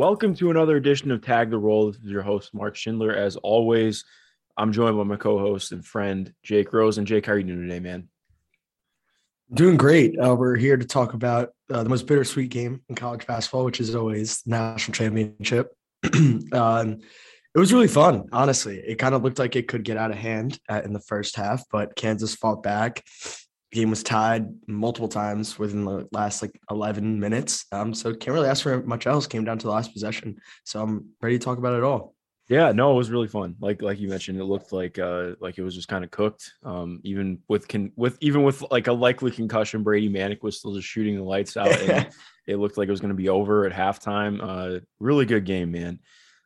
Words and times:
Welcome 0.00 0.34
to 0.36 0.50
another 0.50 0.78
edition 0.78 1.10
of 1.10 1.20
Tag 1.20 1.50
the 1.50 1.58
Roll. 1.58 1.92
This 1.92 2.00
is 2.00 2.10
your 2.10 2.22
host, 2.22 2.54
Mark 2.54 2.74
Schindler. 2.74 3.14
As 3.14 3.36
always, 3.36 4.06
I'm 4.56 4.72
joined 4.72 4.96
by 4.96 5.04
my 5.04 5.16
co-host 5.16 5.72
and 5.72 5.84
friend, 5.84 6.32
Jake 6.42 6.72
Rosen. 6.72 7.02
And 7.02 7.06
Jake, 7.06 7.26
how 7.26 7.32
are 7.32 7.38
you 7.38 7.44
doing 7.44 7.68
today, 7.68 7.80
man? 7.80 8.08
Doing 9.52 9.76
great. 9.76 10.18
Uh, 10.18 10.34
we're 10.34 10.56
here 10.56 10.78
to 10.78 10.86
talk 10.86 11.12
about 11.12 11.50
uh, 11.70 11.82
the 11.82 11.90
most 11.90 12.06
bittersweet 12.06 12.48
game 12.48 12.80
in 12.88 12.94
college 12.94 13.26
basketball, 13.26 13.66
which 13.66 13.78
is 13.78 13.94
always 13.94 14.40
national 14.46 14.94
championship. 14.94 15.70
um, 16.54 17.00
it 17.54 17.58
was 17.58 17.70
really 17.70 17.86
fun, 17.86 18.24
honestly. 18.32 18.78
It 18.78 18.94
kind 18.94 19.14
of 19.14 19.22
looked 19.22 19.38
like 19.38 19.54
it 19.54 19.68
could 19.68 19.84
get 19.84 19.98
out 19.98 20.10
of 20.10 20.16
hand 20.16 20.58
uh, 20.70 20.80
in 20.82 20.94
the 20.94 21.00
first 21.00 21.36
half, 21.36 21.64
but 21.70 21.94
Kansas 21.94 22.34
fought 22.34 22.62
back 22.62 23.04
game 23.72 23.90
was 23.90 24.02
tied 24.02 24.48
multiple 24.66 25.08
times 25.08 25.58
within 25.58 25.84
the 25.84 26.08
last 26.12 26.42
like 26.42 26.58
11 26.70 27.20
minutes. 27.20 27.66
Um, 27.72 27.94
so 27.94 28.12
can't 28.12 28.34
really 28.34 28.48
ask 28.48 28.62
for 28.62 28.82
much 28.82 29.06
else. 29.06 29.26
Came 29.26 29.44
down 29.44 29.58
to 29.58 29.66
the 29.66 29.72
last 29.72 29.92
possession. 29.92 30.40
So 30.64 30.82
I'm 30.82 31.10
ready 31.22 31.38
to 31.38 31.44
talk 31.44 31.58
about 31.58 31.74
it 31.74 31.84
all. 31.84 32.14
Yeah, 32.48 32.72
no, 32.72 32.90
it 32.90 32.96
was 32.96 33.12
really 33.12 33.28
fun. 33.28 33.54
Like 33.60 33.80
like 33.80 34.00
you 34.00 34.08
mentioned, 34.08 34.40
it 34.40 34.44
looked 34.44 34.72
like 34.72 34.98
uh 34.98 35.34
like 35.38 35.56
it 35.56 35.62
was 35.62 35.72
just 35.72 35.86
kind 35.86 36.02
of 36.02 36.10
cooked. 36.10 36.52
Um, 36.64 37.00
even 37.04 37.38
with 37.46 37.68
con 37.68 37.92
with 37.94 38.18
even 38.20 38.42
with 38.42 38.64
like 38.72 38.88
a 38.88 38.92
likely 38.92 39.30
concussion, 39.30 39.84
Brady 39.84 40.08
Manek 40.08 40.42
was 40.42 40.58
still 40.58 40.74
just 40.74 40.88
shooting 40.88 41.14
the 41.14 41.22
lights 41.22 41.56
out. 41.56 41.68
and 41.68 42.08
it 42.48 42.56
looked 42.56 42.76
like 42.76 42.88
it 42.88 42.90
was 42.90 43.00
going 43.00 43.10
to 43.10 43.14
be 43.14 43.28
over 43.28 43.66
at 43.66 43.72
halftime. 43.72 44.40
Uh, 44.42 44.80
really 44.98 45.26
good 45.26 45.44
game, 45.44 45.70
man. 45.70 46.00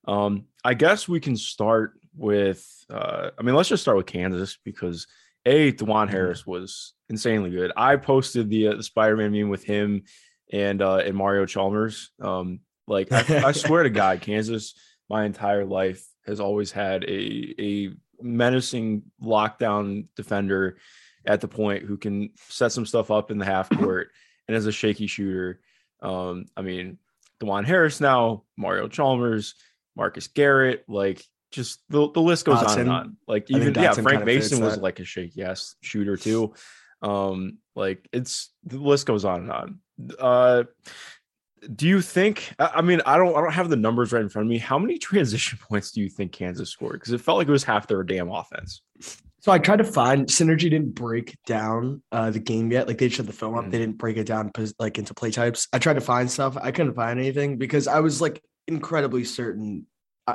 Um, 0.07 0.45
I 0.63 0.75
guess 0.75 1.09
we 1.09 1.21
can 1.21 1.39
start 1.39 1.95
with. 2.15 2.67
Uh, 2.91 3.31
I 3.39 3.43
mean, 3.43 3.55
let's 3.55 3.71
just 3.71 3.83
start 3.83 3.97
with 3.97 4.05
Kansas 4.05 4.59
because 4.63 5.07
a 5.47 5.73
Dajuan 5.73 6.09
Harris 6.09 6.47
was 6.47 6.95
insanely 7.09 7.51
good. 7.51 7.73
I 7.77 7.97
posted 7.97 8.49
the 8.49 8.69
uh, 8.69 8.75
the 8.77 8.83
Spider 8.83 9.17
Man 9.17 9.33
meme 9.33 9.49
with 9.49 9.65
him 9.65 10.05
and 10.53 10.81
uh, 10.81 10.99
and 10.99 11.17
Mario 11.17 11.47
Chalmers. 11.47 12.11
Um, 12.21 12.61
like 12.87 13.13
I, 13.13 13.49
I 13.49 13.53
swear 13.53 13.83
to 13.83 13.91
God, 13.91 14.21
Kansas, 14.21 14.75
my 15.09 15.25
entire 15.25 15.65
life 15.65 16.05
has 16.27 16.41
always 16.41 16.73
had 16.73 17.05
a 17.05 17.55
a 17.59 17.91
menacing 18.21 19.03
lockdown 19.23 20.07
defender 20.17 20.79
at 21.27 21.41
the 21.41 21.49
point 21.49 21.85
who 21.85 21.97
can 21.97 22.31
set 22.49 22.73
some 22.73 22.87
stuff 22.87 23.11
up 23.11 23.31
in 23.31 23.39
the 23.39 23.45
half 23.45 23.69
court 23.79 24.11
and 24.49 24.57
as 24.57 24.67
a 24.67 24.73
shaky 24.73 25.07
shooter. 25.07 25.61
Um, 26.03 26.47
I 26.57 26.63
mean, 26.63 26.99
Dajuan 27.41 27.65
Harris 27.65 28.01
now, 28.01 28.45
Mario 28.57 28.89
Chalmers, 28.89 29.55
Marcus 29.97 30.27
Garrett, 30.27 30.85
like 30.89 31.25
just 31.55 31.81
the, 31.89 32.11
the 32.11 32.21
list 32.21 32.45
goes 32.45 32.59
Dotson. 32.59 32.69
on 32.69 32.81
and 32.81 32.91
on. 32.91 33.17
Like 33.27 33.51
even 33.51 33.73
yeah, 33.75 33.93
Frank 33.93 34.25
Mason 34.25 34.63
was 34.63 34.79
like 34.79 35.01
a 35.01 35.05
shaky 35.05 35.43
ass 35.43 35.77
shooter 35.81 36.17
too. 36.17 36.55
Um, 37.01 37.59
like 37.77 38.09
it's 38.13 38.51
the 38.65 38.79
list 38.79 39.07
goes 39.07 39.25
on 39.25 39.41
and 39.41 39.53
on. 39.53 39.81
Uh, 40.19 40.65
do 41.75 41.87
you 41.87 42.03
think? 42.03 42.53
I 42.59 42.83
mean, 42.83 43.01
I 43.07 43.17
don't, 43.17 43.35
I 43.35 43.41
don't 43.41 43.53
have 43.53 43.71
the 43.71 43.77
numbers 43.77 44.13
right 44.13 44.23
in 44.23 44.29
front 44.29 44.47
of 44.47 44.51
me. 44.51 44.59
How 44.59 44.79
many 44.79 44.99
transition 45.11 45.59
points 45.59 45.93
do 45.93 46.01
you 46.01 46.09
think 46.09 46.33
Kansas 46.33 46.71
scored? 46.71 46.95
Because 46.95 47.13
it 47.13 47.21
felt 47.21 47.39
like 47.39 47.49
it 47.49 47.53
was 47.53 47.65
half 47.65 47.87
their 47.87 48.03
damn 48.03 48.31
offense. 48.31 48.83
So 49.41 49.53
I 49.53 49.59
tried 49.59 49.77
to 49.77 49.85
find 49.85 50.27
synergy 50.27 50.71
didn't 50.71 50.95
break 50.95 51.37
down 51.47 52.03
uh, 52.11 52.31
the 52.31 52.39
game 52.39 52.73
yet. 52.73 52.89
Like 52.89 52.99
they 52.99 53.09
shut 53.11 53.27
the 53.27 53.33
film 53.33 53.57
up, 53.57 53.71
they 53.71 53.79
didn't 53.79 53.99
break 53.99 54.17
it 54.17 54.25
down 54.25 54.51
like 54.79 54.99
into 54.99 55.15
play 55.15 55.31
types. 55.31 55.69
I 55.73 55.79
tried 55.79 55.95
to 55.95 56.01
find 56.01 56.31
stuff. 56.31 56.57
I 56.61 56.73
couldn't 56.73 56.95
find 56.95 57.21
anything 57.21 57.59
because 57.59 57.87
I 57.87 58.01
was 58.01 58.21
like 58.21 58.43
incredibly 58.67 59.25
certain 59.25 59.87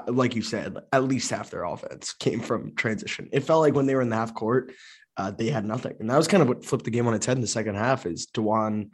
like 0.08 0.36
you 0.36 0.42
said, 0.42 0.78
at 0.94 1.04
least 1.04 1.32
half 1.32 1.50
their 1.50 1.64
offense 1.64 2.14
came 2.14 2.40
from 2.42 2.76
transition. 2.76 3.30
It 3.32 3.42
felt 3.42 3.62
like 3.62 3.74
when 3.74 3.86
they 3.86 3.96
were 3.96 4.02
in 4.02 4.10
the 4.10 4.16
half 4.16 4.34
court, 4.34 4.74
uh, 5.18 5.32
they 5.32 5.50
had 5.50 5.66
nothing. 5.66 5.96
And 6.00 6.10
that 6.10 6.18
was 6.18 6.28
kind 6.28 6.42
of 6.42 6.48
what 6.48 6.64
flipped 6.64 6.86
the 6.86 6.92
game 6.92 7.08
on 7.08 7.14
its 7.14 7.26
head 7.26 7.38
in 7.38 7.42
the 7.42 7.48
second 7.48 7.76
half 7.76 8.06
is 8.06 8.28
Dajuan 8.28 8.90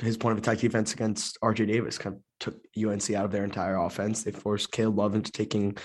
his 0.00 0.16
point 0.16 0.32
of 0.32 0.38
attack 0.38 0.58
defense 0.58 0.92
against 0.92 1.38
RJ 1.40 1.68
Davis 1.68 1.98
kind 1.98 2.16
of 2.16 2.22
took 2.40 2.54
UNC 2.76 3.10
out 3.12 3.24
of 3.24 3.30
their 3.30 3.44
entire 3.44 3.76
offense. 3.76 4.22
They 4.22 4.32
forced 4.32 4.72
Caleb 4.72 4.98
Love 4.98 5.14
into 5.14 5.30
taking 5.30 5.76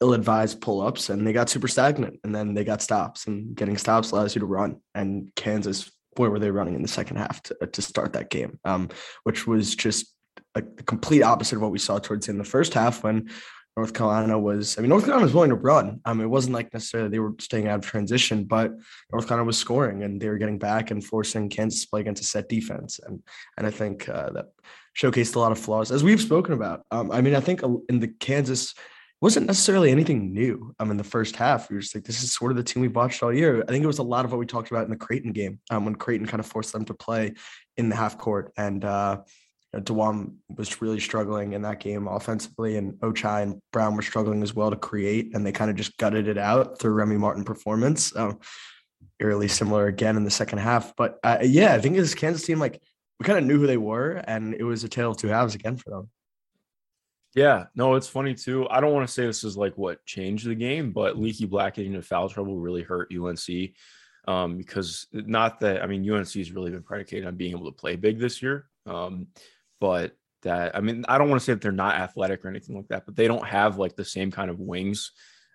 ill-advised 0.00 0.60
pull-ups 0.60 1.08
and 1.08 1.26
they 1.26 1.32
got 1.32 1.48
super 1.48 1.68
stagnant 1.68 2.20
and 2.24 2.34
then 2.34 2.54
they 2.54 2.64
got 2.64 2.82
stops 2.82 3.26
and 3.26 3.54
getting 3.54 3.78
stops 3.78 4.10
allows 4.10 4.34
you 4.34 4.40
to 4.40 4.46
run. 4.46 4.76
And 4.94 5.30
Kansas, 5.34 5.90
where 6.16 6.30
were 6.30 6.38
they 6.38 6.50
running 6.50 6.74
in 6.74 6.82
the 6.82 6.88
second 6.88 7.16
half 7.16 7.42
to, 7.44 7.66
to 7.66 7.82
start 7.82 8.12
that 8.12 8.30
game? 8.30 8.58
Um, 8.64 8.90
which 9.22 9.46
was 9.46 9.74
just 9.74 10.13
a, 10.54 10.62
the 10.62 10.82
complete 10.82 11.22
opposite 11.22 11.56
of 11.56 11.62
what 11.62 11.72
we 11.72 11.78
saw 11.78 11.98
towards 11.98 12.28
in 12.28 12.38
the 12.38 12.44
first 12.44 12.74
half 12.74 13.02
when 13.02 13.28
North 13.76 13.92
Carolina 13.92 14.38
was, 14.38 14.78
I 14.78 14.82
mean, 14.82 14.90
North 14.90 15.04
Carolina 15.04 15.24
was 15.24 15.34
willing 15.34 15.50
to 15.50 15.56
run. 15.56 16.00
Um, 16.04 16.20
it 16.20 16.30
wasn't 16.30 16.54
like 16.54 16.72
necessarily 16.72 17.10
they 17.10 17.18
were 17.18 17.34
staying 17.40 17.66
out 17.66 17.80
of 17.80 17.84
transition, 17.84 18.44
but 18.44 18.72
North 19.10 19.26
Carolina 19.26 19.46
was 19.46 19.58
scoring 19.58 20.04
and 20.04 20.20
they 20.20 20.28
were 20.28 20.38
getting 20.38 20.58
back 20.58 20.92
and 20.92 21.04
forcing 21.04 21.48
Kansas 21.48 21.82
to 21.82 21.88
play 21.88 22.00
against 22.00 22.22
a 22.22 22.24
set 22.24 22.48
defense. 22.48 23.00
And 23.04 23.20
and 23.58 23.66
I 23.66 23.70
think 23.70 24.08
uh, 24.08 24.30
that 24.30 24.46
showcased 24.96 25.34
a 25.34 25.40
lot 25.40 25.50
of 25.50 25.58
flaws, 25.58 25.90
as 25.90 26.04
we've 26.04 26.20
spoken 26.20 26.54
about. 26.54 26.84
Um, 26.92 27.10
I 27.10 27.20
mean, 27.20 27.34
I 27.34 27.40
think 27.40 27.62
in 27.88 27.98
the 27.98 28.08
Kansas 28.08 28.74
wasn't 29.20 29.46
necessarily 29.46 29.90
anything 29.90 30.32
new. 30.32 30.72
Um, 30.78 30.92
in 30.92 30.96
the 30.96 31.02
first 31.02 31.34
half, 31.34 31.68
we 31.68 31.74
were 31.74 31.80
just 31.80 31.96
like, 31.96 32.04
this 32.04 32.22
is 32.22 32.32
sort 32.32 32.52
of 32.52 32.56
the 32.56 32.62
team 32.62 32.80
we 32.80 32.88
watched 32.88 33.22
all 33.24 33.32
year. 33.32 33.64
I 33.66 33.72
think 33.72 33.82
it 33.82 33.88
was 33.88 33.98
a 33.98 34.04
lot 34.04 34.24
of 34.24 34.30
what 34.30 34.38
we 34.38 34.46
talked 34.46 34.70
about 34.70 34.84
in 34.84 34.90
the 34.90 34.96
Creighton 34.96 35.32
game, 35.32 35.58
um, 35.70 35.84
when 35.84 35.96
Creighton 35.96 36.26
kind 36.26 36.40
of 36.40 36.46
forced 36.46 36.72
them 36.72 36.84
to 36.84 36.94
play 36.94 37.34
in 37.76 37.88
the 37.88 37.96
half 37.96 38.18
court 38.18 38.52
and. 38.56 38.84
Uh, 38.84 39.22
know, 39.74 39.80
Dajuan 39.80 40.34
was 40.56 40.80
really 40.80 41.00
struggling 41.00 41.52
in 41.52 41.62
that 41.62 41.80
game 41.80 42.08
offensively, 42.08 42.76
and 42.76 42.94
Ochai 42.94 43.42
and 43.42 43.60
Braun 43.72 43.96
were 43.96 44.02
struggling 44.02 44.42
as 44.42 44.54
well 44.54 44.70
to 44.70 44.76
create, 44.76 45.34
and 45.34 45.44
they 45.44 45.52
kind 45.52 45.70
of 45.70 45.76
just 45.76 45.96
gutted 45.98 46.28
it 46.28 46.38
out 46.38 46.78
through 46.78 46.92
Remy 46.92 47.16
Martin 47.16 47.44
performance. 47.44 48.10
So, 48.10 48.40
eerily 49.20 49.48
similar 49.48 49.86
again 49.86 50.16
in 50.16 50.24
the 50.24 50.30
second 50.30 50.58
half. 50.58 50.94
But 50.96 51.18
uh, 51.22 51.38
yeah, 51.42 51.74
I 51.74 51.80
think 51.80 51.96
this 51.96 52.14
Kansas 52.14 52.46
team, 52.46 52.58
like 52.58 52.80
we 53.18 53.24
kind 53.24 53.38
of 53.38 53.44
knew 53.44 53.58
who 53.58 53.66
they 53.66 53.76
were, 53.76 54.22
and 54.26 54.54
it 54.54 54.64
was 54.64 54.84
a 54.84 54.88
tale 54.88 55.12
of 55.12 55.16
two 55.16 55.28
halves 55.28 55.54
again 55.54 55.76
for 55.76 55.90
them. 55.90 56.10
Yeah, 57.34 57.64
no, 57.74 57.94
it's 57.94 58.08
funny 58.08 58.34
too. 58.34 58.68
I 58.68 58.80
don't 58.80 58.92
want 58.92 59.08
to 59.08 59.12
say 59.12 59.26
this 59.26 59.42
is 59.42 59.56
like 59.56 59.76
what 59.76 60.04
changed 60.06 60.46
the 60.46 60.54
game, 60.54 60.92
but 60.92 61.18
Leaky 61.18 61.46
Black 61.46 61.74
getting 61.74 61.94
into 61.94 62.06
foul 62.06 62.28
trouble 62.28 62.58
really 62.58 62.82
hurt 62.82 63.12
UNC. 63.12 63.74
Um, 64.26 64.56
because 64.56 65.06
not 65.12 65.60
that 65.60 65.82
I 65.82 65.86
mean 65.86 66.08
UNC 66.08 66.32
has 66.32 66.52
really 66.52 66.70
been 66.70 66.82
predicated 66.82 67.26
on 67.26 67.36
being 67.36 67.50
able 67.50 67.66
to 67.66 67.76
play 67.76 67.96
big 67.96 68.18
this 68.18 68.40
year. 68.40 68.66
Um, 68.86 69.26
but 69.80 70.16
that 70.42 70.76
I 70.76 70.80
mean, 70.80 71.04
I 71.08 71.18
don't 71.18 71.28
want 71.28 71.40
to 71.40 71.44
say 71.44 71.52
that 71.52 71.62
they're 71.62 71.72
not 71.72 71.96
athletic 71.96 72.44
or 72.44 72.48
anything 72.48 72.76
like 72.76 72.88
that, 72.88 73.06
but 73.06 73.16
they 73.16 73.26
don't 73.26 73.46
have 73.46 73.78
like 73.78 73.96
the 73.96 74.04
same 74.04 74.30
kind 74.30 74.50
of 74.50 74.60
wings 74.60 75.12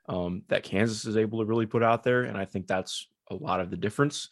um, 0.08 0.44
that 0.50 0.64
Kansas 0.64 1.06
is 1.06 1.18
able 1.18 1.40
to 1.40 1.46
really 1.46 1.66
put 1.66 1.84
out 1.84 2.04
there, 2.04 2.24
and 2.24 2.38
I 2.38 2.46
think 2.46 2.68
that's 2.68 3.08
a 3.30 3.36
lot 3.36 3.60
of 3.60 3.70
the 3.70 3.78
difference. 3.78 4.30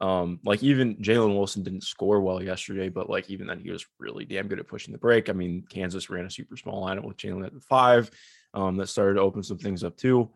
Um, 0.00 0.40
like 0.44 0.62
even 0.62 0.96
Jalen 0.96 1.34
Wilson 1.34 1.62
didn't 1.62 1.82
score 1.82 2.20
well 2.20 2.42
yesterday, 2.42 2.88
but 2.88 3.08
like 3.08 3.30
even 3.30 3.46
then 3.46 3.60
he 3.60 3.70
was 3.70 3.86
really 3.98 4.24
damn 4.24 4.46
good 4.46 4.60
at 4.60 4.68
pushing 4.68 4.92
the 4.92 4.98
break. 4.98 5.28
I 5.28 5.32
mean, 5.32 5.64
Kansas 5.68 6.10
ran 6.10 6.26
a 6.26 6.30
super 6.30 6.56
small 6.56 6.84
lineup 6.84 7.04
with 7.04 7.16
Jalen 7.16 7.46
at 7.46 7.54
the 7.54 7.60
five. 7.60 8.10
Um, 8.52 8.76
that 8.76 8.88
started 8.88 9.14
to 9.14 9.20
open 9.20 9.42
some 9.42 9.58
things 9.58 9.84
up 9.84 9.96
too. 9.96 10.30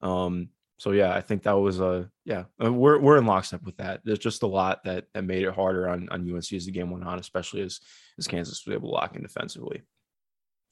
Um, 0.00 0.48
so 0.84 0.90
yeah, 0.90 1.14
I 1.14 1.22
think 1.22 1.44
that 1.44 1.52
was 1.52 1.80
a 1.80 2.10
yeah, 2.26 2.44
uh, 2.62 2.70
we're 2.70 2.98
we're 2.98 3.16
in 3.16 3.24
lockstep 3.24 3.62
with 3.62 3.78
that. 3.78 4.02
There's 4.04 4.18
just 4.18 4.42
a 4.42 4.46
lot 4.46 4.84
that 4.84 5.06
that 5.14 5.24
made 5.24 5.42
it 5.42 5.54
harder 5.54 5.88
on 5.88 6.10
on 6.10 6.30
UNC 6.30 6.52
as 6.52 6.66
the 6.66 6.72
game 6.72 6.90
went 6.90 7.06
on, 7.06 7.18
especially 7.18 7.62
as 7.62 7.80
as 8.18 8.26
Kansas 8.26 8.66
was 8.66 8.74
able 8.74 8.90
to 8.90 8.94
lock 8.94 9.16
in 9.16 9.22
defensively. 9.22 9.80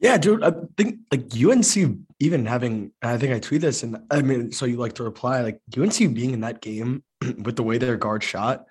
Yeah, 0.00 0.18
dude. 0.18 0.44
I 0.44 0.52
think 0.76 0.98
like 1.10 1.32
UNC 1.34 1.96
even 2.20 2.44
having 2.44 2.92
I 3.00 3.16
think 3.16 3.32
I 3.32 3.38
tweet 3.38 3.62
this 3.62 3.84
and 3.84 4.02
I 4.10 4.20
mean 4.20 4.52
so 4.52 4.66
you 4.66 4.76
like 4.76 4.92
to 4.96 5.02
reply 5.02 5.40
like 5.40 5.62
UNC 5.74 5.96
being 5.96 6.32
in 6.32 6.40
that 6.40 6.60
game 6.60 7.04
with 7.22 7.56
the 7.56 7.62
way 7.62 7.78
their 7.78 7.96
guard 7.96 8.22
shot. 8.22 8.66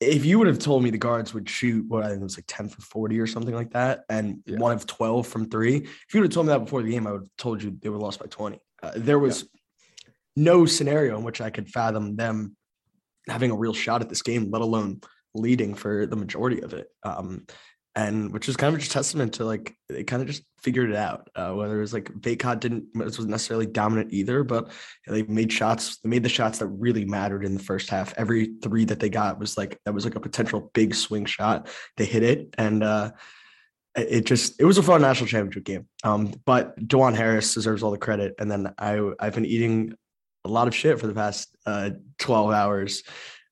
If 0.00 0.24
you 0.24 0.38
would 0.38 0.46
have 0.46 0.58
told 0.58 0.82
me 0.82 0.88
the 0.88 0.96
guards 0.96 1.34
would 1.34 1.50
shoot 1.50 1.84
what 1.86 2.02
I 2.02 2.08
think 2.08 2.20
it 2.20 2.24
was 2.24 2.38
like 2.38 2.46
10 2.48 2.70
for 2.70 2.80
40 2.80 3.20
or 3.20 3.26
something 3.26 3.54
like 3.54 3.72
that, 3.72 4.04
and 4.08 4.38
yeah. 4.46 4.56
one 4.56 4.72
of 4.72 4.86
12 4.86 5.26
from 5.26 5.50
three, 5.50 5.76
if 5.76 6.14
you 6.14 6.20
would 6.20 6.28
have 6.28 6.32
told 6.32 6.46
me 6.46 6.52
that 6.52 6.60
before 6.60 6.82
the 6.82 6.90
game, 6.92 7.06
I 7.06 7.10
would 7.10 7.22
have 7.22 7.36
told 7.36 7.62
you 7.62 7.76
they 7.82 7.88
were 7.90 7.98
lost 7.98 8.20
by 8.20 8.26
20. 8.26 8.60
Uh, 8.80 8.92
there 8.94 9.18
was 9.18 9.42
yeah. 9.42 9.57
No 10.38 10.66
scenario 10.66 11.18
in 11.18 11.24
which 11.24 11.40
I 11.40 11.50
could 11.50 11.68
fathom 11.68 12.16
them 12.16 12.56
having 13.28 13.50
a 13.50 13.56
real 13.56 13.74
shot 13.74 14.02
at 14.02 14.08
this 14.08 14.22
game, 14.22 14.50
let 14.50 14.62
alone 14.62 15.00
leading 15.34 15.74
for 15.74 16.06
the 16.06 16.16
majority 16.16 16.62
of 16.62 16.72
it. 16.72 16.88
Um, 17.02 17.46
and 17.94 18.32
which 18.32 18.48
is 18.48 18.56
kind 18.56 18.72
of 18.72 18.78
just 18.78 18.92
testament 18.92 19.34
to 19.34 19.44
like 19.44 19.74
they 19.88 20.04
kind 20.04 20.22
of 20.22 20.28
just 20.28 20.44
figured 20.60 20.90
it 20.90 20.96
out. 20.96 21.28
Uh, 21.34 21.52
whether 21.52 21.78
it 21.78 21.80
was 21.80 21.92
like 21.92 22.12
Bacot 22.12 22.60
didn't 22.60 22.84
was 22.94 23.18
necessarily 23.18 23.66
dominant 23.66 24.12
either, 24.12 24.44
but 24.44 24.70
they 25.08 25.24
made 25.24 25.52
shots. 25.52 25.98
They 25.98 26.08
made 26.08 26.22
the 26.22 26.28
shots 26.28 26.58
that 26.58 26.66
really 26.68 27.04
mattered 27.04 27.44
in 27.44 27.54
the 27.54 27.62
first 27.62 27.90
half. 27.90 28.14
Every 28.16 28.52
three 28.62 28.84
that 28.84 29.00
they 29.00 29.08
got 29.08 29.40
was 29.40 29.58
like 29.58 29.80
that 29.84 29.94
was 29.94 30.04
like 30.04 30.14
a 30.14 30.20
potential 30.20 30.70
big 30.74 30.94
swing 30.94 31.24
shot. 31.24 31.68
They 31.96 32.04
hit 32.04 32.22
it, 32.22 32.54
and 32.56 32.84
uh, 32.84 33.10
it 33.96 34.26
just 34.26 34.60
it 34.60 34.64
was 34.64 34.78
a 34.78 34.82
fun 34.82 35.00
national 35.00 35.26
championship 35.26 35.64
game. 35.64 35.88
Um, 36.04 36.32
but 36.44 36.78
Dajuan 36.78 37.16
Harris 37.16 37.54
deserves 37.54 37.82
all 37.82 37.90
the 37.90 37.98
credit. 37.98 38.34
And 38.38 38.50
then 38.50 38.72
I 38.78 39.10
I've 39.18 39.34
been 39.34 39.46
eating 39.46 39.94
a 40.44 40.48
lot 40.48 40.68
of 40.68 40.74
shit 40.74 40.98
for 40.98 41.06
the 41.06 41.14
past 41.14 41.56
uh, 41.66 41.90
12 42.18 42.52
hours 42.52 43.02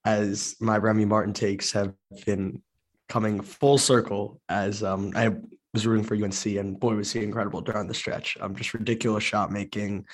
as 0.04 0.54
my 0.60 0.78
Remy 0.78 1.04
Martin 1.04 1.34
takes 1.34 1.72
have 1.72 1.94
been 2.24 2.62
coming 3.08 3.40
full 3.40 3.78
circle 3.78 4.40
as 4.48 4.82
um, 4.82 5.12
I 5.14 5.30
was 5.72 5.86
rooting 5.86 6.04
for 6.04 6.14
UNC, 6.14 6.46
and 6.56 6.78
boy, 6.78 6.94
was 6.94 7.12
he 7.12 7.22
incredible 7.22 7.60
during 7.60 7.86
the 7.86 7.94
stretch. 7.94 8.36
Um, 8.40 8.54
just 8.54 8.72
ridiculous 8.72 9.24
shot 9.24 9.50
making, 9.50 10.06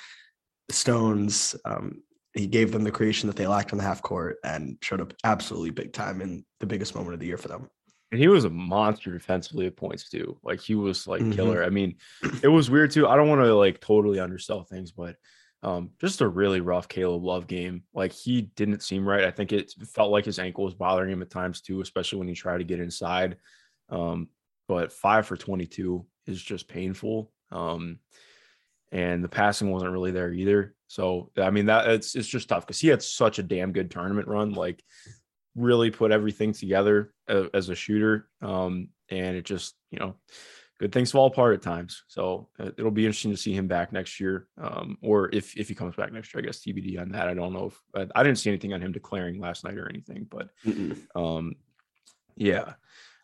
stones. 0.69 1.55
Um, 1.65 2.01
he 2.33 2.47
gave 2.47 2.71
them 2.71 2.83
the 2.83 2.91
creation 2.91 3.27
that 3.27 3.35
they 3.35 3.47
lacked 3.47 3.71
on 3.71 3.77
the 3.77 3.83
half 3.83 4.01
court 4.01 4.37
and 4.43 4.77
showed 4.81 5.01
up 5.01 5.13
absolutely 5.23 5.69
big 5.69 5.93
time 5.93 6.21
in 6.21 6.43
the 6.59 6.65
biggest 6.65 6.95
moment 6.95 7.13
of 7.13 7.19
the 7.19 7.27
year 7.27 7.37
for 7.37 7.47
them. 7.47 7.69
And 8.11 8.19
he 8.19 8.27
was 8.27 8.45
a 8.45 8.49
monster 8.49 9.11
defensively 9.11 9.67
at 9.67 9.75
points 9.75 10.09
too. 10.09 10.37
Like 10.43 10.59
he 10.59 10.75
was 10.75 11.07
like 11.07 11.21
mm-hmm. 11.21 11.31
killer. 11.31 11.63
I 11.63 11.69
mean, 11.69 11.95
it 12.43 12.47
was 12.47 12.69
weird 12.69 12.91
too. 12.91 13.07
I 13.07 13.15
don't 13.15 13.29
want 13.29 13.41
to 13.41 13.55
like 13.55 13.79
totally 13.79 14.19
undersell 14.19 14.63
things, 14.63 14.91
but 14.91 15.15
um, 15.63 15.91
just 15.99 16.21
a 16.21 16.27
really 16.27 16.59
rough 16.59 16.89
Caleb 16.89 17.23
Love 17.23 17.47
game. 17.47 17.83
Like 17.93 18.11
he 18.11 18.41
didn't 18.41 18.83
seem 18.83 19.07
right. 19.07 19.23
I 19.23 19.31
think 19.31 19.53
it 19.53 19.73
felt 19.95 20.11
like 20.11 20.25
his 20.25 20.37
ankle 20.37 20.65
was 20.65 20.73
bothering 20.73 21.11
him 21.11 21.21
at 21.21 21.29
times 21.29 21.61
too, 21.61 21.79
especially 21.81 22.19
when 22.19 22.27
he 22.27 22.33
tried 22.33 22.57
to 22.57 22.65
get 22.65 22.81
inside. 22.81 23.37
Um, 23.89 24.27
but 24.67 24.91
five 24.91 25.25
for 25.25 25.37
22 25.37 26.05
is 26.27 26.41
just 26.41 26.67
painful. 26.67 27.31
Um, 27.49 27.99
and 28.91 29.23
the 29.23 29.29
passing 29.29 29.71
wasn't 29.71 29.93
really 29.93 30.11
there 30.11 30.33
either. 30.33 30.75
So 30.87 31.31
I 31.37 31.49
mean 31.49 31.67
that 31.67 31.89
it's 31.89 32.13
it's 32.13 32.27
just 32.27 32.49
tough 32.49 32.67
because 32.67 32.79
he 32.79 32.89
had 32.89 33.01
such 33.01 33.39
a 33.39 33.43
damn 33.43 33.71
good 33.71 33.89
tournament 33.89 34.27
run, 34.27 34.51
like 34.51 34.83
really 35.55 35.91
put 35.91 36.11
everything 36.11 36.51
together 36.51 37.13
as, 37.27 37.45
as 37.53 37.69
a 37.69 37.75
shooter. 37.75 38.27
Um, 38.41 38.89
and 39.09 39.37
it 39.37 39.45
just 39.45 39.75
you 39.91 39.99
know 39.99 40.15
good 40.83 40.91
things 40.91 41.13
fall 41.13 41.27
apart 41.27 41.53
at 41.53 41.61
times. 41.61 42.03
So 42.09 42.49
uh, 42.59 42.71
it'll 42.77 42.91
be 42.91 43.05
interesting 43.05 43.31
to 43.31 43.37
see 43.37 43.53
him 43.53 43.67
back 43.67 43.93
next 43.93 44.19
year, 44.19 44.47
um, 44.61 44.97
or 45.01 45.33
if 45.33 45.55
if 45.55 45.69
he 45.69 45.75
comes 45.75 45.95
back 45.95 46.11
next 46.11 46.33
year. 46.33 46.43
I 46.43 46.45
guess 46.45 46.59
TBD 46.59 46.99
on 46.99 47.09
that. 47.13 47.29
I 47.29 47.33
don't 47.33 47.53
know 47.53 47.67
if 47.67 48.09
I 48.13 48.21
didn't 48.21 48.37
see 48.37 48.49
anything 48.49 48.73
on 48.73 48.81
him 48.81 48.91
declaring 48.91 49.39
last 49.39 49.63
night 49.63 49.77
or 49.77 49.87
anything, 49.87 50.27
but 50.29 50.49
um, 51.15 51.55
yeah. 52.35 52.73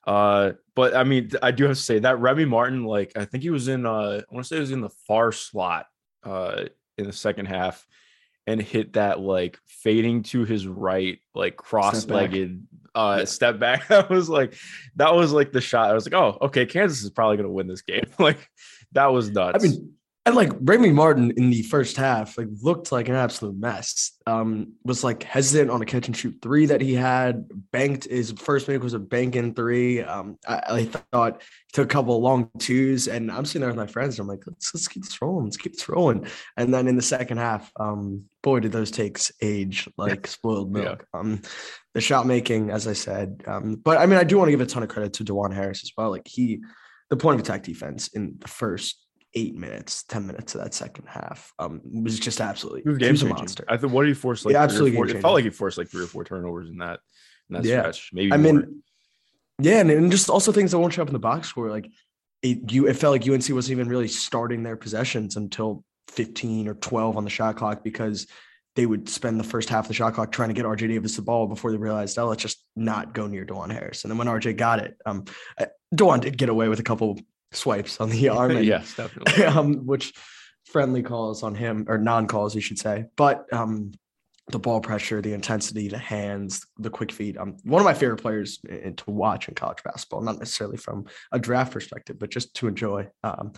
Uh, 0.07 0.53
but 0.73 0.95
I 0.95 1.03
mean, 1.03 1.31
I 1.43 1.51
do 1.51 1.65
have 1.65 1.75
to 1.75 1.83
say 1.83 1.99
that 1.99 2.21
Remy 2.21 2.45
Martin, 2.45 2.85
like 2.85 3.11
I 3.17 3.25
think 3.25 3.43
he 3.43 3.49
was 3.49 3.67
in, 3.67 3.85
uh, 3.85 4.21
I 4.21 4.33
want 4.33 4.45
to 4.45 4.47
say 4.47 4.55
he 4.55 4.61
was 4.61 4.71
in 4.71 4.79
the 4.79 4.95
far 5.05 5.33
slot, 5.33 5.87
uh, 6.23 6.63
in 6.97 7.07
the 7.07 7.11
second 7.11 7.47
half, 7.47 7.85
and 8.47 8.61
hit 8.61 8.93
that 8.93 9.19
like 9.19 9.59
fading 9.65 10.23
to 10.23 10.45
his 10.45 10.65
right, 10.65 11.19
like 11.35 11.57
cross-legged 11.57 12.65
uh 12.95 13.25
step 13.25 13.59
back. 13.59 13.85
That 13.89 14.09
was 14.09 14.29
like 14.29 14.55
that 14.95 15.13
was 15.13 15.31
like 15.31 15.51
the 15.51 15.61
shot. 15.61 15.89
I 15.89 15.93
was 15.93 16.05
like, 16.05 16.19
oh, 16.19 16.37
okay, 16.41 16.65
Kansas 16.65 17.03
is 17.03 17.09
probably 17.09 17.37
gonna 17.37 17.51
win 17.51 17.67
this 17.67 17.81
game. 17.81 18.05
like 18.19 18.49
that 18.93 19.07
was 19.07 19.29
nuts. 19.29 19.63
I 19.63 19.67
mean, 19.67 19.93
and 20.29 20.35
like 20.35 20.51
Remy 20.61 20.91
Martin 20.91 21.31
in 21.31 21.49
the 21.49 21.63
first 21.63 21.97
half, 21.97 22.37
like 22.37 22.47
looked 22.61 22.91
like 22.91 23.09
an 23.09 23.15
absolute 23.15 23.57
mess. 23.57 24.11
Um, 24.27 24.73
was 24.83 25.03
like 25.03 25.23
hesitant 25.23 25.71
on 25.71 25.81
a 25.81 25.85
catch 25.85 26.05
and 26.05 26.15
shoot 26.15 26.37
three 26.39 26.67
that 26.67 26.81
he 26.81 26.93
had. 26.93 27.49
Banked 27.71 28.05
his 28.05 28.31
first 28.33 28.67
make 28.67 28.83
was 28.83 28.93
a 28.93 28.99
bank 28.99 29.35
in 29.35 29.55
three. 29.55 30.03
Um, 30.03 30.37
I, 30.47 30.61
I 30.69 30.85
thought 30.85 31.41
he 31.41 31.71
took 31.73 31.85
a 31.85 31.93
couple 31.93 32.15
of 32.15 32.21
long 32.21 32.51
twos, 32.59 33.07
and 33.07 33.31
I'm 33.31 33.43
sitting 33.43 33.61
there 33.61 33.71
with 33.71 33.77
my 33.77 33.87
friends. 33.87 34.19
I'm 34.19 34.27
like, 34.27 34.43
let's 34.45 34.71
let's 34.71 34.87
keep 34.87 35.03
this 35.03 35.19
rolling, 35.19 35.45
let's 35.45 35.57
keep 35.57 35.73
this 35.73 35.89
rolling. 35.89 36.27
And 36.55 36.71
then 36.71 36.87
in 36.87 36.95
the 36.95 37.01
second 37.01 37.39
half, 37.39 37.71
um, 37.79 38.25
boy, 38.43 38.59
did 38.59 38.71
those 38.71 38.91
takes 38.91 39.31
age 39.41 39.89
like 39.97 40.27
spoiled 40.27 40.71
milk. 40.71 41.07
Yeah. 41.11 41.19
Um, 41.19 41.41
the 41.95 42.01
shot 42.01 42.27
making, 42.27 42.69
as 42.69 42.87
I 42.87 42.93
said, 42.93 43.43
um, 43.47 43.81
but 43.83 43.97
I 43.97 44.05
mean, 44.05 44.19
I 44.19 44.23
do 44.23 44.37
want 44.37 44.49
to 44.49 44.51
give 44.51 44.61
a 44.61 44.67
ton 44.67 44.83
of 44.83 44.89
credit 44.89 45.13
to 45.13 45.25
Dajuan 45.25 45.55
Harris 45.55 45.81
as 45.83 45.91
well. 45.97 46.11
Like 46.11 46.27
he, 46.27 46.61
the 47.09 47.17
point 47.17 47.39
of 47.39 47.45
attack 47.47 47.63
defense 47.63 48.09
in 48.09 48.35
the 48.37 48.47
first 48.47 49.07
eight 49.35 49.55
minutes, 49.55 50.03
10 50.03 50.25
minutes 50.25 50.55
of 50.55 50.61
that 50.61 50.73
second 50.73 51.05
half. 51.07 51.53
Um, 51.59 51.81
was 52.03 52.19
just 52.19 52.41
absolutely 52.41 52.81
he 52.81 52.89
was, 52.89 52.97
game 52.97 53.15
a 53.15 53.33
monster. 53.33 53.63
I 53.67 53.77
thought 53.77 53.91
what 53.91 54.03
did 54.03 54.09
he 54.09 54.13
force 54.15 54.45
like 54.45 54.53
yeah, 54.53 54.63
absolutely 54.63 54.95
four, 54.95 55.07
it 55.07 55.21
felt 55.21 55.35
like 55.35 55.43
he 55.43 55.49
forced 55.49 55.77
like 55.77 55.89
three 55.89 56.03
or 56.03 56.07
four 56.07 56.23
turnovers 56.23 56.69
in 56.69 56.77
that 56.79 56.99
in 57.49 57.55
that 57.55 57.65
yeah. 57.65 57.81
stretch. 57.81 58.09
Maybe 58.13 58.33
I 58.33 58.37
more. 58.37 58.53
mean 58.53 58.83
yeah, 59.61 59.81
and, 59.81 59.91
and 59.91 60.11
just 60.11 60.29
also 60.29 60.51
things 60.51 60.71
that 60.71 60.79
won't 60.79 60.93
show 60.93 61.01
up 61.01 61.09
in 61.09 61.13
the 61.13 61.19
box 61.19 61.49
score. 61.49 61.69
Like 61.69 61.91
it 62.41 62.71
you 62.71 62.87
it 62.87 62.95
felt 62.95 63.11
like 63.11 63.27
UNC 63.27 63.49
wasn't 63.49 63.71
even 63.71 63.89
really 63.89 64.07
starting 64.07 64.63
their 64.63 64.77
possessions 64.77 65.35
until 65.35 65.83
15 66.09 66.67
or 66.67 66.73
12 66.75 67.17
on 67.17 67.23
the 67.23 67.29
shot 67.29 67.57
clock 67.57 67.83
because 67.83 68.27
they 68.75 68.85
would 68.85 69.09
spend 69.09 69.39
the 69.39 69.43
first 69.43 69.67
half 69.67 69.85
of 69.85 69.87
the 69.89 69.93
shot 69.93 70.13
clock 70.13 70.31
trying 70.31 70.49
to 70.49 70.53
get 70.53 70.65
RJ 70.65 70.87
Davis 70.87 71.15
the 71.15 71.21
ball 71.21 71.47
before 71.47 71.71
they 71.71 71.77
realized, 71.77 72.17
oh, 72.17 72.27
let's 72.27 72.41
just 72.41 72.63
not 72.75 73.13
go 73.13 73.27
near 73.27 73.45
Dajuan 73.45 73.71
Harris. 73.71 74.03
And 74.03 74.11
then 74.11 74.17
when 74.17 74.27
RJ 74.27 74.55
got 74.57 74.79
it, 74.79 74.95
um, 75.05 75.25
Dajuan 75.93 76.21
did 76.21 76.37
get 76.37 76.49
away 76.49 76.69
with 76.69 76.79
a 76.79 76.83
couple 76.83 77.19
swipes 77.51 77.99
on 77.99 78.09
the 78.09 78.29
arm. 78.29 78.51
And, 78.51 78.65
yes, 78.65 78.95
definitely. 78.95 79.45
Um, 79.49 79.85
which 79.85 80.13
friendly 80.65 81.01
calls 81.01 81.43
on 81.43 81.55
him 81.55 81.85
or 81.87 81.97
non 81.97 82.27
calls, 82.27 82.55
you 82.55 82.61
should 82.61 82.79
say. 82.79 83.05
But 83.15 83.51
um, 83.51 83.91
the 84.49 84.59
ball 84.59 84.81
pressure, 84.81 85.21
the 85.21 85.33
intensity, 85.33 85.87
the 85.87 85.97
hands, 85.97 86.65
the 86.77 86.89
quick 86.89 87.11
feet. 87.11 87.37
Um, 87.37 87.57
one 87.63 87.81
of 87.81 87.85
my 87.85 87.93
favorite 87.93 88.21
players 88.21 88.59
in, 88.67 88.95
to 88.95 89.11
watch 89.11 89.47
in 89.47 89.55
college 89.55 89.83
basketball, 89.83 90.21
not 90.21 90.39
necessarily 90.39 90.77
from 90.77 91.05
a 91.31 91.39
draft 91.39 91.73
perspective, 91.73 92.17
but 92.19 92.31
just 92.31 92.53
to 92.55 92.67
enjoy. 92.67 93.07
Um, 93.23 93.53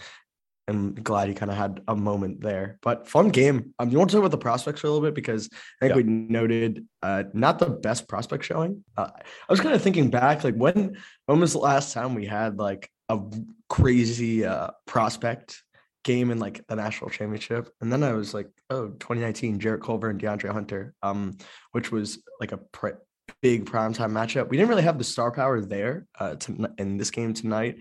I'm 0.68 0.94
glad 0.94 1.28
he 1.28 1.34
kind 1.34 1.52
of 1.52 1.58
had 1.58 1.82
a 1.88 1.96
moment 1.96 2.42
there. 2.42 2.78
But 2.82 3.08
fun 3.08 3.30
game. 3.30 3.74
Um, 3.80 3.90
you 3.90 3.98
want 3.98 4.10
to 4.12 4.16
talk 4.16 4.22
about 4.22 4.32
the 4.32 4.38
prospects 4.38 4.82
for 4.82 4.88
a 4.88 4.90
little 4.92 5.06
bit 5.06 5.16
because 5.16 5.50
I 5.82 5.88
think 5.88 5.90
yeah. 5.92 5.96
we 5.96 6.04
noted 6.04 6.86
uh, 7.02 7.24
not 7.34 7.60
the 7.60 7.70
best 7.70 8.08
prospect 8.08 8.46
showing. 8.46 8.84
Uh, 8.96 9.10
I 9.16 9.52
was 9.52 9.60
kind 9.60 9.76
of 9.76 9.82
thinking 9.82 10.10
back, 10.10 10.44
like 10.44 10.56
when 10.56 10.98
when 11.26 11.40
was 11.40 11.54
the 11.54 11.60
last 11.60 11.94
time 11.94 12.16
we 12.16 12.26
had 12.26 12.58
like 12.58 12.90
a 13.12 13.22
crazy 13.70 14.46
uh, 14.46 14.70
prospect 14.86 15.62
game 16.04 16.32
in 16.32 16.40
like 16.40 16.66
the 16.68 16.76
national 16.76 17.10
championship. 17.10 17.70
And 17.82 17.92
then 17.92 18.04
I 18.04 18.14
was 18.14 18.34
like, 18.34 18.50
oh, 18.70 18.88
2019, 18.88 19.60
Jarrett 19.60 19.84
Culver 19.84 20.10
and 20.10 20.20
DeAndre 20.20 20.52
Hunter, 20.52 20.94
um, 21.04 21.38
which 21.72 21.92
was 21.92 22.24
like 22.40 22.52
a 22.52 22.58
pre- 22.58 22.94
big 23.42 23.66
primetime 23.66 24.12
matchup. 24.12 24.50
We 24.50 24.58
didn't 24.58 24.70
really 24.70 24.84
have 24.84 24.98
the 24.98 25.04
star 25.04 25.32
power 25.32 25.62
there 25.62 26.08
uh, 26.20 26.36
to, 26.36 26.68
in 26.78 26.98
this 26.98 27.12
game 27.12 27.34
tonight, 27.34 27.78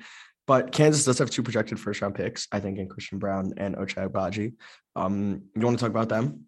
but 0.47 0.73
Kansas 0.73 1.05
does 1.05 1.19
have 1.19 1.31
two 1.31 1.43
projected 1.43 1.81
first 1.81 2.03
round 2.03 2.15
picks, 2.15 2.47
I 2.53 2.61
think, 2.61 2.79
in 2.79 2.89
Christian 2.89 3.19
Braun 3.19 3.55
and 3.57 3.77
Ochai 3.77 4.09
Agbaji. 4.09 4.55
Um, 4.97 5.43
you 5.55 5.63
want 5.63 5.79
to 5.79 5.83
talk 5.83 5.91
about 5.91 6.09
them? 6.09 6.47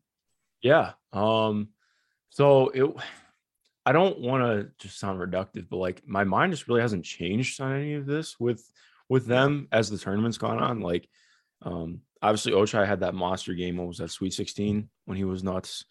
Yeah. 0.61 0.93
Um, 1.13 1.69
so 2.31 2.69
it 2.69 2.95
I 3.85 3.93
don't 3.93 4.21
want 4.21 4.43
to 4.43 4.71
just 4.79 4.99
sound 4.99 5.21
reductive, 5.21 5.67
but 5.69 5.79
like 5.79 6.03
my 6.07 6.25
mind 6.25 6.53
just 6.53 6.69
really 6.69 6.81
hasn't 6.81 7.05
changed 7.05 7.61
on 7.61 7.75
any 7.75 7.95
of 7.95 8.07
this 8.07 8.39
with 8.39 8.65
with 9.09 9.27
them 9.27 9.69
as 9.73 9.91
the 9.91 9.99
tournament's 9.99 10.39
gone 10.39 10.59
on. 10.59 10.81
Like, 10.81 11.09
um, 11.63 12.01
obviously 12.23 12.53
Ochai 12.53 12.87
had 12.87 13.01
that 13.01 13.15
monster 13.15 13.55
game. 13.55 13.77
What 13.77 13.89
was 13.89 13.99
that 13.99 14.11
Sweet 14.11 14.33
16 14.33 14.89
when 15.05 15.17
he 15.17 15.25
was 15.25 15.43
nuts? 15.43 15.85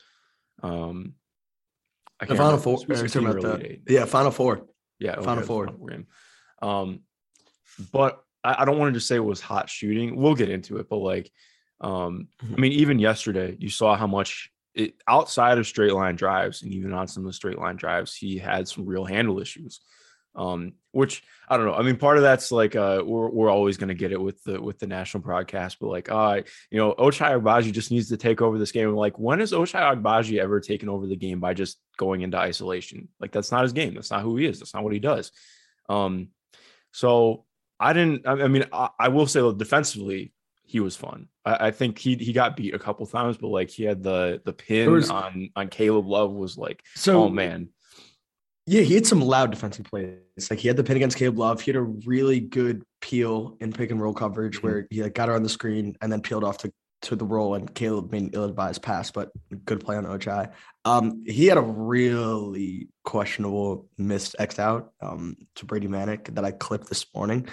Um, 0.63 1.15
I 2.19 2.25
the 2.25 2.35
final 2.35 2.57
four. 2.57 2.77
About 2.83 3.59
that. 3.59 3.79
Yeah, 3.87 4.05
final 4.05 4.31
four. 4.31 4.65
Yeah, 4.99 5.19
final 5.21 5.43
four. 5.43 5.65
Final 5.67 5.87
game. 5.87 6.07
Um, 6.61 6.99
but 7.91 8.23
I, 8.43 8.57
I 8.59 8.65
don't 8.65 8.77
want 8.77 8.93
to 8.93 8.97
just 8.97 9.07
say 9.07 9.15
it 9.15 9.19
was 9.19 9.41
hot 9.41 9.69
shooting. 9.69 10.15
We'll 10.15 10.35
get 10.35 10.49
into 10.49 10.77
it, 10.77 10.87
but 10.87 10.97
like, 10.97 11.31
um, 11.81 12.27
mm-hmm. 12.43 12.55
I 12.55 12.59
mean, 12.59 12.71
even 12.73 12.99
yesterday, 12.99 13.55
you 13.59 13.69
saw 13.69 13.95
how 13.97 14.07
much 14.07 14.51
it, 14.73 14.95
outside 15.07 15.57
of 15.57 15.67
straight 15.67 15.93
line 15.93 16.15
drives 16.15 16.63
and 16.63 16.73
even 16.73 16.93
on 16.93 17.07
some 17.07 17.23
of 17.23 17.29
the 17.29 17.33
straight 17.33 17.59
line 17.59 17.75
drives, 17.75 18.15
he 18.15 18.37
had 18.37 18.67
some 18.67 18.85
real 18.85 19.05
handle 19.05 19.39
issues. 19.39 19.81
Um, 20.33 20.73
which 20.93 21.23
I 21.49 21.57
don't 21.57 21.65
know. 21.65 21.73
I 21.73 21.81
mean, 21.81 21.97
part 21.97 22.15
of 22.15 22.23
that's 22.23 22.53
like 22.53 22.73
uh, 22.75 23.03
we're 23.05 23.29
we're 23.29 23.49
always 23.49 23.75
going 23.75 23.89
to 23.89 23.93
get 23.93 24.13
it 24.13 24.21
with 24.21 24.41
the 24.43 24.61
with 24.61 24.79
the 24.79 24.87
national 24.87 25.23
broadcast, 25.23 25.77
but 25.79 25.87
like, 25.87 26.09
uh, 26.09 26.41
you 26.69 26.77
know, 26.77 26.93
Ochai 26.93 27.37
Agbaji 27.37 27.73
just 27.73 27.91
needs 27.91 28.07
to 28.09 28.17
take 28.17 28.41
over 28.41 28.57
this 28.57 28.71
game. 28.71 28.93
Like, 28.93 29.19
when 29.19 29.39
has 29.39 29.51
Ochai 29.51 29.93
Agbaji 29.93 30.39
ever 30.39 30.61
taken 30.61 30.87
over 30.87 31.05
the 31.05 31.17
game 31.17 31.41
by 31.41 31.53
just 31.53 31.79
going 31.97 32.21
into 32.21 32.37
isolation? 32.37 33.09
Like, 33.19 33.33
that's 33.33 33.51
not 33.51 33.63
his 33.63 33.73
game. 33.73 33.93
That's 33.93 34.11
not 34.11 34.21
who 34.21 34.37
he 34.37 34.45
is. 34.45 34.59
That's 34.59 34.73
not 34.73 34.85
what 34.85 34.93
he 34.93 34.99
does. 34.99 35.33
Um, 35.89 36.29
so 36.91 37.43
I 37.77 37.91
didn't. 37.91 38.25
I, 38.25 38.47
mean, 38.47 38.65
I, 38.71 38.89
I 38.97 39.07
will 39.09 39.27
say 39.27 39.41
defensively, 39.53 40.31
he 40.71 40.79
was 40.79 40.95
fun. 40.95 41.27
I, 41.43 41.67
I, 41.67 41.71
think 41.71 41.97
he 41.97 42.15
he 42.15 42.31
got 42.31 42.55
beat 42.55 42.73
a 42.73 42.79
couple 42.79 43.05
times, 43.05 43.35
but 43.37 43.49
like 43.49 43.69
he 43.69 43.83
had 43.83 44.01
the 44.01 44.41
the 44.45 44.53
pin 44.53 44.89
was, 44.89 45.09
on 45.09 45.49
on 45.53 45.67
Caleb 45.67 46.07
Love 46.07 46.31
was 46.31 46.57
like, 46.57 46.81
so, 46.95 47.23
oh 47.23 47.29
man. 47.29 47.67
Yeah, 48.67 48.81
he 48.81 48.93
had 48.93 49.05
some 49.05 49.19
loud 49.19 49.51
defensive 49.51 49.85
plays. 49.85 50.49
Like 50.49 50.59
he 50.59 50.69
had 50.69 50.77
the 50.77 50.83
pin 50.83 50.95
against 50.95 51.17
Caleb 51.17 51.39
Love. 51.39 51.59
He 51.59 51.71
had 51.71 51.75
a 51.75 51.81
really 51.81 52.39
good 52.39 52.83
peel 53.01 53.57
in 53.59 53.73
pick 53.73 53.91
and 53.91 54.01
roll 54.01 54.13
coverage 54.13 54.57
mm-hmm. 54.57 54.67
where 54.67 54.87
he 54.89 55.03
like 55.03 55.13
got 55.13 55.27
her 55.27 55.35
on 55.35 55.43
the 55.43 55.49
screen 55.49 55.97
and 56.01 56.09
then 56.09 56.21
peeled 56.21 56.45
off 56.45 56.59
to 56.59 56.71
to 57.01 57.15
the 57.17 57.25
roll 57.25 57.55
and 57.55 57.73
Caleb 57.73 58.11
made 58.11 58.21
an 58.21 58.29
ill-advised 58.31 58.81
pass, 58.81 59.11
but 59.11 59.31
good 59.65 59.83
play 59.83 59.97
on 59.97 60.05
Ochai. 60.05 60.51
Um, 60.85 61.23
he 61.25 61.47
had 61.47 61.57
a 61.57 61.61
really 61.61 62.87
questionable 63.03 63.89
missed 63.97 64.35
X 64.39 64.59
out 64.59 64.93
um, 65.01 65.35
to 65.55 65.65
Brady 65.65 65.87
Manek 65.87 66.33
that 66.35 66.45
I 66.45 66.51
clipped 66.51 66.87
this 66.87 67.05
morning 67.13 67.47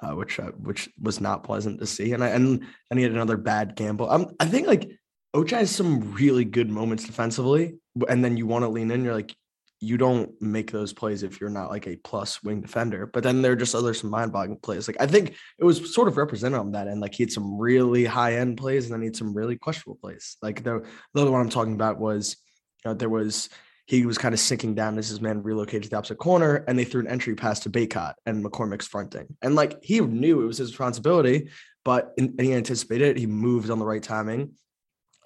uh, 0.00 0.14
which 0.14 0.38
uh, 0.38 0.52
which 0.62 0.88
was 1.00 1.20
not 1.20 1.44
pleasant 1.44 1.80
to 1.80 1.86
see. 1.86 2.12
And 2.12 2.22
I 2.22 2.28
and 2.28 2.64
and 2.90 2.98
he 2.98 3.02
had 3.02 3.12
another 3.12 3.36
bad 3.36 3.76
gamble. 3.76 4.10
Um, 4.10 4.28
I 4.40 4.46
think 4.46 4.66
like 4.66 4.90
Ochai 5.34 5.58
has 5.58 5.70
some 5.70 6.12
really 6.14 6.44
good 6.44 6.70
moments 6.70 7.04
defensively, 7.04 7.74
and 8.08 8.24
then 8.24 8.36
you 8.36 8.46
want 8.46 8.64
to 8.64 8.68
lean 8.68 8.90
in. 8.90 9.04
You're 9.04 9.14
like, 9.14 9.34
you 9.80 9.96
don't 9.96 10.30
make 10.40 10.70
those 10.70 10.92
plays 10.92 11.22
if 11.22 11.40
you're 11.40 11.50
not 11.50 11.70
like 11.70 11.86
a 11.86 11.96
plus 11.96 12.42
wing 12.42 12.60
defender. 12.60 13.06
But 13.06 13.22
then 13.22 13.42
there 13.42 13.52
are 13.52 13.56
just 13.56 13.74
other 13.74 13.94
some 13.94 14.10
mind-boggling 14.10 14.58
plays. 14.58 14.88
Like 14.88 15.00
I 15.00 15.06
think 15.06 15.36
it 15.58 15.64
was 15.64 15.94
sort 15.94 16.08
of 16.08 16.16
represented 16.16 16.58
on 16.58 16.72
that 16.72 16.88
end. 16.88 17.00
Like 17.00 17.14
he 17.14 17.22
had 17.22 17.32
some 17.32 17.58
really 17.58 18.04
high-end 18.04 18.56
plays, 18.56 18.84
and 18.84 18.94
then 18.94 19.02
he 19.02 19.06
had 19.06 19.16
some 19.16 19.34
really 19.34 19.56
questionable 19.56 19.98
plays. 20.00 20.36
Like 20.42 20.64
the 20.64 20.84
the 21.14 21.20
other 21.20 21.30
one 21.30 21.40
I'm 21.40 21.50
talking 21.50 21.74
about 21.74 21.98
was, 21.98 22.36
you 22.84 22.90
know, 22.90 22.94
there 22.94 23.08
was 23.08 23.48
he 23.88 24.04
was 24.04 24.18
kind 24.18 24.34
of 24.34 24.38
sinking 24.38 24.74
down 24.74 24.98
as 24.98 25.08
his 25.08 25.22
man 25.22 25.42
relocated 25.42 25.84
to 25.84 25.88
the 25.88 25.96
opposite 25.96 26.18
corner, 26.18 26.62
and 26.68 26.78
they 26.78 26.84
threw 26.84 27.00
an 27.00 27.08
entry 27.08 27.34
pass 27.34 27.60
to 27.60 27.70
Bacot 27.70 28.12
and 28.26 28.44
McCormack's 28.44 28.86
fronting. 28.86 29.34
And 29.40 29.54
like 29.54 29.82
he 29.82 29.98
knew 30.00 30.42
it 30.42 30.46
was 30.46 30.58
his 30.58 30.72
responsibility, 30.72 31.48
but 31.86 32.12
in, 32.18 32.34
he 32.38 32.52
anticipated 32.52 33.08
it. 33.08 33.18
He 33.18 33.26
moved 33.26 33.70
on 33.70 33.78
the 33.78 33.86
right 33.86 34.02
timing. 34.02 34.52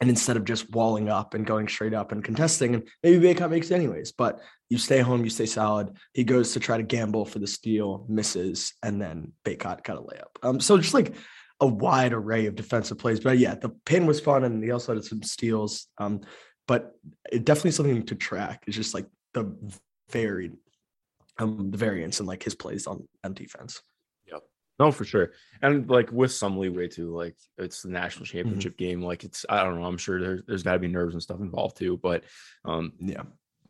And 0.00 0.09
instead 0.09 0.37
of 0.37 0.45
just 0.45 0.71
walling 0.71 1.09
up 1.09 1.35
and 1.35 1.47
going 1.47 1.66
straight 1.66 1.92
up 1.92 2.12
and 2.12 2.25
contesting, 2.25 2.75
and 2.75 2.88
maybe 3.02 3.35
Bacot 3.35 3.50
makes 3.50 3.71
it 3.71 3.75
anyways, 3.75 4.12
but 4.12 4.40
you 4.71 4.78
stay 4.78 4.99
home, 5.00 5.25
you 5.25 5.31
stay 5.31 5.47
solid. 5.47 5.97
He 6.12 6.23
goes 6.23 6.52
to 6.52 6.61
try 6.61 6.76
to 6.76 6.83
gamble 6.85 7.25
for 7.25 7.40
the 7.40 7.47
steal, 7.49 8.07
misses, 8.09 8.75
and 8.83 9.02
then 9.02 9.33
Bacot 9.45 9.83
got 9.83 9.99
a 9.99 10.00
layup. 10.00 10.45
Um, 10.45 10.61
so 10.61 10.78
just 10.78 10.95
like 10.95 11.14
a 11.61 11.66
wide 11.66 12.12
array 12.12 12.47
of 12.47 12.54
defensive 12.54 12.99
plays. 12.99 13.21
But 13.21 13.38
yeah, 13.38 13.54
the 13.54 13.71
pin 13.87 14.07
was 14.07 14.21
fun, 14.21 14.45
and 14.45 14.62
he 14.62 14.71
also 14.71 14.95
had 14.95 15.04
some 15.04 15.23
steals. 15.23 15.88
Um, 15.99 16.21
but 16.66 16.97
it 17.31 17.45
definitely 17.45 17.73
something 17.73 18.04
to 18.07 18.14
track. 18.14 18.64
It's 18.66 18.76
just 18.76 18.95
like 18.95 19.07
the 19.35 19.54
varied, 20.11 20.52
um, 21.38 21.71
the 21.71 21.78
variance 21.78 22.21
and 22.21 22.28
like 22.28 22.42
his 22.42 22.54
plays 22.54 22.87
on 22.87 23.07
on 23.25 23.35
defense. 23.35 23.83
Yep. 24.31 24.42
No, 24.78 24.92
for 24.92 25.04
sure. 25.04 25.33
And 25.61 25.88
like 25.88 26.11
with 26.12 26.33
some 26.33 26.59
leeway 26.59 26.88
too, 26.88 27.14
like 27.14 27.37
it's 27.59 27.83
the 27.83 27.90
national 27.90 28.26
mm-hmm. 28.26 28.38
championship 28.38 28.73
mm-hmm. 28.73 28.85
game. 28.85 29.02
Like 29.02 29.25
it's, 29.25 29.45
I 29.49 29.62
don't 29.62 29.78
know. 29.78 29.87
I'm 29.87 29.99
sure 29.99 30.21
there's 30.21 30.42
there's 30.47 30.62
got 30.62 30.75
to 30.75 30.78
be 30.78 30.88
nerves 30.88 31.14
and 31.14 31.23
stuff 31.23 31.40
involved 31.40 31.76
too. 31.76 31.97
But 31.97 32.25
um, 32.64 32.92
yeah, 32.99 33.23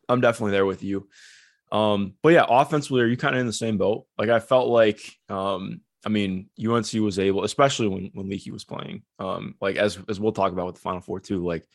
I'm 0.09 0.21
definitely 0.21 0.53
there 0.53 0.67
with 0.67 0.83
you. 0.83 1.09
Um, 1.71 2.15
but 2.23 2.31
yeah, 2.31 2.45
offensively, 2.47 3.01
are 3.01 3.07
you 3.07 3.17
kind 3.17 3.35
of 3.35 3.41
in 3.41 3.47
the 3.47 3.53
same 3.53 3.79
boat? 3.79 4.05
Like 4.19 4.29
I 4.29 4.41
felt 4.41 4.69
like, 4.69 5.01
um, 5.31 5.81
I 6.05 6.11
mean, 6.11 6.51
UNC 6.63 6.93
was 6.95 7.19
able, 7.19 7.45
especially 7.45 7.89
when 7.89 8.11
when 8.13 8.29
Leaky 8.29 8.51
was 8.51 8.65
playing. 8.65 9.03
Um, 9.19 9.55
like 9.61 9.77
as 9.77 9.99
as 10.09 10.21
we'll 10.21 10.33
talk 10.33 10.53
about 10.53 10.67
with 10.67 10.75
the 10.75 10.83
Final 10.83 11.01
Four 11.01 11.21
too. 11.21 11.45
Like 11.45 11.67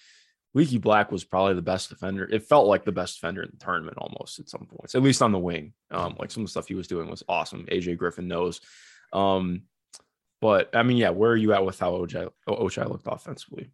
Leaky 0.57 0.79
Black 0.79 1.11
was 1.11 1.23
probably 1.23 1.53
the 1.53 1.61
best 1.61 1.89
defender. 1.89 2.27
It 2.27 2.41
felt 2.41 2.65
like 2.65 2.83
the 2.83 2.91
best 2.91 3.17
defender 3.17 3.43
in 3.43 3.51
the 3.51 3.63
tournament 3.63 3.99
almost 3.99 4.39
at 4.39 4.49
some 4.49 4.65
points, 4.65 4.95
at 4.95 5.03
least 5.03 5.21
on 5.21 5.31
the 5.31 5.37
wing. 5.37 5.73
Um, 5.91 6.15
like 6.17 6.31
some 6.31 6.41
of 6.41 6.47
the 6.47 6.49
stuff 6.49 6.67
he 6.67 6.73
was 6.73 6.87
doing 6.87 7.11
was 7.11 7.21
awesome. 7.29 7.67
AJ 7.71 7.97
Griffin 7.97 8.27
knows. 8.27 8.59
Um, 9.13 9.61
but 10.41 10.75
I 10.75 10.81
mean, 10.81 10.97
yeah, 10.97 11.11
where 11.11 11.29
are 11.29 11.37
you 11.37 11.53
at 11.53 11.63
with 11.63 11.79
how 11.79 11.91
Ochai, 11.91 12.89
looked 12.89 13.05
offensively? 13.05 13.69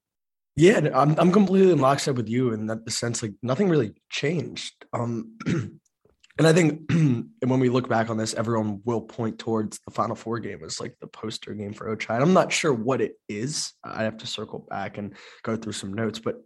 Yeah, 0.58 0.90
I'm 0.94 1.18
I'm 1.18 1.32
completely 1.32 1.72
in 1.72 1.80
lockstep 1.80 2.16
with 2.16 2.28
you 2.28 2.52
in 2.52 2.68
that 2.68 2.84
the 2.84 2.92
sense 2.92 3.24
like 3.24 3.34
nothing 3.42 3.70
really 3.70 3.94
changed. 4.10 4.74
Um, 4.92 5.38
and 5.48 5.80
I 6.46 6.52
think 6.52 6.82
and 6.92 7.32
when 7.46 7.62
we 7.62 7.70
look 7.70 7.88
back 7.88 8.10
on 8.10 8.18
this, 8.18 8.34
everyone 8.34 8.82
will 8.84 9.02
point 9.02 9.40
towards 9.40 9.80
the 9.86 9.92
Final 9.92 10.18
Four 10.18 10.40
game 10.40 10.62
as 10.66 10.82
like 10.82 10.98
the 11.00 11.08
poster 11.08 11.54
game 11.54 11.72
for 11.72 11.96
Ochai. 11.96 12.22
I'm 12.22 12.34
not 12.34 12.52
sure 12.52 12.74
what 12.74 13.00
it 13.00 13.14
is. 13.30 13.72
I 13.86 14.04
have 14.04 14.18
to 14.18 14.28
circle 14.28 14.68
back 14.70 14.98
and 14.98 15.14
go 15.44 15.56
through 15.56 15.72
some 15.72 15.94
notes, 15.94 16.20
but 16.20 16.44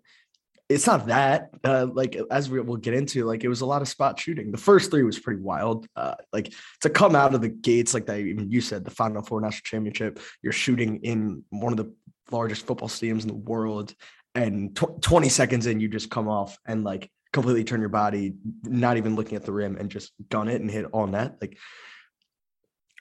it's 0.69 0.85
not 0.85 1.07
that 1.07 1.49
uh, 1.63 1.87
like 1.91 2.17
as 2.29 2.49
we 2.49 2.59
will 2.59 2.77
get 2.77 2.93
into 2.93 3.23
like 3.23 3.43
it 3.43 3.47
was 3.47 3.61
a 3.61 3.65
lot 3.65 3.81
of 3.81 3.87
spot 3.87 4.19
shooting. 4.19 4.51
The 4.51 4.57
first 4.57 4.91
three 4.91 5.03
was 5.03 5.19
pretty 5.19 5.41
wild 5.41 5.87
uh, 5.95 6.15
like 6.33 6.53
to 6.81 6.89
come 6.89 7.15
out 7.15 7.33
of 7.33 7.41
the 7.41 7.49
gates 7.49 7.93
like 7.93 8.05
that 8.07 8.19
even 8.19 8.51
you 8.51 8.61
said 8.61 8.83
the 8.83 8.91
final 8.91 9.21
four 9.21 9.39
national 9.39 9.63
championship 9.63 10.19
you're 10.41 10.53
shooting 10.53 10.97
in 11.03 11.43
one 11.49 11.71
of 11.71 11.77
the 11.77 11.93
largest 12.31 12.65
football 12.65 12.89
stadiums 12.89 13.21
in 13.21 13.29
the 13.29 13.33
world 13.33 13.93
and 14.35 14.75
tw- 14.75 15.01
20 15.01 15.29
seconds 15.29 15.65
in 15.65 15.79
you 15.79 15.87
just 15.87 16.09
come 16.09 16.27
off 16.27 16.57
and 16.65 16.83
like 16.83 17.09
completely 17.31 17.63
turn 17.63 17.79
your 17.79 17.89
body 17.89 18.33
not 18.63 18.97
even 18.97 19.15
looking 19.15 19.37
at 19.37 19.45
the 19.45 19.51
rim 19.51 19.77
and 19.77 19.89
just 19.89 20.11
gun 20.29 20.49
it 20.49 20.59
and 20.59 20.69
hit 20.69 20.85
all 20.91 21.07
net 21.07 21.35
like 21.39 21.57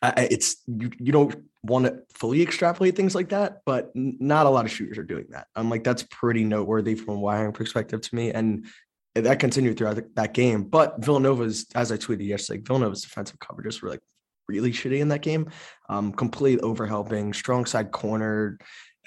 It's 0.03 0.57
you, 0.67 0.91
you 0.99 1.13
don't 1.13 1.35
want 1.63 1.87
to 1.87 2.03
fully 2.13 2.43
extrapolate 2.43 2.97
things 2.97 3.15
like 3.15 3.31
that, 3.31 3.63
but 3.65 3.91
not 3.95 4.47
a 4.47 4.51
lot 4.51 4.65
of 4.65 4.71
shooters 4.71 4.99
are 4.99 5.05
doing 5.05 5.27
that. 5.31 5.49
I'm 5.57 5.71
like, 5.71 5.85
that's 5.85 6.05
pretty 6.05 6.45
noteworthy 6.45 6.95
from 6.95 7.17
a 7.17 7.21
wiring 7.21 7.53
perspective 7.53 8.01
to 8.03 8.15
me. 8.15 8.31
And 8.33 8.67
that 9.15 9.41
continued 9.41 9.79
throughout 9.79 9.97
the, 9.97 10.09
that 10.15 10.35
game. 10.35 10.65
But 10.65 11.03
Villanova's, 11.03 11.67
as 11.75 11.91
I 11.91 11.97
tweeted 11.97 12.27
yesterday, 12.27 12.61
Villanova's 12.63 13.03
defensive 13.03 13.39
coverages 13.39 13.81
were 13.81 13.89
like 13.89 14.03
really 14.49 14.71
shitty 14.71 15.01
in 15.01 15.09
that 15.09 15.23
game. 15.23 15.51
Um, 15.89 16.13
complete 16.13 16.61
overhelping, 16.61 17.35
strong 17.35 17.65
side 17.65 17.91
corner, 17.91 18.59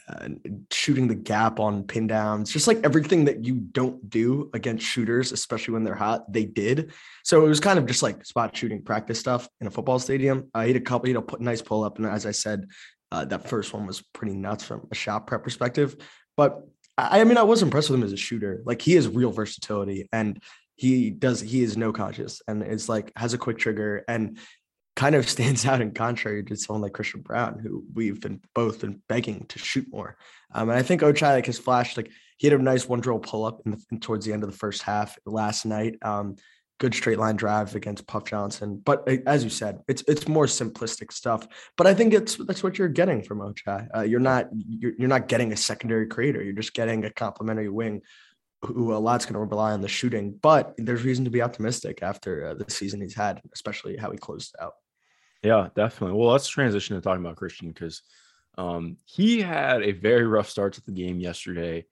uh, 0.09 0.29
shooting 0.71 1.07
the 1.07 1.15
gap 1.15 1.59
on 1.59 1.83
pin 1.83 2.07
downs, 2.07 2.51
just 2.51 2.67
like 2.67 2.79
everything 2.83 3.25
that 3.25 3.43
you 3.43 3.55
don't 3.55 4.09
do 4.09 4.49
against 4.53 4.85
shooters, 4.85 5.31
especially 5.31 5.73
when 5.73 5.83
they're 5.83 5.95
hot, 5.95 6.31
they 6.31 6.45
did. 6.45 6.91
So 7.23 7.45
it 7.45 7.49
was 7.49 7.59
kind 7.59 7.77
of 7.77 7.85
just 7.85 8.01
like 8.01 8.25
spot 8.25 8.55
shooting 8.55 8.81
practice 8.81 9.19
stuff 9.19 9.47
in 9.61 9.67
a 9.67 9.71
football 9.71 9.99
stadium. 9.99 10.49
I 10.53 10.67
hit 10.67 10.75
a 10.75 10.81
couple, 10.81 11.07
you 11.07 11.13
know, 11.13 11.21
put 11.21 11.41
nice 11.41 11.61
pull 11.61 11.83
up, 11.83 11.97
and 11.97 12.07
as 12.07 12.25
I 12.25 12.31
said, 12.31 12.67
uh, 13.11 13.25
that 13.25 13.47
first 13.47 13.73
one 13.73 13.85
was 13.85 14.01
pretty 14.13 14.35
nuts 14.35 14.63
from 14.63 14.87
a 14.91 14.95
shot 14.95 15.27
prep 15.27 15.43
perspective. 15.43 15.95
But 16.35 16.61
I, 16.97 17.21
I 17.21 17.23
mean, 17.23 17.37
I 17.37 17.43
was 17.43 17.61
impressed 17.61 17.89
with 17.89 17.99
him 17.99 18.05
as 18.05 18.13
a 18.13 18.17
shooter. 18.17 18.61
Like 18.65 18.81
he 18.81 18.93
has 18.93 19.07
real 19.07 19.31
versatility, 19.31 20.09
and 20.11 20.41
he 20.79 21.09
does 21.09 21.41
he 21.41 21.61
is 21.61 21.75
no 21.75 21.91
conscious 21.91 22.41
and 22.47 22.63
it's 22.63 22.87
like 22.87 23.11
has 23.17 23.33
a 23.33 23.37
quick 23.37 23.57
trigger 23.57 24.05
and 24.07 24.37
kind 24.99 25.15
of 25.15 25.29
stands 25.35 25.65
out 25.65 25.81
in 25.81 25.91
contrary 25.91 26.43
to 26.43 26.55
someone 26.55 26.81
like 26.81 26.93
Christian 26.93 27.21
Braun, 27.21 27.59
who 27.59 27.83
we've 27.93 28.19
been 28.19 28.41
both 28.53 28.81
been 28.81 29.01
begging 29.07 29.45
to 29.47 29.57
shoot 29.57 29.87
more. 29.89 30.17
Um, 30.53 30.69
and 30.69 30.77
I 30.77 30.83
think 30.83 31.01
Ochai 31.01 31.35
like 31.35 31.45
has 31.45 31.57
flashed 31.57 31.97
like 31.97 32.11
he 32.37 32.47
had 32.47 32.59
a 32.59 32.61
nice 32.61 32.87
one 32.87 32.99
drill 32.99 33.19
pull 33.19 33.45
up 33.45 33.61
in, 33.65 33.71
the, 33.71 33.85
in 33.91 33.99
towards 33.99 34.25
the 34.25 34.33
end 34.33 34.43
of 34.43 34.51
the 34.51 34.57
first 34.57 34.81
half 34.81 35.17
last 35.25 35.65
night. 35.65 35.95
Um, 36.01 36.35
good 36.79 36.93
straight 36.93 37.19
line 37.19 37.35
drive 37.35 37.75
against 37.75 38.07
Puff 38.07 38.23
Johnson. 38.25 38.81
But 38.83 39.07
as 39.27 39.43
you 39.43 39.49
said, 39.49 39.79
it's 39.87 40.03
it's 40.07 40.27
more 40.27 40.45
simplistic 40.45 41.11
stuff. 41.11 41.47
But 41.77 41.87
I 41.87 41.93
think 41.93 42.13
it's 42.13 42.35
that's 42.35 42.63
what 42.63 42.77
you're 42.77 42.87
getting 42.89 43.21
from 43.23 43.39
Ochai. 43.39 43.87
Uh, 43.95 44.01
you're 44.01 44.19
not 44.19 44.49
you're, 44.53 44.93
you're 44.97 45.09
not 45.09 45.27
getting 45.27 45.53
a 45.53 45.57
secondary 45.57 46.07
creator. 46.07 46.43
You're 46.43 46.53
just 46.53 46.73
getting 46.73 47.05
a 47.05 47.11
complementary 47.11 47.69
wing 47.69 48.01
who 48.61 48.93
a 48.93 48.97
lot's 48.97 49.25
going 49.25 49.35
to 49.35 49.39
rely 49.39 49.71
on 49.71 49.81
the 49.81 49.87
shooting. 49.87 50.37
But 50.41 50.73
there's 50.77 51.03
reason 51.03 51.23
to 51.25 51.31
be 51.31 51.41
optimistic 51.41 52.03
after 52.03 52.47
uh, 52.47 52.53
the 52.55 52.69
season 52.69 52.99
he's 52.99 53.15
had, 53.15 53.41
especially 53.53 53.95
how 53.95 54.11
he 54.11 54.17
closed 54.17 54.53
out. 54.59 54.73
Yeah, 55.43 55.69
definitely. 55.75 56.17
Well, 56.17 56.31
let's 56.31 56.47
transition 56.47 56.95
to 56.95 57.01
talking 57.01 57.23
about 57.23 57.37
Christian 57.37 57.69
because 57.69 58.01
um, 58.57 58.97
he 59.05 59.41
had 59.41 59.83
a 59.83 59.91
very 59.91 60.25
rough 60.25 60.49
start 60.49 60.73
to 60.73 60.85
the 60.85 60.91
game 60.91 61.19
yesterday. 61.19 61.85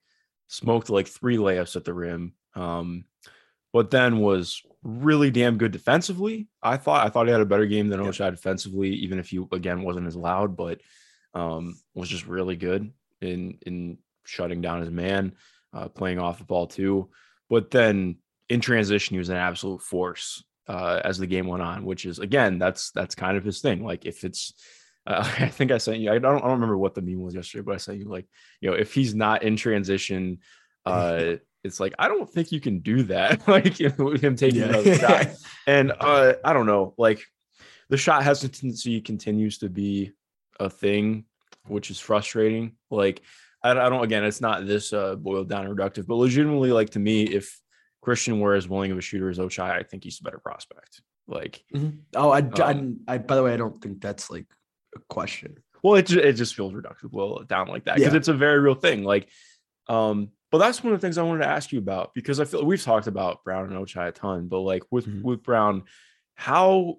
Smoked 0.48 0.90
like 0.90 1.06
three 1.06 1.36
layups 1.36 1.76
at 1.76 1.84
the 1.84 1.92
rim, 1.92 2.32
um, 2.54 3.04
but 3.72 3.90
then 3.90 4.18
was 4.18 4.62
really 4.82 5.30
damn 5.30 5.58
good 5.58 5.72
defensively. 5.72 6.48
I 6.62 6.78
thought 6.78 7.06
I 7.06 7.10
thought 7.10 7.26
he 7.26 7.32
had 7.32 7.42
a 7.42 7.46
better 7.46 7.66
game 7.66 7.88
than 7.88 8.00
Ochai 8.00 8.30
defensively, 8.30 8.90
even 8.90 9.18
if 9.18 9.28
he 9.28 9.44
again 9.52 9.82
wasn't 9.82 10.06
as 10.06 10.16
loud, 10.16 10.56
but 10.56 10.80
um, 11.34 11.78
was 11.94 12.08
just 12.08 12.26
really 12.26 12.56
good 12.56 12.90
in 13.20 13.58
in 13.66 13.98
shutting 14.24 14.62
down 14.62 14.80
his 14.80 14.90
man, 14.90 15.34
uh, 15.74 15.88
playing 15.88 16.18
off 16.18 16.38
the 16.38 16.44
ball 16.44 16.66
too. 16.66 17.10
But 17.50 17.70
then 17.70 18.16
in 18.48 18.60
transition, 18.60 19.14
he 19.14 19.18
was 19.18 19.28
an 19.28 19.36
absolute 19.36 19.82
force 19.82 20.44
uh, 20.68 21.00
as 21.04 21.18
the 21.18 21.26
game 21.26 21.46
went 21.46 21.62
on, 21.62 21.84
which 21.84 22.04
is 22.06 22.18
again, 22.18 22.58
that's 22.58 22.90
that's 22.92 23.14
kind 23.14 23.36
of 23.36 23.44
his 23.44 23.60
thing. 23.60 23.82
Like 23.84 24.04
if 24.06 24.22
it's, 24.24 24.52
uh, 25.06 25.26
I 25.38 25.48
think 25.48 25.72
I 25.72 25.78
sent 25.78 25.98
you. 26.00 26.10
I 26.12 26.18
don't, 26.18 26.36
I 26.36 26.40
don't 26.42 26.52
remember 26.52 26.78
what 26.78 26.94
the 26.94 27.02
meme 27.02 27.20
was 27.20 27.34
yesterday, 27.34 27.62
but 27.62 27.74
I 27.74 27.78
sent 27.78 27.98
you 27.98 28.04
like, 28.08 28.26
you 28.60 28.70
know, 28.70 28.76
if 28.76 28.92
he's 28.94 29.14
not 29.14 29.42
in 29.42 29.56
transition, 29.56 30.38
uh, 30.86 31.36
it's 31.64 31.80
like 31.80 31.94
I 31.98 32.08
don't 32.08 32.28
think 32.30 32.52
you 32.52 32.60
can 32.60 32.78
do 32.80 33.02
that. 33.04 33.48
like 33.48 33.80
you 33.80 33.92
know, 33.98 34.10
him 34.10 34.36
taking 34.36 34.60
Yeah. 34.60 34.66
another 34.68 34.94
shot. 34.96 35.26
And 35.66 35.92
uh, 35.98 36.34
I 36.44 36.52
don't 36.52 36.66
know, 36.66 36.94
like 36.98 37.24
the 37.88 37.96
shot 37.96 38.22
hesitancy 38.22 39.00
continues 39.00 39.58
to 39.58 39.68
be 39.68 40.12
a 40.60 40.68
thing, 40.70 41.24
which 41.66 41.90
is 41.90 41.98
frustrating. 41.98 42.72
Like 42.90 43.22
I, 43.62 43.70
I 43.70 43.88
don't 43.88 44.04
again, 44.04 44.24
it's 44.24 44.40
not 44.40 44.66
this 44.66 44.92
uh 44.92 45.16
boiled 45.16 45.48
down 45.48 45.66
and 45.66 45.76
reductive, 45.76 46.06
but 46.06 46.14
legitimately, 46.16 46.72
like 46.72 46.90
to 46.90 46.98
me, 46.98 47.22
if 47.24 47.58
Christian 48.00 48.40
were 48.40 48.54
as 48.54 48.68
willing 48.68 48.90
of 48.92 48.98
a 48.98 49.02
shooter 49.02 49.28
as 49.28 49.38
Ochai, 49.38 49.70
I 49.72 49.82
think 49.82 50.04
he's 50.04 50.20
a 50.20 50.22
better 50.22 50.38
prospect. 50.38 51.02
Like, 51.26 51.62
Oh, 52.14 52.30
I, 52.30 52.38
Um, 52.40 53.00
I, 53.08 53.14
I, 53.14 53.18
by 53.18 53.36
the 53.36 53.42
way, 53.42 53.52
I 53.52 53.56
don't 53.56 53.80
think 53.82 54.00
that's 54.00 54.30
like 54.30 54.46
a 54.96 55.00
question. 55.08 55.58
well, 55.82 55.94
it 55.96 56.06
just, 56.06 56.24
it 56.24 56.32
just 56.34 56.54
feels 56.54 56.72
reductive, 56.72 57.12
well 57.12 57.40
down 57.46 57.68
like 57.68 57.84
that 57.84 57.96
because 57.96 58.12
Yeah. 58.12 58.18
it's 58.18 58.28
a 58.28 58.34
very 58.34 58.58
real 58.60 58.74
thing. 58.74 59.04
Like, 59.04 59.28
um, 59.88 60.30
but 60.50 60.58
that's 60.58 60.82
one 60.82 60.92
of 60.94 61.00
the 61.00 61.06
things 61.06 61.18
I 61.18 61.22
wanted 61.22 61.42
to 61.44 61.50
ask 61.50 61.72
you 61.72 61.78
about 61.78 62.14
because 62.14 62.40
I 62.40 62.44
feel 62.46 62.64
we've 62.64 62.82
talked 62.82 63.06
about 63.06 63.44
Braun 63.44 63.70
and 63.72 63.86
Ochai 63.86 64.08
a 64.08 64.12
ton, 64.12 64.48
but 64.48 64.60
like 64.60 64.82
with 64.90 65.06
Mhm. 65.06 65.22
with 65.22 65.42
Braun, 65.42 65.84
how 66.34 66.98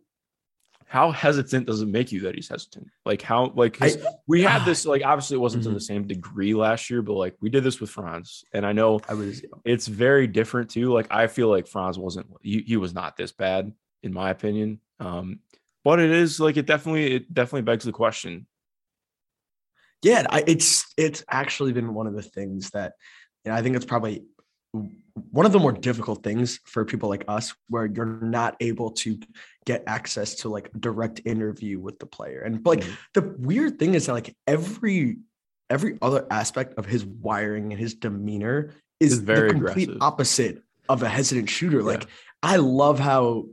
how 0.90 1.12
hesitant 1.12 1.68
does 1.68 1.82
it 1.82 1.88
make 1.88 2.12
you 2.12 2.22
that 2.22 2.34
he's 2.34 2.50
hesitant? 2.50 2.88
Like 3.06 3.22
how 3.22 3.52
like 3.56 3.78
I, 3.80 3.96
we 4.28 4.42
had 4.42 4.66
this 4.70 4.86
like 4.88 5.04
obviously 5.06 5.36
it 5.36 5.40
wasn't 5.40 5.64
to 5.66 5.70
Mhm. 5.70 5.74
the 5.76 5.82
same 5.82 6.08
degree 6.08 6.56
last 6.56 6.90
year, 6.90 7.02
but 7.04 7.14
like 7.14 7.36
we 7.42 7.50
did 7.52 7.64
this 7.64 7.80
with 7.80 7.92
Franz, 7.92 8.44
and 8.54 8.66
I 8.66 8.74
know 8.74 9.00
I 9.08 9.14
was, 9.14 9.44
it's 9.64 9.88
very 9.88 10.26
different 10.26 10.72
too. 10.72 10.92
Like 10.92 11.08
I 11.12 11.28
feel 11.28 11.48
like 11.48 11.68
Franz 11.68 11.98
wasn't 12.00 12.28
he, 12.42 12.64
he 12.66 12.78
was 12.78 12.94
not 12.94 13.16
this 13.18 13.32
bad 13.32 13.72
in 14.02 14.14
my 14.14 14.32
opinion. 14.32 14.80
Um, 15.00 15.40
but 15.84 16.00
it 16.00 16.10
is 16.12 16.40
like 16.40 16.58
it 16.58 16.66
definitely 16.66 17.14
it 17.18 17.34
definitely 17.34 17.62
begs 17.62 17.86
the 17.86 17.92
question. 17.92 18.48
yeah, 20.04 20.26
I, 20.30 20.44
it's, 20.48 20.92
it's 20.98 21.24
actually 21.30 21.74
been 21.74 21.94
one 21.94 22.08
of 22.08 22.16
the 22.16 22.22
things 22.22 22.70
that, 22.72 22.94
you 23.46 23.52
know, 23.52 23.58
I 23.58 23.62
think 23.62 23.76
it's 23.76 23.86
probably 23.86 24.24
one 25.32 25.46
of 25.46 25.52
the 25.52 25.60
more 25.60 25.72
difficult 25.74 26.24
things 26.24 26.60
for 26.66 26.86
people 26.86 27.10
like 27.10 27.26
us 27.28 27.54
where 27.70 27.86
you're 27.86 28.06
not 28.06 28.56
able 28.62 28.92
to 28.92 29.20
get 29.70 29.84
access 29.86 30.30
to 30.42 30.46
like 30.50 30.68
direct 30.88 31.18
interview 31.34 31.76
with 31.86 31.96
the 32.00 32.06
player 32.16 32.40
and 32.46 32.54
like 32.66 32.82
Mhm. 32.84 32.98
the 33.18 33.22
weird 33.50 33.74
thing 33.80 33.92
is 33.94 34.08
that 34.08 34.14
like 34.14 34.36
every 34.56 35.02
every 35.76 35.94
other 36.02 36.26
aspect 36.42 36.74
of 36.80 36.86
his 36.94 37.06
wiring 37.06 37.66
and 37.72 37.80
his 37.86 37.94
demeanor 38.06 38.58
is 39.00 39.12
Is 39.14 39.20
very 39.20 39.50
the 39.50 39.54
complete 39.60 39.90
aggressive. 39.90 40.02
opposite 40.10 40.56
of 40.94 41.04
a 41.04 41.10
hesitant 41.18 41.50
shooter 41.58 41.80
Yeah. 41.82 41.92
like 41.94 42.06
i 42.42 42.56
love 42.56 42.98
how 43.10 43.46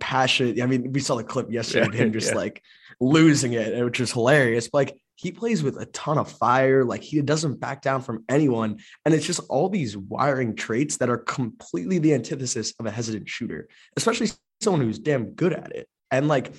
passionate 0.00 0.60
i 0.60 0.66
mean 0.66 0.92
we 0.92 1.00
saw 1.06 1.14
the 1.14 1.22
clip 1.32 1.48
yesterday 1.58 1.86
of 1.86 1.94
him 2.00 2.12
just 2.12 2.30
yeah. 2.32 2.42
like 2.44 2.56
losing 3.00 3.52
it 3.52 3.84
which 3.84 4.00
is 4.00 4.10
hilarious 4.18 4.66
but 4.70 4.78
like 4.82 4.92
he 5.16 5.30
plays 5.30 5.62
with 5.62 5.76
a 5.80 5.86
ton 5.86 6.18
of 6.18 6.28
fire 6.44 6.84
like 6.92 7.02
he 7.10 7.22
doesn't 7.22 7.60
back 7.60 7.78
down 7.88 8.00
from 8.02 8.24
anyone 8.28 8.70
and 9.04 9.14
it's 9.14 9.26
just 9.32 9.42
all 9.48 9.68
these 9.68 9.96
wiring 9.96 10.56
traits 10.56 10.96
that 10.98 11.08
are 11.14 11.18
completely 11.38 11.98
the 12.04 12.12
antithesis 12.18 12.74
of 12.80 12.86
a 12.86 12.90
hesitant 12.90 13.28
shooter 13.28 13.68
especially 13.96 14.28
someone 14.64 14.82
who's 14.82 14.98
damn 14.98 15.30
good 15.30 15.52
at 15.52 15.74
it 15.74 15.88
and 16.10 16.28
like 16.28 16.52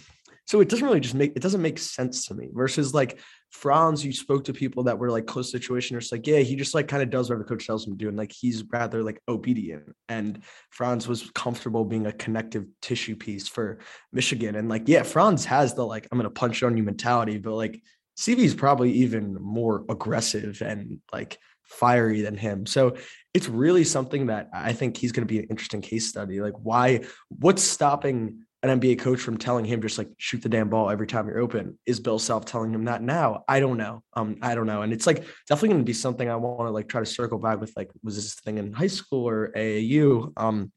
so 0.47 0.62
it 0.62 0.69
doesn't 0.69 0.85
really 0.85 1.00
just 1.00 1.15
make 1.15 1.35
it 1.35 1.41
doesn't 1.41 1.62
make 1.62 1.79
sense 1.79 2.27
to 2.27 2.35
me 2.35 2.50
versus 2.53 2.93
like 2.93 3.19
Franz, 3.55 4.05
you 4.05 4.12
spoke 4.12 4.43
to 4.43 4.53
people 4.53 4.83
that 4.83 5.00
were 5.00 5.09
like 5.09 5.25
close 5.25 5.50
situation. 5.50 5.95
or 5.95 6.00
It's 6.00 6.12
like, 6.12 6.27
yeah, 6.27 6.39
he 6.39 6.57
just 6.57 6.75
like 6.75 6.89
kind 6.89 7.01
of 7.01 7.09
does 7.09 7.29
whatever 7.29 7.43
the 7.43 7.50
coach 7.50 7.65
tells 7.65 7.88
him 7.88 7.93
to 7.93 7.97
do. 7.97 8.09
And 8.09 8.17
like 8.17 8.33
he's 8.33 8.63
rather 8.65 9.01
like 9.01 9.21
obedient. 9.29 9.95
And 10.09 10.43
Franz 10.71 11.07
was 11.07 11.31
comfortable 11.31 11.85
being 11.85 12.05
a 12.05 12.12
connective 12.12 12.65
tissue 12.81 13.15
piece 13.15 13.47
for 13.47 13.79
Michigan. 14.12 14.55
And 14.55 14.67
like, 14.67 14.83
yeah, 14.88 15.03
Franz 15.03 15.45
has 15.45 15.74
the 15.74 15.85
like, 15.85 16.07
I'm 16.12 16.17
gonna 16.17 16.29
punch 16.29 16.63
on 16.63 16.75
you 16.75 16.83
mentality, 16.83 17.38
but 17.38 17.55
like 17.55 17.81
CV 18.17 18.39
is 18.39 18.55
probably 18.55 18.91
even 18.91 19.35
more 19.35 19.85
aggressive 19.89 20.62
and 20.62 21.00
like 21.13 21.39
fiery 21.65 22.22
than 22.22 22.38
him. 22.38 22.65
So 22.65 22.95
it's 23.34 23.50
really 23.50 23.84
something 23.84 24.27
that 24.27 24.50
I 24.53 24.74
think 24.74 24.98
he's 24.98 25.12
going 25.12 25.27
to 25.27 25.31
be 25.31 25.39
an 25.39 25.48
interesting 25.50 25.81
case 25.81 26.07
study. 26.07 26.41
Like, 26.41 26.53
why, 26.62 27.01
what's 27.29 27.63
stopping 27.63 28.45
an 28.63 28.79
NBA 28.79 29.00
coach 29.00 29.19
from 29.19 29.38
telling 29.38 29.65
him 29.65 29.81
just 29.81 29.98
like 29.98 30.10
shoot 30.17 30.41
the 30.41 30.50
damn 30.50 30.69
ball 30.69 30.89
every 30.89 31.07
time 31.07 31.27
you're 31.27 31.39
open? 31.39 31.77
Is 31.86 32.00
Bill 32.00 32.19
Self 32.19 32.45
telling 32.45 32.74
him 32.74 32.86
that 32.86 33.01
now? 33.01 33.43
I 33.48 33.60
don't 33.60 33.77
know. 33.77 34.03
Um, 34.13 34.38
I 34.41 34.55
don't 34.55 34.67
know. 34.67 34.81
And 34.81 34.93
it's 34.93 35.05
like 35.05 35.25
definitely 35.48 35.69
going 35.69 35.81
to 35.81 35.86
be 35.86 35.93
something 35.93 36.29
I 36.29 36.36
want 36.36 36.67
to 36.67 36.72
like 36.72 36.88
try 36.88 37.01
to 37.01 37.05
circle 37.05 37.39
back 37.39 37.59
with. 37.59 37.74
Like, 37.75 37.92
was 38.03 38.16
this 38.16 38.35
thing 38.35 38.57
in 38.57 38.74
high 38.74 38.87
school 38.87 39.27
or 39.27 39.51
AAU? 39.55 40.31
Um, 40.37 40.72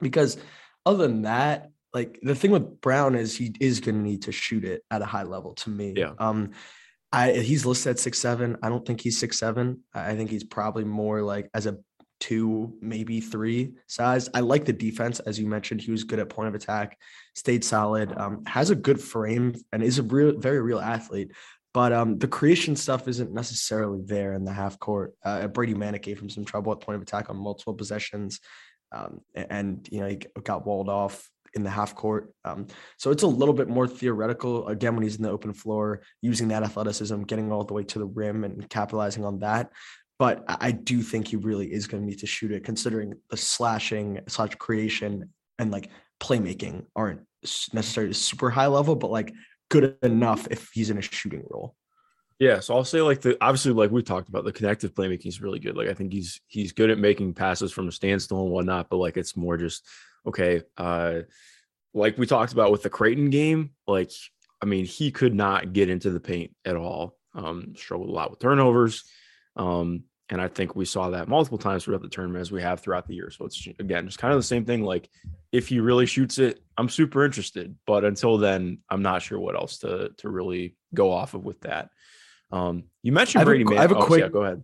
because 0.00 0.36
other 0.86 1.06
than 1.06 1.22
that, 1.22 1.70
like 1.92 2.18
the 2.22 2.34
thing 2.34 2.50
with 2.50 2.80
Braun 2.80 3.14
is 3.14 3.36
he 3.36 3.54
is 3.60 3.80
going 3.80 3.94
to 3.94 4.00
need 4.02 4.22
to 4.22 4.32
shoot 4.32 4.64
it 4.64 4.82
at 4.90 5.02
a 5.02 5.06
high 5.06 5.22
level 5.22 5.54
to 5.54 5.70
me. 5.70 5.94
Yeah. 5.96 6.12
Um, 6.18 6.50
I 7.14 7.32
he's 7.32 7.64
listed 7.64 7.90
at 7.90 7.98
six 7.98 8.18
seven. 8.18 8.56
I 8.62 8.68
don't 8.68 8.84
think 8.84 9.00
he's 9.00 9.18
six 9.18 9.38
seven. 9.38 9.80
I 9.94 10.16
think 10.16 10.30
he's 10.30 10.44
probably 10.44 10.84
more 10.84 11.22
like 11.22 11.48
as 11.54 11.66
a 11.66 11.78
two, 12.20 12.76
maybe 12.80 13.20
three 13.20 13.74
size. 13.86 14.28
I 14.34 14.40
like 14.40 14.64
the 14.64 14.72
defense, 14.72 15.20
as 15.20 15.38
you 15.38 15.46
mentioned. 15.46 15.80
He 15.80 15.90
was 15.90 16.04
good 16.04 16.18
at 16.18 16.28
point 16.28 16.48
of 16.48 16.54
attack, 16.54 16.98
stayed 17.34 17.62
solid, 17.64 18.16
um, 18.16 18.44
has 18.46 18.70
a 18.70 18.74
good 18.74 19.00
frame, 19.00 19.54
and 19.72 19.82
is 19.82 19.98
a 19.98 20.02
real, 20.02 20.38
very 20.38 20.60
real 20.60 20.80
athlete. 20.80 21.32
But 21.72 21.92
um, 21.92 22.18
the 22.18 22.28
creation 22.28 22.76
stuff 22.76 23.08
isn't 23.08 23.32
necessarily 23.32 24.00
there 24.04 24.32
in 24.34 24.44
the 24.44 24.52
half 24.52 24.78
court. 24.78 25.14
Uh, 25.24 25.48
Brady 25.48 25.74
Manek 25.74 26.02
gave 26.02 26.20
him 26.20 26.30
some 26.30 26.44
trouble 26.44 26.72
at 26.72 26.80
point 26.80 26.96
of 26.96 27.02
attack 27.02 27.30
on 27.30 27.36
multiple 27.36 27.74
possessions, 27.74 28.40
um, 28.90 29.20
and 29.34 29.86
you 29.90 30.00
know 30.00 30.08
he 30.08 30.16
got 30.42 30.66
walled 30.66 30.88
off 30.88 31.28
in 31.54 31.62
the 31.62 31.70
half 31.70 31.94
court. 31.94 32.32
Um, 32.44 32.66
so 32.98 33.10
it's 33.10 33.22
a 33.22 33.28
little 33.28 33.54
bit 33.54 33.68
more 33.68 33.86
theoretical. 33.86 34.68
Again, 34.68 34.94
when 34.94 35.02
he's 35.02 35.16
in 35.16 35.22
the 35.22 35.30
open 35.30 35.52
floor, 35.52 36.02
using 36.20 36.48
that 36.48 36.62
athleticism, 36.62 37.22
getting 37.22 37.52
all 37.52 37.64
the 37.64 37.74
way 37.74 37.84
to 37.84 37.98
the 37.98 38.06
rim, 38.06 38.44
and 38.44 38.68
capitalizing 38.68 39.24
on 39.24 39.40
that 39.40 39.70
but 40.18 40.44
I 40.48 40.70
do 40.70 41.02
think 41.02 41.28
he 41.28 41.36
really 41.36 41.72
is 41.72 41.86
going 41.86 42.02
to 42.02 42.08
need 42.08 42.20
to 42.20 42.26
shoot 42.26 42.52
it, 42.52 42.64
considering 42.64 43.14
the 43.30 43.36
slashing 43.36 44.20
slash 44.28 44.54
creation 44.54 45.30
and 45.58 45.70
like 45.70 45.90
playmaking 46.20 46.86
aren't 46.94 47.22
necessarily 47.72 48.12
super 48.12 48.50
high 48.50 48.66
level, 48.66 48.94
but 48.94 49.10
like 49.10 49.32
good 49.70 49.96
enough 50.02 50.46
if 50.50 50.70
he's 50.72 50.90
in 50.90 50.98
a 50.98 51.02
shooting 51.02 51.42
role. 51.50 51.74
Yeah, 52.38 52.60
so 52.60 52.74
I'll 52.74 52.84
say 52.84 53.00
like 53.00 53.20
the 53.20 53.36
obviously 53.40 53.72
like 53.72 53.90
we 53.90 54.02
talked 54.02 54.28
about 54.28 54.44
the 54.44 54.52
connective 54.52 54.94
playmaking 54.94 55.26
is 55.26 55.40
really 55.40 55.60
good. 55.60 55.76
Like 55.76 55.88
I 55.88 55.94
think 55.94 56.12
he's 56.12 56.40
he's 56.46 56.72
good 56.72 56.90
at 56.90 56.98
making 56.98 57.34
passes 57.34 57.72
from 57.72 57.88
a 57.88 57.92
standstill 57.92 58.42
and 58.42 58.50
whatnot, 58.50 58.88
but 58.90 58.96
like 58.96 59.16
it's 59.16 59.36
more 59.36 59.56
just 59.56 59.86
okay. 60.26 60.62
Uh 60.76 61.20
like 61.92 62.18
we 62.18 62.26
talked 62.26 62.52
about 62.52 62.72
with 62.72 62.82
the 62.82 62.90
Creighton 62.90 63.30
game, 63.30 63.70
like 63.86 64.10
I 64.60 64.66
mean, 64.66 64.84
he 64.84 65.10
could 65.10 65.34
not 65.34 65.72
get 65.72 65.88
into 65.90 66.10
the 66.10 66.20
paint 66.20 66.54
at 66.64 66.76
all. 66.76 67.16
Um, 67.34 67.74
struggled 67.76 68.08
a 68.08 68.12
lot 68.12 68.30
with 68.30 68.40
turnovers. 68.40 69.04
Um, 69.56 70.04
and 70.30 70.40
I 70.40 70.48
think 70.48 70.74
we 70.74 70.86
saw 70.86 71.10
that 71.10 71.28
multiple 71.28 71.58
times 71.58 71.84
throughout 71.84 72.00
the 72.00 72.08
tournament 72.08 72.40
as 72.40 72.50
we 72.50 72.62
have 72.62 72.80
throughout 72.80 73.06
the 73.06 73.14
year. 73.14 73.30
So 73.30 73.44
it's 73.44 73.66
again 73.78 74.06
just 74.06 74.18
kind 74.18 74.32
of 74.32 74.38
the 74.38 74.44
same 74.44 74.64
thing. 74.64 74.82
Like 74.82 75.08
if 75.52 75.68
he 75.68 75.80
really 75.80 76.06
shoots 76.06 76.38
it, 76.38 76.60
I'm 76.78 76.88
super 76.88 77.24
interested. 77.24 77.76
But 77.86 78.04
until 78.04 78.38
then, 78.38 78.78
I'm 78.88 79.02
not 79.02 79.22
sure 79.22 79.38
what 79.38 79.54
else 79.54 79.78
to 79.78 80.10
to 80.18 80.28
really 80.30 80.76
go 80.94 81.12
off 81.12 81.34
of 81.34 81.44
with 81.44 81.60
that. 81.60 81.90
Um, 82.50 82.84
you 83.02 83.12
mentioned 83.12 83.40
have 83.40 83.46
Brady. 83.46 83.64
I 83.76 83.82
have 83.82 83.92
a 83.92 83.96
oh, 83.96 84.06
quick- 84.06 84.20
Yeah, 84.20 84.28
go 84.28 84.44
ahead. 84.44 84.62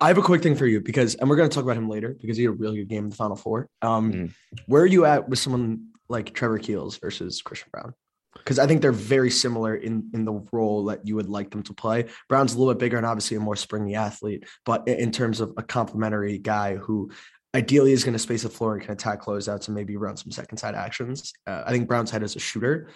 I 0.00 0.08
have 0.08 0.18
a 0.18 0.22
quick 0.22 0.42
thing 0.42 0.54
for 0.54 0.66
you 0.66 0.80
because, 0.80 1.14
and 1.16 1.28
we're 1.28 1.36
going 1.36 1.48
to 1.48 1.54
talk 1.54 1.64
about 1.64 1.76
him 1.76 1.88
later 1.88 2.16
because 2.20 2.36
he 2.36 2.44
had 2.44 2.50
a 2.50 2.56
really 2.56 2.76
good 2.78 2.88
game 2.88 3.04
in 3.04 3.10
the 3.10 3.16
Final 3.16 3.36
Four. 3.36 3.68
Um, 3.82 4.12
Mhm. 4.12 4.32
Where 4.66 4.82
are 4.82 4.86
you 4.86 5.04
at 5.04 5.28
with 5.28 5.38
someone 5.38 5.88
like 6.08 6.32
Trevor 6.34 6.58
Keels 6.58 6.98
versus 6.98 7.42
Christian 7.42 7.68
Braun? 7.72 7.94
Because 8.36 8.58
I 8.58 8.66
think 8.66 8.80
they're 8.82 8.92
very 8.92 9.30
similar 9.30 9.74
in 9.74 10.10
in 10.14 10.24
the 10.24 10.40
role 10.52 10.84
that 10.84 11.06
you 11.06 11.16
would 11.16 11.28
like 11.28 11.50
them 11.50 11.62
to 11.64 11.74
play. 11.74 12.06
Braun's 12.28 12.54
a 12.54 12.58
little 12.58 12.72
bit 12.72 12.78
bigger 12.78 12.96
and 12.96 13.04
obviously 13.04 13.36
a 13.36 13.40
more 13.40 13.56
springy 13.56 13.94
athlete, 13.96 14.44
but 14.64 14.86
in 14.86 15.10
terms 15.10 15.40
of 15.40 15.52
a 15.56 15.62
complementary 15.62 16.38
guy 16.38 16.76
who 16.76 17.10
ideally 17.54 17.92
is 17.92 18.04
going 18.04 18.12
to 18.12 18.18
space 18.18 18.42
the 18.44 18.48
floor 18.48 18.74
and 18.74 18.82
can 18.82 18.92
attack 18.92 19.22
closeouts 19.22 19.66
and 19.66 19.74
maybe 19.74 19.96
run 19.96 20.16
some 20.16 20.30
second 20.30 20.58
side 20.58 20.74
actions. 20.74 21.32
Uh, 21.46 21.64
I 21.66 21.72
think 21.72 21.88
Braun's 21.88 22.10
head 22.10 22.22
as 22.22 22.36
a 22.36 22.38
shooter, 22.38 22.88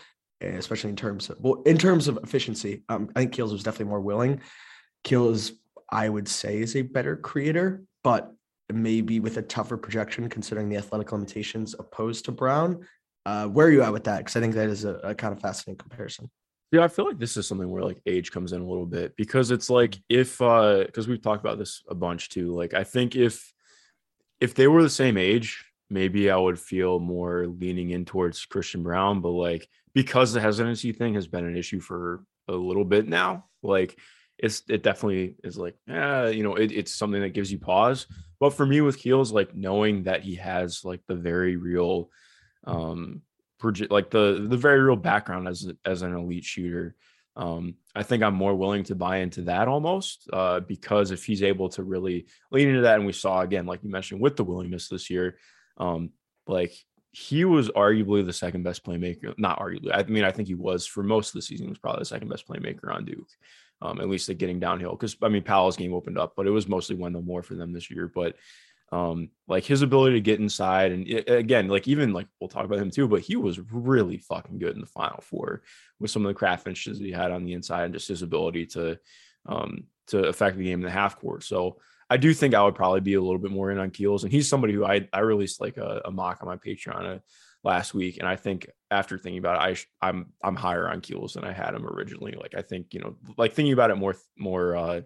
eh, 0.43 0.49
especially 0.57 0.91
in 0.91 0.97
terms 0.97 1.29
of 1.31 1.39
well, 1.41 1.63
in 1.63 1.79
terms 1.79 2.07
of 2.07 2.19
efficiency. 2.23 2.85
Um, 2.89 3.11
I 3.17 3.21
think 3.21 3.33
Keels 3.33 3.53
was 3.53 3.63
definitely 3.65 3.87
more 3.87 4.01
willing. 4.01 4.41
Keels, 5.05 5.53
I 5.93 6.09
would 6.09 6.27
say, 6.27 6.59
is 6.59 6.75
a 6.75 6.83
better 6.83 7.17
creator, 7.17 7.85
but 8.03 8.33
maybe 8.73 9.21
with 9.21 9.37
a 9.37 9.43
tougher 9.43 9.77
projection 9.77 10.29
considering 10.29 10.69
the 10.69 10.77
athletic 10.77 11.13
limitations 11.13 11.75
opposed 11.79 12.25
to 12.25 12.33
Braun. 12.33 12.87
Uh, 13.27 13.47
where 13.47 13.67
are 13.67 13.71
you 13.71 13.83
at 13.83 13.93
with 13.93 14.05
that? 14.05 14.19
Because 14.19 14.35
I 14.35 14.41
think 14.41 14.55
that 14.55 14.69
is 14.69 14.85
a, 14.85 14.95
a 14.95 15.15
kind 15.15 15.35
of 15.35 15.41
fascinating 15.41 15.79
comparison. 15.79 16.31
Yeah, 16.73 16.83
I 16.83 16.89
feel 16.89 17.05
like 17.05 17.19
this 17.19 17.37
is 17.37 17.47
something 17.47 17.71
where 17.71 17.83
like 17.83 18.01
age 18.07 18.33
comes 18.33 18.53
in 18.53 18.63
a 18.63 18.67
little 18.67 18.87
bit 18.87 19.15
because 19.17 19.51
it's 19.51 19.69
like 19.69 19.99
if 20.09 20.41
uh 20.41 20.85
because 20.87 21.07
we've 21.07 21.21
talked 21.21 21.45
about 21.45 21.59
this 21.59 21.83
a 21.89 21.95
bunch 21.95 22.31
too. 22.31 22.57
Like 22.57 22.73
I 22.73 22.83
think 22.83 23.15
if 23.15 23.53
if 24.41 24.55
they 24.55 24.67
were 24.67 24.83
the 24.83 24.89
same 24.89 25.19
age, 25.19 25.63
maybe 25.91 26.31
I 26.31 26.37
would 26.37 26.59
feel 26.59 26.99
more 26.99 27.47
leaning 27.47 27.91
in 27.91 28.07
towards 28.07 28.47
Christian 28.47 28.83
Braun, 28.83 29.21
but 29.21 29.33
like 29.33 29.69
because 29.93 30.33
the 30.33 30.41
hesitancy 30.41 30.93
thing 30.93 31.13
has 31.15 31.27
been 31.27 31.45
an 31.45 31.59
issue 31.59 31.79
for 31.79 32.25
a 32.49 32.55
little 32.55 32.87
bit 32.87 33.07
now, 33.07 33.45
like 33.63 33.99
it's 34.39 34.63
it 34.69 34.83
definitely 34.83 35.37
is 35.45 35.57
like, 35.57 35.77
yeah, 35.87 36.29
you 36.29 36.43
know, 36.43 36.57
it, 36.57 36.73
it's 36.73 36.95
something 36.95 37.21
that 37.23 37.35
gives 37.35 37.53
you 37.53 37.59
pause. 37.59 38.07
But 38.41 38.51
for 38.51 38.67
me 38.67 38.81
with 38.81 38.99
Keels, 38.99 39.33
like 39.33 39.55
knowing 39.55 40.05
that 40.05 40.23
he 40.23 40.37
has 40.37 40.85
like 40.85 41.01
the 41.07 41.15
very 41.15 41.57
real 41.57 42.11
um 42.67 43.23
proje- 43.61 43.91
like 43.91 44.11
the 44.11 44.47
the 44.49 44.57
very 44.57 44.81
real 44.81 44.97
background 44.97 45.49
as 45.49 45.71
as 45.85 46.03
an 46.03 46.15
elite 46.15 46.45
shooter 46.45 46.97
Um, 47.37 47.77
I 47.95 48.03
think 48.03 48.23
I'm 48.23 48.35
more 48.35 48.55
willing 48.55 48.85
to 48.85 48.95
buy 48.95 49.19
into 49.19 49.43
that 49.43 49.69
almost 49.69 50.29
uh, 50.33 50.61
because 50.61 51.11
if 51.13 51.25
he's 51.25 51.43
able 51.43 51.69
to 51.71 51.83
really 51.83 52.27
lean 52.51 52.69
into 52.69 52.83
that, 52.83 52.97
and 52.97 53.07
we 53.07 53.13
saw 53.13 53.41
again, 53.41 53.67
like 53.67 53.83
you 53.83 53.91
mentioned, 53.91 54.21
with 54.21 54.37
the 54.37 54.45
willingness 54.45 54.89
this 54.89 55.09
year, 55.09 55.39
um, 55.79 56.11
like 56.47 56.75
he 57.13 57.45
was 57.45 57.71
arguably 57.71 58.25
the 58.25 58.33
second 58.33 58.65
best 58.65 58.85
playmaker. 58.85 59.35
Not 59.39 59.59
arguably, 59.61 59.93
I 59.95 60.03
mean, 60.05 60.25
I 60.25 60.33
think 60.33 60.49
he 60.49 60.55
was 60.55 60.87
for 60.87 61.03
most 61.03 61.29
of 61.29 61.35
the 61.35 61.43
season. 61.43 61.69
Was 61.69 61.79
probably 61.79 62.01
the 62.01 62.07
second 62.07 62.29
best 62.29 62.47
playmaker 62.47 62.95
on 62.95 63.05
Duke, 63.05 63.29
um, 63.83 64.01
at 64.01 64.09
least 64.09 64.29
at 64.29 64.39
getting 64.39 64.61
downhill. 64.61 64.93
Because 64.93 65.17
I 65.23 65.29
mean, 65.29 65.43
Paolo's 65.43 65.77
game 65.77 65.93
opened 65.93 66.19
up, 66.19 66.35
but 66.37 66.47
it 66.47 66.51
was 66.51 66.69
mostly 66.69 66.97
Wendell 66.97 67.23
Moore 67.23 67.43
for 67.43 67.55
them 67.55 67.73
this 67.73 67.91
year. 67.91 68.11
But 68.13 68.37
um, 68.93 69.31
like 69.49 69.65
his 69.65 69.83
ability 69.83 70.17
to 70.17 70.21
get 70.21 70.39
inside 70.39 70.93
and 70.93 71.09
it, 71.09 71.29
again, 71.29 71.69
like 71.69 71.89
even 71.89 72.13
like 72.13 72.29
we'll 72.39 72.49
talk 72.49 72.65
about 72.65 72.79
him 72.79 72.91
too, 72.91 73.09
but 73.09 73.23
he 73.23 73.37
was 73.37 73.59
really 73.73 74.19
fucking 74.19 74.59
good 74.59 74.75
in 74.75 74.81
the 74.81 74.87
final 74.87 75.21
four 75.23 75.63
with 75.99 76.11
some 76.11 76.25
of 76.25 76.29
the 76.29 76.39
craft 76.39 76.65
finishes 76.65 76.99
he 76.99 77.11
had 77.11 77.33
on 77.33 77.45
the 77.45 77.55
inside 77.55 77.85
and 77.85 77.95
just 77.95 78.09
his 78.09 78.23
ability 78.23 78.67
to 78.67 78.99
um 79.47 79.85
to 80.09 80.25
affect 80.25 80.59
the 80.59 80.65
game 80.65 80.81
in 80.81 80.85
the 80.85 80.91
half 80.91 81.19
court. 81.19 81.43
So 81.43 81.79
I 82.11 82.19
do 82.19 82.35
think 82.35 82.55
I 82.55 82.63
would 82.63 82.75
probably 82.75 83.01
be 83.01 83.15
a 83.15 83.21
little 83.21 83.39
bit 83.39 83.51
more 83.51 83.71
in 83.71 83.79
on 83.79 83.91
Keels, 83.91 84.25
and 84.25 84.33
he's 84.33 84.49
somebody 84.49 84.75
who 84.75 84.85
I 84.85 85.09
I 85.13 85.21
released 85.21 85.61
like 85.61 85.79
a, 85.79 86.03
a 86.05 86.11
mock 86.11 86.43
on 86.43 86.49
my 86.49 86.57
Patreon 86.57 87.21
last 87.65 87.95
week, 87.95 88.19
and 88.19 88.29
I 88.29 88.37
think 88.37 88.69
after 88.91 89.19
thinking 89.19 89.39
about 89.39 89.57
it, 89.57 89.87
I 90.01 90.09
I'm 90.09 90.33
I'm 90.43 90.57
higher 90.57 90.89
on 90.89 91.01
Keels 91.01 91.35
than 91.35 91.45
I 91.45 91.53
had 91.53 91.75
him 91.75 91.87
originally. 91.87 92.33
Like 92.33 92.55
I 92.57 92.63
think 92.63 92.95
you 92.95 93.01
know, 93.01 93.17
like 93.37 93.53
thinking 93.53 93.73
about 93.73 93.91
it 93.91 93.97
more 93.97 94.17
more 94.37 94.77
uh, 94.77 95.01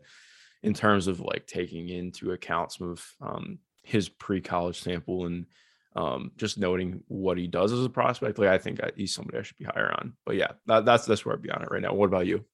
in 0.63 0.75
terms 0.75 1.07
of 1.07 1.21
like 1.21 1.47
taking 1.47 1.89
into 1.89 2.33
account 2.33 2.73
some 2.73 2.91
of 2.91 3.05
um, 3.21 3.59
his 3.83 4.09
pre-college 4.09 4.81
sample 4.81 5.27
and 5.27 5.47
um, 5.95 6.33
just 6.37 6.59
noting 6.59 7.03
what 7.09 7.39
he 7.39 7.47
does 7.47 7.73
as 7.73 7.85
a 7.85 7.91
prospect. 7.91 8.39
Like 8.39 8.49
I 8.49 8.59
think 8.59 8.83
I, 8.83 8.91
he's 8.97 9.15
somebody 9.15 9.39
I 9.39 9.43
should 9.43 9.57
be 9.57 9.65
higher 9.65 9.95
on. 9.99 10.15
But 10.25 10.37
yeah, 10.37 10.53
that, 10.67 10.85
that's 10.85 11.07
that's 11.07 11.25
where 11.25 11.35
I'd 11.35 11.43
be 11.43 11.51
on 11.51 11.63
it 11.63 11.71
right 11.71 11.83
now. 11.83 11.95
What 11.95 12.07
about 12.07 12.27
you? 12.27 12.45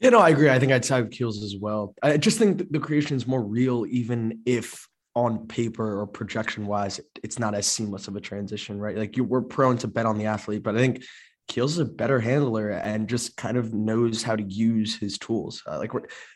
Yeah, 0.00 0.10
no, 0.10 0.20
I 0.20 0.28
agree. 0.28 0.50
I 0.50 0.58
think 0.58 0.72
I'd 0.72 0.84
side 0.84 1.04
with 1.04 1.12
Keels 1.12 1.42
as 1.42 1.56
well. 1.56 1.94
I 2.02 2.18
just 2.18 2.38
think 2.38 2.70
the 2.70 2.78
creation 2.78 3.16
is 3.16 3.26
more 3.26 3.42
real, 3.42 3.86
even 3.88 4.42
if 4.44 4.86
on 5.16 5.46
paper 5.46 5.98
or 5.98 6.06
projection 6.06 6.66
wise, 6.66 7.00
it's 7.24 7.38
not 7.38 7.54
as 7.54 7.66
seamless 7.66 8.06
of 8.06 8.14
a 8.14 8.20
transition, 8.20 8.78
right? 8.78 8.96
Like 8.98 9.16
you, 9.16 9.24
we're 9.24 9.40
prone 9.40 9.78
to 9.78 9.88
bet 9.88 10.04
on 10.04 10.18
the 10.18 10.26
athlete, 10.26 10.62
but 10.62 10.76
I 10.76 10.78
think 10.78 11.02
Keels 11.48 11.78
a 11.78 11.84
better 11.84 12.20
handler 12.20 12.70
and 12.70 13.08
just 13.08 13.36
kind 13.36 13.56
of 13.56 13.72
knows 13.72 14.22
how 14.22 14.36
to 14.36 14.42
use 14.42 14.96
his 14.96 15.16
tools. 15.16 15.62
Uh, 15.66 15.78
like 15.78 15.92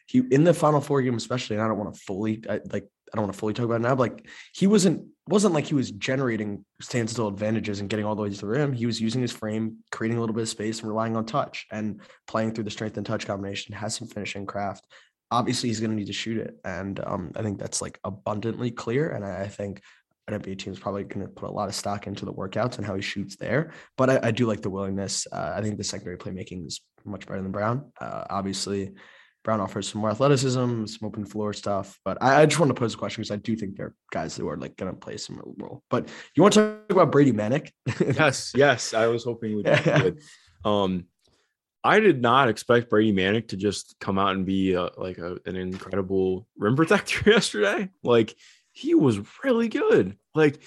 he 0.06 0.22
in 0.30 0.44
the 0.44 0.54
Final 0.54 0.80
Four 0.80 1.02
game, 1.02 1.16
especially, 1.16 1.56
and 1.56 1.64
I 1.64 1.68
don't 1.68 1.78
want 1.78 1.94
to 1.94 2.00
fully 2.00 2.42
I, 2.48 2.60
like 2.72 2.88
I 3.12 3.16
don't 3.16 3.24
want 3.24 3.32
to 3.32 3.38
fully 3.38 3.52
talk 3.52 3.64
about 3.64 3.76
it 3.76 3.82
now, 3.82 3.96
but 3.96 4.12
like 4.12 4.28
he 4.54 4.68
wasn't 4.68 5.08
wasn't 5.26 5.52
like 5.52 5.66
he 5.66 5.74
was 5.74 5.90
generating 5.90 6.64
standstill 6.80 7.26
advantages 7.26 7.80
and 7.80 7.90
getting 7.90 8.06
all 8.06 8.14
the 8.14 8.22
way 8.22 8.30
to 8.30 8.36
the 8.36 8.46
rim. 8.46 8.72
He 8.72 8.86
was 8.86 9.00
using 9.00 9.20
his 9.20 9.32
frame, 9.32 9.78
creating 9.90 10.16
a 10.16 10.20
little 10.20 10.34
bit 10.34 10.42
of 10.42 10.48
space 10.48 10.80
and 10.80 10.88
relying 10.88 11.16
on 11.16 11.26
touch 11.26 11.66
and 11.72 12.00
playing 12.28 12.54
through 12.54 12.64
the 12.64 12.70
strength 12.70 12.96
and 12.96 13.04
touch 13.04 13.26
combination, 13.26 13.74
has 13.74 13.96
some 13.96 14.06
finishing 14.06 14.46
craft. 14.46 14.86
Obviously, 15.30 15.68
he's 15.68 15.80
going 15.80 15.90
to 15.90 15.96
need 15.96 16.06
to 16.06 16.12
shoot 16.12 16.38
it. 16.38 16.58
And 16.64 17.00
um, 17.04 17.32
I 17.36 17.42
think 17.42 17.58
that's 17.58 17.80
like 17.80 17.98
abundantly 18.04 18.70
clear. 18.70 19.10
And 19.10 19.24
I, 19.24 19.42
I 19.42 19.48
think 19.48 19.80
an 20.28 20.40
NBA 20.40 20.58
team 20.58 20.72
is 20.72 20.78
probably 20.78 21.04
going 21.04 21.26
to 21.26 21.32
put 21.32 21.48
a 21.48 21.52
lot 21.52 21.68
of 21.68 21.74
stock 21.74 22.06
into 22.06 22.24
the 22.24 22.32
workouts 22.32 22.78
and 22.78 22.86
how 22.86 22.94
he 22.94 23.02
shoots 23.02 23.36
there. 23.36 23.72
But 23.96 24.10
I, 24.10 24.20
I 24.24 24.30
do 24.30 24.46
like 24.46 24.62
the 24.62 24.70
willingness. 24.70 25.26
Uh, 25.30 25.52
I 25.54 25.62
think 25.62 25.78
the 25.78 25.84
secondary 25.84 26.16
playmaking 26.16 26.66
is 26.66 26.80
much 27.04 27.26
better 27.26 27.42
than 27.42 27.52
Brown. 27.52 27.92
Uh, 28.00 28.24
obviously, 28.28 28.92
Brown 29.42 29.60
offers 29.60 29.88
some 29.88 30.00
more 30.00 30.10
athleticism, 30.10 30.86
some 30.86 31.06
open 31.06 31.24
floor 31.24 31.52
stuff. 31.52 31.98
But 32.04 32.18
I, 32.20 32.42
I 32.42 32.46
just 32.46 32.60
want 32.60 32.70
to 32.70 32.74
pose 32.74 32.94
a 32.94 32.98
question 32.98 33.22
because 33.22 33.30
I 33.30 33.36
do 33.36 33.56
think 33.56 33.76
there 33.76 33.86
are 33.86 33.94
guys 34.12 34.36
who 34.36 34.48
are 34.48 34.56
like 34.56 34.76
going 34.76 34.92
to 34.92 34.98
play 34.98 35.16
some 35.16 35.40
role. 35.56 35.82
But 35.88 36.08
you 36.34 36.42
want 36.42 36.54
to 36.54 36.60
talk 36.60 36.92
about 36.92 37.12
Brady 37.12 37.32
Manek? 37.32 37.70
yes, 38.00 38.52
yes. 38.54 38.94
I 38.94 39.06
was 39.06 39.24
hoping 39.24 39.56
we 39.56 39.62
would. 39.62 40.20
Um, 40.64 41.06
I 41.82 42.00
did 42.00 42.20
not 42.20 42.48
expect 42.48 42.90
Brady 42.90 43.12
Manek 43.12 43.48
to 43.48 43.56
just 43.56 43.96
come 44.00 44.18
out 44.18 44.34
and 44.34 44.44
be 44.44 44.74
a, 44.74 44.90
like 44.96 45.18
a, 45.18 45.38
an 45.46 45.56
incredible 45.56 46.46
rim 46.56 46.76
protector 46.76 47.30
yesterday. 47.30 47.88
Like 48.02 48.34
he 48.72 48.94
was 48.94 49.20
really 49.44 49.68
good. 49.68 50.16
Like, 50.34 50.62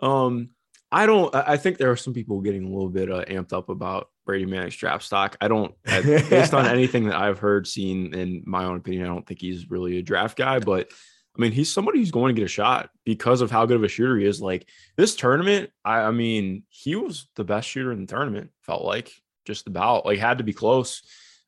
um, 0.00 0.50
I 0.90 1.06
don't. 1.06 1.34
I 1.34 1.56
think 1.56 1.78
there 1.78 1.90
are 1.90 1.96
some 1.96 2.14
people 2.14 2.40
getting 2.40 2.64
a 2.64 2.68
little 2.68 2.88
bit 2.88 3.10
uh, 3.10 3.24
amped 3.24 3.52
up 3.52 3.68
about 3.68 4.08
Brady 4.24 4.46
Manek's 4.46 4.76
draft 4.76 5.04
stock. 5.04 5.36
I 5.40 5.48
don't, 5.48 5.74
based 5.82 6.54
on 6.54 6.66
anything 6.68 7.06
that 7.06 7.16
I've 7.16 7.40
heard, 7.40 7.66
seen, 7.66 8.14
in 8.14 8.44
my 8.46 8.64
own 8.64 8.76
opinion, 8.76 9.04
I 9.04 9.08
don't 9.08 9.26
think 9.26 9.40
he's 9.40 9.68
really 9.68 9.98
a 9.98 10.02
draft 10.02 10.38
guy. 10.38 10.60
But 10.60 10.92
I 11.36 11.40
mean, 11.40 11.50
he's 11.50 11.72
somebody 11.72 11.98
who's 11.98 12.12
going 12.12 12.34
to 12.34 12.40
get 12.40 12.46
a 12.46 12.48
shot 12.48 12.90
because 13.04 13.40
of 13.40 13.50
how 13.50 13.66
good 13.66 13.76
of 13.76 13.82
a 13.82 13.88
shooter 13.88 14.16
he 14.16 14.24
is. 14.24 14.40
Like 14.40 14.68
this 14.96 15.16
tournament, 15.16 15.70
I, 15.84 16.02
I 16.02 16.10
mean, 16.12 16.62
he 16.68 16.94
was 16.94 17.26
the 17.34 17.44
best 17.44 17.68
shooter 17.68 17.90
in 17.90 18.02
the 18.02 18.06
tournament. 18.06 18.50
Felt 18.62 18.84
like 18.84 19.10
just 19.44 19.66
about 19.66 20.06
like 20.06 20.18
had 20.18 20.38
to 20.38 20.44
be 20.44 20.52
close. 20.52 21.02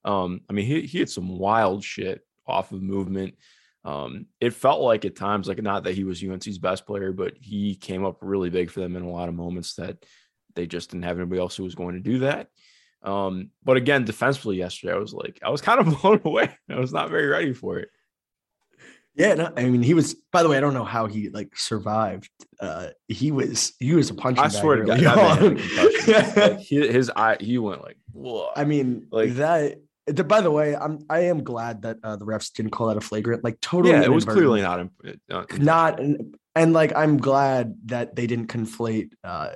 Um, 0.04 0.42
I 0.48 0.52
mean, 0.52 0.66
he 0.66 0.82
he 0.82 0.98
had 0.98 1.10
some 1.10 1.38
wild 1.38 1.84
shit 1.84 2.20
off 2.46 2.72
of 2.72 2.82
movement. 2.82 3.34
Um, 3.84 4.26
it 4.40 4.52
felt 4.52 4.80
like 4.80 5.04
at 5.04 5.16
times, 5.16 5.48
like 5.48 5.62
not 5.62 5.84
that 5.84 5.94
he 5.94 6.04
was 6.04 6.22
UNC's 6.22 6.58
best 6.58 6.86
player, 6.86 7.12
but 7.12 7.34
he 7.40 7.76
came 7.76 8.04
up 8.04 8.18
really 8.20 8.50
big 8.50 8.70
for 8.70 8.80
them 8.80 8.96
in 8.96 9.02
a 9.02 9.10
lot 9.10 9.28
of 9.28 9.34
moments 9.34 9.74
that 9.74 9.96
they 10.54 10.66
just 10.66 10.90
didn't 10.90 11.04
have 11.04 11.18
anybody 11.18 11.40
else 11.40 11.56
who 11.56 11.64
was 11.64 11.76
going 11.76 11.94
to 11.94 12.00
do 12.00 12.20
that. 12.20 12.48
Um, 13.02 13.50
but 13.62 13.76
again, 13.76 14.04
defensively 14.04 14.56
yesterday, 14.56 14.92
I 14.92 14.98
was 14.98 15.14
like, 15.14 15.38
I 15.44 15.50
was 15.50 15.60
kind 15.60 15.78
of 15.78 16.00
blown 16.02 16.20
away. 16.24 16.56
I 16.68 16.80
was 16.80 16.92
not 16.92 17.10
very 17.10 17.26
ready 17.26 17.52
for 17.52 17.78
it. 17.78 17.88
Yeah, 19.16 19.34
no, 19.34 19.52
I 19.56 19.64
mean, 19.64 19.82
he 19.82 19.94
was. 19.94 20.14
By 20.30 20.42
the 20.42 20.48
way, 20.50 20.58
I 20.58 20.60
don't 20.60 20.74
know 20.74 20.84
how 20.84 21.06
he 21.06 21.30
like 21.30 21.56
survived. 21.56 22.28
Uh, 22.60 22.88
he 23.08 23.32
was 23.32 23.72
he 23.78 23.94
was 23.94 24.10
a 24.10 24.14
punching. 24.14 24.44
I 24.44 24.48
swear 24.48 24.76
to 24.76 24.84
God, 24.84 25.42
like, 26.36 26.60
his 26.68 27.10
eye, 27.16 27.38
he 27.40 27.56
went 27.56 27.82
like, 27.82 27.96
whoa. 28.12 28.50
I 28.54 28.64
mean, 28.64 29.06
like 29.10 29.34
that 29.36 29.78
by 30.06 30.40
the 30.40 30.50
way, 30.50 30.76
I'm 30.76 31.04
I 31.10 31.20
am 31.20 31.42
glad 31.42 31.82
that 31.82 31.98
uh, 32.02 32.16
the 32.16 32.24
refs 32.26 32.52
didn't 32.52 32.70
call 32.70 32.88
that 32.88 32.96
a 32.96 33.00
flagrant. 33.00 33.42
Like 33.42 33.60
totally, 33.60 33.94
yeah, 33.94 34.02
it 34.02 34.12
was 34.12 34.24
clearly 34.24 34.62
not 34.62 34.88
not, 35.28 35.58
not 35.58 36.00
and, 36.00 36.36
and, 36.54 36.72
like 36.72 36.94
I'm 36.94 37.16
glad 37.16 37.74
that 37.86 38.14
they 38.14 38.26
didn't 38.26 38.46
conflate 38.46 39.12
uh, 39.24 39.52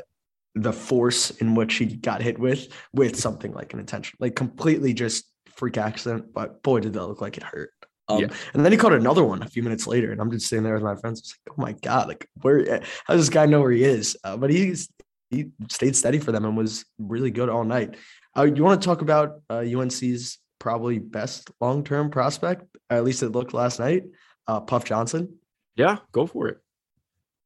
the 0.54 0.72
force 0.72 1.30
in 1.30 1.54
which 1.54 1.74
he 1.74 1.86
got 1.86 2.22
hit 2.22 2.38
with 2.38 2.68
with 2.92 3.16
something 3.16 3.52
like 3.52 3.72
an 3.74 3.78
intention, 3.78 4.16
like 4.20 4.34
completely 4.34 4.92
just 4.92 5.26
freak 5.46 5.76
accident. 5.76 6.32
But 6.32 6.62
boy, 6.62 6.80
did 6.80 6.94
that 6.94 7.06
look 7.06 7.20
like 7.20 7.36
it 7.36 7.44
hurt. 7.44 7.70
Um, 8.10 8.20
yeah. 8.20 8.28
And 8.54 8.64
then 8.64 8.72
he 8.72 8.78
caught 8.78 8.92
another 8.92 9.24
one 9.24 9.42
a 9.42 9.48
few 9.48 9.62
minutes 9.62 9.86
later, 9.86 10.12
and 10.12 10.20
I'm 10.20 10.30
just 10.30 10.48
sitting 10.48 10.64
there 10.64 10.74
with 10.74 10.82
my 10.82 10.96
friends. 10.96 11.20
It's 11.20 11.34
like, 11.46 11.56
oh 11.56 11.62
my 11.62 11.72
god, 11.80 12.08
like 12.08 12.28
where? 12.42 12.80
How 13.04 13.14
does 13.14 13.26
this 13.26 13.34
guy 13.34 13.46
know 13.46 13.60
where 13.60 13.72
he 13.72 13.84
is? 13.84 14.16
Uh, 14.24 14.36
but 14.36 14.50
he's 14.50 14.88
he 15.30 15.50
stayed 15.68 15.96
steady 15.96 16.18
for 16.18 16.32
them 16.32 16.44
and 16.44 16.56
was 16.56 16.84
really 16.98 17.30
good 17.30 17.48
all 17.48 17.64
night. 17.64 17.96
Uh, 18.36 18.42
you 18.42 18.62
want 18.62 18.80
to 18.80 18.86
talk 18.86 19.00
about 19.00 19.40
uh, 19.48 19.64
UNC's 19.64 20.38
probably 20.58 20.98
best 20.98 21.50
long 21.60 21.82
term 21.84 22.10
prospect, 22.10 22.64
at 22.90 23.04
least 23.04 23.22
it 23.22 23.30
looked 23.30 23.54
last 23.54 23.80
night, 23.80 24.04
uh, 24.46 24.60
Puff 24.60 24.84
Johnson? 24.84 25.38
Yeah, 25.76 25.98
go 26.12 26.26
for 26.26 26.48
it. 26.48 26.58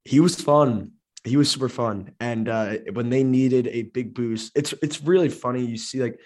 He 0.04 0.20
was 0.20 0.40
fun. 0.40 0.92
He 1.22 1.36
was 1.36 1.50
super 1.50 1.70
fun. 1.70 2.12
And 2.20 2.48
uh, 2.48 2.78
when 2.92 3.08
they 3.08 3.24
needed 3.24 3.68
a 3.68 3.82
big 3.82 4.14
boost, 4.14 4.52
it's 4.54 4.74
it's 4.82 5.02
really 5.02 5.30
funny. 5.30 5.64
You 5.64 5.78
see 5.78 6.02
like 6.02 6.18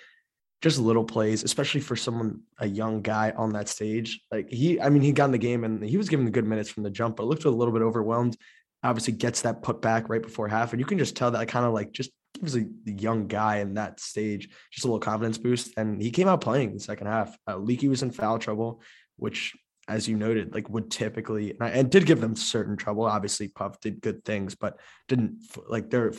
just 0.60 0.78
little 0.78 1.04
plays, 1.04 1.44
especially 1.44 1.80
for 1.80 1.94
someone 1.96 2.40
a 2.58 2.66
young 2.66 3.00
guy 3.00 3.32
on 3.36 3.52
that 3.52 3.68
stage. 3.68 4.20
Like 4.30 4.50
he, 4.50 4.80
I 4.80 4.88
mean, 4.88 5.02
he 5.02 5.12
got 5.12 5.26
in 5.26 5.32
the 5.32 5.38
game 5.38 5.64
and 5.64 5.82
he 5.82 5.96
was 5.96 6.08
given 6.08 6.24
the 6.24 6.32
good 6.32 6.46
minutes 6.46 6.68
from 6.68 6.82
the 6.82 6.90
jump, 6.90 7.16
but 7.16 7.26
looked 7.26 7.44
a 7.44 7.50
little 7.50 7.72
bit 7.72 7.82
overwhelmed. 7.82 8.36
Obviously, 8.82 9.12
gets 9.12 9.42
that 9.42 9.62
put 9.62 9.82
back 9.82 10.08
right 10.08 10.22
before 10.22 10.46
half, 10.48 10.72
and 10.72 10.80
you 10.80 10.86
can 10.86 10.98
just 10.98 11.16
tell 11.16 11.32
that 11.32 11.48
kind 11.48 11.66
of 11.66 11.72
like 11.72 11.90
just 11.92 12.10
was 12.40 12.56
a 12.56 12.66
young 12.84 13.26
guy 13.26 13.56
in 13.58 13.74
that 13.74 13.98
stage, 13.98 14.48
just 14.70 14.84
a 14.84 14.88
little 14.88 15.00
confidence 15.00 15.38
boost. 15.38 15.72
And 15.76 16.00
he 16.00 16.10
came 16.10 16.28
out 16.28 16.40
playing 16.40 16.74
the 16.74 16.80
second 16.80 17.08
half. 17.08 17.36
Uh, 17.48 17.56
Leaky 17.56 17.88
was 17.88 18.02
in 18.02 18.12
foul 18.12 18.38
trouble, 18.38 18.80
which, 19.16 19.56
as 19.88 20.08
you 20.08 20.16
noted, 20.16 20.54
like 20.54 20.68
would 20.68 20.90
typically 20.90 21.50
and, 21.50 21.62
I, 21.62 21.70
and 21.70 21.90
did 21.90 22.06
give 22.06 22.20
them 22.20 22.36
certain 22.36 22.76
trouble. 22.76 23.04
Obviously, 23.04 23.48
Puff 23.48 23.80
did 23.80 24.00
good 24.00 24.24
things, 24.24 24.54
but 24.54 24.78
didn't 25.08 25.42
like 25.68 25.90
they're 25.90 26.12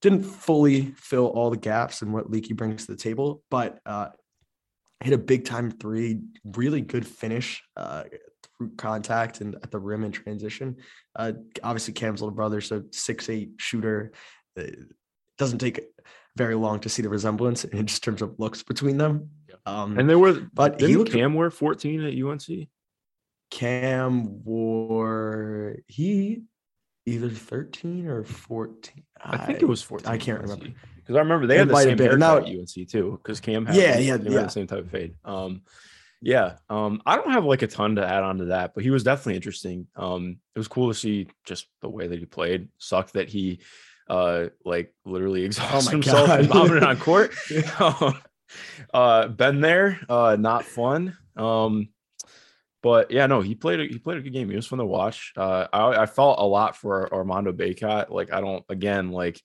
didn't 0.00 0.22
fully 0.22 0.92
fill 0.96 1.26
all 1.26 1.50
the 1.50 1.56
gaps 1.56 2.02
and 2.02 2.12
what 2.12 2.30
Leaky 2.30 2.54
brings 2.54 2.86
to 2.86 2.92
the 2.92 2.98
table. 2.98 3.42
But 3.50 3.80
uh, 3.84 4.08
hit 5.00 5.12
a 5.12 5.18
big 5.18 5.44
time 5.44 5.70
three, 5.70 6.20
really 6.44 6.80
good 6.80 7.06
finish. 7.06 7.62
Uh, 7.76 8.04
through 8.60 8.70
contact 8.76 9.40
and 9.40 9.54
at 9.56 9.70
the 9.70 9.78
rim 9.78 10.04
in 10.04 10.12
transition. 10.12 10.76
Uh, 11.16 11.32
obviously, 11.62 11.94
Cam's 11.94 12.20
little 12.20 12.34
brother, 12.34 12.60
so 12.60 12.84
six 12.92 13.28
eight 13.28 13.52
shooter. 13.56 14.12
It 14.56 14.78
uh, 14.78 14.82
doesn't 15.38 15.58
take 15.58 15.80
very 16.36 16.54
long 16.54 16.78
to 16.80 16.88
see 16.88 17.02
the 17.02 17.08
resemblance 17.08 17.64
in 17.64 17.86
just 17.86 18.04
terms 18.04 18.22
of 18.22 18.38
looks 18.38 18.62
between 18.62 18.98
them. 18.98 19.30
Um, 19.66 19.98
and 19.98 20.08
there 20.08 20.18
were, 20.18 20.46
but 20.52 20.80
he 20.80 20.96
looked, 20.96 21.12
Cam 21.12 21.34
wore 21.34 21.50
14 21.50 22.04
at 22.04 22.14
UNC. 22.14 22.68
Cam 23.50 24.44
wore 24.44 25.76
he 25.86 26.42
either 27.06 27.30
13 27.30 28.06
or 28.06 28.24
14. 28.24 29.04
I, 29.22 29.36
I 29.36 29.46
think 29.46 29.62
it 29.62 29.66
was 29.66 29.82
14. 29.82 30.10
I 30.10 30.18
can't 30.18 30.40
remember 30.40 30.66
because 30.96 31.16
I 31.16 31.18
remember 31.18 31.46
they 31.46 31.58
had 31.58 31.68
the 31.68 31.76
same 31.76 31.98
haircut 31.98 32.18
now, 32.18 32.36
at 32.38 32.44
UNC 32.44 32.88
too. 32.88 33.18
Because 33.22 33.40
Cam 33.40 33.66
had 33.66 33.74
yeah, 33.74 33.98
yeah, 33.98 34.16
yeah. 34.16 34.42
the 34.42 34.48
same 34.48 34.66
type 34.66 34.80
of 34.80 34.90
fade. 34.90 35.14
Um, 35.24 35.62
yeah. 36.22 36.56
Um, 36.68 37.02
I 37.06 37.16
don't 37.16 37.32
have 37.32 37.44
like 37.44 37.62
a 37.62 37.66
ton 37.66 37.96
to 37.96 38.06
add 38.06 38.22
on 38.22 38.38
to 38.38 38.44
that, 38.46 38.74
but 38.74 38.84
he 38.84 38.90
was 38.90 39.02
definitely 39.02 39.36
interesting. 39.36 39.86
Um, 39.96 40.38
it 40.54 40.58
was 40.58 40.68
cool 40.68 40.88
to 40.88 40.94
see 40.94 41.28
just 41.44 41.66
the 41.80 41.88
way 41.88 42.06
that 42.06 42.18
he 42.18 42.26
played. 42.26 42.68
Sucked 42.78 43.14
that 43.14 43.28
he 43.28 43.60
uh 44.08 44.46
like 44.64 44.92
literally 45.04 45.42
oh 45.42 45.46
exhausted 45.46 45.88
oh 45.88 45.92
himself 45.92 46.26
God. 46.26 46.40
and 46.40 46.48
vomited 46.48 46.84
on 46.84 46.96
court. 46.98 47.34
um, 47.80 48.20
uh, 48.92 49.28
been 49.28 49.60
there, 49.60 50.00
uh, 50.08 50.36
not 50.38 50.64
fun. 50.64 51.16
Um, 51.36 51.88
but 52.82 53.10
yeah, 53.10 53.26
no, 53.26 53.40
he 53.40 53.54
played 53.54 53.80
a, 53.80 53.84
he 53.84 53.98
played 53.98 54.18
a 54.18 54.22
good 54.22 54.32
game. 54.32 54.48
He 54.48 54.56
was 54.56 54.66
fun 54.66 54.78
to 54.78 54.86
watch. 54.86 55.32
Uh, 55.36 55.66
I, 55.72 56.02
I 56.02 56.06
felt 56.06 56.38
a 56.38 56.46
lot 56.46 56.76
for 56.76 57.12
Armando 57.12 57.52
Bacot. 57.52 58.10
Like 58.10 58.32
I 58.32 58.40
don't 58.40 58.64
again 58.68 59.10
like 59.10 59.40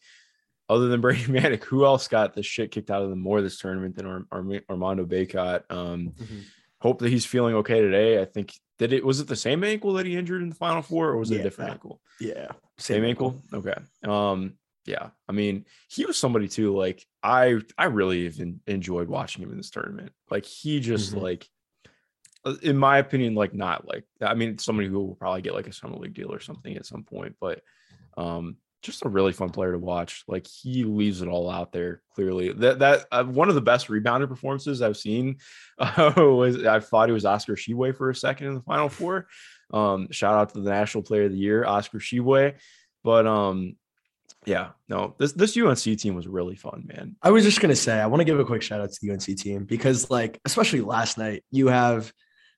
other 0.69 0.87
than 0.87 1.01
Brady 1.01 1.23
Manek, 1.23 1.63
who 1.63 1.85
else 1.85 2.07
got 2.07 2.33
the 2.33 2.43
shit 2.43 2.71
kicked 2.71 2.89
out 2.89 3.01
of 3.01 3.09
them 3.09 3.19
more 3.19 3.41
this 3.41 3.59
tournament 3.59 3.95
than 3.95 4.05
Ar- 4.05 4.25
Ar- 4.31 4.61
Armando 4.69 5.05
Bacot? 5.05 5.63
Um, 5.69 6.13
mm-hmm. 6.17 6.39
Hope 6.79 6.99
that 6.99 7.09
he's 7.09 7.25
feeling 7.25 7.55
okay 7.55 7.81
today. 7.81 8.21
I 8.21 8.25
think 8.25 8.53
did 8.77 8.93
it 8.93 9.05
was 9.05 9.19
it 9.19 9.27
the 9.27 9.35
same 9.35 9.63
ankle 9.63 9.93
that 9.93 10.05
he 10.05 10.15
injured 10.15 10.41
in 10.41 10.49
the 10.49 10.55
final 10.55 10.81
four, 10.81 11.09
or 11.09 11.17
was 11.17 11.31
it 11.31 11.39
a 11.39 11.43
different 11.43 11.71
ankle? 11.71 12.01
Yeah, 12.19 12.47
same, 12.77 12.97
same 12.97 13.05
ankle. 13.05 13.41
ankle. 13.53 13.71
Okay. 13.71 13.81
Um, 14.03 14.53
yeah. 14.85 15.09
I 15.27 15.31
mean, 15.31 15.65
he 15.89 16.05
was 16.05 16.17
somebody 16.17 16.47
too. 16.47 16.75
Like 16.75 17.05
I, 17.23 17.59
I 17.77 17.85
really 17.85 18.25
even 18.25 18.61
enjoyed 18.67 19.07
watching 19.09 19.43
him 19.43 19.51
in 19.51 19.57
this 19.57 19.71
tournament. 19.71 20.11
Like 20.29 20.45
he 20.45 20.79
just 20.79 21.11
mm-hmm. 21.11 21.23
like 21.23 21.49
in 22.61 22.77
my 22.77 22.99
opinion, 22.99 23.35
like 23.35 23.53
not 23.53 23.87
like 23.87 24.05
I 24.21 24.33
mean, 24.33 24.57
somebody 24.57 24.87
who 24.87 24.99
will 24.99 25.15
probably 25.15 25.41
get 25.41 25.53
like 25.53 25.67
a 25.67 25.73
summer 25.73 25.97
league 25.97 26.13
deal 26.13 26.33
or 26.33 26.39
something 26.39 26.75
at 26.75 26.85
some 26.85 27.03
point, 27.03 27.35
but 27.39 27.61
um, 28.17 28.57
just 28.85 29.03
a 29.03 29.09
really 29.09 29.33
fun 29.33 29.49
player 29.49 29.71
to 29.71 29.79
watch. 29.79 30.23
Like 30.27 30.45
he 30.47 30.83
leaves 30.83 31.21
it 31.21 31.27
all 31.27 31.49
out 31.49 31.71
there 31.71 32.01
clearly. 32.13 32.53
That 32.53 32.79
that 32.79 33.05
uh, 33.11 33.23
one 33.23 33.49
of 33.49 33.55
the 33.55 33.61
best 33.61 33.87
rebounder 33.87 34.29
performances 34.29 34.81
I've 34.81 34.97
seen 34.97 35.37
uh, 35.79 36.13
was 36.17 36.63
I 36.65 36.79
thought 36.79 37.09
he 37.09 37.13
was 37.13 37.25
Oscar 37.25 37.55
Tshiebwe 37.55 37.95
for 37.97 38.09
a 38.09 38.15
second 38.15 38.47
in 38.47 38.55
the 38.55 38.61
final 38.61 38.89
four. 38.89 39.27
Um, 39.73 40.11
shout 40.11 40.35
out 40.35 40.53
to 40.53 40.61
the 40.61 40.69
National 40.69 41.03
Player 41.03 41.23
of 41.25 41.31
the 41.31 41.37
Year, 41.37 41.65
Oscar 41.65 41.97
Tshiebwe. 41.97 42.55
But 43.03 43.27
um, 43.27 43.75
yeah, 44.45 44.69
no, 44.87 45.15
this 45.17 45.33
this 45.33 45.57
UNC 45.57 45.99
team 45.99 46.15
was 46.15 46.27
really 46.27 46.55
fun, 46.55 46.85
man. 46.85 47.15
I 47.21 47.31
was 47.31 47.43
just 47.43 47.59
gonna 47.59 47.75
say 47.75 47.99
I 47.99 48.05
want 48.07 48.21
to 48.21 48.25
give 48.25 48.39
a 48.39 48.45
quick 48.45 48.61
shout 48.61 48.81
out 48.81 48.91
to 48.91 48.99
the 49.01 49.11
UNC 49.11 49.23
team 49.39 49.65
because 49.65 50.09
like 50.11 50.39
especially 50.45 50.81
last 50.81 51.17
night 51.17 51.43
you 51.51 51.67
have 51.67 52.13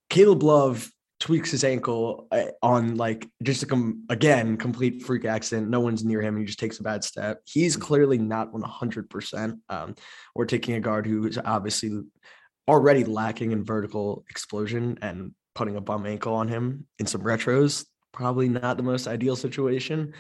Caleb 0.10 0.44
Love 0.44 0.92
tweaks 1.20 1.50
his 1.50 1.64
ankle 1.64 2.28
uh, 2.32 2.46
on 2.62 2.96
like 2.96 3.28
just 3.42 3.64
a 3.64 3.66
com- 3.66 4.04
again 4.10 4.58
complete 4.58 5.04
freak 5.04 5.26
accident. 5.26 5.70
No 5.70 5.80
one's 5.80 6.04
near 6.04 6.22
him. 6.22 6.38
He 6.38 6.46
just 6.46 6.60
takes 6.60 6.80
a 6.80 6.84
bad 6.84 7.04
step. 7.04 7.42
He's 7.46 7.76
clearly 7.76 8.18
not 8.18 8.52
100%. 8.54 9.60
Um, 9.70 9.96
we're 10.36 10.46
taking 10.46 10.76
a 10.76 10.80
guard 10.80 11.08
who 11.08 11.26
is 11.26 11.40
obviously 11.44 12.02
already 12.68 13.04
lacking 13.04 13.52
in 13.52 13.64
vertical 13.64 14.26
explosion 14.30 15.00
and 15.02 15.32
putting 15.56 15.76
a 15.76 15.82
bum 15.82 16.06
ankle 16.06 16.36
on 16.36 16.48
him 16.48 16.86
in 17.00 17.08
some 17.08 17.22
retros. 17.22 17.86
Probably 18.14 18.50
not 18.50 18.78
the 18.78 18.84
most 18.84 19.08
ideal 19.08 19.36
situation. 19.36 20.14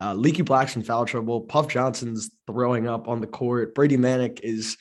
Uh, 0.00 0.14
Leaky 0.14 0.42
Black's 0.42 0.76
in 0.76 0.82
foul 0.82 1.06
trouble. 1.06 1.40
Puff 1.42 1.68
Johnson's 1.68 2.30
throwing 2.46 2.88
up 2.88 3.08
on 3.08 3.20
the 3.20 3.26
court. 3.26 3.74
Brady 3.74 3.96
Manek 3.96 4.40
is 4.40 4.76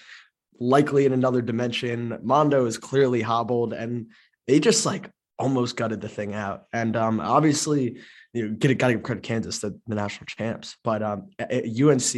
likely 0.60 1.06
in 1.06 1.14
another 1.14 1.42
dimension. 1.42 2.20
Mondo 2.22 2.66
is 2.66 2.78
clearly 2.78 3.22
hobbled, 3.22 3.74
and 3.74 4.08
they 4.48 4.60
just 4.60 4.86
like 4.86 5.10
almost 5.40 5.76
gutted 5.76 6.02
the 6.02 6.10
thing 6.10 6.34
out. 6.34 6.66
And 6.74 6.96
um, 6.96 7.20
obviously, 7.20 7.98
you 8.34 8.50
know, 8.50 8.56
get 8.56 8.78
got 8.78 8.88
to 8.88 8.94
give 8.94 9.04
credit 9.04 9.24
Kansas, 9.24 9.60
the, 9.60 9.80
the 9.88 9.96
national 9.96 10.26
champs. 10.26 10.78
But 10.84 11.04
um, 11.04 11.30
at 11.40 11.66
UNC, 11.66 12.12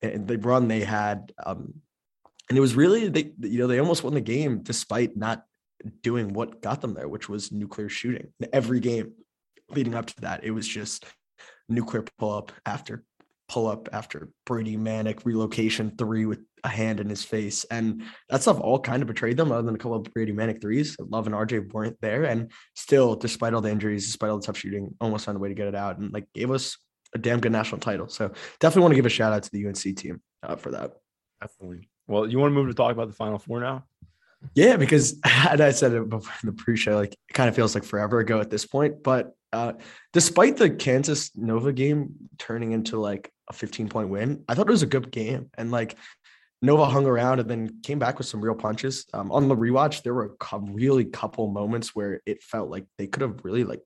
the 0.00 0.38
run 0.40 0.68
they 0.68 0.80
had, 0.80 1.32
um, 1.44 1.74
and 2.48 2.58
it 2.58 2.60
was 2.60 2.74
really 2.74 3.08
they 3.08 3.32
you 3.40 3.58
know 3.58 3.66
they 3.66 3.78
almost 3.78 4.02
won 4.02 4.14
the 4.14 4.20
game 4.20 4.62
despite 4.62 5.16
not 5.16 5.44
doing 6.02 6.32
what 6.32 6.60
got 6.60 6.80
them 6.80 6.94
there, 6.94 7.08
which 7.08 7.28
was 7.28 7.52
nuclear 7.52 7.88
shooting. 7.88 8.32
Every 8.52 8.80
game 8.80 9.12
leading 9.70 9.94
up 9.94 10.06
to 10.06 10.20
that, 10.22 10.44
it 10.44 10.50
was 10.50 10.66
just 10.66 11.06
nuclear 11.68 12.04
pull 12.18 12.32
up 12.32 12.52
after 12.66 13.04
pull 13.52 13.66
up 13.66 13.86
after 13.92 14.30
Brady 14.46 14.78
Manek 14.78 15.26
relocation 15.26 15.94
three 15.98 16.24
with 16.24 16.40
a 16.64 16.68
hand 16.68 17.00
in 17.00 17.08
his 17.10 17.22
face. 17.22 17.64
And 17.64 18.04
that 18.30 18.40
stuff 18.40 18.58
all 18.58 18.78
kind 18.78 19.02
of 19.02 19.08
betrayed 19.08 19.36
them, 19.36 19.52
other 19.52 19.62
than 19.62 19.74
a 19.74 19.78
couple 19.78 19.96
of 19.96 20.04
Brady 20.04 20.32
Manek 20.32 20.62
threes. 20.62 20.96
Love 20.98 21.26
and 21.26 21.36
RJ 21.36 21.70
weren't 21.70 22.00
there. 22.00 22.24
And 22.24 22.50
still, 22.74 23.14
despite 23.14 23.52
all 23.52 23.60
the 23.60 23.70
injuries, 23.70 24.06
despite 24.06 24.30
all 24.30 24.38
the 24.38 24.46
tough 24.46 24.56
shooting, 24.56 24.94
almost 25.02 25.26
found 25.26 25.36
a 25.36 25.38
way 25.38 25.50
to 25.50 25.54
get 25.54 25.68
it 25.68 25.74
out 25.74 25.98
and 25.98 26.12
like 26.14 26.26
gave 26.32 26.50
us 26.50 26.78
a 27.14 27.18
damn 27.18 27.40
good 27.40 27.52
national 27.52 27.80
title. 27.80 28.08
So 28.08 28.32
definitely 28.58 28.82
want 28.82 28.92
to 28.92 28.96
give 28.96 29.06
a 29.06 29.10
shout 29.10 29.34
out 29.34 29.42
to 29.42 29.50
the 29.52 29.66
UNC 29.66 29.96
team 29.96 30.22
uh, 30.42 30.56
for 30.56 30.70
that. 30.70 30.92
Definitely. 31.42 31.90
Well, 32.06 32.26
you 32.26 32.38
want 32.38 32.52
to 32.52 32.54
move 32.54 32.68
to 32.68 32.74
talk 32.74 32.92
about 32.92 33.08
the 33.08 33.14
final 33.14 33.38
four 33.38 33.60
now? 33.60 33.84
Yeah, 34.54 34.76
because 34.76 35.20
and 35.24 35.60
I 35.60 35.72
said 35.72 35.92
it 35.92 36.08
before 36.08 36.32
in 36.42 36.46
the 36.46 36.54
pre-show, 36.54 36.96
like 36.96 37.12
it 37.12 37.34
kind 37.34 37.50
of 37.50 37.54
feels 37.54 37.74
like 37.74 37.84
forever 37.84 38.18
ago 38.20 38.40
at 38.40 38.48
this 38.48 38.64
point. 38.64 39.02
But 39.02 39.34
uh, 39.52 39.74
despite 40.12 40.56
the 40.56 40.70
Kansas 40.70 41.30
Nova 41.36 41.72
game 41.72 42.14
turning 42.38 42.72
into 42.72 42.98
like 42.98 43.30
a 43.52 43.56
15 43.58 43.88
point 43.88 44.08
win, 44.08 44.44
I 44.48 44.54
thought 44.54 44.68
it 44.68 44.72
was 44.72 44.82
a 44.82 44.86
good 44.86 45.10
game. 45.10 45.50
And 45.56 45.70
like 45.70 45.96
Nova 46.62 46.86
hung 46.86 47.06
around 47.06 47.40
and 47.40 47.50
then 47.50 47.80
came 47.82 47.98
back 47.98 48.18
with 48.18 48.26
some 48.26 48.40
real 48.40 48.54
punches. 48.54 49.06
Um, 49.12 49.32
on 49.32 49.48
the 49.48 49.56
rewatch, 49.56 50.02
there 50.02 50.14
were 50.14 50.36
a 50.52 50.58
really 50.58 51.04
couple 51.04 51.48
moments 51.48 51.94
where 51.94 52.20
it 52.24 52.42
felt 52.42 52.70
like 52.70 52.86
they 52.98 53.08
could 53.08 53.22
have 53.22 53.40
really 53.44 53.64
like 53.64 53.80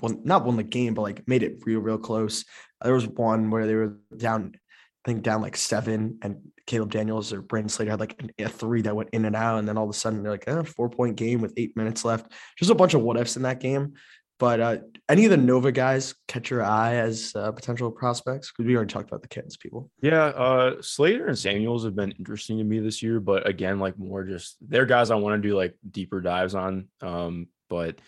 won, 0.00 0.22
not 0.24 0.44
won 0.44 0.56
the 0.56 0.62
game, 0.62 0.94
but 0.94 1.02
like 1.02 1.28
made 1.28 1.42
it 1.42 1.62
real, 1.66 1.80
real 1.80 1.98
close. 1.98 2.44
There 2.82 2.94
was 2.94 3.06
one 3.06 3.50
where 3.50 3.66
they 3.66 3.74
were 3.74 3.98
down, 4.16 4.52
I 4.54 5.10
think 5.10 5.22
down 5.22 5.42
like 5.42 5.56
seven, 5.56 6.18
and 6.22 6.38
Caleb 6.66 6.90
Daniels 6.90 7.32
or 7.32 7.42
Brandon 7.42 7.68
Slater 7.68 7.90
had 7.90 8.00
like 8.00 8.18
a 8.38 8.48
three 8.48 8.82
that 8.82 8.96
went 8.96 9.10
in 9.12 9.26
and 9.26 9.36
out, 9.36 9.58
and 9.58 9.68
then 9.68 9.76
all 9.76 9.84
of 9.84 9.90
a 9.90 9.94
sudden 9.94 10.22
they're 10.22 10.32
like, 10.32 10.48
eh, 10.48 10.62
four 10.62 10.88
point 10.88 11.16
game 11.16 11.40
with 11.42 11.52
eight 11.56 11.76
minutes 11.76 12.04
left. 12.04 12.32
Just 12.56 12.70
a 12.70 12.74
bunch 12.74 12.94
of 12.94 13.02
what 13.02 13.18
ifs 13.18 13.36
in 13.36 13.42
that 13.42 13.60
game. 13.60 13.94
But 14.42 14.58
uh, 14.58 14.78
any 15.08 15.24
of 15.24 15.30
the 15.30 15.36
Nova 15.36 15.70
guys 15.70 16.16
catch 16.26 16.50
your 16.50 16.64
eye 16.64 16.96
as 16.96 17.30
uh, 17.36 17.52
potential 17.52 17.92
prospects? 17.92 18.50
Because 18.50 18.66
we 18.66 18.74
already 18.74 18.92
talked 18.92 19.08
about 19.08 19.22
the 19.22 19.28
kids, 19.28 19.56
people. 19.56 19.88
Yeah, 20.00 20.24
uh, 20.24 20.82
Slater 20.82 21.28
and 21.28 21.38
Samuels 21.38 21.84
have 21.84 21.94
been 21.94 22.10
interesting 22.18 22.58
to 22.58 22.64
me 22.64 22.80
this 22.80 23.04
year, 23.04 23.20
but 23.20 23.48
again, 23.48 23.78
like 23.78 23.96
more 23.96 24.24
just 24.24 24.56
they're 24.60 24.84
guys 24.84 25.12
I 25.12 25.14
want 25.14 25.40
to 25.40 25.48
do 25.48 25.54
like 25.54 25.76
deeper 25.88 26.20
dives 26.20 26.56
on. 26.56 26.88
Um, 27.00 27.46
but 27.70 28.00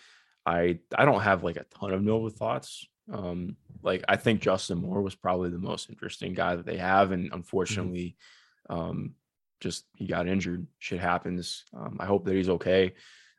I 0.45 0.79
I 0.93 1.05
don't 1.05 1.21
have 1.21 1.45
like 1.45 1.55
a 1.55 1.63
ton 1.79 1.93
of 1.93 2.03
Nova 2.03 2.29
thoughts. 2.29 2.85
Um, 3.09 3.55
like 3.81 4.03
I 4.09 4.17
think 4.17 4.41
Justin 4.41 4.79
Moore 4.79 5.01
was 5.01 5.15
probably 5.15 5.51
the 5.51 5.57
most 5.57 5.89
interesting 5.89 6.33
guy 6.33 6.57
that 6.57 6.65
they 6.65 6.79
have, 6.79 7.13
and 7.13 7.27
mm-hmm. 7.27 7.33
unfortunately, 7.33 8.17
mm-hmm. 8.69 8.77
um, 8.77 9.13
just 9.61 9.85
he 9.95 10.05
got 10.05 10.27
injured. 10.27 10.67
Shit 10.79 10.99
happens. 10.99 11.63
Um, 11.73 11.95
I 11.97 12.05
hope 12.05 12.25
that 12.25 12.35
he's 12.35 12.49
okay. 12.49 12.93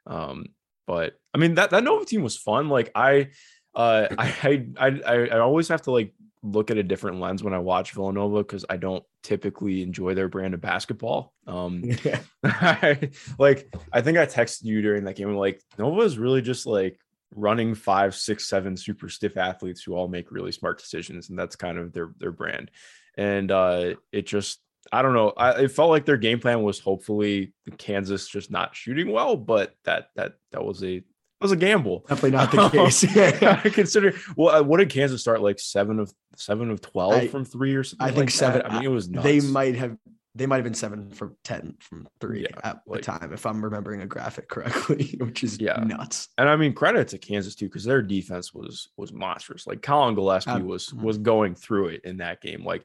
Um, 0.06 0.46
but 0.87 1.14
I 1.35 1.38
mean 1.38 1.55
that 1.55 1.70
that 1.70 1.85
Nova 1.85 2.05
team 2.05 2.22
was 2.22 2.37
fun. 2.37 2.68
Like 2.68 2.90
I, 2.94 3.31
uh, 3.75 4.07
I 4.18 4.66
I 4.79 5.01
I 5.07 5.14
I 5.29 5.38
always 5.38 5.68
have 5.68 5.83
to 5.83 5.90
like 5.90 6.14
look 6.42 6.70
at 6.70 6.79
a 6.79 6.83
different 6.83 7.20
lens 7.20 7.42
when 7.42 7.55
I 7.55 7.59
watch 7.59 7.92
Villanova 7.92 8.38
because 8.38 8.64
I 8.70 8.77
don't 8.77 9.05
typically 9.22 9.83
enjoy 9.83 10.14
their 10.14 10.29
brand 10.29 10.55
of 10.55 10.61
basketball. 10.61 11.33
Um, 11.46 11.83
yeah. 12.05 12.20
I, 12.44 13.11
like 13.38 13.75
I 13.92 14.01
think 14.01 14.18
I 14.18 14.27
texted 14.27 14.64
you 14.64 14.83
during 14.83 15.05
that 15.05 15.16
game. 15.16 15.35
Like 15.35 15.62
Nova 15.79 16.03
is 16.03 16.18
really 16.18 16.42
just 16.42 16.66
like 16.66 16.99
running 17.35 17.75
five, 17.75 18.14
six, 18.14 18.49
seven 18.49 18.77
super 18.77 19.09
stiff 19.09 19.37
athletes 19.37 19.83
who 19.83 19.94
all 19.94 20.09
make 20.09 20.31
really 20.31 20.53
smart 20.53 20.79
decisions, 20.79 21.29
and 21.29 21.38
that's 21.38 21.57
kind 21.57 21.79
of 21.79 21.92
their 21.92 22.11
their 22.18 22.33
brand. 22.33 22.70
And 23.18 23.51
uh, 23.51 23.94
it 24.12 24.27
just 24.27 24.61
I 24.92 25.03
don't 25.03 25.14
know. 25.14 25.33
I, 25.37 25.62
it 25.62 25.70
felt 25.70 25.90
like 25.90 26.05
their 26.05 26.16
game 26.16 26.40
plan 26.40 26.62
was 26.62 26.79
hopefully 26.79 27.53
Kansas 27.79 28.29
just 28.29 28.51
not 28.51 28.75
shooting 28.75 29.11
well, 29.11 29.37
but 29.37 29.75
that 29.85 30.11
that 30.16 30.35
that 30.53 30.64
was 30.64 30.83
a 30.83 31.03
was 31.40 31.53
a 31.53 31.57
gamble. 31.57 32.05
Definitely 32.09 32.31
not 32.31 32.51
the 32.51 32.68
case. 32.70 33.14
yeah. 33.14 34.12
Well, 34.37 34.55
uh, 34.55 34.62
what 34.62 34.79
did 34.79 34.90
Kansas 34.90 35.20
start 35.20 35.42
like 35.42 35.59
seven 35.59 35.99
of 35.99 36.12
seven 36.37 36.70
of 36.70 36.81
twelve 36.81 37.14
I, 37.14 37.29
from 37.29 37.44
three 37.44 37.75
or 37.75 37.85
something? 37.85 38.05
I 38.05 38.11
think 38.11 38.18
like 38.18 38.31
seven. 38.31 38.62
That? 38.62 38.72
I 38.72 38.75
mean, 38.75 38.85
it 38.85 38.88
was 38.88 39.09
nuts. 39.09 39.25
They 39.25 39.40
might 39.40 39.77
have. 39.77 39.96
They 40.35 40.44
might 40.44 40.57
have 40.57 40.64
been 40.64 40.75
seven 40.75 41.11
from 41.11 41.35
ten 41.44 41.77
from 41.81 42.07
three 42.20 42.42
yeah, 42.42 42.61
at 42.62 42.83
like, 42.87 43.01
the 43.01 43.07
time, 43.07 43.33
if 43.33 43.46
I'm 43.46 43.64
remembering 43.64 44.03
a 44.03 44.07
graphic 44.07 44.49
correctly, 44.51 45.16
which 45.18 45.42
is 45.42 45.59
yeah 45.59 45.83
nuts. 45.83 46.29
And 46.37 46.49
I 46.49 46.57
mean, 46.57 46.75
credit 46.75 47.09
to 47.09 47.18
Kansas 47.18 47.55
too, 47.55 47.66
because 47.66 47.85
their 47.85 48.03
defense 48.03 48.53
was 48.53 48.90
was 48.99 49.12
monstrous. 49.12 49.66
Like 49.66 49.81
Collin 49.81 50.14
Gillespie 50.14 50.51
um, 50.51 50.66
was 50.66 50.88
mm-hmm. 50.88 51.03
was 51.03 51.16
going 51.16 51.55
through 51.55 51.88
it 51.88 52.05
in 52.05 52.18
that 52.18 52.42
game. 52.42 52.64
Like 52.64 52.85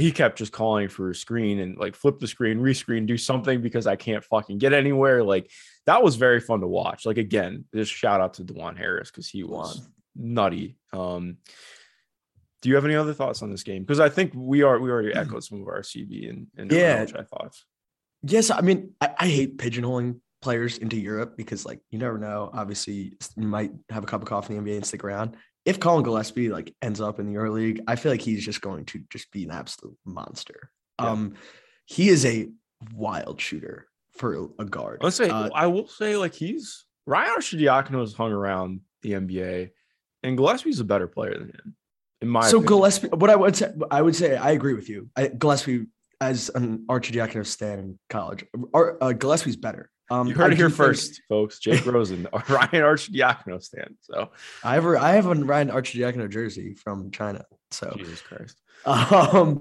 he 0.00 0.12
kept 0.12 0.38
just 0.38 0.52
calling 0.52 0.88
for 0.88 1.10
a 1.10 1.14
screen 1.14 1.60
and 1.60 1.76
like 1.76 1.94
flip 1.94 2.18
the 2.18 2.26
screen, 2.26 2.58
rescreen, 2.60 3.06
do 3.06 3.16
something 3.16 3.60
because 3.60 3.86
I 3.86 3.96
can't 3.96 4.24
fucking 4.24 4.58
get 4.58 4.72
anywhere. 4.72 5.22
Like 5.22 5.50
that 5.86 6.02
was 6.02 6.16
very 6.16 6.40
fun 6.40 6.60
to 6.60 6.66
watch. 6.66 7.06
Like 7.06 7.18
again, 7.18 7.64
just 7.74 7.92
shout 7.92 8.20
out 8.20 8.34
to 8.34 8.44
Dajuan 8.44 8.76
Harris 8.76 9.10
because 9.10 9.28
he 9.28 9.42
was 9.42 9.88
nutty. 10.14 10.76
Um, 10.92 11.38
do 12.62 12.68
you 12.68 12.74
have 12.74 12.84
any 12.84 12.94
other 12.94 13.14
thoughts 13.14 13.42
on 13.42 13.50
this 13.50 13.62
game? 13.62 13.82
Because 13.82 14.00
I 14.00 14.08
think 14.08 14.32
we 14.34 14.62
are 14.62 14.78
we 14.78 14.90
already 14.90 15.14
echoed 15.14 15.44
some 15.44 15.62
of 15.62 15.68
our 15.68 15.80
CB 15.80 16.28
and, 16.28 16.46
and 16.56 16.70
yeah, 16.70 17.06
I 17.16 17.22
thoughts. 17.22 17.64
Yes, 18.22 18.50
I 18.50 18.60
mean 18.60 18.94
I, 19.00 19.14
I 19.18 19.26
hate 19.26 19.56
pigeonholing 19.58 20.20
players 20.42 20.78
into 20.78 20.96
Europe 20.96 21.36
because 21.36 21.64
like 21.64 21.80
you 21.90 21.98
never 21.98 22.18
know. 22.18 22.50
Obviously, 22.52 23.16
you 23.36 23.46
might 23.46 23.72
have 23.88 24.04
a 24.04 24.06
cup 24.06 24.22
of 24.22 24.28
coffee 24.28 24.54
in 24.54 24.64
the 24.64 24.70
NBA 24.70 24.76
and 24.76 24.86
stick 24.86 25.04
around 25.04 25.36
if 25.70 25.78
Collin 25.78 26.02
Gillespie 26.02 26.50
like 26.50 26.74
ends 26.82 27.00
up 27.00 27.20
in 27.20 27.26
the 27.26 27.32
Euro 27.32 27.52
League, 27.52 27.80
I 27.86 27.94
feel 27.94 28.10
like 28.10 28.20
he's 28.20 28.44
just 28.44 28.60
going 28.60 28.84
to 28.86 29.00
just 29.08 29.30
be 29.30 29.44
an 29.44 29.52
absolute 29.52 29.96
monster. 30.04 30.70
Yeah. 31.00 31.10
Um, 31.10 31.34
he 31.86 32.08
is 32.08 32.26
a 32.26 32.48
wild 32.92 33.40
shooter 33.40 33.86
for 34.16 34.50
a 34.58 34.64
guard. 34.64 34.98
Let's 35.00 35.16
say 35.16 35.28
uh, 35.28 35.48
I 35.54 35.68
will 35.68 35.86
say 35.86 36.16
like 36.16 36.34
he's 36.34 36.84
Ryan 37.06 37.36
Arcidiacono 37.36 38.00
has 38.00 38.12
hung 38.12 38.32
around 38.32 38.80
the 39.02 39.12
NBA, 39.12 39.70
and 40.24 40.36
Gillespie's 40.36 40.80
a 40.80 40.84
better 40.84 41.06
player 41.06 41.38
than 41.38 41.48
him. 41.48 41.76
In 42.20 42.28
my 42.28 42.42
so 42.42 42.58
opinion. 42.58 42.66
Gillespie, 42.66 43.08
what 43.08 43.30
I 43.30 43.36
would 43.36 43.56
say, 43.56 43.72
I 43.90 44.02
would 44.02 44.16
say 44.16 44.36
I 44.36 44.50
agree 44.50 44.74
with 44.74 44.88
you. 44.88 45.08
I, 45.16 45.28
Gillespie 45.28 45.86
as 46.20 46.50
an 46.54 46.84
Arcidiacono 46.88 47.46
stan 47.46 47.78
in 47.78 47.98
college, 48.10 48.44
Ar- 48.74 48.98
uh, 49.00 49.12
Gillespie's 49.12 49.56
better. 49.56 49.88
Um, 50.10 50.26
you 50.26 50.34
heard 50.34 50.50
I 50.50 50.54
it 50.54 50.56
here 50.56 50.70
first, 50.70 51.12
think, 51.12 51.28
folks. 51.28 51.58
Jake 51.60 51.86
Rosen, 51.86 52.26
Ryan 52.48 52.82
Arcidiacono 52.82 53.62
stand. 53.62 53.94
So 54.00 54.30
I 54.64 54.74
have 54.74 54.84
a, 54.84 54.98
I 54.98 55.12
have 55.12 55.26
a 55.26 55.34
Ryan 55.34 55.68
Arcidiacono 55.68 56.28
jersey 56.28 56.74
from 56.74 57.10
China. 57.10 57.44
So 57.70 57.94
Jesus 57.96 58.20
Christ. 58.20 58.60
Um, 58.84 59.60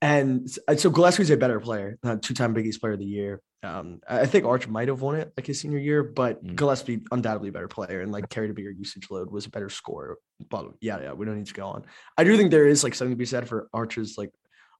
and 0.00 0.48
so 0.76 0.90
Gillespie's 0.90 1.30
a 1.30 1.36
better 1.36 1.60
player, 1.60 1.98
uh, 2.04 2.16
two-time 2.20 2.54
Big 2.54 2.66
East 2.66 2.80
Player 2.80 2.94
of 2.94 2.98
the 2.98 3.04
Year. 3.04 3.40
Um, 3.64 4.00
I 4.08 4.26
think 4.26 4.44
Arch 4.44 4.68
might 4.68 4.86
have 4.86 5.00
won 5.00 5.16
it 5.16 5.32
like 5.36 5.46
his 5.46 5.60
senior 5.60 5.78
year, 5.78 6.04
but 6.04 6.44
mm. 6.44 6.54
Gillespie 6.54 7.02
undoubtedly 7.10 7.48
a 7.48 7.52
better 7.52 7.66
player 7.66 8.00
and 8.02 8.12
like 8.12 8.28
carried 8.28 8.50
a 8.50 8.54
bigger 8.54 8.70
usage 8.70 9.10
load, 9.10 9.32
was 9.32 9.46
a 9.46 9.50
better 9.50 9.68
scorer. 9.68 10.16
But 10.48 10.70
yeah, 10.80 11.00
yeah, 11.00 11.12
we 11.12 11.26
don't 11.26 11.36
need 11.36 11.46
to 11.46 11.54
go 11.54 11.66
on. 11.66 11.84
I 12.16 12.22
do 12.22 12.36
think 12.36 12.52
there 12.52 12.68
is 12.68 12.84
like 12.84 12.94
something 12.94 13.14
to 13.14 13.18
be 13.18 13.26
said 13.26 13.48
for 13.48 13.68
Arch's 13.72 14.16
like 14.16 14.30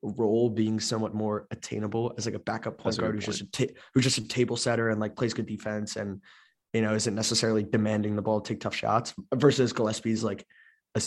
role 0.03 0.49
being 0.49 0.79
somewhat 0.79 1.15
more 1.15 1.47
attainable 1.51 2.15
as 2.17 2.27
like 2.27 2.35
a 2.35 2.41
backup 2.41 2.79
point 2.79 2.97
guard 2.99 3.15
who's 3.15 3.25
point. 3.25 3.39
just 3.39 3.61
a 3.61 3.67
ta- 3.67 3.75
who's 3.95 4.05
just 4.05 4.19
a 4.19 4.29
table 4.29 4.57
setter 4.57 4.91
and 4.91 5.01
like 5.01 5.17
plays 5.17 5.35
good 5.35 5.47
defense 5.47 5.97
and 5.97 6.23
you 6.73 6.83
know 6.83 6.95
isn't 6.95 7.15
necessarily 7.15 7.65
demanding 7.65 8.17
the 8.17 8.23
ball, 8.23 8.41
to 8.41 8.53
take 8.53 8.61
tough 8.61 8.75
shots 8.75 9.15
versus 9.35 9.73
Gillespie's 9.73 10.23
like 10.23 10.47
a, 10.95 11.03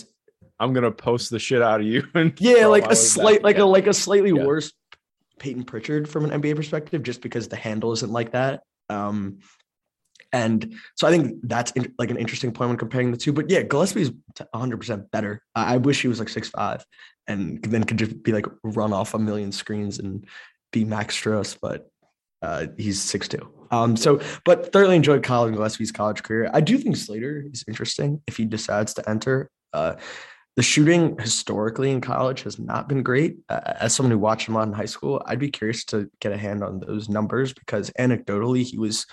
I'm 0.60 0.74
gonna 0.74 0.92
post 0.92 1.30
the 1.30 1.40
shit 1.40 1.62
out 1.62 1.82
of 1.82 1.88
you. 1.88 2.08
And 2.16 2.34
yeah, 2.40 2.68
like 2.68 2.86
a 2.86 2.96
slight, 2.96 3.44
like 3.44 3.58
yeah. 3.58 3.64
a 3.64 3.66
like 3.66 3.88
a 3.88 3.94
slightly 3.94 4.32
yeah. 4.32 4.46
worse 4.46 4.74
Payton 5.40 5.64
Pritchard 5.64 6.08
from 6.08 6.26
an 6.26 6.42
NBA 6.42 6.56
perspective, 6.56 7.04
just 7.04 7.22
because 7.22 7.48
the 7.48 7.56
handle 7.56 7.92
isn't 7.94 8.12
like 8.12 8.32
that. 8.32 8.62
Um, 8.90 9.40
and 10.34 10.76
so 10.96 11.08
I 11.08 11.12
think 11.12 11.40
that's 11.44 11.72
in, 11.72 11.94
like 11.98 12.10
an 12.10 12.18
interesting 12.18 12.52
point 12.52 12.70
when 12.70 12.78
comparing 12.78 13.12
the 13.12 13.18
two. 13.18 13.34
But 13.34 13.50
yeah, 13.50 13.64
Gillespie's 13.64 14.12
100 14.52 14.78
percent 14.78 15.12
better. 15.12 15.42
I, 15.56 15.76
I 15.76 15.78
wish 15.78 16.02
he 16.02 16.08
was 16.08 16.20
like 16.20 16.30
six 16.30 16.50
five, 16.50 16.86
and 17.28 17.62
then 17.64 17.84
could 17.84 17.98
just 17.98 18.24
be 18.24 18.32
like 18.32 18.46
run 18.64 18.94
off 18.94 19.14
a 19.14 19.20
million 19.20 19.52
screens 19.52 20.00
and 20.00 20.26
be 20.72 20.86
Max 20.86 21.20
Strus, 21.20 21.58
but 21.62 21.90
uh, 22.42 22.68
he's 22.78 23.02
six 23.02 23.28
two. 23.28 23.52
Um, 23.72 23.96
so, 23.96 24.20
but 24.44 24.72
thoroughly 24.74 24.96
enjoyed 24.96 25.24
Collin 25.24 25.54
Gillespie's 25.54 25.92
college 25.92 26.24
career. 26.24 26.50
I 26.54 26.62
do 26.62 26.78
think 26.78 26.98
Slater 26.98 27.46
is 27.52 27.64
interesting 27.68 28.22
if 28.28 28.38
he 28.38 28.46
decides 28.46 28.94
to 28.96 29.10
enter. 29.10 29.50
Uh, 29.72 29.96
the 30.58 30.64
shooting 30.64 31.18
historically 31.18 31.92
in 31.92 32.02
college 32.02 32.44
has 32.44 32.60
not 32.60 32.90
been 32.90 33.04
great. 33.04 33.38
Uh, 33.48 33.62
as 33.80 33.96
someone 33.96 34.12
who 34.12 34.18
watched 34.18 34.50
him 34.50 34.58
on 34.58 34.70
in 34.70 34.74
high 34.74 34.86
school, 34.86 35.22
I'd 35.26 35.40
be 35.40 35.50
curious 35.50 35.86
to 35.86 36.10
get 36.20 36.34
a 36.34 36.38
hand 36.38 36.64
on 36.64 36.80
those 36.80 37.08
numbers 37.08 37.54
because 37.54 37.90
anecdotally, 37.92 38.64
he 38.64 38.78
was 38.78 39.06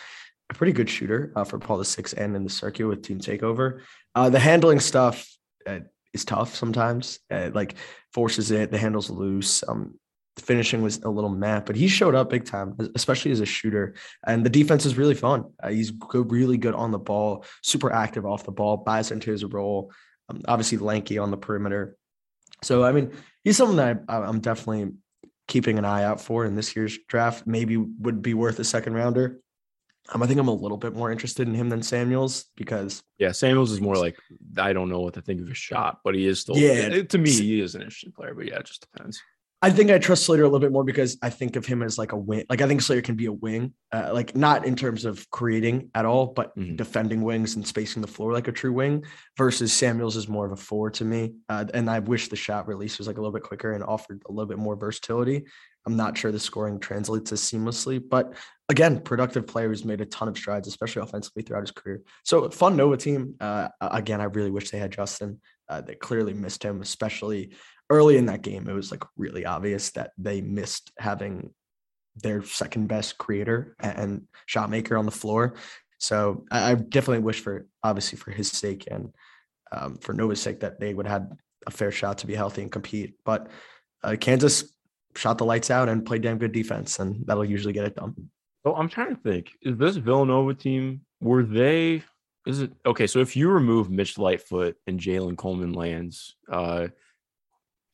a 0.51 0.55
pretty 0.55 0.73
good 0.73 0.91
shooter 0.91 1.33
uh, 1.37 1.45
for 1.45 1.59
Paul 1.59 1.79
the 1.79 1.85
Six 1.85 2.13
and 2.13 2.35
in 2.35 2.43
the 2.43 2.51
circuit 2.51 2.87
with 2.87 3.03
Team 3.03 3.21
Takeover. 3.21 3.83
Uh, 4.17 4.31
the 4.31 4.41
handling 4.41 4.81
stuff 4.81 5.29
uh, 5.67 5.81
is 6.13 6.25
tough 6.25 6.55
sometimes. 6.55 7.21
Uh, 7.31 7.51
like 7.53 7.75
forces 8.13 8.51
it, 8.51 8.71
the 8.71 8.79
handle's 8.79 9.11
loose. 9.11 9.63
Um, 9.67 9.99
the 10.37 10.43
finishing 10.43 10.83
was 10.83 10.99
a 10.99 11.09
little 11.11 11.31
mad, 11.31 11.65
but 11.65 11.75
he 11.75 11.89
showed 11.89 12.15
up 12.15 12.31
big 12.31 12.45
time, 12.45 12.77
especially 12.95 13.33
as 13.33 13.41
a 13.41 13.47
shooter. 13.47 13.95
And 14.25 14.45
the 14.47 14.51
defense 14.51 14.87
is 14.87 14.97
really 14.97 15.17
fun. 15.17 15.47
Uh, 15.61 15.71
he's 15.71 15.93
really 16.13 16.59
good 16.59 16.75
on 16.75 16.93
the 16.93 16.99
ball, 16.99 17.45
super 17.63 17.93
active 17.93 18.25
off 18.25 18.45
the 18.45 18.53
ball, 18.53 18.77
buys 18.77 19.11
into 19.11 19.33
his 19.33 19.45
role 19.45 19.91
um, 20.29 20.43
obviously 20.47 20.79
lanky 20.79 21.19
on 21.19 21.31
the 21.31 21.37
perimeter. 21.37 21.97
So 22.63 22.85
I 22.85 22.93
mean, 22.93 23.13
he's 23.45 23.57
someone 23.57 23.77
that 23.77 24.05
I, 24.09 24.19
I'm 24.19 24.41
definitely 24.41 24.93
keeping 25.47 25.79
an 25.79 25.85
eye 25.85 26.05
out 26.05 26.21
for 26.21 26.45
in 26.45 26.55
this 26.55 26.77
year's 26.77 26.99
draft. 27.09 27.47
Maybe 27.47 27.77
would 27.77 28.23
be 28.23 28.35
worth 28.35 28.59
a 28.59 28.65
second 28.65 28.95
rounder. 28.95 29.41
Um, 30.11 30.23
I 30.23 30.27
think 30.27 30.41
I'm 30.41 30.49
a 30.49 30.53
little 30.53 30.79
bit 30.79 30.95
more 30.95 31.13
interested 31.13 31.47
in 31.49 31.55
him 31.55 31.69
than 31.69 31.83
Samuels 31.83 32.47
because 32.57 33.03
yeah, 33.19 33.33
Samuels 33.33 33.73
is 33.73 33.81
more 33.81 33.97
like 33.97 34.17
I 34.57 34.73
don't 34.73 34.89
know 34.89 35.01
what 35.01 35.15
to 35.15 35.23
think 35.23 35.41
of 35.41 35.49
his 35.49 35.59
shot, 35.59 35.99
but 36.05 36.15
he 36.15 36.27
is 36.27 36.41
still 36.41 36.57
yeah. 36.57 37.03
To 37.03 37.19
me, 37.19 37.31
he 37.31 37.61
is 37.61 37.75
an 37.75 37.83
interesting 37.83 38.13
player, 38.13 38.35
but 38.35 38.47
yeah, 38.47 38.59
it 38.59 38.67
just 38.67 38.87
depends. 38.91 39.21
I 39.61 39.71
think 39.71 39.91
I 39.91 39.99
trust 39.99 40.25
Slater 40.25 40.45
a 40.45 40.47
little 40.47 40.61
bit 40.61 40.71
more 40.71 40.85
because 40.85 41.19
I 41.21 41.31
think 41.31 41.57
of 41.57 41.67
him 41.67 41.83
as 41.83 41.99
like 41.99 42.13
a 42.13 42.17
wing. 42.17 42.45
Like 42.49 42.63
I 42.63 42.69
think 42.69 42.81
Slater 42.81 43.03
can 43.03 43.17
be 43.17 43.27
a 43.27 43.33
wing, 43.33 43.75
uh, 43.91 44.11
like 44.13 44.37
not 44.37 44.65
in 44.65 44.77
terms 44.77 45.05
of 45.05 45.29
creating 45.31 45.91
at 45.97 46.05
all, 46.05 46.27
but 46.27 46.57
mm-hmm. 46.57 46.77
defending 46.77 47.23
wings 47.23 47.57
and 47.57 47.67
spacing 47.67 48.01
the 48.01 48.07
floor 48.07 48.33
like 48.33 48.47
a 48.47 48.53
true 48.53 48.73
wing. 48.73 49.05
Versus 49.37 49.73
Samuels 49.73 50.17
is 50.17 50.29
more 50.29 50.47
of 50.47 50.53
a 50.53 50.57
four 50.57 50.91
to 50.91 51.05
me, 51.05 51.35
uh, 51.49 51.65
and 51.75 51.91
I 51.91 51.99
wish 51.99 52.29
the 52.29 52.37
shot 52.37 52.69
release 52.69 52.99
was 52.99 53.09
like 53.09 53.17
a 53.17 53.21
little 53.21 53.33
bit 53.33 53.43
quicker 53.43 53.73
and 53.73 53.83
offered 53.83 54.23
a 54.29 54.33
little 54.33 54.49
bit 54.49 54.59
more 54.59 54.77
versatility. 54.77 55.47
I'm 55.87 55.97
not 55.97 56.19
sure 56.19 56.31
the 56.31 56.39
scoring 56.39 56.79
translates 56.79 57.33
as 57.33 57.41
seamlessly, 57.41 58.03
but 58.07 58.35
again, 58.69 59.01
productive 59.01 59.47
player 59.47 59.69
who's 59.69 59.85
made 59.85 60.01
a 60.01 60.07
ton 60.07 60.29
of 60.29 60.37
strides, 60.37 60.69
especially 60.69 61.03
offensively 61.03 61.43
throughout 61.43 61.63
his 61.63 61.71
career. 61.71 62.03
So 62.25 62.51
fun 62.51 62.77
Nova 62.77 62.97
team. 62.97 63.35
Uh, 63.41 63.69
again, 63.81 64.21
I 64.21 64.25
really 64.25 64.51
wish 64.51 64.71
they 64.71 64.79
had 64.79 64.93
Justin. 64.93 65.41
Uh, 65.69 65.81
they 65.81 65.95
clearly 65.95 66.35
missed 66.35 66.63
him, 66.63 66.83
especially 66.83 67.53
early 67.91 68.17
in 68.17 68.27
that 68.27 68.43
game, 68.43 68.69
it 68.69 68.73
was 68.73 68.91
like 68.91 69.05
really 69.17 69.47
obvious 69.47 69.91
that 69.91 70.13
they 70.19 70.41
missed 70.41 70.93
having 70.99 71.51
their 72.17 72.43
second 72.43 72.89
best 72.89 73.17
creator 73.19 73.77
and 73.81 74.27
shot 74.47 74.71
maker 74.71 74.97
on 74.97 75.07
the 75.07 75.13
floor. 75.13 75.55
So 75.99 76.45
I, 76.51 76.75
definitely 76.75 77.25
wish 77.25 77.41
for 77.41 77.67
obviously 77.83 78.19
for 78.19 78.31
his 78.31 78.51
sake 78.51 78.87
and 78.91 79.13
um, 79.73 79.97
for 79.99 80.13
Nova's 80.13 80.41
sake 80.41 80.61
that 80.61 80.81
they 80.81 80.95
would 80.95 81.07
have 81.07 81.31
a 81.67 81.71
fair 81.71 81.91
shot 81.91 82.19
to 82.19 82.27
be 82.27 82.35
healthy 82.35 82.63
and 82.63 82.73
compete. 82.73 83.15
But 83.25 83.49
uh, 84.03 84.17
Kansas 84.21 84.73
shot 85.19 85.39
the 85.39 85.45
lights 85.45 85.71
out 85.71 85.89
and 85.89 86.05
played 86.05 86.23
damn 86.23 86.39
good 86.39 86.53
defense, 86.53 86.99
and 86.99 87.27
that'll 87.27 87.45
usually 87.45 87.73
get 87.73 87.85
it 87.85 87.97
done. 87.97 88.31
So 88.65 88.75
I'm 88.75 88.89
trying 88.89 89.15
to 89.15 89.21
think: 89.21 89.51
is 89.63 89.77
this 89.77 89.97
Villanova 89.97 90.55
team? 90.55 91.03
Were 91.21 91.43
they? 91.43 92.03
Is 92.47 92.61
it 92.61 92.73
okay? 92.87 93.07
So 93.07 93.19
if 93.19 93.37
you 93.37 93.51
remove 93.51 93.91
Mitch 93.91 94.17
Lightfoot 94.19 94.77
and 94.87 94.99
Jalen 94.99 95.37
Coleman-Lands, 95.37 96.37
uh, 96.51 96.89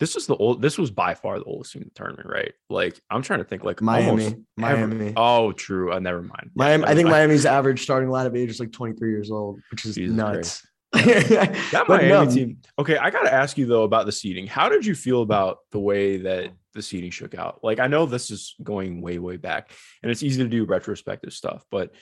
this 0.01 0.17
is 0.17 0.27
the 0.27 0.37
old. 0.37 0.61
This 0.61 0.77
was 0.79 0.91
by 0.91 1.15
far 1.15 1.39
the 1.39 1.45
oldest 1.45 1.73
team 1.73 1.83
in 1.83 1.89
the 1.89 1.95
tournament, 1.95 2.29
right? 2.29 2.53
Like 2.69 3.01
I'm 3.11 3.23
trying 3.23 3.39
to 3.41 3.45
think, 3.45 3.65
like 3.65 3.81
Miami, 3.81 4.37
Miami. 4.57 5.13
Oh, 5.17 5.53
true. 5.53 5.93
Uh, 5.93 5.99
never 5.99 6.23
mind. 6.23 6.51
Miami. 6.55 6.85
Yeah, 6.85 6.91
I 6.91 6.95
think 6.95 7.09
Miami's 7.17 7.47
average 7.47 7.83
starting 7.83 8.09
lineup 8.09 8.37
age 8.37 8.51
is 8.51 8.61
like 8.61 8.73
23 8.73 9.11
years 9.11 9.31
old, 9.31 9.61
which 9.71 9.85
is 9.87 9.95
Jesus 9.95 10.17
nuts. 10.17 10.67
that 10.93 11.85
Miami 11.89 12.09
no. 12.09 12.31
team. 12.31 12.59
Okay, 12.79 12.97
I 12.97 13.11
got 13.11 13.23
to 13.23 13.33
ask 13.33 13.57
you 13.57 13.67
though 13.67 13.85
about 13.85 14.07
the 14.07 14.13
seeding. 14.13 14.47
How 14.47 14.69
did 14.69 14.85
you 14.85 14.95
feel 14.95 15.23
about 15.23 15.59
the 15.73 15.81
way 15.81 16.19
that 16.19 16.53
the 16.75 16.83
seeding 16.83 17.11
shook 17.11 17.35
out? 17.35 17.61
Like 17.63 17.79
I 17.79 17.87
know 17.87 18.07
this 18.07 18.31
is 18.31 18.55
going 18.63 19.01
way 19.01 19.19
way 19.19 19.37
back, 19.37 19.71
and 20.03 20.11
it's 20.11 20.23
easy 20.23 20.43
to 20.43 20.49
do 20.49 20.65
retrospective 20.65 21.33
stuff, 21.33 21.65
but 21.71 21.93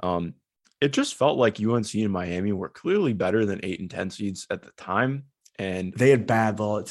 um, 0.00 0.34
it 0.80 0.92
just 0.92 1.14
felt 1.16 1.38
like 1.38 1.60
UNC 1.60 1.92
and 1.94 2.12
Miami 2.12 2.52
were 2.52 2.68
clearly 2.68 3.12
better 3.12 3.44
than 3.44 3.60
eight 3.62 3.80
and 3.80 3.90
ten 3.90 4.10
seeds 4.10 4.46
at 4.50 4.62
the 4.62 4.70
time 4.76 5.24
and 5.58 5.92
they 5.94 6.10
had 6.10 6.26
bad 6.26 6.56
ball. 6.56 6.84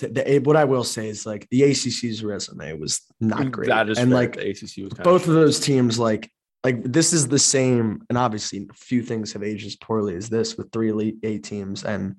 What 0.43 0.55
I 0.57 0.65
will 0.65 0.83
say 0.83 1.07
is 1.07 1.25
like 1.25 1.47
the 1.49 1.61
ACC's 1.61 2.23
resume 2.23 2.73
was 2.73 3.01
not 3.19 3.39
mm, 3.39 3.51
great. 3.51 3.69
That 3.69 3.89
is 3.89 3.97
and 3.97 4.09
fair. 4.09 4.19
like 4.19 4.35
the 4.35 4.49
ACC 4.49 4.83
was 4.83 4.93
both 5.03 5.23
of, 5.23 5.29
of 5.29 5.35
those 5.35 5.59
teams 5.59 5.97
like 5.97 6.29
like 6.63 6.83
this 6.83 7.13
is 7.13 7.27
the 7.27 7.39
same. 7.39 8.01
And 8.09 8.17
obviously, 8.17 8.67
few 8.73 9.01
things 9.01 9.31
have 9.33 9.43
aged 9.43 9.65
as 9.65 9.77
poorly 9.77 10.15
as 10.15 10.27
this 10.27 10.57
with 10.57 10.71
three 10.71 10.89
elite 10.89 11.17
eight 11.23 11.43
teams 11.43 11.85
and 11.85 12.17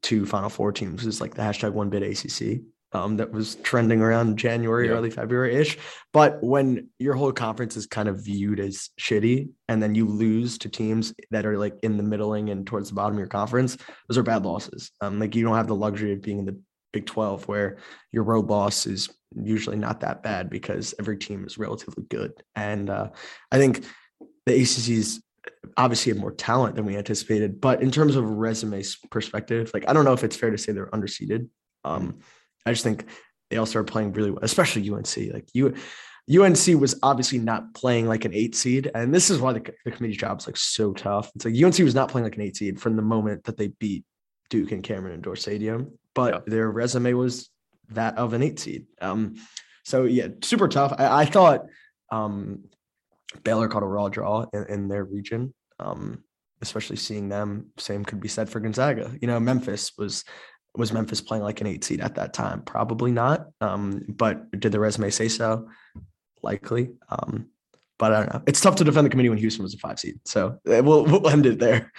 two 0.00 0.24
Final 0.24 0.48
Four 0.48 0.72
teams. 0.72 1.04
Is 1.04 1.20
like 1.20 1.34
the 1.34 1.42
hashtag 1.42 1.72
one 1.72 1.90
bid 1.90 2.02
ACC 2.02 2.62
um, 2.94 3.16
that 3.16 3.32
was 3.32 3.56
trending 3.56 4.00
around 4.00 4.36
January, 4.38 4.86
yeah. 4.86 4.94
early 4.94 5.10
February 5.10 5.56
ish. 5.56 5.76
But 6.12 6.42
when 6.42 6.88
your 6.98 7.14
whole 7.14 7.32
conference 7.32 7.76
is 7.76 7.86
kind 7.86 8.08
of 8.08 8.24
viewed 8.24 8.60
as 8.60 8.90
shitty, 9.00 9.50
and 9.68 9.82
then 9.82 9.94
you 9.94 10.06
lose 10.06 10.56
to 10.58 10.68
teams 10.68 11.12
that 11.30 11.44
are 11.44 11.58
like 11.58 11.76
in 11.82 11.96
the 11.96 12.02
middling 12.04 12.50
and 12.50 12.66
towards 12.66 12.88
the 12.88 12.94
bottom 12.94 13.14
of 13.14 13.18
your 13.18 13.26
conference, 13.26 13.76
those 14.08 14.16
are 14.16 14.22
bad 14.22 14.44
losses. 14.44 14.92
Um, 15.00 15.18
like 15.18 15.34
you 15.34 15.44
don't 15.44 15.56
have 15.56 15.66
the 15.66 15.74
luxury 15.74 16.12
of 16.12 16.22
being 16.22 16.38
in 16.38 16.46
the 16.46 16.58
Big 16.92 17.06
12 17.06 17.48
where 17.48 17.78
your 18.12 18.22
road 18.22 18.48
loss 18.48 18.86
is 18.86 19.10
usually 19.34 19.76
not 19.76 20.00
that 20.00 20.22
bad 20.22 20.48
because 20.48 20.94
every 21.00 21.16
team 21.16 21.44
is 21.44 21.58
relatively 21.58 22.04
good. 22.08 22.32
And 22.54 22.88
uh, 22.88 23.10
I 23.50 23.58
think 23.58 23.84
the 24.46 24.52
ACC's 24.52 25.20
obviously 25.76 26.12
have 26.12 26.20
more 26.20 26.30
talent 26.30 26.76
than 26.76 26.84
we 26.84 26.96
anticipated, 26.96 27.60
but 27.60 27.82
in 27.82 27.90
terms 27.90 28.14
of 28.14 28.24
resume 28.24 28.84
perspective, 29.10 29.72
like 29.74 29.88
I 29.88 29.92
don't 29.92 30.04
know 30.04 30.12
if 30.12 30.22
it's 30.22 30.36
fair 30.36 30.52
to 30.52 30.58
say 30.58 30.70
they're 30.70 30.86
underseeded. 30.86 31.48
Um, 31.84 32.20
I 32.66 32.72
just 32.72 32.84
think 32.84 33.06
they 33.50 33.56
all 33.56 33.66
started 33.66 33.90
playing 33.90 34.12
really 34.12 34.30
well, 34.30 34.42
especially 34.42 34.88
UNC. 34.90 35.16
Like 35.32 35.48
you, 35.52 35.74
UNC 36.28 36.80
was 36.80 36.98
obviously 37.02 37.38
not 37.38 37.74
playing 37.74 38.06
like 38.06 38.24
an 38.24 38.34
eight 38.34 38.54
seed, 38.54 38.90
and 38.94 39.14
this 39.14 39.30
is 39.30 39.40
why 39.40 39.52
the, 39.52 39.72
the 39.84 39.90
committee 39.90 40.16
job 40.16 40.40
is 40.40 40.46
like 40.46 40.56
so 40.56 40.92
tough. 40.92 41.30
It's 41.34 41.44
like 41.44 41.54
UNC 41.54 41.78
was 41.78 41.94
not 41.94 42.08
playing 42.08 42.24
like 42.24 42.36
an 42.36 42.42
eight 42.42 42.56
seed 42.56 42.80
from 42.80 42.96
the 42.96 43.02
moment 43.02 43.44
that 43.44 43.56
they 43.56 43.68
beat 43.68 44.04
Duke 44.50 44.72
and 44.72 44.82
Cameron 44.82 45.14
Indoor 45.14 45.36
Stadium, 45.36 45.98
but 46.14 46.34
yeah. 46.34 46.40
their 46.46 46.70
resume 46.70 47.12
was 47.12 47.50
that 47.90 48.16
of 48.16 48.32
an 48.32 48.42
eight 48.42 48.58
seed. 48.58 48.86
Um, 49.00 49.34
so 49.84 50.04
yeah, 50.04 50.28
super 50.42 50.68
tough. 50.68 50.94
I, 50.98 51.22
I 51.22 51.24
thought 51.26 51.66
um, 52.10 52.64
Baylor 53.42 53.68
caught 53.68 53.82
a 53.82 53.86
raw 53.86 54.08
draw 54.08 54.46
in, 54.52 54.64
in 54.68 54.88
their 54.88 55.04
region. 55.04 55.52
Um, 55.78 56.24
especially 56.64 56.96
seeing 56.96 57.28
them. 57.28 57.66
Same 57.78 58.04
could 58.04 58.20
be 58.20 58.28
said 58.28 58.48
for 58.48 58.58
Gonzaga. 58.58 59.14
You 59.20 59.28
know, 59.28 59.38
Memphis 59.38 59.92
was 59.98 60.24
was 60.76 60.92
Memphis 60.92 61.20
playing 61.20 61.44
like 61.44 61.60
an 61.60 61.66
eight 61.66 61.84
seed 61.84 62.00
at 62.00 62.16
that 62.16 62.34
time? 62.34 62.62
Probably 62.62 63.12
not. 63.12 63.48
Um, 63.60 64.04
but 64.08 64.50
did 64.58 64.72
the 64.72 64.80
resume 64.80 65.10
say 65.10 65.28
so? 65.28 65.68
Likely. 66.42 66.90
Um, 67.08 67.46
but 67.98 68.12
I 68.12 68.20
don't 68.20 68.34
know. 68.34 68.42
It's 68.46 68.60
tough 68.60 68.76
to 68.76 68.84
defend 68.84 69.06
the 69.06 69.10
committee 69.10 69.28
when 69.28 69.38
Houston 69.38 69.62
was 69.62 69.74
a 69.74 69.78
five 69.78 69.98
seed. 69.98 70.18
So 70.24 70.58
eh, 70.68 70.80
we'll 70.80 71.04
we'll 71.04 71.28
end 71.28 71.46
it 71.46 71.58
there. 71.58 71.92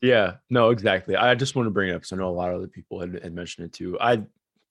Yeah. 0.00 0.34
No. 0.50 0.70
Exactly. 0.70 1.16
I 1.16 1.34
just 1.34 1.54
want 1.54 1.66
to 1.66 1.70
bring 1.70 1.90
it 1.90 1.92
up 1.92 2.02
because 2.02 2.12
I 2.12 2.16
know 2.16 2.28
a 2.28 2.30
lot 2.30 2.50
of 2.50 2.56
other 2.56 2.66
people 2.66 3.00
had, 3.00 3.20
had 3.22 3.34
mentioned 3.34 3.66
it 3.66 3.72
too. 3.72 3.98
I 4.00 4.22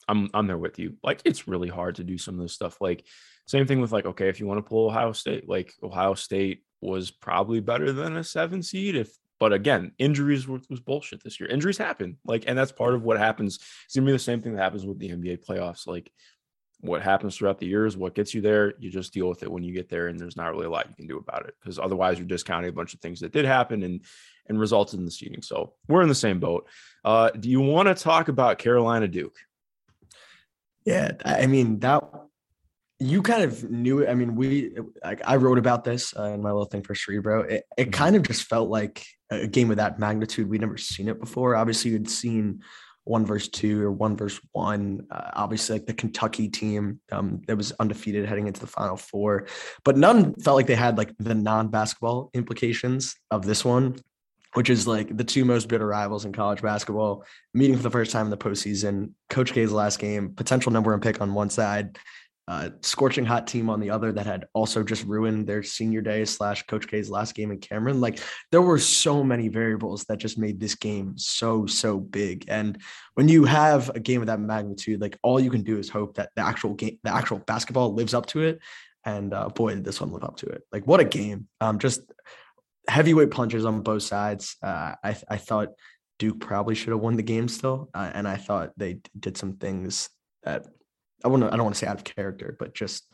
I'm 0.07 0.29
I'm 0.33 0.47
there 0.47 0.57
with 0.57 0.79
you. 0.79 0.97
Like 1.03 1.21
it's 1.25 1.47
really 1.47 1.69
hard 1.69 1.95
to 1.95 2.03
do 2.03 2.17
some 2.17 2.35
of 2.35 2.41
this 2.41 2.53
stuff. 2.53 2.81
Like 2.81 3.05
same 3.45 3.65
thing 3.65 3.79
with 3.79 3.91
like, 3.91 4.05
okay, 4.05 4.27
if 4.29 4.39
you 4.39 4.45
want 4.45 4.57
to 4.57 4.69
pull 4.69 4.87
Ohio 4.87 5.13
State, 5.13 5.47
like 5.47 5.73
Ohio 5.81 6.13
State 6.13 6.63
was 6.81 7.11
probably 7.11 7.59
better 7.59 7.91
than 7.91 8.17
a 8.17 8.23
seven 8.23 8.61
seed. 8.61 8.95
If, 8.95 9.09
but 9.39 9.53
again, 9.53 9.91
injuries 9.99 10.47
was, 10.47 10.67
was 10.69 10.79
bullshit 10.79 11.23
this 11.23 11.39
year. 11.39 11.49
Injuries 11.49 11.77
happen, 11.77 12.17
like, 12.25 12.45
and 12.47 12.57
that's 12.57 12.71
part 12.71 12.93
of 12.93 13.03
what 13.03 13.17
happens. 13.17 13.59
It's 13.85 13.95
gonna 13.95 14.05
be 14.05 14.11
the 14.11 14.19
same 14.19 14.41
thing 14.41 14.53
that 14.53 14.61
happens 14.61 14.85
with 14.85 14.99
the 14.99 15.09
NBA 15.09 15.45
playoffs. 15.45 15.87
Like, 15.87 16.11
what 16.81 17.01
happens 17.01 17.35
throughout 17.35 17.59
the 17.59 17.65
years, 17.65 17.97
what 17.97 18.13
gets 18.13 18.33
you 18.33 18.41
there, 18.41 18.73
you 18.79 18.89
just 18.91 19.13
deal 19.13 19.27
with 19.27 19.41
it 19.41 19.51
when 19.51 19.63
you 19.63 19.73
get 19.73 19.89
there, 19.89 20.07
and 20.07 20.19
there's 20.19 20.37
not 20.37 20.51
really 20.51 20.65
a 20.65 20.69
lot 20.69 20.87
you 20.87 20.95
can 20.95 21.07
do 21.07 21.17
about 21.17 21.47
it 21.47 21.55
because 21.59 21.79
otherwise 21.79 22.17
you're 22.17 22.27
discounting 22.27 22.69
a 22.69 22.73
bunch 22.73 22.93
of 22.93 22.99
things 22.99 23.19
that 23.19 23.31
did 23.31 23.45
happen 23.45 23.83
and 23.83 24.01
and 24.47 24.59
resulted 24.59 24.99
in 24.99 25.05
the 25.05 25.11
seeding. 25.11 25.41
So 25.41 25.73
we're 25.87 26.03
in 26.03 26.07
the 26.07 26.15
same 26.15 26.39
boat. 26.39 26.67
Uh, 27.03 27.31
do 27.31 27.49
you 27.49 27.59
want 27.59 27.87
to 27.87 28.01
talk 28.01 28.27
about 28.29 28.59
Carolina 28.59 29.07
Duke? 29.07 29.35
Yeah, 30.85 31.13
I 31.25 31.47
mean 31.47 31.79
that 31.79 32.03
you 32.99 33.21
kind 33.21 33.43
of 33.43 33.69
knew 33.69 33.99
it. 33.99 34.09
I 34.09 34.15
mean, 34.15 34.35
we 34.35 34.75
like 35.03 35.21
I 35.25 35.35
wrote 35.35 35.57
about 35.57 35.83
this 35.83 36.15
uh, 36.17 36.23
in 36.23 36.41
my 36.41 36.49
little 36.49 36.65
thing 36.65 36.83
for 36.83 36.95
Cerebro. 36.95 37.43
It, 37.43 37.63
it 37.77 37.83
mm-hmm. 37.83 37.91
kind 37.91 38.15
of 38.15 38.23
just 38.23 38.43
felt 38.43 38.69
like 38.69 39.05
a 39.29 39.47
game 39.47 39.69
of 39.71 39.77
that 39.77 39.99
magnitude. 39.99 40.49
We'd 40.49 40.61
never 40.61 40.77
seen 40.77 41.07
it 41.07 41.19
before. 41.19 41.55
Obviously, 41.55 41.91
you'd 41.91 42.09
seen 42.09 42.61
one 43.03 43.25
versus 43.25 43.49
two 43.49 43.85
or 43.85 43.91
one 43.91 44.17
versus 44.17 44.41
one. 44.51 45.05
Uh, 45.11 45.29
obviously, 45.33 45.75
like 45.75 45.85
the 45.85 45.93
Kentucky 45.93 46.49
team 46.49 46.99
um, 47.11 47.41
that 47.47 47.55
was 47.55 47.71
undefeated 47.73 48.25
heading 48.25 48.47
into 48.47 48.59
the 48.59 48.67
Final 48.67 48.97
Four, 48.97 49.47
but 49.83 49.97
none 49.97 50.33
felt 50.35 50.57
like 50.57 50.67
they 50.67 50.75
had 50.75 50.97
like 50.97 51.13
the 51.19 51.35
non-basketball 51.35 52.31
implications 52.33 53.15
of 53.29 53.45
this 53.45 53.63
one, 53.63 53.95
which 54.55 54.69
is 54.69 54.87
like 54.87 55.15
the 55.15 55.23
two 55.23 55.45
most 55.45 55.67
bitter 55.67 55.87
rivals 55.87 56.25
in 56.25 56.33
college 56.33 56.61
basketball 56.61 57.23
meeting 57.53 57.77
for 57.77 57.83
the 57.83 57.91
first 57.91 58.11
time 58.11 58.25
in 58.25 58.31
the 58.31 58.37
postseason. 58.37 59.11
Coach 59.29 59.53
K's 59.53 59.71
last 59.71 59.99
game, 59.99 60.33
potential 60.33 60.71
number 60.71 60.91
one 60.91 60.99
pick 60.99 61.21
on 61.21 61.33
one 61.33 61.49
side, 61.49 61.97
uh, 62.47 62.69
scorching 62.81 63.25
hot 63.25 63.45
team 63.45 63.69
on 63.69 63.79
the 63.79 63.89
other 63.89 64.13
that 64.13 64.25
had 64.25 64.45
also 64.53 64.81
just 64.81 65.03
ruined 65.03 65.45
their 65.45 65.61
senior 65.61 65.99
day 65.99 66.23
slash 66.23 66.65
Coach 66.67 66.87
K's 66.87 67.09
last 67.09 67.35
game 67.35 67.51
in 67.51 67.59
Cameron. 67.59 67.99
Like 67.99 68.19
there 68.51 68.61
were 68.61 68.79
so 68.79 69.21
many 69.21 69.49
variables 69.49 70.05
that 70.05 70.17
just 70.17 70.37
made 70.37 70.59
this 70.59 70.75
game 70.75 71.17
so 71.17 71.65
so 71.65 71.99
big. 71.99 72.45
And 72.47 72.81
when 73.15 73.27
you 73.27 73.43
have 73.43 73.89
a 73.89 73.99
game 73.99 74.21
of 74.21 74.27
that 74.27 74.39
magnitude, 74.39 75.01
like 75.01 75.17
all 75.23 75.39
you 75.39 75.51
can 75.51 75.63
do 75.63 75.77
is 75.77 75.89
hope 75.89 76.15
that 76.15 76.29
the 76.35 76.41
actual 76.41 76.73
game, 76.73 76.99
the 77.03 77.13
actual 77.13 77.39
basketball 77.39 77.93
lives 77.93 78.13
up 78.13 78.27
to 78.27 78.41
it. 78.41 78.59
And 79.03 79.33
uh, 79.33 79.49
boy, 79.49 79.75
did 79.75 79.83
this 79.83 79.99
one 79.99 80.11
live 80.11 80.23
up 80.23 80.37
to 80.37 80.45
it. 80.45 80.63
Like 80.71 80.87
what 80.87 81.01
a 81.01 81.05
game! 81.05 81.47
Um, 81.59 81.79
just 81.79 82.01
heavyweight 82.87 83.31
punches 83.31 83.65
on 83.65 83.81
both 83.81 84.03
sides. 84.03 84.55
Uh, 84.63 84.95
I 85.03 85.17
I 85.29 85.37
thought 85.37 85.69
Duke 86.17 86.39
probably 86.39 86.75
should 86.75 86.89
have 86.89 87.01
won 87.01 87.17
the 87.17 87.23
game 87.23 87.49
still, 87.49 87.89
uh, 87.93 88.09
and 88.13 88.25
I 88.27 88.37
thought 88.37 88.71
they 88.77 88.99
did 89.19 89.37
some 89.37 89.57
things 89.57 90.09
that 90.43 90.65
I 91.23 91.29
to 91.29 91.47
I 91.47 91.55
don't 91.55 91.63
want 91.63 91.75
to 91.75 91.79
say 91.79 91.87
out 91.87 91.97
of 91.97 92.03
character, 92.03 92.55
but 92.57 92.73
just 92.73 93.05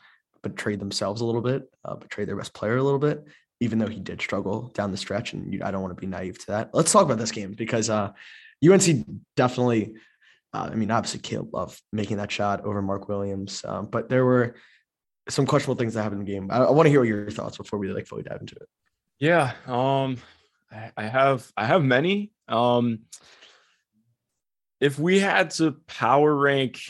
betrayed 0.41 0.80
themselves 0.80 1.22
a 1.22 1.26
little 1.26 1.41
bit, 1.41 1.64
uh, 1.86 1.95
betrayed 1.95 2.28
their 2.28 2.36
best 2.36 2.54
player 2.54 2.78
a 2.78 2.84
little 2.84 2.99
bit, 2.99 3.26
even 3.60 3.80
though 3.80 3.88
he 3.88 3.99
did 3.99 4.22
struggle 4.22 4.70
down 4.74 4.91
the 4.91 4.97
stretch. 4.97 5.34
And 5.34 5.54
you, 5.54 5.62
I 5.64 5.72
don't 5.72 5.82
want 5.82 5.95
to 5.95 5.99
be 5.99 6.08
naive 6.08 6.38
to 6.39 6.47
that. 6.47 6.72
Let's 6.74 6.91
talk 6.91 7.04
about 7.04 7.18
this 7.18 7.32
game 7.32 7.54
because 7.54 7.89
uh, 7.89 8.12
UNC 8.68 9.06
definitely. 9.36 9.95
Uh, 10.54 10.70
I 10.72 10.76
mean, 10.76 10.91
obviously, 10.91 11.20
Caleb 11.20 11.54
Love 11.54 11.82
making 11.91 12.18
that 12.18 12.32
shot 12.32 12.64
over 12.64 12.82
Mark 12.82 13.08
Williams, 13.08 13.66
um, 13.68 13.88
but 13.88 14.08
there 14.08 14.24
were 14.24 14.56
some 15.30 15.47
questionable 15.47 15.80
things 15.80 15.95
that 15.95 16.04
happened 16.04 16.22
in 16.22 16.28
the 16.28 16.32
game. 16.32 16.49
I, 16.51 16.58
I 16.58 16.72
want 16.72 16.86
to 16.86 16.91
hear 16.91 17.04
your 17.04 17.32
thoughts 17.32 17.58
before 17.58 17.80
we 17.80 17.91
like 17.91 18.06
fully 18.06 18.24
dive 18.24 18.41
into 18.41 18.56
it. 18.56 18.68
Yeah, 19.20 19.54
um, 19.66 20.18
I, 20.72 20.91
I 20.97 21.04
have 21.04 21.49
I 21.58 21.66
have 21.66 21.84
many. 21.84 22.32
Um, 22.47 22.99
if 24.80 24.99
we 24.99 25.20
had 25.20 25.51
to 25.51 25.78
power 25.88 26.36
rank 26.36 26.82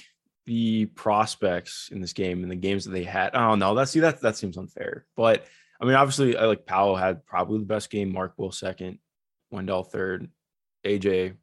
the 0.46 0.86
prospects 0.88 1.90
in 1.92 2.02
this 2.02 2.14
game 2.14 2.44
and 2.44 2.52
the 2.52 2.56
games 2.56 2.86
that 2.86 2.92
they 2.92 3.04
had. 3.04 3.36
Oh 3.36 3.56
no, 3.56 3.76
that 3.76 3.90
see 3.90 4.02
that 4.02 4.22
that 4.22 4.38
seems 4.38 4.58
unfair. 4.58 5.06
But 5.16 5.46
I 5.80 5.86
mean, 5.86 5.96
obviously, 5.96 6.38
I 6.38 6.46
like 6.46 6.66
Paolo 6.66 6.96
had 6.96 7.26
probably 7.26 7.60
the 7.60 7.66
best 7.66 7.90
game. 7.90 8.12
Mark 8.12 8.34
Will 8.38 8.52
second, 8.52 9.00
Wendell 9.52 9.84
third, 9.84 10.30
AJ. 10.86 11.36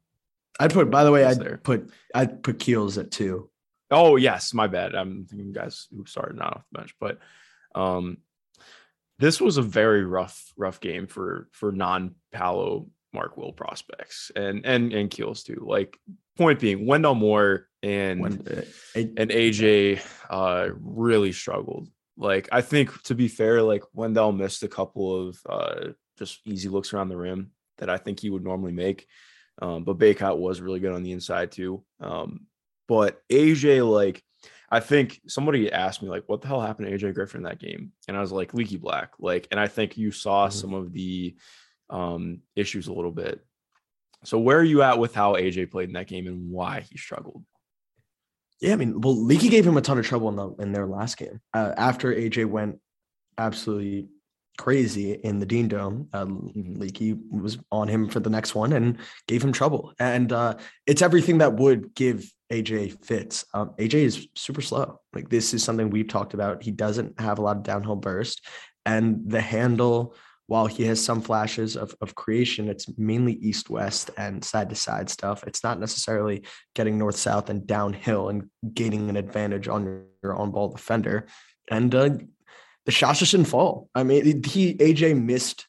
I'd 0.59 0.73
put. 0.73 0.89
By 0.89 1.03
the 1.03 1.11
way, 1.11 1.25
I'd 1.25 1.39
there. 1.39 1.57
put. 1.57 1.91
I'd 2.13 2.43
put 2.43 2.59
Keels 2.59 2.97
at 2.97 3.11
two. 3.11 3.49
Oh 3.89 4.15
yes, 4.15 4.53
my 4.53 4.67
bad. 4.67 4.95
I'm 4.95 5.25
thinking 5.25 5.51
guys 5.51 5.87
who 5.91 6.05
started 6.05 6.37
not 6.37 6.57
off 6.57 6.65
the 6.71 6.79
bench, 6.79 6.95
but 6.99 7.19
um, 7.75 8.17
this 9.19 9.41
was 9.41 9.57
a 9.57 9.61
very 9.61 10.05
rough, 10.05 10.53
rough 10.57 10.79
game 10.79 11.07
for 11.07 11.47
for 11.51 11.71
non 11.71 12.15
Paolo 12.31 12.87
Mark 13.13 13.37
Will 13.37 13.51
prospects 13.51 14.31
and 14.35 14.65
and 14.65 14.93
and 14.93 15.11
Keels 15.11 15.43
too. 15.43 15.63
Like 15.67 15.99
point 16.37 16.59
being, 16.59 16.85
Wendell 16.85 17.15
Moore 17.15 17.67
and 17.83 18.21
when, 18.21 18.47
uh, 18.47 18.61
and 18.95 19.29
AJ 19.29 20.01
uh, 20.29 20.69
really 20.79 21.31
struggled. 21.31 21.89
Like 22.17 22.49
I 22.51 22.61
think 22.61 23.01
to 23.03 23.15
be 23.15 23.27
fair, 23.27 23.61
like 23.61 23.83
Wendell 23.93 24.31
missed 24.31 24.63
a 24.63 24.67
couple 24.67 25.27
of 25.27 25.37
uh, 25.47 25.87
just 26.17 26.39
easy 26.45 26.69
looks 26.69 26.93
around 26.93 27.09
the 27.09 27.17
rim 27.17 27.51
that 27.77 27.89
I 27.89 27.97
think 27.97 28.19
he 28.19 28.29
would 28.29 28.43
normally 28.43 28.73
make. 28.73 29.07
Um, 29.61 29.83
but 29.83 29.97
Bacot 29.97 30.37
was 30.37 30.61
really 30.61 30.79
good 30.79 30.93
on 30.93 31.03
the 31.03 31.11
inside 31.11 31.51
too. 31.51 31.83
Um, 31.99 32.47
but 32.87 33.21
AJ, 33.31 33.89
like 33.89 34.23
I 34.69 34.79
think 34.79 35.19
somebody 35.27 35.71
asked 35.71 36.01
me 36.01 36.09
like, 36.09 36.23
what 36.27 36.41
the 36.41 36.47
hell 36.47 36.61
happened 36.61 36.87
to 36.87 36.97
AJ 36.97 37.13
Griffin 37.13 37.39
in 37.39 37.43
that 37.43 37.59
game? 37.59 37.91
And 38.07 38.15
I 38.15 38.21
was 38.21 38.31
like, 38.31 38.53
Leaky 38.53 38.77
Black. 38.77 39.11
Like, 39.19 39.47
and 39.51 39.59
I 39.59 39.67
think 39.67 39.97
you 39.97 40.11
saw 40.11 40.47
mm-hmm. 40.47 40.57
some 40.57 40.73
of 40.73 40.93
the 40.93 41.35
um, 41.89 42.39
issues 42.55 42.87
a 42.87 42.93
little 42.93 43.11
bit. 43.11 43.45
So 44.23 44.37
where 44.39 44.59
are 44.59 44.63
you 44.63 44.81
at 44.83 44.99
with 44.99 45.15
how 45.15 45.35
AJ 45.35 45.71
played 45.71 45.89
in 45.89 45.93
that 45.93 46.07
game 46.07 46.27
and 46.27 46.51
why 46.51 46.81
he 46.81 46.97
struggled? 46.97 47.43
Yeah, 48.59 48.73
I 48.73 48.75
mean, 48.75 49.01
well, 49.01 49.15
Leaky 49.15 49.49
gave 49.49 49.65
him 49.65 49.77
a 49.77 49.81
ton 49.81 49.97
of 49.97 50.05
trouble 50.05 50.29
in 50.29 50.35
the 50.35 50.49
in 50.63 50.71
their 50.71 50.85
last 50.85 51.17
game. 51.17 51.41
Uh, 51.53 51.73
after 51.77 52.13
AJ 52.13 52.45
went 52.45 52.79
absolutely 53.37 54.07
crazy 54.57 55.13
in 55.13 55.39
the 55.39 55.45
Dean 55.47 55.67
Dome, 55.67 56.07
uh, 56.13 56.25
mm-hmm. 56.25 56.79
Leaky 56.79 57.13
was 57.13 57.57
on 57.71 57.87
him 57.87 58.07
for 58.07 58.19
the 58.19 58.29
next 58.29 58.53
one 58.53 58.73
and 58.73 58.99
gave 59.27 59.43
him 59.43 59.51
trouble. 59.51 59.93
And 59.99 60.31
uh, 60.31 60.55
it's 60.85 61.01
everything 61.01 61.39
that 61.39 61.53
would 61.53 61.95
give 61.95 62.31
AJ 62.51 63.03
fits. 63.03 63.45
Um, 63.55 63.71
AJ 63.79 63.93
is 63.93 64.27
super 64.35 64.61
slow. 64.61 64.99
Like 65.13 65.29
this 65.29 65.55
is 65.55 65.63
something 65.63 65.89
we've 65.89 66.07
talked 66.07 66.35
about. 66.35 66.61
He 66.61 66.69
doesn't 66.69 67.19
have 67.19 67.39
a 67.39 67.41
lot 67.41 67.57
of 67.57 67.63
downhill 67.63 67.95
burst, 67.95 68.45
and 68.85 69.23
the 69.25 69.41
handle 69.41 70.15
while 70.51 70.67
he 70.67 70.83
has 70.83 71.01
some 71.01 71.21
flashes 71.21 71.77
of, 71.77 71.95
of 72.01 72.13
creation, 72.13 72.67
it's 72.67 72.85
mainly 72.97 73.35
east 73.35 73.69
west 73.69 74.11
and 74.17 74.43
side 74.43 74.67
to 74.67 74.75
side 74.75 75.09
stuff. 75.09 75.45
It's 75.47 75.63
not 75.63 75.79
necessarily 75.79 76.43
getting 76.75 76.97
north 76.97 77.15
south 77.15 77.49
and 77.49 77.65
downhill 77.65 78.27
and 78.27 78.49
gaining 78.73 79.09
an 79.09 79.15
advantage 79.15 79.69
on 79.69 80.03
your 80.21 80.35
on 80.35 80.51
ball 80.51 80.67
defender. 80.67 81.27
And 81.69 81.95
uh, 81.95 82.09
the 82.85 82.91
shots 82.91 83.19
just 83.19 83.31
didn't 83.31 83.47
fall. 83.47 83.87
I 83.95 84.03
mean, 84.03 84.43
he 84.43 84.73
AJ 84.73 85.23
missed. 85.23 85.67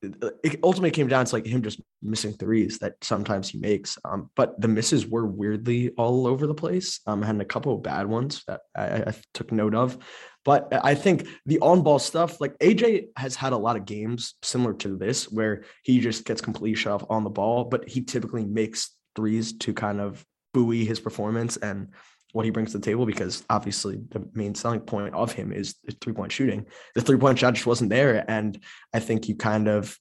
It 0.00 0.58
ultimately 0.62 0.90
came 0.90 1.08
down 1.08 1.26
to 1.26 1.34
like 1.34 1.44
him 1.44 1.60
just 1.60 1.78
missing 2.00 2.32
threes 2.32 2.78
that 2.78 2.94
sometimes 3.02 3.50
he 3.50 3.58
makes. 3.58 3.98
Um, 4.06 4.30
but 4.34 4.58
the 4.58 4.68
misses 4.68 5.06
were 5.06 5.26
weirdly 5.26 5.90
all 5.98 6.26
over 6.26 6.46
the 6.46 6.54
place. 6.54 7.00
Um, 7.06 7.20
had 7.20 7.38
a 7.42 7.44
couple 7.44 7.74
of 7.74 7.82
bad 7.82 8.06
ones 8.06 8.42
that 8.46 8.62
I, 8.74 9.02
I 9.02 9.14
took 9.34 9.52
note 9.52 9.74
of. 9.74 9.98
But 10.44 10.72
I 10.84 10.94
think 10.94 11.28
the 11.46 11.60
on 11.60 11.82
ball 11.82 11.98
stuff, 11.98 12.40
like 12.40 12.58
AJ 12.58 13.08
has 13.16 13.36
had 13.36 13.52
a 13.52 13.56
lot 13.56 13.76
of 13.76 13.84
games 13.84 14.34
similar 14.42 14.74
to 14.74 14.96
this 14.96 15.30
where 15.30 15.64
he 15.84 16.00
just 16.00 16.24
gets 16.24 16.40
completely 16.40 16.74
shut 16.74 16.92
off 16.92 17.04
on 17.08 17.24
the 17.24 17.30
ball, 17.30 17.64
but 17.64 17.88
he 17.88 18.02
typically 18.02 18.44
makes 18.44 18.90
threes 19.14 19.52
to 19.58 19.72
kind 19.72 20.00
of 20.00 20.24
buoy 20.52 20.84
his 20.84 21.00
performance 21.00 21.56
and 21.56 21.88
what 22.32 22.44
he 22.44 22.50
brings 22.50 22.72
to 22.72 22.78
the 22.78 22.84
table 22.84 23.06
because 23.06 23.44
obviously 23.50 24.00
the 24.10 24.26
main 24.32 24.54
selling 24.54 24.80
point 24.80 25.14
of 25.14 25.32
him 25.32 25.52
is 25.52 25.76
three 26.00 26.14
point 26.14 26.32
shooting. 26.32 26.66
The 26.94 27.02
three 27.02 27.18
point 27.18 27.38
shot 27.38 27.54
just 27.54 27.66
wasn't 27.66 27.90
there. 27.90 28.24
And 28.28 28.58
I 28.92 29.00
think 29.00 29.28
you 29.28 29.36
kind 29.36 29.68
of, 29.68 29.98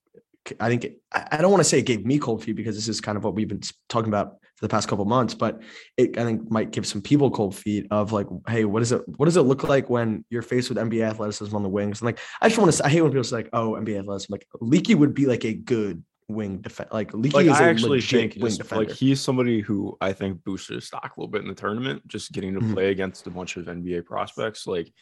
I 0.60 0.70
think, 0.70 0.86
it, 0.86 1.02
I 1.12 1.38
don't 1.38 1.52
want 1.52 1.62
to 1.62 1.70
say 1.70 1.80
it 1.80 1.86
gave 1.86 2.06
me 2.06 2.18
cold 2.18 2.44
feet 2.44 2.56
because 2.56 2.76
this 2.76 2.88
is 2.88 3.02
kind 3.02 3.18
of 3.18 3.24
what 3.24 3.36
we've 3.36 3.48
been 3.48 3.62
talking 3.90 4.08
about 4.08 4.38
for 4.62 4.68
the 4.68 4.72
past 4.72 4.88
couple 4.88 5.06
months, 5.06 5.34
but 5.34 5.60
it 5.98 6.20
I 6.20 6.24
think 6.24 6.52
might 6.52 6.70
give 6.70 6.86
some 6.86 7.02
people 7.02 7.32
cold 7.32 7.56
feet 7.56 7.88
of 7.90 8.12
like, 8.12 8.28
hey, 8.48 8.64
what 8.64 8.84
is 8.84 8.92
it? 8.92 9.02
What 9.18 9.26
does 9.26 9.36
it 9.36 9.42
look 9.42 9.64
like 9.64 9.90
when 9.90 10.24
you're 10.30 10.44
faced 10.44 10.70
with 10.70 10.78
NBA 10.78 11.10
athleticism 11.10 11.56
on 11.56 11.64
the 11.64 11.70
wings? 11.70 12.00
And 12.00 12.06
like, 12.06 12.20
I 12.42 12.48
just 12.48 12.60
want 12.60 12.72
to, 12.72 12.86
I 12.86 12.90
hate 12.90 13.02
when 13.02 13.12
people 13.12 13.24
say 13.24 13.38
like, 13.38 13.50
oh, 13.54 13.72
NBA 13.72 14.00
athleticism. 14.00 14.32
Like, 14.32 14.48
Leaky 14.60 14.94
would 14.94 15.16
be 15.16 15.26
like 15.26 15.46
a 15.46 15.54
good 15.54 16.04
wing 16.30 16.60
defender. 16.60 16.94
Like 16.94 17.12
Leaky 17.16 17.38
like, 17.38 17.46
is 17.48 17.60
I 17.60 17.70
actually 17.70 18.02
think 18.02 18.38
wing 18.40 18.56
defender. 18.56 18.86
Like 18.86 18.96
he's 18.96 19.20
somebody 19.20 19.62
who 19.62 19.98
I 20.00 20.14
think 20.14 20.44
boosted 20.44 20.76
his 20.76 20.86
stock 20.86 21.12
a 21.18 21.20
little 21.20 21.32
bit 21.32 21.42
in 21.42 21.48
the 21.48 21.56
tournament, 21.56 22.08
just 22.08 22.32
getting 22.32 22.54
to 22.54 22.60
mm-hmm. 22.60 22.76
play 22.76 22.92
against 22.92 23.26
a 23.26 23.32
bunch 23.32 23.58
of 23.58 23.66
NBA 23.66 24.06
prospects. 24.06 24.68
Like, 24.68 24.94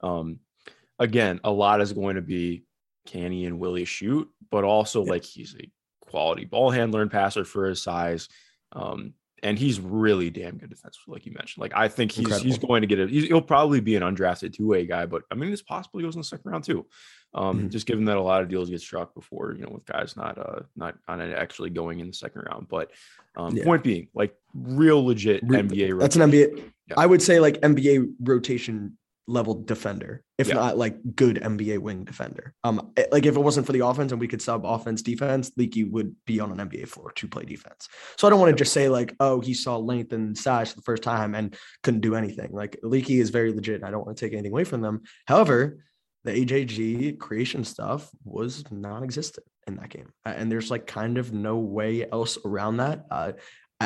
um, 0.00 0.38
again, 0.98 1.38
a 1.44 1.50
lot 1.50 1.82
is 1.82 1.92
going 1.92 2.16
to 2.16 2.22
be 2.22 2.64
can 3.06 3.30
he 3.30 3.44
and 3.44 3.58
Willie 3.58 3.84
shoot, 3.84 4.26
but 4.50 4.64
also 4.64 5.04
yeah. 5.04 5.10
like 5.10 5.24
he's 5.24 5.54
a 5.54 5.70
quality 6.00 6.46
ball 6.46 6.70
handler 6.70 7.02
and 7.02 7.10
passer 7.10 7.44
for 7.44 7.66
his 7.66 7.82
size. 7.82 8.28
Um, 8.72 9.14
and 9.42 9.58
he's 9.58 9.80
really 9.80 10.30
damn 10.30 10.56
good 10.56 10.70
defensively, 10.70 11.14
like 11.14 11.26
you 11.26 11.32
mentioned. 11.32 11.62
Like 11.62 11.72
I 11.74 11.88
think 11.88 12.12
he's 12.12 12.20
Incredible. 12.20 12.46
he's 12.46 12.58
going 12.58 12.82
to 12.82 12.86
get 12.86 13.00
it. 13.00 13.10
He'll 13.10 13.42
probably 13.42 13.80
be 13.80 13.96
an 13.96 14.02
undrafted 14.02 14.52
two 14.52 14.68
way 14.68 14.86
guy, 14.86 15.06
but 15.06 15.22
I 15.30 15.34
mean, 15.34 15.52
it's 15.52 15.62
possible 15.62 15.98
he 15.98 16.04
goes 16.04 16.14
in 16.14 16.20
the 16.20 16.24
second 16.24 16.50
round 16.50 16.64
too. 16.64 16.86
Um, 17.34 17.58
mm-hmm. 17.58 17.68
Just 17.68 17.86
given 17.86 18.04
that 18.04 18.18
a 18.18 18.22
lot 18.22 18.42
of 18.42 18.48
deals 18.48 18.70
get 18.70 18.80
struck 18.80 19.14
before, 19.14 19.54
you 19.54 19.62
know, 19.62 19.70
with 19.70 19.84
guys 19.84 20.16
not 20.16 20.38
uh 20.38 20.60
not 20.76 20.94
not 21.08 21.20
actually 21.20 21.70
going 21.70 21.98
in 21.98 22.06
the 22.06 22.12
second 22.12 22.42
round. 22.42 22.68
But 22.68 22.92
um, 23.36 23.56
yeah. 23.56 23.64
point 23.64 23.82
being, 23.82 24.08
like 24.14 24.36
real 24.54 25.04
legit 25.04 25.42
Re- 25.44 25.62
NBA. 25.62 25.98
That's 25.98 26.16
an 26.16 26.30
NBA. 26.30 26.62
Yeah. 26.88 26.94
I 26.96 27.06
would 27.06 27.22
say 27.22 27.40
like 27.40 27.60
NBA 27.62 28.14
rotation 28.20 28.96
level 29.28 29.62
defender, 29.62 30.24
if 30.36 30.48
Yeah. 30.48 30.54
not 30.54 30.76
like 30.76 30.98
good 31.14 31.36
NBA 31.40 31.78
wing 31.78 32.04
defender. 32.04 32.54
Um, 32.64 32.92
eh, 32.96 33.04
like 33.12 33.24
if 33.24 33.36
it 33.36 33.40
wasn't 33.40 33.66
for 33.66 33.72
the 33.72 33.86
offense 33.86 34.10
and 34.12 34.20
we 34.20 34.26
could 34.28 34.42
sub 34.42 34.66
offense 34.66 35.00
defense, 35.02 35.52
Leaky 35.56 35.84
would 35.84 36.14
be 36.26 36.40
on 36.40 36.50
an 36.50 36.58
NBA 36.68 36.86
floor 36.88 37.12
to 37.12 37.28
play 37.28 37.44
defense. 37.44 37.88
So 38.16 38.26
I 38.26 38.30
don't 38.30 38.40
want 38.40 38.50
to 38.50 38.56
just 38.56 38.72
say 38.72 38.88
like, 38.88 39.14
oh, 39.20 39.40
he 39.40 39.54
saw 39.54 39.76
length 39.76 40.12
and 40.12 40.36
size 40.36 40.70
for 40.70 40.76
the 40.76 40.82
first 40.82 41.02
time 41.02 41.34
and 41.34 41.56
couldn't 41.82 42.00
do 42.00 42.16
anything. 42.16 42.50
Like 42.52 42.78
Leaky 42.82 43.20
is 43.20 43.30
very 43.30 43.52
legit. 43.52 43.84
I 43.84 43.90
don't 43.90 44.04
want 44.04 44.16
to 44.16 44.24
take 44.24 44.32
anything 44.32 44.52
away 44.52 44.64
from 44.64 44.80
them. 44.80 45.02
However, 45.26 45.78
the 46.24 46.32
AJG 46.32 47.18
creation 47.18 47.64
stuff 47.64 48.08
was 48.24 48.64
non-existent 48.70 49.44
in 49.66 49.76
that 49.76 49.88
game, 49.88 50.12
and 50.24 50.50
there's 50.50 50.70
like 50.70 50.86
kind 50.86 51.18
of 51.18 51.32
no 51.32 51.56
way 51.58 52.08
else 52.10 52.38
around 52.44 52.76
that. 52.76 53.06
Uh, 53.10 53.32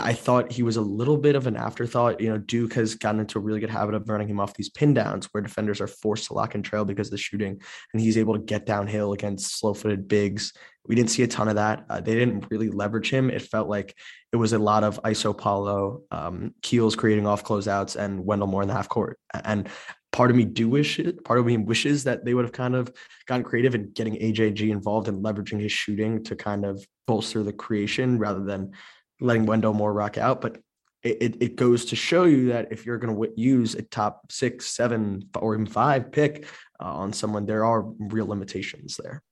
I 0.05 0.13
thought 0.13 0.53
he 0.53 0.63
was 0.63 0.77
a 0.77 0.81
little 0.83 1.17
bit 1.17 1.37
of 1.37 1.47
an 1.47 1.57
afterthought. 1.57 2.21
You 2.21 2.31
know, 2.31 2.39
Duke 2.39 2.75
has 2.75 2.95
gotten 2.95 3.21
into 3.21 3.39
a 3.39 3.43
really 3.43 3.61
good 3.61 3.71
habit 3.71 3.95
of 3.95 4.09
running 4.09 4.29
him 4.29 4.41
off 4.41 4.55
these 4.55 4.69
pin 4.69 4.95
downs 4.95 5.27
where 5.27 5.43
defenders 5.43 5.81
are 5.81 5.87
forced 5.87 6.27
to 6.27 6.35
lock 6.35 6.55
and 6.55 6.65
trail 6.65 6.85
because 6.85 7.09
of 7.09 7.13
the 7.13 7.19
shooting, 7.19 7.61
and 7.93 8.03
he's 8.03 8.19
able 8.19 8.35
to 8.35 8.41
get 8.41 8.67
downhill 8.67 9.13
against 9.13 9.59
slow 9.59 9.75
footed 9.75 10.09
bigs. 10.09 10.53
We 10.87 10.95
didn't 10.95 11.11
see 11.11 11.23
a 11.23 11.29
ton 11.29 11.49
of 11.49 11.57
that. 11.57 11.85
Uh, 11.91 12.01
they 12.01 12.15
didn't 12.15 12.47
really 12.51 12.69
leverage 12.69 13.11
him. 13.11 13.31
It 13.31 13.43
felt 13.43 13.69
like 13.69 13.95
it 14.33 14.37
was 14.37 14.53
a 14.53 14.59
lot 14.59 14.85
of 14.85 15.03
ISO 15.03 15.37
Paolo, 15.37 16.03
um, 16.11 16.55
Keels 16.63 16.97
creating 16.97 17.27
off 17.27 17.45
closeouts, 17.45 17.97
and 17.97 18.25
Wendell 18.25 18.49
Moore 18.49 18.63
in 18.63 18.69
the 18.69 18.75
half 18.75 18.89
court. 18.89 19.19
And 19.45 19.69
part 20.13 20.31
of 20.31 20.37
me 20.37 20.45
do 20.45 20.69
wish 20.69 20.99
it, 20.99 21.23
part 21.25 21.39
of 21.39 21.45
me 21.47 21.59
wishes 21.59 22.05
that 22.05 22.25
they 22.25 22.33
would 22.35 22.45
have 22.45 22.53
kind 22.53 22.75
of 22.75 22.91
gotten 23.27 23.45
creative 23.45 23.75
in 23.75 23.91
getting 23.91 24.15
AJG 24.15 24.71
involved 24.71 25.09
and 25.09 25.23
leveraging 25.23 25.61
his 25.61 25.73
shooting 25.73 26.25
to 26.25 26.35
kind 26.35 26.65
of 26.65 26.87
bolster 27.07 27.43
the 27.43 27.53
creation 27.53 28.19
rather 28.19 28.43
than 28.43 28.73
letting 29.21 29.47
Wendell 29.47 29.75
Moore 29.75 29.93
rock 29.93 30.19
out. 30.19 30.41
But 30.41 30.59
it, 31.03 31.37
it, 31.41 31.57
goes 31.57 31.85
to 31.87 31.97
show 31.97 32.25
you 32.25 32.49
that 32.49 32.73
if 32.73 32.85
you're 32.85 32.99
going 32.99 33.15
to 33.15 33.41
use 33.41 33.75
a 33.75 33.83
top 33.83 34.33
six, 34.33 34.67
seven, 34.67 35.29
or 35.39 35.55
even 35.55 35.67
five 35.67 36.11
pick 36.11 36.47
uh, 36.81 36.85
on 36.85 37.13
someone, 37.13 37.47
there 37.47 37.65
are 37.65 37.83
real 37.83 38.27
limitations 38.27 38.99
there. 39.03 39.23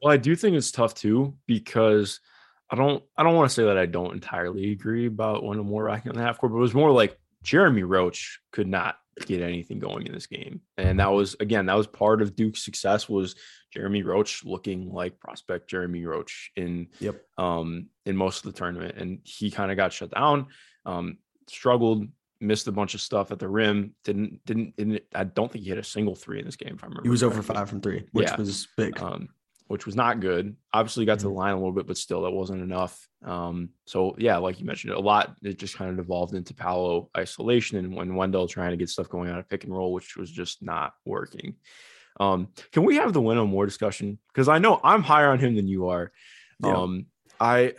Well, 0.00 0.12
I 0.12 0.18
do 0.18 0.36
think 0.36 0.56
it's 0.56 0.70
tough 0.70 0.94
too 0.94 1.36
because 1.46 2.20
I 2.70 2.76
don't 2.76 3.02
I 3.16 3.22
don't 3.22 3.34
want 3.34 3.50
to 3.50 3.54
say 3.54 3.64
that 3.64 3.78
I 3.78 3.86
don't 3.86 4.12
entirely 4.12 4.72
agree 4.72 5.06
about 5.06 5.42
Wendell 5.42 5.64
Moore 5.64 5.84
racking 5.84 6.10
on 6.10 6.16
the 6.16 6.22
half 6.22 6.38
court, 6.38 6.52
but 6.52 6.58
it 6.58 6.60
was 6.60 6.74
more 6.74 6.92
like 6.92 7.18
Jeremy 7.42 7.82
Roach 7.82 8.40
could 8.52 8.68
not 8.68 8.96
get 9.24 9.40
anything 9.40 9.78
going 9.78 10.06
in 10.06 10.12
this 10.12 10.26
game. 10.26 10.60
And 10.76 11.00
that 11.00 11.12
was 11.12 11.36
again, 11.40 11.66
that 11.66 11.76
was 11.76 11.86
part 11.86 12.20
of 12.20 12.36
Duke's 12.36 12.64
success 12.64 13.08
was 13.08 13.36
Jeremy 13.76 14.02
Roach 14.02 14.42
looking 14.44 14.90
like 14.90 15.20
prospect 15.20 15.68
Jeremy 15.68 16.04
Roach 16.06 16.50
in 16.56 16.88
Yep. 17.00 17.22
um 17.36 17.88
in 18.06 18.16
most 18.16 18.44
of 18.46 18.52
the 18.52 18.58
tournament. 18.58 18.96
And 18.96 19.20
he 19.24 19.50
kind 19.50 19.70
of 19.70 19.76
got 19.76 19.92
shut 19.92 20.10
down, 20.14 20.46
um, 20.86 21.18
struggled, 21.48 22.08
missed 22.40 22.68
a 22.68 22.72
bunch 22.72 22.94
of 22.94 23.00
stuff 23.02 23.30
at 23.32 23.38
the 23.38 23.48
rim, 23.48 23.94
didn't 24.02 24.40
didn't, 24.46 24.76
didn't 24.76 25.02
I 25.14 25.24
don't 25.24 25.52
think 25.52 25.64
he 25.64 25.68
hit 25.70 25.78
a 25.78 25.84
single 25.84 26.14
three 26.14 26.38
in 26.38 26.46
this 26.46 26.56
game, 26.56 26.74
if 26.74 26.82
I 26.82 26.86
remember. 26.86 27.02
He 27.04 27.10
was 27.10 27.22
over 27.22 27.42
five 27.42 27.68
from 27.68 27.82
three, 27.82 28.06
which 28.12 28.28
Yeah. 28.28 28.36
was 28.36 28.66
big. 28.78 28.98
um, 29.00 29.28
which 29.68 29.84
was 29.84 29.96
not 29.96 30.20
good. 30.20 30.56
Obviously, 30.72 31.04
got 31.04 31.18
to 31.18 31.24
the 31.24 31.30
Mhm. 31.30 31.34
line 31.42 31.52
a 31.52 31.56
little 31.56 31.72
bit, 31.72 31.88
but 31.88 31.96
still, 31.98 32.22
that 32.22 32.30
wasn't 32.30 32.62
enough. 32.62 33.06
Um, 33.24 33.70
so 33.84 34.14
yeah, 34.16 34.36
like 34.38 34.58
you 34.60 34.64
mentioned, 34.64 34.92
a 34.94 35.00
lot 35.00 35.36
it 35.42 35.58
just 35.58 35.76
kind 35.76 35.90
of 35.90 35.96
devolved 35.96 36.34
into 36.34 36.54
Paolo 36.54 37.10
isolation 37.16 37.76
and 37.78 37.94
when 37.94 38.14
Wendell 38.14 38.46
trying 38.48 38.70
to 38.70 38.76
get 38.76 38.88
stuff 38.88 39.08
going 39.10 39.28
on 39.28 39.38
a 39.40 39.42
pick 39.42 39.64
and 39.64 39.74
roll, 39.76 39.92
which 39.92 40.16
was 40.16 40.30
just 40.30 40.62
not 40.62 40.94
working. 41.04 41.56
Um, 42.18 42.48
can 42.72 42.84
we 42.84 42.96
have 42.96 43.12
the 43.12 43.20
Wendell 43.20 43.46
Moore 43.46 43.66
discussion? 43.66 44.18
Because 44.28 44.48
I 44.48 44.58
know 44.58 44.80
I'm 44.82 45.02
higher 45.02 45.30
on 45.30 45.38
him 45.38 45.54
than 45.54 45.68
you 45.68 45.88
are. 45.88 46.12
Yeah. 46.60 46.74
Um, 46.74 47.06
I 47.40 47.74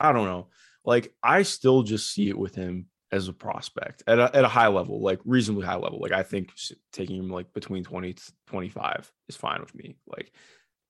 I 0.00 0.12
don't 0.12 0.26
know. 0.26 0.48
Like 0.84 1.12
I 1.22 1.42
still 1.42 1.82
just 1.82 2.12
see 2.12 2.28
it 2.28 2.38
with 2.38 2.54
him 2.54 2.86
as 3.12 3.28
a 3.28 3.32
prospect 3.32 4.02
at 4.06 4.18
a, 4.18 4.36
at 4.36 4.44
a 4.44 4.48
high 4.48 4.68
level, 4.68 5.00
like 5.00 5.20
reasonably 5.24 5.64
high 5.64 5.76
level. 5.76 6.00
Like 6.00 6.12
I 6.12 6.22
think 6.22 6.52
taking 6.92 7.16
him 7.16 7.30
like 7.30 7.52
between 7.52 7.84
20 7.84 8.12
to 8.12 8.32
25 8.48 9.10
is 9.28 9.36
fine 9.36 9.60
with 9.60 9.74
me. 9.74 9.96
Like 10.06 10.32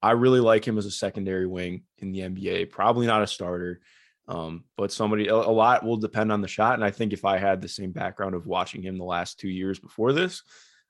I 0.02 0.12
really 0.12 0.40
like 0.40 0.66
him 0.66 0.78
as 0.78 0.86
a 0.86 0.90
secondary 0.90 1.46
wing 1.46 1.82
in 1.98 2.12
the 2.12 2.20
NBA, 2.20 2.70
probably 2.70 3.06
not 3.06 3.22
a 3.22 3.26
starter. 3.26 3.80
Um, 4.28 4.64
but 4.76 4.92
somebody 4.92 5.28
a, 5.28 5.34
a 5.34 5.34
lot 5.34 5.84
will 5.84 5.98
depend 5.98 6.32
on 6.32 6.40
the 6.40 6.48
shot. 6.48 6.74
And 6.74 6.84
I 6.84 6.90
think 6.90 7.12
if 7.12 7.24
I 7.24 7.38
had 7.38 7.60
the 7.60 7.68
same 7.68 7.92
background 7.92 8.34
of 8.34 8.46
watching 8.46 8.82
him 8.82 8.98
the 8.98 9.04
last 9.04 9.38
two 9.38 9.48
years 9.48 9.78
before 9.78 10.12
this, 10.12 10.42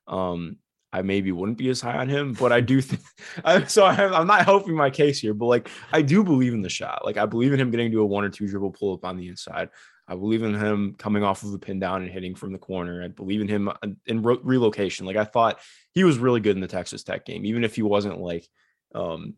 um, 0.07 0.57
I 0.93 1.03
maybe 1.03 1.33
wouldn't 1.33 1.59
be 1.59 1.69
as 1.69 1.81
high 1.81 1.99
on 1.99 2.09
him, 2.09 2.33
but 2.33 2.53
I 2.53 2.61
do 2.61 2.81
think 2.81 3.03
so. 3.69 3.85
I'm, 3.85 4.27
not 4.27 4.45
helping 4.45 4.75
my 4.75 4.91
case 4.91 5.19
here, 5.19 5.35
but 5.35 5.47
like 5.47 5.69
I 5.93 6.03
do 6.03 6.23
believe 6.23 6.55
in 6.55 6.63
the 6.63 6.69
shot. 6.69 7.05
Like 7.05 7.17
I 7.17 7.27
believe 7.27 7.53
in 7.53 7.61
him 7.61 7.71
getting 7.71 7.91
to 7.93 8.01
a 8.01 8.07
one 8.07 8.25
or 8.25 8.29
two 8.29 8.47
dribble 8.47 8.73
pull 8.73 8.95
up 8.95 9.05
on 9.05 9.17
the 9.17 9.29
inside. 9.29 9.69
I 10.09 10.15
believe 10.15 10.43
in 10.43 10.55
him 10.55 10.95
coming 10.97 11.25
off 11.25 11.43
of 11.43 11.51
the 11.51 11.59
pin 11.59 11.81
down 11.81 12.03
and 12.03 12.11
hitting 12.11 12.37
from 12.37 12.53
the 12.53 12.59
corner. 12.59 13.03
I 13.03 13.09
believe 13.09 13.41
in 13.41 13.49
him 13.49 13.69
uh, 13.69 13.75
in 14.07 14.23
ro- 14.23 14.41
relocation. 14.43 15.05
Like 15.07 15.17
I 15.17 15.25
thought 15.25 15.59
he 15.93 16.05
was 16.05 16.19
really 16.19 16.41
good 16.41 16.57
in 16.57 16.63
the 16.63 16.69
Texas 16.69 17.03
Tech 17.03 17.25
game, 17.27 17.45
even 17.45 17.65
if 17.65 17.75
he 17.75 17.83
wasn't 17.83 18.21
like 18.21 18.47
um 18.95 19.35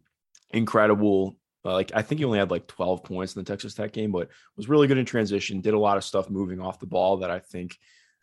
incredible. 0.51 1.39
Uh, 1.65 1.73
like 1.73 1.93
I 1.95 2.03
think 2.03 2.19
he 2.19 2.25
only 2.25 2.39
had 2.39 2.51
like 2.51 2.67
12 2.67 3.03
points 3.03 3.35
in 3.35 3.43
the 3.43 3.51
Texas 3.51 3.75
Tech 3.75 3.93
game, 3.93 4.13
but 4.13 4.29
was 4.57 4.69
really 4.69 4.87
good 4.87 4.99
in 4.99 5.07
transition. 5.07 5.61
Did 5.61 5.75
a 5.75 5.79
lot 5.79 5.97
of 5.97 6.05
stuff 6.05 6.31
moving 6.31 6.61
off 6.61 6.79
the 6.79 6.87
ball 6.87 7.19
that 7.19 7.31
I 7.31 7.39
think 7.39 7.79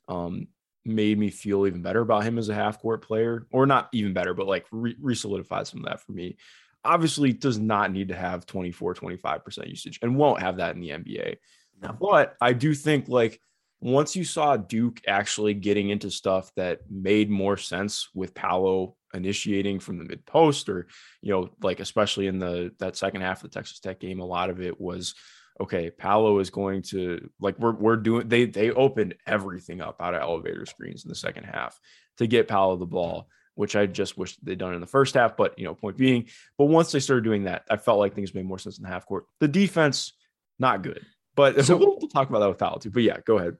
um 0.07 0.47
made 0.85 1.17
me 1.17 1.29
feel 1.29 1.65
even 1.65 1.81
better 1.81 2.01
about 2.01 2.23
him 2.23 2.37
as 2.37 2.49
a 2.49 2.55
half 2.55 2.79
court 2.79 3.01
player, 3.01 3.47
or 3.51 3.65
not 3.65 3.89
even 3.91 4.13
better, 4.13 4.33
but 4.33 4.47
like 4.47 4.65
re 4.71 5.15
solidified 5.15 5.67
some 5.67 5.79
of 5.79 5.85
that 5.85 6.01
for 6.01 6.11
me. 6.11 6.37
Obviously, 6.83 7.33
does 7.33 7.57
not 7.57 7.91
need 7.91 8.09
to 8.09 8.15
have 8.15 8.45
24, 8.45 8.93
25% 8.93 9.67
usage 9.69 9.99
and 10.01 10.15
won't 10.15 10.41
have 10.41 10.57
that 10.57 10.75
in 10.75 10.81
the 10.81 10.89
NBA. 10.89 11.37
No. 11.81 11.97
But 11.99 12.35
I 12.39 12.53
do 12.53 12.75
think 12.75 13.09
like 13.09 13.39
once 13.81 14.15
you 14.15 14.23
saw 14.23 14.55
Duke 14.55 15.01
actually 15.07 15.53
getting 15.53 15.89
into 15.89 16.09
stuff 16.09 16.51
that 16.55 16.79
made 16.89 17.29
more 17.29 17.57
sense 17.57 18.09
with 18.13 18.33
Paolo 18.33 18.95
initiating 19.13 19.79
from 19.79 19.97
the 19.97 20.05
mid 20.05 20.25
post, 20.25 20.69
or 20.69 20.87
you 21.21 21.31
know, 21.31 21.49
like 21.61 21.79
especially 21.79 22.27
in 22.27 22.39
the 22.39 22.71
that 22.79 22.95
second 22.95 23.21
half 23.21 23.43
of 23.43 23.49
the 23.49 23.53
Texas 23.53 23.79
Tech 23.79 23.99
game, 23.99 24.19
a 24.19 24.25
lot 24.25 24.49
of 24.49 24.61
it 24.61 24.79
was 24.79 25.15
okay, 25.61 25.89
Paolo 25.89 26.39
is 26.39 26.49
going 26.49 26.81
to 26.83 27.29
like 27.39 27.57
we're 27.59 27.73
we're 27.73 27.95
doing 27.95 28.27
they 28.27 28.45
they 28.45 28.71
opened 28.71 29.15
everything 29.25 29.81
up 29.81 30.01
out 30.01 30.13
of 30.13 30.21
elevator 30.21 30.65
screens 30.65 31.05
in 31.05 31.09
the 31.09 31.15
second 31.15 31.45
half 31.45 31.79
to 32.17 32.27
get 32.27 32.47
Paolo 32.47 32.77
the 32.77 32.85
ball, 32.85 33.27
which 33.55 33.75
I 33.75 33.85
just 33.85 34.17
wish 34.17 34.35
they'd 34.37 34.57
done 34.57 34.73
in 34.73 34.81
the 34.81 34.87
first 34.87 35.15
half. 35.15 35.37
But 35.37 35.57
you 35.57 35.65
know, 35.65 35.73
point 35.75 35.97
being, 35.97 36.27
but 36.57 36.65
once 36.65 36.91
they 36.91 36.99
started 36.99 37.23
doing 37.23 37.45
that, 37.45 37.63
I 37.69 37.77
felt 37.77 37.99
like 37.99 38.13
things 38.13 38.33
made 38.33 38.45
more 38.45 38.59
sense 38.59 38.77
in 38.77 38.83
the 38.83 38.89
half 38.89 39.05
court. 39.05 39.25
The 39.39 39.47
defense, 39.47 40.13
not 40.59 40.81
good. 40.81 41.05
But 41.35 41.55
So- 41.65 41.77
we'll, 41.77 41.97
we'll 41.99 42.09
talk 42.09 42.29
about 42.29 42.39
that 42.39 42.49
with 42.49 42.57
Paolo 42.57 42.77
too. 42.79 42.91
But 42.91 43.03
yeah, 43.03 43.17
go 43.25 43.37
ahead. 43.37 43.57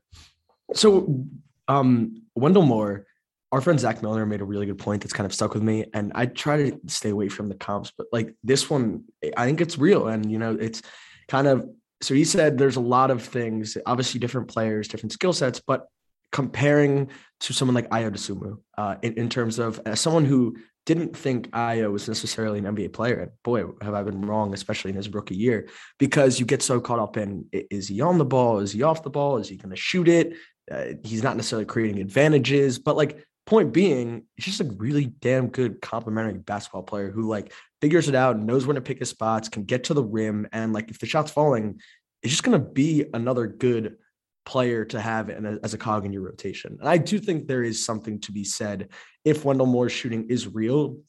So, 0.73 1.25
um, 1.67 2.23
Wendell 2.35 2.63
Moore, 2.63 3.05
our 3.51 3.61
friend 3.61 3.79
Zach 3.79 4.01
Miller 4.01 4.25
made 4.25 4.41
a 4.41 4.45
really 4.45 4.65
good 4.65 4.79
point 4.79 5.01
that's 5.01 5.13
kind 5.13 5.25
of 5.25 5.33
stuck 5.33 5.53
with 5.53 5.63
me, 5.63 5.85
and 5.93 6.11
I 6.15 6.25
try 6.25 6.69
to 6.69 6.79
stay 6.87 7.09
away 7.09 7.29
from 7.29 7.47
the 7.49 7.55
comps, 7.55 7.91
but 7.97 8.07
like 8.11 8.35
this 8.43 8.69
one, 8.69 9.05
I 9.37 9.45
think 9.45 9.61
it's 9.61 9.77
real, 9.77 10.07
and 10.07 10.29
you 10.29 10.37
know, 10.39 10.57
it's 10.59 10.81
kind 11.29 11.47
of. 11.47 11.69
So 12.01 12.13
he 12.13 12.23
said 12.23 12.57
there's 12.57 12.75
a 12.75 12.81
lot 12.81 13.11
of 13.11 13.23
things, 13.23 13.77
obviously 13.85 14.19
different 14.19 14.47
players, 14.47 14.87
different 14.87 15.13
skill 15.13 15.33
sets, 15.33 15.61
but 15.65 15.87
comparing 16.31 17.09
to 17.41 17.53
someone 17.53 17.75
like 17.75 17.89
Ayo 17.89 18.11
Dosunmu, 18.11 18.57
uh, 18.77 18.95
in, 19.01 19.13
in 19.13 19.29
terms 19.29 19.59
of 19.59 19.79
as 19.85 19.99
someone 20.01 20.25
who 20.25 20.55
didn't 20.85 21.15
think 21.15 21.49
Ayo 21.51 21.91
was 21.91 22.07
necessarily 22.07 22.59
an 22.59 22.65
NBA 22.65 22.93
player, 22.93 23.19
and 23.21 23.31
boy, 23.43 23.63
have 23.81 23.93
I 23.93 24.03
been 24.03 24.21
wrong, 24.21 24.53
especially 24.53 24.91
in 24.91 24.97
his 24.97 25.09
rookie 25.09 25.35
year, 25.35 25.69
because 25.97 26.39
you 26.39 26.45
get 26.45 26.61
so 26.61 26.79
caught 26.79 26.99
up 26.99 27.17
in 27.17 27.45
is 27.51 27.87
he 27.87 28.01
on 28.01 28.17
the 28.17 28.25
ball, 28.25 28.59
is 28.59 28.71
he 28.71 28.83
off 28.83 29.01
the 29.01 29.09
ball, 29.09 29.37
is 29.37 29.47
he 29.47 29.55
going 29.55 29.71
to 29.71 29.75
shoot 29.75 30.07
it? 30.07 30.33
uh, 30.71 30.85
he's 31.03 31.23
not 31.23 31.35
necessarily 31.35 31.65
creating 31.65 32.01
advantages, 32.01 32.79
but 32.79 32.97
like 32.97 33.25
point 33.45 33.73
being, 33.73 34.23
he's 34.35 34.45
just 34.45 34.61
a 34.61 34.75
really 34.77 35.05
damn 35.05 35.47
good 35.47 35.81
complementary 35.81 36.39
basketball 36.39 36.83
player 36.83 37.11
who 37.11 37.27
like 37.27 37.53
figures 37.81 38.09
it 38.09 38.15
out, 38.15 38.39
knows 38.39 38.65
when 38.65 38.75
to 38.75 38.81
pick 38.81 38.99
his 38.99 39.09
spots, 39.09 39.49
can 39.49 39.63
get 39.63 39.85
to 39.85 39.93
the 39.93 40.03
rim, 40.03 40.47
and 40.51 40.73
like 40.73 40.89
if 40.89 40.99
the 40.99 41.05
shot's 41.05 41.31
falling, 41.31 41.79
it's 42.23 42.31
just 42.31 42.43
gonna 42.43 42.59
be 42.59 43.05
another 43.13 43.47
good 43.47 43.97
player 44.45 44.85
to 44.85 44.99
have 44.99 45.29
a, 45.29 45.59
as 45.63 45.73
a 45.73 45.77
cog 45.77 46.05
in 46.05 46.13
your 46.13 46.23
rotation. 46.23 46.77
And 46.79 46.87
I 46.87 46.97
do 46.97 47.19
think 47.19 47.47
there 47.47 47.63
is 47.63 47.83
something 47.83 48.19
to 48.21 48.31
be 48.31 48.43
said 48.43 48.89
if 49.23 49.43
Wendell 49.43 49.65
Moore's 49.65 49.91
shooting 49.91 50.27
is 50.29 50.47
real 50.47 50.99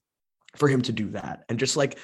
for 0.57 0.68
him 0.68 0.82
to 0.82 0.93
do 0.93 1.11
that 1.11 1.45
and 1.49 1.59
just 1.59 1.76
like 1.76 1.99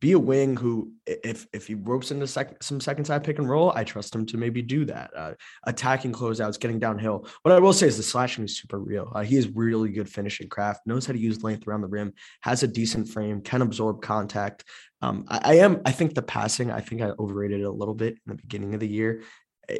be 0.00 0.12
a 0.12 0.18
wing 0.18 0.56
who 0.56 0.92
if 1.06 1.46
if 1.52 1.66
he 1.66 1.74
ropes 1.74 2.10
into 2.10 2.26
sec- 2.26 2.62
some 2.62 2.80
second 2.80 3.04
side 3.04 3.24
pick 3.24 3.38
and 3.38 3.48
roll, 3.48 3.72
I 3.74 3.84
trust 3.84 4.14
him 4.14 4.26
to 4.26 4.36
maybe 4.36 4.62
do 4.62 4.84
that. 4.84 5.10
Uh, 5.16 5.34
attacking 5.66 6.12
closeouts, 6.12 6.60
getting 6.60 6.78
downhill. 6.78 7.26
What 7.42 7.52
I 7.52 7.58
will 7.58 7.72
say 7.72 7.86
is 7.86 7.96
the 7.96 8.02
slashing 8.02 8.44
is 8.44 8.58
super 8.58 8.78
real. 8.78 9.10
Uh, 9.14 9.22
he 9.22 9.36
has 9.36 9.48
really 9.48 9.90
good 9.90 10.08
finishing 10.08 10.48
craft, 10.48 10.86
knows 10.86 11.06
how 11.06 11.14
to 11.14 11.18
use 11.18 11.42
length 11.42 11.66
around 11.66 11.80
the 11.80 11.88
rim, 11.88 12.12
has 12.42 12.62
a 12.62 12.68
decent 12.68 13.08
frame, 13.08 13.40
can 13.40 13.62
absorb 13.62 14.00
contact. 14.02 14.64
Um, 15.02 15.24
I, 15.28 15.40
I 15.42 15.54
am, 15.56 15.80
I 15.84 15.92
think 15.92 16.14
the 16.14 16.22
passing, 16.22 16.70
I 16.70 16.80
think 16.80 17.02
I 17.02 17.10
overrated 17.18 17.60
it 17.60 17.64
a 17.64 17.70
little 17.70 17.94
bit 17.94 18.14
in 18.14 18.36
the 18.36 18.42
beginning 18.42 18.74
of 18.74 18.80
the 18.80 18.88
year. 18.88 19.22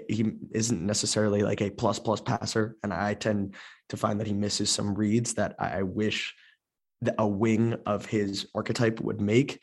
He 0.09 0.33
isn't 0.53 0.85
necessarily 0.85 1.43
like 1.43 1.63
a 1.63 1.71
plus 1.71 1.99
plus 1.99 2.21
passer, 2.21 2.77
and 2.83 2.93
I 2.93 3.15
tend 3.15 3.55
to 3.91 3.97
find 3.97 4.21
that 4.21 4.27
he 4.27 4.35
misses 4.35 4.71
some 4.71 4.95
reads 4.95 5.35
that 5.35 5.55
I, 5.59 5.79
I 5.79 5.83
wish 5.83 6.35
that 7.03 7.15
a 7.19 7.27
wing 7.27 7.77
of 7.87 8.05
his 8.05 8.47
archetype 8.55 9.01
would 9.01 9.21
make. 9.21 9.61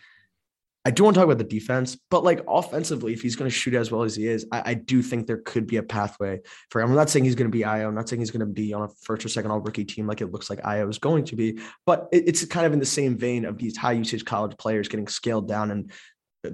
I 0.87 0.91
do 0.91 1.03
want 1.03 1.15
to 1.15 1.19
talk 1.19 1.25
about 1.25 1.39
the 1.39 1.43
defense, 1.43 1.97
but 2.11 2.23
like 2.23 2.43
offensively, 2.47 3.11
if 3.11 3.21
he's 3.21 3.35
going 3.35 3.49
to 3.49 3.55
shoot 3.55 3.73
as 3.73 3.91
well 3.91 4.03
as 4.03 4.15
he 4.15 4.27
is, 4.27 4.45
I, 4.51 4.61
I, 4.65 4.73
do 4.75 5.01
think 5.01 5.25
there 5.25 5.41
could 5.43 5.65
be 5.65 5.77
a 5.77 5.83
pathway 5.83 6.41
for 6.69 6.79
him. 6.79 6.89
I'm 6.89 6.95
not 6.95 7.09
saying 7.09 7.25
he's 7.25 7.33
going 7.33 7.49
to 7.49 7.57
be 7.57 7.63
Ayo. 7.63 7.87
I'm 7.87 7.95
not 7.95 8.07
saying 8.07 8.19
he's 8.19 8.29
going 8.29 8.41
to 8.41 8.45
be 8.45 8.71
on 8.71 8.83
a 8.83 8.87
first 9.01 9.25
or 9.25 9.29
second 9.29 9.49
all 9.49 9.59
rookie 9.59 9.83
team 9.83 10.05
like 10.05 10.21
it 10.21 10.31
looks 10.31 10.47
like 10.47 10.61
Ayo 10.61 10.87
is 10.87 10.99
going 10.99 11.25
to 11.25 11.35
be, 11.35 11.59
but 11.87 12.07
it, 12.11 12.27
it's 12.27 12.45
kind 12.45 12.67
of 12.67 12.73
in 12.73 12.79
the 12.79 12.85
same 12.85 13.17
vein 13.17 13.45
of 13.45 13.57
these 13.57 13.75
high 13.75 13.93
usage 13.93 14.25
college 14.25 14.55
players 14.57 14.87
getting 14.87 15.07
scaled 15.07 15.47
down 15.47 15.71
and 15.71 15.91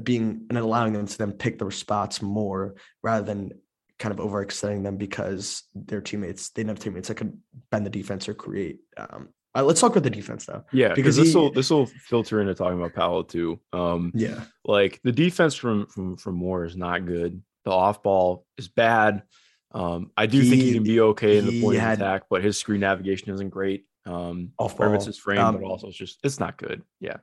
being 0.04 0.46
and 0.50 0.58
allowing 0.58 0.94
them 0.94 1.08
to 1.08 1.18
then 1.18 1.34
pick 1.34 1.60
their 1.60 1.72
spots 1.72 2.22
more 2.22 2.76
rather 3.04 3.26
than 3.26 3.52
kind 4.00 4.18
of 4.18 4.26
overextending 4.26 4.84
them 4.84 4.96
because 4.96 5.64
their 5.76 6.02
teammates, 6.02 6.50
they 6.50 6.62
didn't 6.62 6.70
have 6.70 6.80
teammates 6.80 7.10
that 7.10 7.16
could 7.16 7.38
bend 7.70 7.86
the 7.86 7.90
defense 7.90 8.30
or 8.30 8.34
create 8.34 8.80
um, 8.96 9.30
uh, 9.56 9.64
let's 9.64 9.82
talk 9.82 9.92
about 9.92 10.04
the 10.04 10.10
defense 10.10 10.46
though. 10.46 10.64
Yeah, 10.72 10.94
because 10.94 11.18
this 11.18 11.36
will 11.36 11.52
this 11.52 11.70
will 11.70 11.86
filter 11.86 12.40
into 12.42 12.54
talking 12.54 12.78
about 12.78 12.94
Paolo 12.94 13.24
too. 13.24 13.60
Um, 13.74 14.12
yeah, 14.16 14.44
like 14.66 15.00
the 15.04 15.12
defense 15.12 15.56
from 15.56 15.88
from 15.88 16.18
from 16.18 16.36
Moore 16.36 16.66
is 16.66 16.78
not 16.78 17.06
good. 17.06 17.42
The 17.66 17.72
off 17.72 18.02
ball 18.02 18.46
is 18.58 18.68
bad. 18.68 19.24
Um, 19.74 20.12
I 20.18 20.26
do 20.26 20.40
he, 20.40 20.50
think 20.50 20.62
he 20.62 20.74
can 20.74 20.84
be 20.84 21.00
okay 21.00 21.38
in 21.38 21.46
the 21.46 21.62
point 21.62 21.78
of 21.78 21.84
attack, 21.84 22.24
but 22.30 22.44
his 22.44 22.58
screen 22.58 22.82
navigation 22.82 23.34
isn't 23.34 23.50
great. 23.50 23.86
Um, 24.06 24.52
off 24.58 24.78
ball, 24.78 24.94
it's 24.94 25.06
his 25.06 25.18
frame, 25.18 25.40
um, 25.40 25.56
but 25.56 25.64
also 25.64 25.88
it's 25.88 25.98
just 25.98 26.20
it's 26.24 26.40
not 26.40 26.58
good. 26.58 26.84
Yeah, 27.00 27.18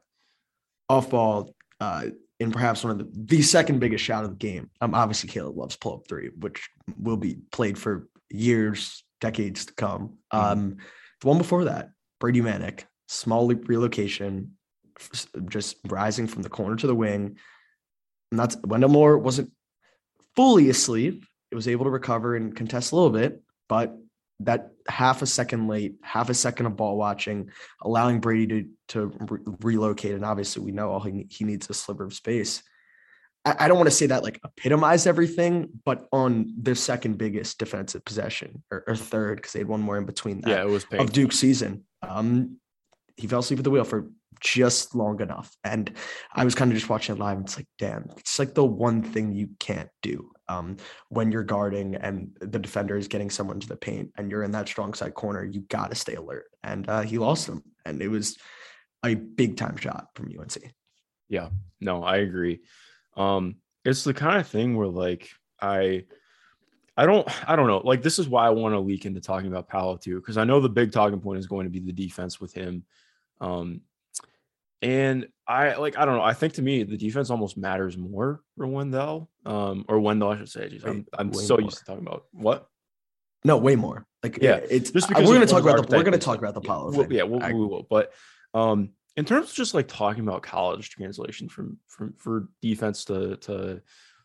off 0.89 1.11
ball. 1.11 1.55
Uh, 1.81 2.07
in 2.41 2.53
perhaps 2.53 2.85
one 2.85 2.93
of 2.93 2.99
the 2.99 3.09
the 3.37 3.43
second 3.43 3.81
biggest 3.81 4.05
shot 4.05 4.25
of 4.25 4.31
the 4.31 4.37
game. 4.37 4.71
Um, 4.81 4.95
obviously 4.95 5.29
Caleb 5.29 5.57
Love's 5.57 5.77
pull 5.77 5.95
up 5.95 6.09
three, 6.09 6.31
which 6.39 6.69
will 6.99 7.17
be 7.17 7.39
played 7.51 7.79
for 7.79 8.09
years, 8.31 9.03
decades 9.21 9.67
to 9.67 9.75
come. 9.75 10.19
Mm-hmm. 10.33 10.39
Um, 10.39 10.77
the 11.21 11.27
one 11.27 11.39
before 11.39 11.65
that, 11.65 11.91
Brady 12.21 12.41
Manek, 12.41 12.85
small 13.07 13.49
relocation, 13.49 14.53
just 15.49 15.77
rising 15.87 16.27
from 16.27 16.43
the 16.43 16.49
corner 16.49 16.77
to 16.77 16.87
the 16.87 16.95
wing. 16.95 17.37
And 18.31 18.41
that's 18.41 18.57
Wendell 18.65 18.91
Moore 18.91 19.19
wasn't 19.19 19.53
fully 20.37 20.69
asleep. 20.69 21.25
It 21.51 21.55
was 21.55 21.69
able 21.69 21.85
to 21.85 21.91
recover 21.91 22.37
and 22.37 22.55
contest 22.55 22.93
a 22.93 22.97
little 22.97 23.11
bit, 23.11 23.43
but 23.69 23.97
that 24.41 24.71
half 24.89 25.23
a 25.23 25.27
second 25.27 25.69
late, 25.69 25.97
half 26.03 26.31
a 26.31 26.35
second 26.35 26.67
of 26.67 26.77
ball 26.77 26.97
watching, 26.97 27.51
allowing 27.83 28.21
Brady 28.21 28.47
to 28.47 28.69
to 28.89 29.07
re- 29.29 29.41
relocate, 29.61 30.15
and 30.15 30.25
obviously 30.25 30.63
we 30.63 30.73
know 30.73 30.91
all 30.91 31.01
he, 31.01 31.27
he 31.31 31.45
needs 31.45 31.69
a 31.71 31.75
sliver 31.75 32.05
of 32.05 32.15
space. 32.15 32.63
I, 33.59 33.69
don't 33.69 33.77
want 33.77 33.89
to 33.89 33.95
say 33.95 34.07
that 34.07 34.23
like 34.23 34.41
epitomized 34.45 35.07
everything, 35.07 35.69
but 35.85 36.07
on 36.13 36.53
their 36.57 36.75
second 36.75 37.19
biggest 37.19 37.59
defensive 37.59 38.05
possession 38.05 38.63
or, 38.71 38.85
or 38.87 38.97
third 38.97 39.37
because 39.37 39.53
they 39.53 39.61
had 39.61 39.69
one 39.69 39.81
more 39.81 39.97
in 39.97 40.05
between 40.05 40.41
that. 40.43 40.51
Yeah, 40.51 40.63
it 40.63 40.69
was 40.69 40.85
painful. 40.85 41.07
of 41.07 41.13
Duke 41.13 41.33
season. 41.33 41.85
Um, 42.03 42.59
he 43.17 43.27
fell 43.27 43.41
asleep 43.41 43.59
at 43.59 43.65
the 43.65 43.71
wheel 43.71 43.85
for 43.85 44.11
just 44.41 44.95
long 44.95 45.21
enough. 45.21 45.57
And 45.65 45.93
I 46.33 46.45
was 46.45 46.55
kind 46.55 46.71
of 46.71 46.77
just 46.77 46.89
watching 46.89 47.17
it 47.17 47.19
live. 47.19 47.37
And 47.37 47.47
it's 47.47 47.57
like, 47.57 47.69
damn, 47.79 48.09
it's 48.17 48.39
like 48.39 48.55
the 48.55 48.65
one 48.65 49.03
thing 49.03 49.33
you 49.33 49.51
can't 49.59 49.89
do 50.03 50.31
um, 50.49 50.77
when 51.09 51.33
you're 51.33 51.43
guarding 51.43 51.97
and 51.97 52.37
the 52.41 52.59
defender 52.59 52.97
is 52.97 53.09
getting 53.09 53.31
someone 53.31 53.61
to 53.61 53.69
the 53.69 53.77
paint 53.77 54.13
and 54.17 54.31
you're 54.31 54.45
in 54.45 54.53
that 54.53 54.69
strong 54.69 54.95
side 54.95 55.15
corner. 55.15 55.45
You 55.45 55.61
got 55.63 55.91
to 55.91 55.97
stay 55.97 56.15
alert. 56.15 56.47
And 56.63 56.89
uh, 56.89 57.03
he 57.03 57.19
lost 57.19 57.47
them. 57.47 57.63
And 57.85 58.01
it 58.01 58.09
was 58.09 58.39
a 59.05 59.15
big 59.15 59.57
time 59.57 59.77
shot 59.77 60.07
from 60.15 60.33
UNC. 60.39 60.73
Yeah, 61.29 61.49
no, 61.81 62.03
I 62.03 62.19
agree. 62.19 62.61
Um, 63.19 63.57
it's 63.85 64.05
the 64.05 64.15
kind 64.15 64.39
of 64.39 64.47
thing 64.47 64.77
where 64.77 64.87
like 64.87 65.29
I 65.61 66.05
I 66.97 67.07
don't 67.07 67.29
I 67.49 67.57
don't 67.57 67.67
know. 67.67 67.79
Like 67.79 68.03
this 68.03 68.19
is 68.19 68.29
why 68.29 68.47
I 68.47 68.51
want 68.51 68.75
to 68.75 68.81
leak 68.81 69.07
into 69.07 69.21
talking 69.21 69.49
about 69.49 69.69
Paolo 69.69 69.97
too, 69.97 70.17
because 70.17 70.37
I 70.37 70.45
know 70.45 70.61
the 70.61 70.69
big 70.69 70.93
talking 70.93 71.21
point 71.21 71.39
is 71.39 71.47
going 71.47 71.65
to 71.65 71.71
be 71.71 71.81
the 71.81 71.93
defense 71.93 72.41
with 72.41 72.53
him. 72.53 72.85
Um 73.41 73.83
and 74.81 75.29
I 75.47 75.75
like 75.75 75.99
I 75.99 76.05
don't 76.05 76.17
know. 76.17 76.23
I 76.23 76.35
think 76.35 76.55
to 76.55 76.63
me 76.63 76.83
the 76.85 76.97
defense 76.97 77.31
almost 77.31 77.57
matters 77.57 77.97
more 77.97 78.41
for 78.57 78.67
Wendell. 78.67 79.31
Um 79.45 79.85
or 79.89 80.01
Wendell, 80.01 80.31
I 80.31 80.37
should 80.37 80.49
say. 80.49 80.69
Jeez, 80.69 80.87
I'm, 80.87 81.07
I'm 81.19 81.33
so 81.33 81.55
more. 81.55 81.63
used 81.63 81.79
to 81.79 81.85
talking 81.85 82.07
about 82.07 82.27
what? 82.33 82.69
No, 83.45 83.57
way 83.57 83.77
more. 83.77 84.07
Like 84.23 84.39
yeah, 84.43 84.61
it's 84.69 84.91
just 84.91 85.09
because 85.09 85.27
we're 85.27 85.35
gonna 85.35 85.47
talk 85.47 85.63
about 85.63 85.89
the 85.89 85.97
we're 85.97 86.03
gonna 86.03 86.19
talk 86.19 86.39
about 86.39 86.55
the 86.55 86.61
Paolo. 86.61 86.91
Yeah, 86.93 86.99
we'll, 86.99 87.13
yeah 87.13 87.23
we'll, 87.23 87.59
we 87.59 87.67
will. 87.67 87.87
But 87.89 88.13
um 88.55 88.91
in 89.17 89.25
terms 89.25 89.51
of 89.51 89.55
just 89.55 89.75
like 89.75 89.89
talking 89.89 90.23
about 90.23 90.43
college 90.43 90.91
translation 90.91 91.49
from 91.49 91.79
from 91.89 92.15
for 92.19 92.49
defense 92.63 93.05
to 93.07 93.37
to 93.37 93.81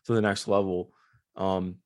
to 0.06 0.12
the 0.12 0.20
next 0.20 0.48
level, 0.48 0.92
um 1.36 1.76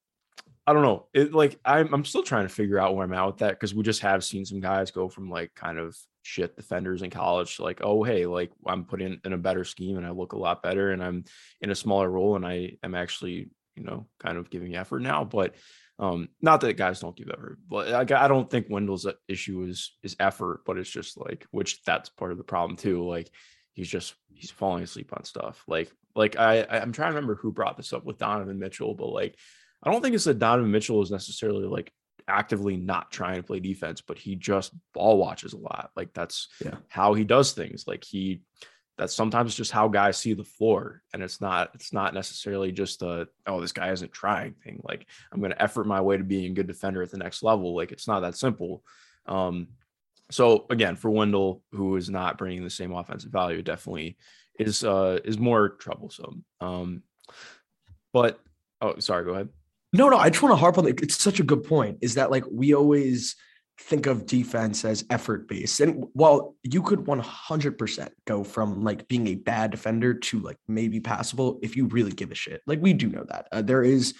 I 0.66 0.74
don't 0.74 0.82
know. 0.82 1.07
It 1.14 1.32
like 1.32 1.59
I'm 1.64 1.94
I'm 1.94 2.05
still 2.05 2.22
trying 2.22 2.46
to 2.46 2.53
figure 2.53 2.78
out 2.78 2.94
where 2.94 3.05
I'm 3.05 3.14
at 3.14 3.26
with 3.26 3.38
that 3.38 3.53
because 3.53 3.74
we 3.74 3.82
just 3.82 4.03
have 4.03 4.22
seen 4.22 4.44
some 4.44 4.61
guys 4.61 4.90
go 4.90 5.09
from 5.09 5.30
like 5.30 5.55
kind 5.55 5.78
of 5.78 5.96
shit 6.20 6.57
defenders 6.57 7.01
in 7.01 7.09
college 7.09 7.57
to 7.57 7.62
like, 7.62 7.80
oh 7.82 8.03
hey, 8.03 8.26
like 8.26 8.53
I'm 8.66 8.84
put 8.84 9.01
in, 9.01 9.18
in 9.24 9.32
a 9.32 9.38
better 9.38 9.64
scheme 9.64 9.96
and 9.96 10.07
I 10.07 10.11
look 10.11 10.34
a 10.34 10.38
lot 10.38 10.62
better 10.62 10.92
and 10.92 11.03
I'm 11.03 11.24
in 11.62 11.70
a 11.70 11.74
smaller 11.74 12.11
role 12.11 12.36
and 12.36 12.46
I 12.46 12.72
am 12.82 12.94
actually, 12.94 13.49
you 13.76 13.82
know, 13.82 14.09
kind 14.20 14.36
of 14.36 14.51
giving 14.51 14.76
effort 14.76 15.01
now. 15.01 15.24
But 15.24 15.55
um, 15.99 16.28
not 16.40 16.61
that 16.61 16.76
guys 16.76 17.01
don't 17.01 17.16
give 17.16 17.28
effort, 17.30 17.59
but 17.68 17.92
I, 17.92 18.24
I 18.24 18.28
don't 18.28 18.49
think 18.49 18.66
Wendell's 18.70 19.07
issue 19.26 19.64
is 19.64 19.96
is 20.03 20.16
effort, 20.20 20.61
but 20.64 20.78
it's 20.78 20.90
just 20.90 21.18
like 21.18 21.46
which 21.51 21.82
that's 21.82 22.09
part 22.09 22.30
of 22.32 22.38
the 22.38 22.44
problem 22.44 22.76
too. 22.76 23.07
Like 23.07 23.30
he's 23.72 23.88
just 23.88 24.14
he's 24.32 24.51
falling 24.51 24.84
asleep 24.84 25.12
on 25.12 25.24
stuff. 25.24 25.62
Like 25.66 25.90
like 26.14 26.38
I 26.38 26.64
I'm 26.70 26.92
trying 26.92 27.11
to 27.11 27.16
remember 27.16 27.34
who 27.34 27.53
brought 27.53 27.76
this 27.76 27.92
up 27.92 28.05
with 28.05 28.18
Donovan 28.18 28.59
Mitchell, 28.59 28.94
but 28.94 29.09
like 29.09 29.36
I 29.82 29.90
don't 29.90 30.01
think 30.03 30.14
it's 30.14 30.24
that 30.24 30.38
Donovan 30.38 30.70
Mitchell 30.70 31.03
is 31.03 31.11
necessarily 31.11 31.66
like 31.66 31.92
actively 32.28 32.76
not 32.76 33.11
trying 33.11 33.36
to 33.36 33.42
play 33.42 33.59
defense, 33.59 34.01
but 34.01 34.18
he 34.18 34.36
just 34.36 34.72
ball 34.94 35.18
watches 35.18 35.53
a 35.53 35.59
lot. 35.59 35.90
Like 35.96 36.12
that's 36.12 36.49
yeah. 36.64 36.76
how 36.88 37.14
he 37.14 37.24
does 37.24 37.53
things. 37.53 37.84
Like 37.88 38.05
he 38.05 38.42
that's 38.99 39.14
sometimes 39.14 39.55
just 39.55 39.70
how 39.70 39.86
guys 39.88 40.18
see 40.18 40.34
the 40.34 40.44
floor. 40.44 41.03
And 41.14 41.22
it's 41.22 41.40
not 41.40 41.70
it's 41.74 41.92
not 41.92 42.14
necessarily 42.14 42.72
just 42.72 43.03
a 43.03 43.28
oh, 43.46 43.61
this 43.61 43.72
guy 43.72 43.92
isn't 43.92 44.12
trying 44.12 44.55
thing. 44.55 44.80
Like 44.84 45.07
I'm 45.32 45.40
gonna 45.40 45.57
effort 45.59 45.86
my 45.86 46.01
way 46.01 46.16
to 46.16 46.24
being 46.24 46.51
a 46.51 46.55
good 46.55 46.66
defender 46.66 47.03
at 47.03 47.11
the 47.11 47.16
next 47.16 47.42
level. 47.42 47.74
Like 47.74 47.92
it's 47.92 48.09
not 48.09 48.20
that 48.20 48.36
simple. 48.36 48.82
Um 49.26 49.68
so 50.30 50.66
again, 50.68 50.96
for 50.96 51.11
Wendell, 51.11 51.62
who 51.72 51.96
is 51.96 52.11
not 52.11 52.36
bringing 52.36 52.64
the 52.64 52.70
same 52.70 52.92
offensive 52.92 53.30
value, 53.30 53.62
definitely 53.62 54.18
is 54.59 54.82
uh 54.82 55.20
is 55.24 55.38
more 55.38 55.68
troublesome. 55.70 56.44
Um 56.61 57.05
but 58.12 58.40
oh 58.80 58.99
sorry, 58.99 59.24
go 59.24 59.34
ahead. 59.34 59.49
No, 59.92 60.09
no, 60.09 60.18
I 60.18 60.28
just 60.28 60.42
want 60.42 60.53
to 60.53 60.57
harp 60.57 60.76
on 60.76 60.86
it. 60.86 61.01
It's 61.01 61.16
such 61.16 61.40
a 61.40 61.44
good 61.44 61.64
point. 61.64 61.99
Is 62.03 62.14
that 62.14 62.30
like 62.30 62.44
we 62.51 62.74
always 62.74 63.36
think 63.81 64.07
of 64.07 64.26
defense 64.26 64.85
as 64.85 65.05
effort 65.09 65.49
based. 65.49 65.81
And 65.81 66.05
while 66.12 66.57
you 66.62 66.83
could 66.83 67.01
100% 67.01 68.09
go 68.26 68.43
from 68.43 68.83
like 68.83 69.07
being 69.09 69.29
a 69.29 69.37
bad 69.37 69.70
defender 69.70 70.14
to 70.14 70.41
like 70.41 70.59
maybe 70.66 71.01
passable 71.01 71.61
if 71.62 71.76
you 71.76 71.87
really 71.87 72.11
give 72.11 72.33
a 72.33 72.35
shit. 72.35 72.61
Like 72.66 72.83
we 72.83 72.93
do 72.93 73.09
know 73.09 73.24
that. 73.29 73.49
Uh, 73.53 73.62
there 73.62 73.85
is 73.85 74.14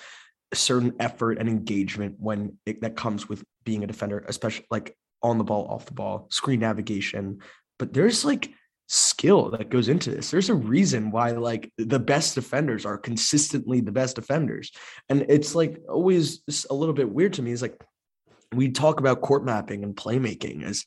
a 0.52 0.56
certain 0.56 0.94
effort 1.00 1.38
and 1.38 1.48
engagement 1.48 2.16
when 2.18 2.56
it, 2.66 2.80
that 2.82 2.96
comes 2.96 3.28
with 3.28 3.44
being 3.64 3.82
a 3.82 3.86
defender, 3.86 4.24
especially 4.28 4.66
like 4.70 4.96
on 5.22 5.38
the 5.38 5.44
ball, 5.44 5.66
off 5.66 5.86
the 5.86 5.94
ball, 5.94 6.28
screen 6.30 6.61
navigation. 6.61 7.40
But 7.78 7.92
there's 7.92 8.24
like 8.24 8.50
skill 8.86 9.50
that 9.50 9.70
goes 9.70 9.88
into 9.88 10.11
this. 10.11 10.30
There's 10.30 10.48
a 10.48 10.54
reason 10.54 11.11
why 11.11 11.32
like 11.32 11.72
the 11.76 11.98
best 11.98 12.34
defenders 12.34 12.86
are 12.86 12.96
consistently 12.96 13.80
the 13.80 13.92
best 13.92 14.16
defenders. 14.16 14.72
And 15.09 15.26
it's 15.28 15.54
like 15.54 15.82
always 15.88 16.40
a 16.70 16.74
little 16.74 16.94
bit 16.94 17.11
weird 17.11 17.34
to 17.34 17.42
me 17.42 17.50
is 17.50 17.61
like 17.61 17.78
we 18.55 18.70
talk 18.70 19.01
about 19.01 19.20
court 19.20 19.44
mapping 19.44 19.84
and 19.84 19.94
playmaking 19.94 20.64
as 20.64 20.84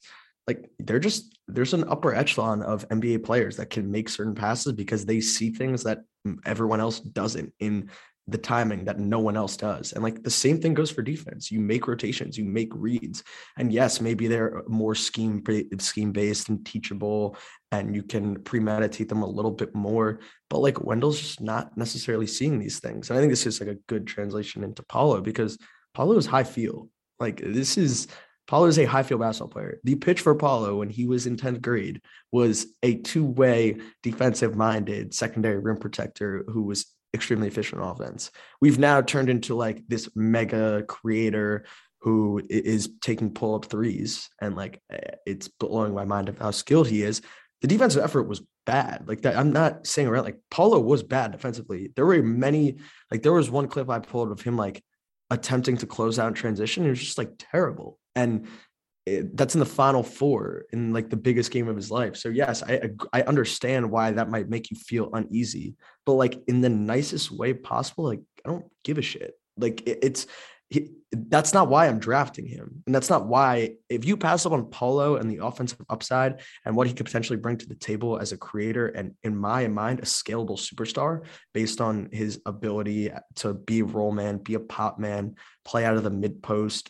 like 0.47 0.69
they're 0.79 0.99
just 0.99 1.37
there's 1.47 1.73
an 1.73 1.87
upper 1.87 2.15
echelon 2.15 2.63
of 2.63 2.87
NBA 2.89 3.23
players 3.23 3.57
that 3.57 3.69
can 3.69 3.91
make 3.91 4.09
certain 4.09 4.35
passes 4.35 4.73
because 4.73 5.05
they 5.05 5.21
see 5.21 5.51
things 5.51 5.83
that 5.83 5.99
everyone 6.45 6.79
else 6.79 6.99
doesn't 6.99 7.53
in 7.59 7.89
the 8.27 8.37
timing 8.37 8.85
that 8.85 8.99
no 8.99 9.19
one 9.19 9.35
else 9.35 9.57
does. 9.57 9.93
And 9.93 10.03
like 10.03 10.23
the 10.23 10.29
same 10.29 10.61
thing 10.61 10.73
goes 10.73 10.91
for 10.91 11.01
defense. 11.01 11.51
You 11.51 11.59
make 11.59 11.87
rotations, 11.87 12.37
you 12.37 12.45
make 12.45 12.71
reads. 12.73 13.23
And 13.57 13.73
yes, 13.73 13.99
maybe 13.99 14.27
they're 14.27 14.63
more 14.67 14.95
scheme 14.95 15.43
scheme 15.79 16.11
based 16.11 16.49
and 16.49 16.65
teachable 16.65 17.35
and 17.71 17.95
you 17.95 18.03
can 18.03 18.41
premeditate 18.43 19.09
them 19.09 19.23
a 19.23 19.29
little 19.29 19.51
bit 19.51 19.73
more. 19.75 20.19
But 20.49 20.59
like 20.59 20.83
Wendell's 20.83 21.19
just 21.19 21.41
not 21.41 21.77
necessarily 21.77 22.27
seeing 22.27 22.59
these 22.59 22.79
things. 22.79 23.09
And 23.09 23.17
I 23.17 23.21
think 23.21 23.31
this 23.31 23.45
is 23.47 23.59
like 23.59 23.69
a 23.69 23.79
good 23.87 24.07
translation 24.07 24.63
into 24.63 24.83
Paolo 24.83 25.21
because 25.21 25.57
Paolo 25.93 26.17
is 26.17 26.25
high 26.25 26.43
feel. 26.43 26.89
Like 27.21 27.39
this 27.39 27.77
is 27.77 28.07
Paolo 28.47 28.65
is 28.65 28.79
a 28.79 28.85
high 28.85 29.03
feel 29.03 29.17
basketball 29.17 29.47
player. 29.47 29.79
The 29.83 29.95
pitch 29.95 30.19
for 30.19 30.35
Paolo 30.35 30.79
when 30.79 30.89
he 30.89 31.05
was 31.05 31.25
in 31.25 31.37
10th 31.37 31.61
grade 31.61 32.01
was 32.31 32.67
a 32.83 32.95
two-way 32.95 33.77
defensive 34.03 34.55
minded 34.55 35.13
secondary 35.13 35.59
rim 35.59 35.77
protector 35.77 36.43
who 36.49 36.63
was 36.63 36.87
extremely 37.13 37.47
efficient 37.47 37.81
on 37.81 37.91
offense. 37.91 38.31
We've 38.59 38.79
now 38.79 39.01
turned 39.01 39.29
into 39.29 39.55
like 39.55 39.83
this 39.87 40.09
mega 40.15 40.83
creator 40.83 41.65
who 41.99 42.41
is 42.49 42.89
taking 42.99 43.33
pull-up 43.33 43.65
threes 43.65 44.27
and 44.41 44.55
like 44.55 44.81
eh, 44.91 45.15
it's 45.25 45.47
blowing 45.47 45.93
my 45.93 46.03
mind 46.03 46.27
of 46.29 46.39
how 46.39 46.51
skilled 46.51 46.87
he 46.87 47.03
is. 47.03 47.21
The 47.61 47.67
defensive 47.67 48.03
effort 48.03 48.23
was 48.23 48.41
bad. 48.65 49.07
Like 49.07 49.21
that, 49.21 49.37
I'm 49.37 49.53
not 49.53 49.85
saying 49.85 50.07
around 50.07 50.25
like 50.25 50.39
Paolo 50.49 50.79
was 50.79 51.03
bad 51.03 51.31
defensively. 51.31 51.91
There 51.95 52.05
were 52.05 52.23
many, 52.23 52.77
like 53.11 53.21
there 53.21 53.33
was 53.33 53.51
one 53.51 53.67
clip 53.67 53.89
I 53.89 53.99
pulled 53.99 54.31
of 54.31 54.41
him 54.41 54.57
like 54.57 54.83
attempting 55.31 55.77
to 55.77 55.87
close 55.87 56.19
out 56.19 56.35
transition. 56.35 56.85
It 56.85 56.89
was 56.89 56.99
just 56.99 57.17
like 57.17 57.31
terrible. 57.39 57.97
And 58.15 58.47
it, 59.07 59.35
that's 59.35 59.55
in 59.55 59.59
the 59.59 59.65
final 59.65 60.03
four 60.03 60.65
in 60.71 60.93
like 60.93 61.09
the 61.09 61.17
biggest 61.17 61.49
game 61.49 61.67
of 61.67 61.75
his 61.75 61.89
life. 61.89 62.15
So 62.15 62.29
yes, 62.29 62.61
I 62.61 62.91
I 63.11 63.23
understand 63.23 63.89
why 63.89 64.11
that 64.11 64.29
might 64.29 64.49
make 64.49 64.69
you 64.69 64.77
feel 64.77 65.09
uneasy, 65.13 65.75
but 66.05 66.13
like 66.13 66.39
in 66.47 66.61
the 66.61 66.69
nicest 66.69 67.31
way 67.31 67.53
possible. 67.53 68.03
Like 68.03 68.21
I 68.45 68.49
don't 68.49 68.65
give 68.83 68.99
a 68.99 69.01
shit. 69.01 69.33
Like 69.57 69.87
it, 69.87 69.99
it's 70.03 70.27
he, 70.71 70.93
that's 71.11 71.53
not 71.53 71.67
why 71.67 71.87
I'm 71.87 71.99
drafting 71.99 72.45
him, 72.47 72.81
and 72.85 72.95
that's 72.95 73.09
not 73.09 73.27
why 73.27 73.73
if 73.89 74.05
you 74.05 74.15
pass 74.15 74.45
up 74.45 74.53
on 74.53 74.69
Paolo 74.69 75.17
and 75.17 75.29
the 75.29 75.45
offensive 75.45 75.81
upside 75.89 76.39
and 76.65 76.75
what 76.75 76.87
he 76.87 76.93
could 76.93 77.05
potentially 77.05 77.37
bring 77.37 77.57
to 77.57 77.67
the 77.67 77.75
table 77.75 78.17
as 78.17 78.31
a 78.31 78.37
creator 78.37 78.87
and 78.87 79.13
in 79.21 79.35
my 79.35 79.67
mind 79.67 79.99
a 79.99 80.03
scalable 80.03 80.57
superstar 80.57 81.25
based 81.53 81.81
on 81.81 82.07
his 82.13 82.41
ability 82.45 83.11
to 83.35 83.53
be 83.53 83.81
a 83.81 83.85
role 83.85 84.13
man, 84.13 84.37
be 84.37 84.53
a 84.53 84.59
pop 84.59 84.97
man, 84.97 85.35
play 85.65 85.83
out 85.83 85.97
of 85.97 86.03
the 86.03 86.09
mid 86.09 86.41
post, 86.41 86.89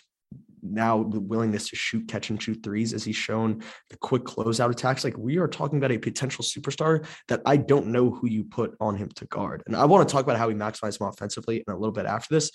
now 0.61 1.03
the 1.03 1.19
willingness 1.19 1.69
to 1.69 1.75
shoot, 1.75 2.07
catch 2.07 2.29
and 2.29 2.41
shoot 2.41 2.61
threes 2.63 2.93
as 2.93 3.03
he's 3.03 3.15
shown 3.15 3.61
the 3.89 3.97
quick 3.97 4.23
closeout 4.23 4.71
attacks. 4.71 5.03
Like 5.03 5.17
we 5.17 5.37
are 5.37 5.47
talking 5.47 5.77
about 5.77 5.91
a 5.91 5.97
potential 5.97 6.43
superstar 6.43 7.05
that 7.27 7.41
I 7.45 7.57
don't 7.57 7.87
know 7.87 8.09
who 8.11 8.27
you 8.27 8.43
put 8.43 8.75
on 8.79 8.95
him 8.95 9.09
to 9.15 9.25
guard. 9.25 9.63
And 9.65 9.75
I 9.75 9.85
want 9.85 10.07
to 10.07 10.11
talk 10.11 10.23
about 10.23 10.37
how 10.37 10.47
we 10.47 10.53
maximize 10.53 10.99
him 10.99 11.07
offensively 11.07 11.63
in 11.65 11.73
a 11.73 11.77
little 11.77 11.93
bit 11.93 12.05
after 12.05 12.33
this. 12.33 12.51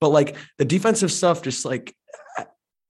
But 0.00 0.10
like 0.10 0.36
the 0.58 0.64
defensive 0.64 1.12
stuff, 1.12 1.42
just 1.42 1.64
like, 1.64 1.94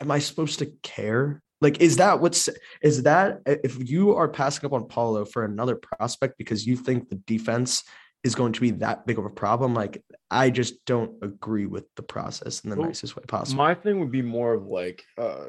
am 0.01 0.11
I 0.11 0.19
supposed 0.19 0.61
to 0.61 0.73
care? 0.83 1.43
Like, 1.61 1.81
is 1.81 1.99
that 1.99 2.21
what's 2.21 2.49
is 2.83 3.03
that 3.03 3.41
if 3.47 3.91
you 3.91 4.15
are 4.15 4.29
passing 4.29 4.65
up 4.65 4.73
on 4.73 4.89
Paolo 4.89 5.25
for 5.25 5.45
another 5.45 5.77
prospect 5.77 6.39
because 6.39 6.67
you 6.67 6.77
think 6.77 7.09
the 7.09 7.17
defense 7.17 7.83
is 8.23 8.35
going 8.35 8.53
to 8.53 8.61
be 8.61 8.71
that 8.71 9.07
big 9.07 9.19
of 9.19 9.25
a 9.25 9.31
problem. 9.31 9.75
Like 9.75 10.05
I 10.31 10.51
just 10.51 10.85
don't 10.85 11.13
agree 11.23 11.67
with 11.67 11.85
the 11.97 12.03
process 12.03 12.61
in 12.61 12.71
the 12.71 12.77
well, 12.77 12.87
nicest 12.87 13.17
way 13.17 13.23
possible. 13.27 13.59
My 13.59 13.75
thing 13.75 14.01
would 14.01 14.11
be 14.11 14.23
more 14.23 14.55
of 14.55 14.67
like 14.67 15.05
uh 15.17 15.47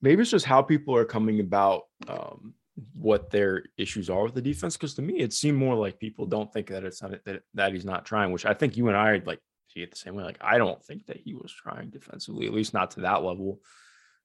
maybe 0.00 0.22
it's 0.22 0.30
just 0.30 0.46
how 0.46 0.62
people 0.62 0.96
are 0.96 1.04
coming 1.04 1.40
about 1.40 1.82
um 2.08 2.54
what 2.94 3.30
their 3.30 3.64
issues 3.76 4.10
are 4.10 4.24
with 4.24 4.34
the 4.34 4.42
defense. 4.42 4.76
Cause 4.76 4.94
to 4.94 5.02
me 5.02 5.18
it 5.18 5.32
seemed 5.32 5.58
more 5.58 5.74
like 5.74 5.98
people 5.98 6.26
don't 6.26 6.52
think 6.52 6.68
that 6.68 6.84
it's 6.84 7.02
not 7.02 7.24
that, 7.24 7.42
that 7.54 7.72
he's 7.72 7.84
not 7.84 8.04
trying, 8.04 8.32
which 8.32 8.46
I 8.46 8.54
think 8.54 8.76
you 8.76 8.88
and 8.88 8.96
I 8.96 9.10
are 9.10 9.20
like 9.24 9.40
see 9.68 9.80
it 9.80 9.90
the 9.90 9.96
same 9.96 10.14
way. 10.14 10.22
Like 10.22 10.38
I 10.40 10.58
don't 10.58 10.82
think 10.84 11.06
that 11.06 11.18
he 11.18 11.34
was 11.34 11.52
trying 11.52 11.90
defensively, 11.90 12.46
at 12.46 12.54
least 12.54 12.74
not 12.74 12.92
to 12.92 13.00
that 13.00 13.24
level. 13.24 13.60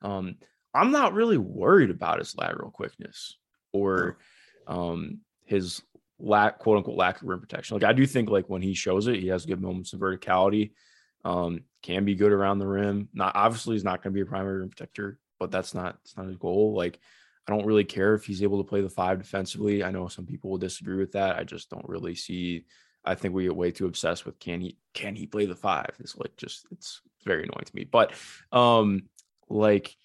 Um 0.01 0.35
I'm 0.75 0.91
not 0.91 1.13
really 1.13 1.37
worried 1.37 1.89
about 1.89 2.19
his 2.19 2.37
lateral 2.37 2.69
quickness 2.69 3.37
or 3.73 4.19
um 4.67 5.21
his 5.45 5.81
lack 6.19 6.59
quote 6.59 6.77
unquote 6.77 6.97
lack 6.97 7.21
of 7.21 7.27
rim 7.27 7.39
protection. 7.39 7.75
Like 7.75 7.89
I 7.89 7.93
do 7.93 8.05
think 8.05 8.29
like 8.29 8.49
when 8.49 8.61
he 8.61 8.73
shows 8.73 9.07
it, 9.07 9.19
he 9.19 9.27
has 9.27 9.45
good 9.45 9.61
moments 9.61 9.93
of 9.93 9.99
verticality. 9.99 10.71
Um, 11.25 11.61
can 11.81 12.05
be 12.05 12.15
good 12.15 12.31
around 12.31 12.59
the 12.59 12.67
rim. 12.67 13.09
Not 13.13 13.35
obviously 13.35 13.75
he's 13.75 13.83
not 13.83 14.01
going 14.03 14.13
to 14.13 14.15
be 14.15 14.21
a 14.21 14.25
primary 14.25 14.59
rim 14.59 14.69
protector, 14.69 15.19
but 15.39 15.51
that's 15.51 15.73
not 15.73 15.97
that's 16.03 16.17
not 16.17 16.27
his 16.27 16.37
goal. 16.37 16.73
Like 16.73 16.99
I 17.47 17.51
don't 17.51 17.65
really 17.65 17.83
care 17.83 18.13
if 18.13 18.25
he's 18.25 18.43
able 18.43 18.63
to 18.63 18.69
play 18.69 18.81
the 18.81 18.89
five 18.89 19.17
defensively. 19.17 19.83
I 19.83 19.91
know 19.91 20.07
some 20.07 20.25
people 20.25 20.51
will 20.51 20.57
disagree 20.57 20.97
with 20.97 21.13
that. 21.13 21.37
I 21.37 21.43
just 21.43 21.69
don't 21.69 21.87
really 21.87 22.15
see. 22.15 22.65
I 23.03 23.15
think 23.15 23.33
we 23.33 23.43
get 23.43 23.55
way 23.55 23.71
too 23.71 23.85
obsessed 23.87 24.25
with 24.25 24.39
can 24.39 24.61
he 24.61 24.77
can 24.93 25.15
he 25.15 25.25
play 25.25 25.45
the 25.45 25.55
five? 25.55 25.91
It's 25.99 26.15
like 26.17 26.35
just 26.37 26.67
it's 26.71 27.01
very 27.25 27.43
annoying 27.43 27.65
to 27.65 27.75
me. 27.75 27.85
But 27.85 28.13
um 28.51 29.03
like 29.49 29.95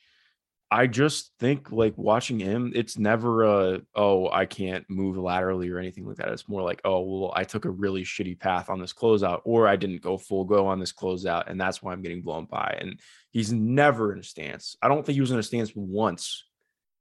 I 0.74 0.88
just 0.88 1.30
think 1.38 1.70
like 1.70 1.96
watching 1.96 2.40
him, 2.40 2.72
it's 2.74 2.98
never 2.98 3.44
a 3.44 3.82
oh 3.94 4.28
I 4.28 4.44
can't 4.44 4.84
move 4.90 5.16
laterally 5.16 5.70
or 5.70 5.78
anything 5.78 6.04
like 6.04 6.16
that. 6.16 6.30
It's 6.30 6.48
more 6.48 6.62
like 6.62 6.80
oh 6.84 7.00
well 7.00 7.32
I 7.36 7.44
took 7.44 7.64
a 7.64 7.70
really 7.70 8.02
shitty 8.02 8.40
path 8.40 8.68
on 8.68 8.80
this 8.80 8.92
closeout 8.92 9.42
or 9.44 9.68
I 9.68 9.76
didn't 9.76 10.02
go 10.02 10.18
full 10.18 10.44
go 10.44 10.66
on 10.66 10.80
this 10.80 10.92
closeout 10.92 11.48
and 11.48 11.60
that's 11.60 11.80
why 11.80 11.92
I'm 11.92 12.02
getting 12.02 12.22
blown 12.22 12.46
by. 12.46 12.76
And 12.80 12.98
he's 13.30 13.52
never 13.52 14.12
in 14.12 14.18
a 14.18 14.24
stance. 14.24 14.76
I 14.82 14.88
don't 14.88 15.06
think 15.06 15.14
he 15.14 15.20
was 15.20 15.30
in 15.30 15.38
a 15.38 15.44
stance 15.44 15.70
once 15.76 16.42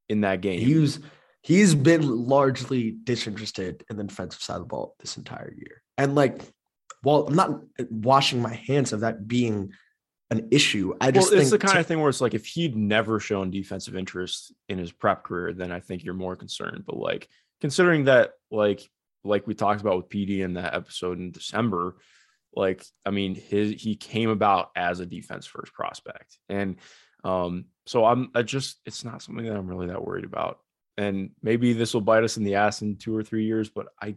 in 0.07 0.21
that 0.21 0.41
game. 0.41 0.59
He's 0.59 0.99
he's 1.41 1.73
been 1.73 2.27
largely 2.27 2.95
disinterested 3.03 3.83
in 3.89 3.97
the 3.97 4.03
defensive 4.03 4.43
side 4.43 4.57
of 4.57 4.61
the 4.61 4.67
ball 4.67 4.95
this 4.99 5.17
entire 5.17 5.51
year. 5.57 5.81
And 5.97 6.13
like, 6.13 6.43
well, 7.03 7.25
I'm 7.25 7.33
not 7.33 7.61
washing 7.89 8.39
my 8.39 8.53
hands 8.53 8.93
of 8.93 8.99
that 8.99 9.27
being 9.27 9.71
an 10.37 10.47
issue. 10.51 10.93
I 10.99 11.11
just 11.11 11.31
well, 11.31 11.41
it's 11.41 11.51
the 11.51 11.59
kind 11.59 11.73
t- 11.73 11.79
of 11.79 11.87
thing 11.87 11.99
where 11.99 12.09
it's 12.09 12.21
like 12.21 12.33
if 12.33 12.45
he'd 12.45 12.75
never 12.75 13.19
shown 13.19 13.51
defensive 13.51 13.95
interest 13.95 14.53
in 14.69 14.77
his 14.77 14.91
prep 14.91 15.23
career, 15.23 15.53
then 15.53 15.71
I 15.71 15.79
think 15.79 16.03
you're 16.03 16.13
more 16.13 16.35
concerned. 16.35 16.83
But 16.85 16.97
like 16.97 17.29
considering 17.61 18.05
that, 18.05 18.33
like 18.51 18.89
like 19.23 19.47
we 19.47 19.53
talked 19.53 19.81
about 19.81 19.97
with 19.97 20.09
PD 20.09 20.39
in 20.39 20.53
that 20.53 20.73
episode 20.73 21.19
in 21.19 21.31
December, 21.31 21.97
like 22.55 22.83
I 23.05 23.11
mean, 23.11 23.35
his 23.35 23.81
he 23.81 23.95
came 23.95 24.29
about 24.29 24.71
as 24.75 24.99
a 24.99 25.05
defense 25.05 25.45
first 25.45 25.73
prospect, 25.73 26.37
and 26.49 26.77
um, 27.23 27.65
so 27.85 28.05
I'm 28.05 28.29
I 28.35 28.43
just 28.43 28.79
it's 28.85 29.03
not 29.03 29.21
something 29.21 29.45
that 29.45 29.55
I'm 29.55 29.67
really 29.67 29.87
that 29.87 30.05
worried 30.05 30.25
about. 30.25 30.59
And 30.95 31.31
maybe 31.41 31.73
this 31.73 31.93
will 31.93 32.01
bite 32.01 32.23
us 32.23 32.37
in 32.37 32.43
the 32.43 32.55
ass 32.55 32.83
in 32.83 32.97
two 32.97 33.15
or 33.15 33.23
three 33.23 33.45
years, 33.45 33.69
but 33.69 33.87
I 34.01 34.15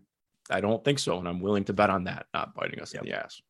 I 0.51 0.61
don't 0.61 0.85
think 0.85 0.99
so, 0.99 1.19
and 1.19 1.29
I'm 1.29 1.41
willing 1.41 1.65
to 1.65 1.73
bet 1.73 1.91
on 1.91 2.05
that 2.05 2.27
not 2.35 2.55
biting 2.55 2.81
us 2.81 2.95
yep. 2.95 3.05
in 3.05 3.11
the 3.11 3.17
ass. 3.17 3.41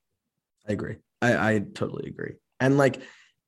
I 0.69 0.73
agree. 0.73 0.97
I, 1.23 1.53
I 1.53 1.59
totally 1.59 2.09
agree. 2.09 2.35
And 2.61 2.79
like 2.79 3.01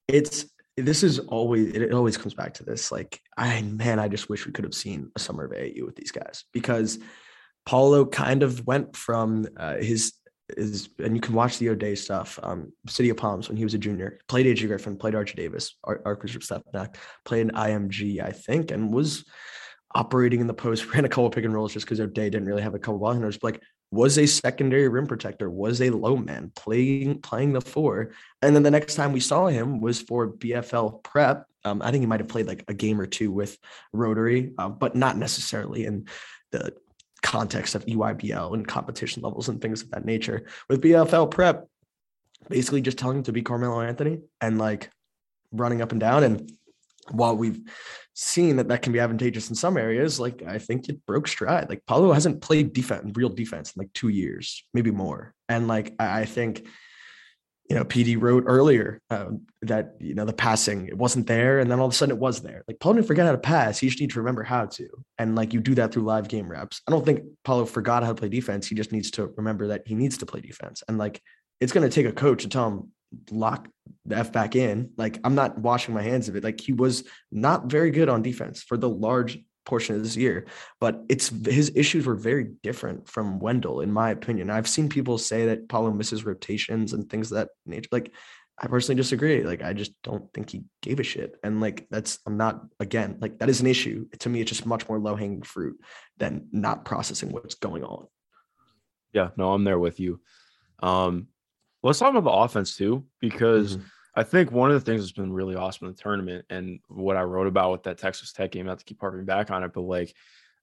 it's 0.07 0.47
this 0.77 1.03
is 1.03 1.19
always 1.19 1.75
it 1.75 1.93
always 1.93 2.17
comes 2.17 2.35
back 2.35 2.55
to 2.55 2.65
this. 2.65 2.93
Like, 2.93 3.21
I 3.37 3.63
man, 3.63 3.99
I 3.99 4.09
just 4.09 4.29
wish 4.29 4.47
we 4.47 4.53
could 4.53 4.65
have 4.65 4.75
seen 4.75 5.11
a 5.17 5.19
summer 5.19 5.45
of 5.45 5.53
AAU 5.53 5.85
with 5.85 5.97
these 5.97 6.13
guys 6.13 6.45
because 6.53 6.99
Paolo 7.67 8.07
kind 8.07 8.43
of 8.43 8.67
went 8.67 8.97
from 8.97 9.47
uh, 9.57 9.77
his 9.77 10.15
is 10.57 10.89
and 11.03 11.15
you 11.15 11.21
can 11.21 11.35
watch 11.35 11.59
the 11.59 11.69
O'Dea 11.69 11.95
stuff. 11.95 12.39
Um, 12.43 12.73
City 12.87 13.11
of 13.11 13.17
Palms 13.17 13.49
when 13.49 13.57
he 13.57 13.65
was 13.65 13.75
a 13.75 13.79
junior, 13.79 14.19
played 14.29 14.47
AJ 14.47 14.69
Griffin, 14.69 14.97
played 14.97 15.15
Archie 15.15 15.35
Davis, 15.35 15.77
Ar- 15.85 16.01
Archbishop 16.05 16.43
Stepinac, 16.43 16.97
played 17.25 17.49
IMG, 17.49 18.23
I 18.23 18.33
think, 18.33 18.71
and 18.71 18.93
was 18.93 19.25
operating 19.95 20.41
in 20.41 20.47
the 20.47 20.55
post, 20.55 20.87
ran 20.95 21.05
a 21.05 21.09
couple 21.09 21.29
pick 21.31 21.45
and 21.45 21.55
rolls 21.55 21.73
just 21.73 21.87
because 21.87 22.01
O'Dea 22.01 22.31
didn't 22.31 22.47
really 22.47 22.63
have 22.63 22.75
a 22.75 22.79
couple 22.79 22.99
ball 22.99 23.13
handlers. 23.13 23.39
Like 23.43 23.61
was 23.91 24.19
a 24.19 24.27
secondary 24.27 24.89
rim 24.89 25.07
protector, 25.07 25.49
was 25.49 25.81
a 25.81 25.91
low 25.91 26.17
man 26.17 26.53
playing 26.55 27.21
playing 27.21 27.53
the 27.53 27.61
four. 27.61 28.13
And 28.43 28.55
then 28.55 28.63
the 28.63 28.71
next 28.71 28.95
time 28.95 29.13
we 29.13 29.21
saw 29.21 29.47
him 29.47 29.81
was 29.81 30.01
for 30.01 30.29
BFL 30.29 31.03
prep. 31.03 31.47
Um, 31.65 31.83
I 31.83 31.91
think 31.91 32.03
he 32.03 32.07
might 32.07 32.21
have 32.21 32.29
played 32.29 32.47
like 32.47 32.65
a 32.69 32.75
game 32.75 33.01
or 33.01 33.07
two 33.07 33.31
with 33.31 33.59
Rotary, 33.93 34.53
uh, 34.59 34.69
but 34.69 34.95
not 34.95 35.17
necessarily 35.17 35.85
in 35.85 36.07
the 36.51 36.75
context 37.23 37.75
of 37.75 37.85
EYBL 37.87 38.55
and 38.55 38.67
competition 38.67 39.23
levels 39.23 39.49
and 39.49 39.61
things 39.61 39.83
of 39.83 39.91
that 39.91 40.05
nature. 40.05 40.45
With 40.69 40.83
BFL 40.83 41.31
prep, 41.31 41.67
basically 42.49 42.81
just 42.81 42.99
telling 42.99 43.19
him 43.19 43.23
to 43.25 43.33
be 43.33 43.43
Carmelo 43.43 43.81
Anthony 43.81 44.21
and 44.41 44.59
like 44.59 44.91
running 45.51 45.83
up 45.83 45.93
and 45.93 46.01
down. 46.01 46.25
And 46.25 46.53
while 47.11 47.37
we've 47.37 47.61
seen 48.21 48.57
that 48.57 48.67
that 48.67 48.83
can 48.83 48.93
be 48.93 48.99
advantageous 48.99 49.49
in 49.49 49.55
some 49.55 49.77
areas, 49.77 50.19
like 50.19 50.43
I 50.43 50.59
think 50.59 50.89
it 50.89 51.07
broke 51.07 51.29
stride. 51.29 51.69
Like 51.69 51.87
Paolo 51.87 52.13
hasn't 52.13 52.43
played 52.43 52.73
defense, 52.73 53.13
real 53.15 53.29
defense 53.29 53.73
in 53.77 53.81
like 53.81 53.93
two 53.93 54.09
years, 54.09 54.65
maybe 54.75 54.91
more. 54.91 55.35
And 55.49 55.69
like 55.69 55.95
I, 56.01 56.23
I 56.23 56.25
think, 56.25 56.67
you 57.71 57.77
know, 57.77 57.85
PD 57.85 58.21
wrote 58.21 58.43
earlier 58.49 59.01
um, 59.11 59.43
that 59.63 59.95
you 60.01 60.15
know 60.15 60.25
the 60.25 60.33
passing 60.33 60.89
it 60.89 60.99
wasn't 60.99 61.29
there, 61.29 61.61
and 61.61 61.71
then 61.71 61.79
all 61.79 61.87
of 61.87 61.93
a 61.93 61.95
sudden 61.95 62.17
it 62.17 62.21
was 62.21 62.41
there. 62.43 62.65
Like 62.67 62.81
Paolo 62.81 62.97
didn't 62.97 63.07
forget 63.07 63.25
how 63.25 63.33
to 63.33 63.39
pass; 63.39 63.79
he 63.79 63.87
just 63.87 64.01
needs 64.01 64.15
to 64.15 64.21
remember 64.21 64.43
how 64.43 64.67
to. 64.67 64.89
And 65.19 65.37
like 65.37 65.53
you 65.53 65.61
do 65.61 65.77
that 65.77 65.93
through 65.93 66.03
live 66.03 66.27
game 66.27 66.51
reps. 66.51 66.83
I 66.89 66.91
don't 66.91 67.05
think 67.05 67.23
Paolo 67.45 67.67
forgot 67.67 68.03
how 68.03 68.09
to 68.09 68.15
play 68.17 68.29
defense. 68.29 68.67
He 68.67 68.75
just 68.75 68.91
needs 68.91 69.13
to 69.13 69.33
remember 69.37 69.69
that 69.69 69.87
he 69.87 69.95
needs 69.95 70.19
to 70.19 70.27
play 70.27 70.41
defense. 70.41 70.83
And 70.89 70.99
like 70.99 71.23
it's 71.61 71.73
going 71.73 71.89
to 71.89 71.95
take 71.95 72.07
a 72.07 72.13
coach 72.13 72.43
to 72.43 72.49
tell 72.49 72.69
him 72.69 72.93
lock 73.31 73.69
the 74.05 74.17
F 74.17 74.33
back 74.33 74.57
in. 74.57 74.91
Like 74.97 75.21
I'm 75.25 75.35
not 75.35 75.59
washing 75.59 75.95
my 75.95 76.03
hands 76.03 76.29
of 76.29 76.37
it. 76.37 76.45
Like 76.45 76.61
he 76.61 76.73
was 76.73 77.05
not 77.31 77.71
very 77.71 77.91
good 77.91 78.09
on 78.09 78.23
defense 78.23 78.63
for 78.63 78.77
the 78.77 78.89
large 78.89 79.39
portion 79.65 79.95
of 79.95 80.03
this 80.03 80.17
year, 80.17 80.47
but 80.81 81.05
it's 81.09 81.29
his 81.29 81.73
issues 81.75 82.07
were 82.07 82.15
very 82.15 82.53
different 82.63 83.09
from 83.09 83.39
Wendell, 83.39 83.81
in 83.81 83.93
my 83.93 84.11
opinion. 84.11 84.51
I've 84.51 84.69
seen 84.69 84.89
people 84.89 85.19
say 85.19 85.47
that 85.47 85.69
Paolo 85.69 85.93
misses 85.93 86.25
rotations 86.25 86.93
and 86.93 87.09
things 87.09 87.31
of 87.31 87.37
that 87.37 87.51
nature. 87.67 87.89
Like 87.93 88.13
I 88.61 88.67
personally 88.67 88.97
disagree. 88.97 89.45
Like 89.45 89.63
I 89.63 89.73
just 89.73 89.93
don't 90.03 90.33
think 90.33 90.51
he 90.51 90.65
gave 90.83 91.01
a 91.01 91.05
shit. 91.05 91.37
And 91.45 91.61
like 91.61 91.87
that's 91.91 92.19
I'm 92.27 92.37
not 92.37 92.63
again, 92.81 93.19
like 93.21 93.39
that 93.39 93.49
is 93.49 93.61
an 93.61 93.67
issue. 93.67 94.07
To 94.21 94.29
me, 94.29 94.41
it's 94.41 94.51
just 94.51 94.67
much 94.67 94.89
more 94.89 94.99
low-hanging 94.99 95.43
fruit 95.43 95.79
than 96.17 96.49
not 96.51 96.85
processing 96.85 97.31
what's 97.31 97.55
going 97.55 97.85
on. 97.85 98.07
Yeah, 99.13 99.31
no, 99.37 99.53
I'm 99.53 99.65
there 99.65 99.79
with 99.79 100.01
you. 100.01 100.21
Um, 100.83 101.29
let's 101.83 101.99
talk 101.99 102.11
about 102.11 102.25
the 102.25 102.31
offense 102.31 102.77
too, 102.77 103.05
because 103.21 103.77
mm-hmm. 103.77 103.87
I 104.15 104.23
think 104.25 104.51
one 104.51 104.71
of 104.71 104.75
the 104.75 104.85
things 104.85 105.03
that's 105.03 105.13
been 105.13 105.33
really 105.33 105.55
awesome 105.55 105.87
in 105.87 105.95
the 105.95 106.03
tournament 106.03 106.45
and 106.51 106.81
what 106.89 107.17
I 107.17 107.23
wrote 107.23 107.47
about 107.47 107.73
with 107.73 107.83
that 107.85 107.99
Texas 107.99 108.33
Tech 108.33 108.51
game, 108.51 108.67
not 108.67 108.79
to 108.79 108.85
keep 108.85 109.01
harping 109.01 109.25
back 109.25 109.51
on 109.51 109.63
it, 109.63 109.73
but 109.73 109.83
like, 109.83 110.15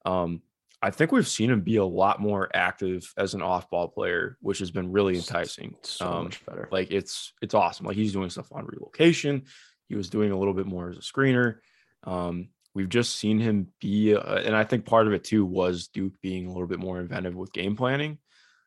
um, 0.06 0.42
I 0.82 0.92
think 0.92 1.12
we've 1.12 1.28
seen 1.28 1.50
him 1.50 1.62
be 1.62 1.78
a 1.78 1.86
lot 1.86 2.20
more 2.20 2.50
active 2.54 3.12
as 3.18 3.34
an 3.34 3.42
off-ball 3.42 3.88
player, 3.88 4.38
which 4.42 4.60
has 4.60 4.72
been 4.72 4.92
really 4.92 5.16
enticing. 5.16 5.76
So 5.84 6.06
um, 6.06 6.24
much 6.26 6.46
better. 6.46 6.68
Like 6.70 6.92
it's 6.92 7.34
it's 7.42 7.54
awesome. 7.54 7.86
Like 7.86 7.96
he's 7.96 8.14
doing 8.14 8.30
stuff 8.30 8.52
on 8.52 8.66
relocation. 8.66 9.46
He 9.88 9.96
was 9.96 10.10
doing 10.10 10.32
a 10.32 10.38
little 10.38 10.54
bit 10.54 10.68
more 10.68 10.90
as 10.90 10.98
a 10.98 11.02
screener. 11.02 11.58
Um, 12.04 12.50
we've 12.74 12.90
just 12.90 13.18
seen 13.18 13.40
him 13.40 13.70
be, 13.80 14.16
uh, 14.16 14.36
and 14.36 14.56
I 14.56 14.64
think 14.64 14.86
part 14.86 15.08
of 15.08 15.14
it 15.14 15.24
too 15.24 15.46
was 15.46 15.88
Duke 15.88 16.14
being 16.22 16.46
a 16.46 16.52
little 16.52 16.68
bit 16.68 16.80
more 16.80 17.00
inventive 17.00 17.36
with 17.36 17.54
game 17.54 17.76
planning. 17.76 18.20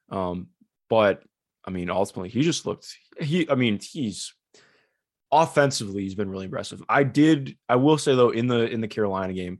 Um, 0.09 0.49
but 0.89 1.23
I 1.69 1.71
mean, 1.71 1.91
ultimately, 1.91 2.31
he 2.31 2.41
just 2.41 2.65
looked. 2.65 2.97
He, 3.21 3.47
I 3.51 3.55
mean, 3.55 3.79
he's 3.79 4.33
offensively, 5.31 6.03
he's 6.03 6.15
been 6.15 6.31
really 6.31 6.47
impressive. 6.47 6.83
I 6.89 7.03
did, 7.03 7.59
I 7.69 7.77
will 7.77 7.99
say 7.99 8.15
though, 8.15 8.31
in 8.31 8.47
the 8.47 8.71
in 8.71 8.81
the 8.81 8.89
Carolina 8.89 9.35
game, 9.35 9.59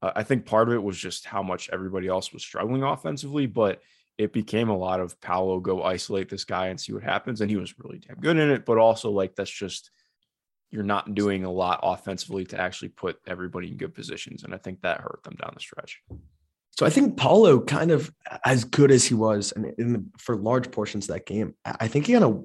uh, 0.00 0.12
I 0.14 0.22
think 0.22 0.46
part 0.46 0.68
of 0.68 0.74
it 0.74 0.82
was 0.82 0.96
just 0.96 1.24
how 1.24 1.42
much 1.42 1.68
everybody 1.72 2.06
else 2.06 2.32
was 2.32 2.44
struggling 2.44 2.84
offensively, 2.84 3.46
but 3.46 3.82
it 4.18 4.32
became 4.32 4.68
a 4.68 4.76
lot 4.76 5.00
of 5.00 5.20
Paolo 5.20 5.58
go 5.58 5.82
isolate 5.82 6.28
this 6.28 6.44
guy 6.44 6.68
and 6.68 6.80
see 6.80 6.92
what 6.92 7.02
happens, 7.02 7.40
and 7.40 7.50
he 7.50 7.56
was 7.56 7.76
really 7.80 7.98
damn 7.98 8.20
good 8.20 8.36
in 8.36 8.50
it. 8.50 8.64
But 8.64 8.78
also, 8.78 9.10
like 9.10 9.34
that's 9.34 9.50
just 9.50 9.90
you're 10.70 10.84
not 10.84 11.12
doing 11.12 11.42
a 11.42 11.50
lot 11.50 11.80
offensively 11.82 12.44
to 12.44 12.60
actually 12.60 12.90
put 12.90 13.18
everybody 13.26 13.66
in 13.66 13.78
good 13.78 13.96
positions, 13.96 14.44
and 14.44 14.54
I 14.54 14.58
think 14.58 14.82
that 14.82 15.00
hurt 15.00 15.24
them 15.24 15.34
down 15.34 15.50
the 15.54 15.60
stretch. 15.60 16.02
So 16.78 16.86
I 16.86 16.90
think 16.90 17.16
Paolo 17.16 17.58
kind 17.58 17.90
of 17.90 18.12
as 18.44 18.62
good 18.62 18.92
as 18.92 19.04
he 19.04 19.12
was, 19.12 19.50
and 19.50 19.64
the, 19.76 20.04
for 20.16 20.36
large 20.36 20.70
portions 20.70 21.08
of 21.08 21.14
that 21.14 21.26
game, 21.26 21.56
I 21.64 21.88
think 21.88 22.06
he 22.06 22.12
kind 22.12 22.24
of 22.24 22.44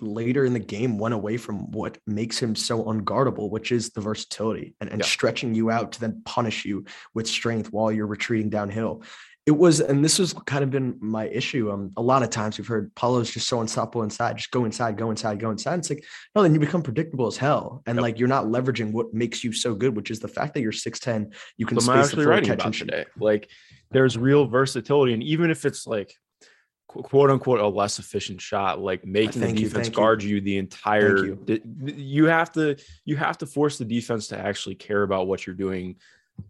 later 0.00 0.44
in 0.44 0.52
the 0.52 0.60
game 0.60 0.98
went 0.98 1.14
away 1.14 1.36
from 1.36 1.72
what 1.72 1.98
makes 2.06 2.40
him 2.40 2.54
so 2.54 2.84
unguardable, 2.84 3.50
which 3.50 3.72
is 3.72 3.90
the 3.90 4.00
versatility 4.00 4.76
and, 4.80 4.88
and 4.88 5.00
yeah. 5.00 5.04
stretching 5.04 5.52
you 5.52 5.72
out 5.72 5.90
to 5.90 6.00
then 6.00 6.22
punish 6.24 6.64
you 6.64 6.84
with 7.12 7.26
strength 7.26 7.72
while 7.72 7.90
you're 7.90 8.06
retreating 8.06 8.50
downhill. 8.50 9.02
It 9.46 9.56
was, 9.56 9.80
and 9.80 10.04
this 10.04 10.18
has 10.18 10.32
kind 10.32 10.64
of 10.64 10.70
been 10.70 10.96
my 11.00 11.28
issue. 11.28 11.70
Um, 11.70 11.92
a 11.96 12.02
lot 12.02 12.24
of 12.24 12.30
times 12.30 12.58
we've 12.58 12.66
heard 12.66 12.92
Paolo's 12.96 13.30
just 13.30 13.46
so 13.46 13.60
unstoppable 13.60 14.02
inside, 14.02 14.36
just 14.38 14.50
go 14.50 14.64
inside, 14.64 14.96
go 14.96 15.10
inside, 15.12 15.38
go 15.38 15.52
inside. 15.52 15.78
It's 15.78 15.88
like, 15.88 16.04
no, 16.34 16.42
then 16.42 16.52
you 16.52 16.58
become 16.58 16.82
predictable 16.82 17.28
as 17.28 17.36
hell. 17.36 17.80
And 17.86 17.94
yep. 17.94 18.02
like 18.02 18.18
you're 18.18 18.26
not 18.26 18.46
leveraging 18.46 18.90
what 18.90 19.14
makes 19.14 19.44
you 19.44 19.52
so 19.52 19.72
good, 19.72 19.94
which 19.94 20.10
is 20.10 20.18
the 20.18 20.26
fact 20.26 20.54
that 20.54 20.62
you're 20.62 20.72
6'10, 20.72 21.32
you 21.58 21.64
can 21.64 21.78
so 21.78 21.92
space 21.92 22.10
the 22.10 22.24
floor, 22.24 22.40
catch 22.40 22.64
and 22.64 22.74
today. 22.74 23.04
Like 23.16 23.48
there's 23.92 24.18
real 24.18 24.46
versatility. 24.46 25.14
And 25.14 25.22
even 25.22 25.52
if 25.52 25.64
it's 25.64 25.86
like 25.86 26.12
quote 26.88 27.30
unquote 27.30 27.60
a 27.60 27.66
less 27.66 27.98
efficient 27.98 28.40
shot 28.40 28.80
like 28.80 29.04
making 29.04 29.42
the 29.42 29.52
defense 29.52 29.88
you, 29.88 29.92
guard 29.92 30.22
you. 30.22 30.36
you. 30.36 30.40
the 30.40 30.56
entire 30.56 31.24
you. 31.24 31.62
you 31.84 32.26
have 32.26 32.50
to 32.52 32.76
you 33.04 33.16
have 33.16 33.36
to 33.36 33.46
force 33.46 33.76
the 33.76 33.84
defense 33.84 34.28
to 34.28 34.38
actually 34.38 34.74
care 34.74 35.02
about 35.02 35.26
what 35.26 35.46
you're 35.46 35.56
doing 35.56 35.96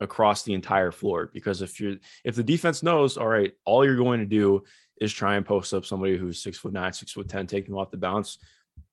across 0.01 0.43
the 0.43 0.53
entire 0.53 0.91
floor 0.91 1.31
because 1.33 1.63
if 1.63 1.81
you're 1.81 1.97
if 2.25 2.35
the 2.35 2.43
defense 2.43 2.83
knows 2.83 3.17
all 3.17 3.29
right 3.29 3.53
all 3.65 3.85
you're 3.85 3.97
going 3.97 4.21
to 4.21 4.27
do 4.27 4.63
is 5.01 5.13
try 5.13 5.37
and 5.37 5.47
post 5.47 5.73
up 5.73 5.85
somebody 5.85 6.17
who's 6.17 6.43
six 6.43 6.59
foot 6.59 6.73
nine 6.73 6.93
six 6.93 7.13
foot 7.13 7.29
ten 7.29 7.47
take 7.47 7.67
them 7.67 7.77
off 7.77 7.91
the 7.91 7.97
bounce 7.97 8.39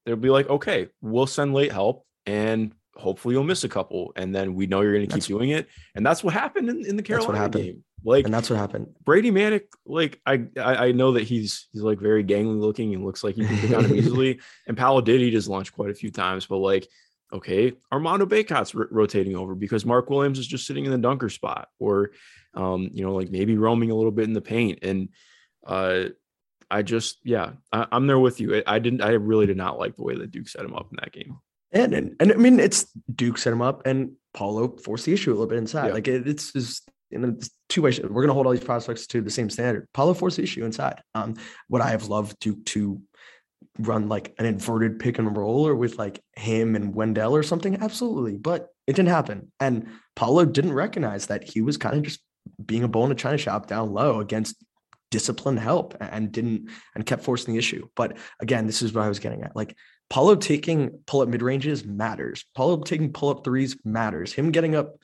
they'll 0.05 0.15
be 0.15 0.29
like 0.29 0.49
okay 0.49 0.87
we'll 1.01 1.27
send 1.27 1.53
late 1.53 1.71
help 1.71 2.05
and 2.25 2.73
hopefully 2.95 3.33
you'll 3.33 3.43
miss 3.43 3.63
a 3.63 3.69
couple 3.69 4.13
and 4.15 4.33
then 4.33 4.53
we 4.53 4.67
know 4.67 4.81
you're 4.81 4.93
going 4.93 5.07
to 5.07 5.13
keep 5.13 5.23
doing 5.23 5.49
it 5.49 5.67
and 5.95 6.05
that's 6.05 6.23
what 6.23 6.33
happened 6.33 6.69
in, 6.69 6.85
in 6.85 6.95
the 6.95 7.03
carolina 7.03 7.49
game 7.49 7.83
like, 8.05 8.25
and 8.25 8.33
that's 8.33 8.49
what 8.49 8.59
happened. 8.59 8.93
Brady 9.03 9.31
Manek, 9.31 9.63
like 9.85 10.19
I, 10.25 10.45
I, 10.57 10.87
I 10.87 10.91
know 10.91 11.13
that 11.13 11.23
he's 11.23 11.67
he's 11.71 11.81
like 11.81 11.99
very 11.99 12.23
gangly 12.23 12.59
looking 12.59 12.93
and 12.93 13.05
looks 13.05 13.23
like 13.23 13.35
he 13.35 13.45
can 13.45 13.61
get 13.61 13.71
down 13.71 13.85
him 13.85 13.95
easily. 13.95 14.41
And 14.67 14.77
Paolo 14.77 15.01
did 15.01 15.21
eat 15.21 15.33
his 15.33 15.47
lunch 15.47 15.71
quite 15.71 15.89
a 15.89 15.95
few 15.95 16.11
times, 16.11 16.45
but 16.45 16.57
like, 16.57 16.87
okay, 17.33 17.73
Armando 17.91 18.25
Bacot's 18.25 18.75
r- 18.75 18.87
rotating 18.91 19.35
over 19.35 19.55
because 19.55 19.85
Mark 19.85 20.09
Williams 20.09 20.39
is 20.39 20.47
just 20.47 20.67
sitting 20.67 20.85
in 20.85 20.91
the 20.91 20.97
dunker 20.97 21.29
spot, 21.29 21.69
or, 21.79 22.11
um, 22.53 22.89
you 22.93 23.03
know, 23.03 23.13
like 23.13 23.31
maybe 23.31 23.57
roaming 23.57 23.91
a 23.91 23.95
little 23.95 24.11
bit 24.11 24.25
in 24.25 24.33
the 24.33 24.41
paint. 24.41 24.79
And, 24.83 25.09
uh, 25.65 26.05
I 26.69 26.81
just, 26.81 27.19
yeah, 27.23 27.51
I, 27.71 27.87
am 27.91 28.07
there 28.07 28.19
with 28.19 28.39
you. 28.39 28.57
I, 28.57 28.63
I 28.75 28.79
didn't, 28.79 29.01
I 29.01 29.11
really 29.11 29.47
did 29.47 29.57
not 29.57 29.77
like 29.77 29.95
the 29.95 30.03
way 30.03 30.15
that 30.15 30.31
Duke 30.31 30.47
set 30.47 30.63
him 30.63 30.73
up 30.73 30.87
in 30.91 30.97
that 31.01 31.11
game. 31.11 31.39
And, 31.71 31.93
and, 31.93 32.15
and 32.19 32.31
I 32.31 32.35
mean, 32.35 32.59
it's 32.59 32.85
Duke 33.13 33.37
set 33.37 33.51
him 33.51 33.61
up 33.61 33.85
and 33.85 34.13
Paolo 34.33 34.77
forced 34.77 35.05
the 35.05 35.13
issue 35.13 35.31
a 35.31 35.33
little 35.33 35.47
bit 35.47 35.57
inside. 35.57 35.87
Yeah. 35.87 35.93
Like 35.93 36.07
it, 36.07 36.27
it's 36.27 36.53
just 36.53 36.89
in 37.11 37.39
two 37.69 37.81
ways. 37.81 37.99
We're 37.99 38.09
going 38.09 38.27
to 38.27 38.33
hold 38.33 38.45
all 38.45 38.51
these 38.51 38.63
prospects 38.63 39.07
to 39.07 39.21
the 39.21 39.29
same 39.29 39.49
standard. 39.49 39.87
Paolo 39.93 40.13
forced 40.13 40.37
the 40.37 40.43
issue 40.43 40.65
inside. 40.65 41.01
Um, 41.15 41.35
would 41.69 41.81
I 41.81 41.89
have 41.91 42.07
loved 42.07 42.39
to 42.41 42.55
to 42.55 43.01
run 43.79 44.07
like 44.07 44.35
an 44.37 44.45
inverted 44.45 44.99
pick 44.99 45.17
and 45.17 45.35
roll 45.35 45.67
or 45.67 45.75
with 45.75 45.97
like 45.97 46.21
him 46.35 46.75
and 46.75 46.93
Wendell 46.93 47.35
or 47.35 47.43
something? 47.43 47.81
Absolutely, 47.81 48.37
but 48.37 48.69
it 48.87 48.95
didn't 48.95 49.09
happen. 49.09 49.51
And 49.59 49.89
Paolo 50.15 50.45
didn't 50.45 50.73
recognize 50.73 51.27
that 51.27 51.43
he 51.43 51.61
was 51.61 51.77
kind 51.77 51.95
of 51.95 52.03
just 52.03 52.19
being 52.63 52.83
a 52.83 52.87
bull 52.87 53.05
in 53.05 53.11
a 53.11 53.15
china 53.15 53.37
shop 53.37 53.67
down 53.67 53.93
low 53.93 54.19
against 54.19 54.63
disciplined 55.11 55.59
help 55.59 55.95
and 55.99 56.31
didn't 56.31 56.69
and 56.95 57.05
kept 57.05 57.23
forcing 57.23 57.53
the 57.53 57.59
issue. 57.59 57.87
But 57.95 58.17
again, 58.39 58.65
this 58.65 58.81
is 58.81 58.93
what 58.93 59.05
I 59.05 59.09
was 59.09 59.19
getting 59.19 59.43
at. 59.43 59.55
Like 59.55 59.77
Paolo 60.09 60.35
taking 60.35 60.89
pull 61.05 61.21
up 61.21 61.29
mid 61.29 61.41
ranges 61.41 61.85
matters. 61.85 62.45
Paolo 62.55 62.81
taking 62.81 63.13
pull 63.13 63.29
up 63.29 63.43
threes 63.43 63.77
matters. 63.85 64.33
Him 64.33 64.51
getting 64.51 64.75
up 64.75 64.95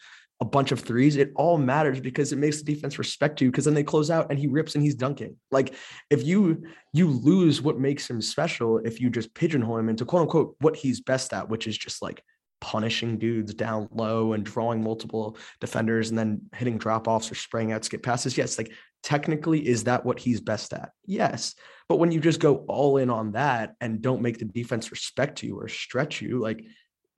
a 0.42 0.46
bunch 0.46 0.72
of 0.72 0.80
threes, 0.80 1.18
it 1.18 1.32
all 1.36 1.58
matters 1.58 2.00
because 2.00 2.32
it 2.32 2.38
makes 2.38 2.58
the 2.58 2.64
defense 2.64 2.98
respect 2.98 3.42
you 3.42 3.52
because 3.52 3.66
then 3.66 3.74
they 3.74 3.84
close 3.84 4.10
out 4.10 4.28
and 4.30 4.40
he 4.40 4.48
rips 4.48 4.76
and 4.76 4.84
he's 4.84 4.96
dunking. 4.96 5.36
Like 5.52 5.76
if 6.10 6.24
you 6.24 6.64
you 6.94 7.10
lose 7.10 7.62
what 7.62 7.78
makes 7.78 8.10
him 8.10 8.22
special 8.22 8.78
if 8.80 9.02
you 9.02 9.10
just 9.10 9.34
pigeonhole 9.34 9.78
him 9.78 9.90
into 9.90 10.06
quote 10.06 10.22
unquote 10.24 10.56
what 10.60 10.76
he's 10.76 11.02
best 11.02 11.34
at, 11.34 11.50
which 11.50 11.68
is 11.68 11.78
just 11.78 12.02
like 12.02 12.24
punishing 12.62 13.18
dudes 13.18 13.54
down 13.54 13.88
low 13.92 14.34
and 14.34 14.46
drawing 14.46 14.84
multiple 14.84 15.38
defenders 15.62 16.10
and 16.10 16.18
then 16.18 16.42
hitting 16.56 16.78
drop 16.78 17.08
offs 17.08 17.32
or 17.32 17.36
spraying 17.36 17.72
out 17.72 17.84
skip 17.84 18.04
passes. 18.04 18.38
Yes, 18.38 18.58
like 18.58 18.72
technically, 19.04 19.66
is 19.66 19.86
that 19.86 20.06
what 20.06 20.20
he's 20.20 20.42
best 20.42 20.74
at? 20.74 20.92
Yes. 21.06 21.56
But 21.88 21.98
when 21.98 22.12
you 22.12 22.20
just 22.20 22.40
go 22.40 22.66
all 22.68 22.98
in 22.98 23.10
on 23.10 23.32
that 23.32 23.76
and 23.82 24.02
don't 24.02 24.22
make 24.22 24.38
the 24.38 24.46
defense 24.46 24.92
respect 24.92 25.42
you 25.42 25.60
or 25.60 25.68
stretch 25.68 26.22
you, 26.22 26.40
like 26.40 26.64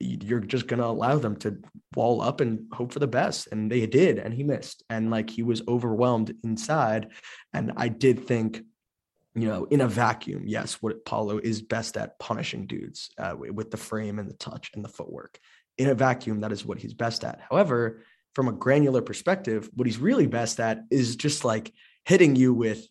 you're 0.02 0.40
just 0.40 0.66
going 0.66 0.80
to 0.80 0.86
allow 0.86 1.18
them 1.18 1.36
to 1.36 1.58
wall 1.94 2.20
up 2.20 2.40
and 2.40 2.66
hope 2.72 2.92
for 2.92 2.98
the 2.98 3.06
best. 3.06 3.48
And 3.52 3.70
they 3.70 3.86
did, 3.86 4.18
and 4.18 4.34
he 4.34 4.42
missed. 4.42 4.82
And 4.90 5.10
like 5.10 5.30
he 5.30 5.42
was 5.42 5.62
overwhelmed 5.68 6.34
inside. 6.44 7.08
And 7.52 7.72
I 7.76 7.88
did 7.88 8.26
think, 8.26 8.62
you 9.34 9.48
know, 9.48 9.64
in 9.64 9.80
a 9.80 9.88
vacuum, 9.88 10.44
yes, 10.46 10.82
what 10.82 11.04
Paolo 11.04 11.38
is 11.38 11.62
best 11.62 11.96
at 11.96 12.18
punishing 12.18 12.66
dudes 12.66 13.10
uh, 13.18 13.34
with 13.36 13.70
the 13.70 13.76
frame 13.76 14.18
and 14.18 14.28
the 14.28 14.34
touch 14.34 14.70
and 14.74 14.84
the 14.84 14.88
footwork. 14.88 15.38
In 15.78 15.88
a 15.88 15.94
vacuum, 15.94 16.40
that 16.40 16.52
is 16.52 16.66
what 16.66 16.78
he's 16.78 16.94
best 16.94 17.24
at. 17.24 17.40
However, 17.48 18.02
from 18.34 18.48
a 18.48 18.52
granular 18.52 19.02
perspective, 19.02 19.70
what 19.74 19.86
he's 19.86 19.98
really 19.98 20.26
best 20.26 20.60
at 20.60 20.82
is 20.90 21.16
just 21.16 21.44
like 21.44 21.72
hitting 22.04 22.36
you 22.36 22.52
with 22.52 22.86